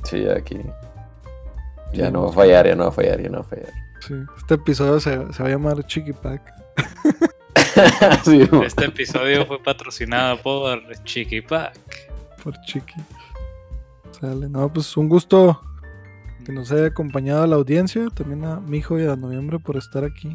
Sí, 0.04 0.26
aquí. 0.28 0.60
Ya 1.92 2.10
no 2.10 2.22
va 2.24 2.30
a 2.30 2.32
fallar, 2.32 2.66
ya 2.66 2.74
no 2.76 2.84
va 2.84 2.88
a 2.90 2.92
fallar, 2.92 3.20
ya 3.22 3.28
no 3.30 3.38
va 3.38 3.40
a 3.40 3.44
fallar. 3.44 3.72
Sí. 4.06 4.14
Este 4.36 4.54
episodio 4.54 5.00
se, 5.00 5.10
se 5.32 5.42
va 5.42 5.48
a 5.48 5.52
llamar 5.52 5.84
Chiqui 5.86 6.12
Pack. 6.12 6.52
sí. 8.24 8.48
Este 8.64 8.84
episodio 8.84 9.46
fue 9.46 9.62
patrocinado 9.62 10.40
por 10.42 10.80
Chiqui 11.04 11.40
Pack. 11.40 11.78
Por 12.44 12.60
Chiqui. 12.66 12.94
Sale. 14.20 14.48
No, 14.48 14.70
pues 14.72 14.96
un 14.96 15.08
gusto 15.08 15.60
que 16.48 16.54
nos 16.54 16.72
haya 16.72 16.86
acompañado 16.86 17.42
a 17.42 17.46
la 17.46 17.56
audiencia. 17.56 18.08
También 18.14 18.42
a 18.46 18.58
mi 18.58 18.78
hijo 18.78 18.98
y 18.98 19.06
a 19.06 19.14
Noviembre 19.16 19.58
por 19.58 19.76
estar 19.76 20.02
aquí. 20.02 20.34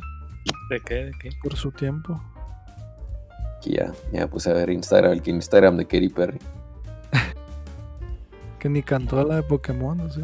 ¿De 0.69 0.79
qué? 0.85 1.05
¿De 1.05 1.11
qué? 1.19 1.29
Por 1.41 1.55
su 1.55 1.71
tiempo. 1.71 2.21
Aquí 3.57 3.71
ya, 3.77 3.91
ya 4.11 4.27
puse 4.27 4.51
a 4.51 4.53
ver 4.53 4.69
Instagram, 4.69 5.13
el 5.13 5.23
Instagram 5.27 5.75
de 5.77 5.85
Katy 5.85 6.09
Perry. 6.09 6.39
Que 8.59 8.69
ni 8.69 8.83
cantó 8.83 9.23
la 9.27 9.37
de 9.37 9.43
Pokémon, 9.43 9.97
no 9.97 10.09
sé. 10.11 10.21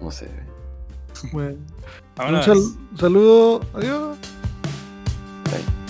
No 0.00 0.10
sé. 0.10 0.30
Bueno. 1.32 1.58
Un 2.26 2.42
sal- 2.42 2.78
saludo. 2.96 3.60
Adiós. 3.74 4.16
Bye. 5.44 5.87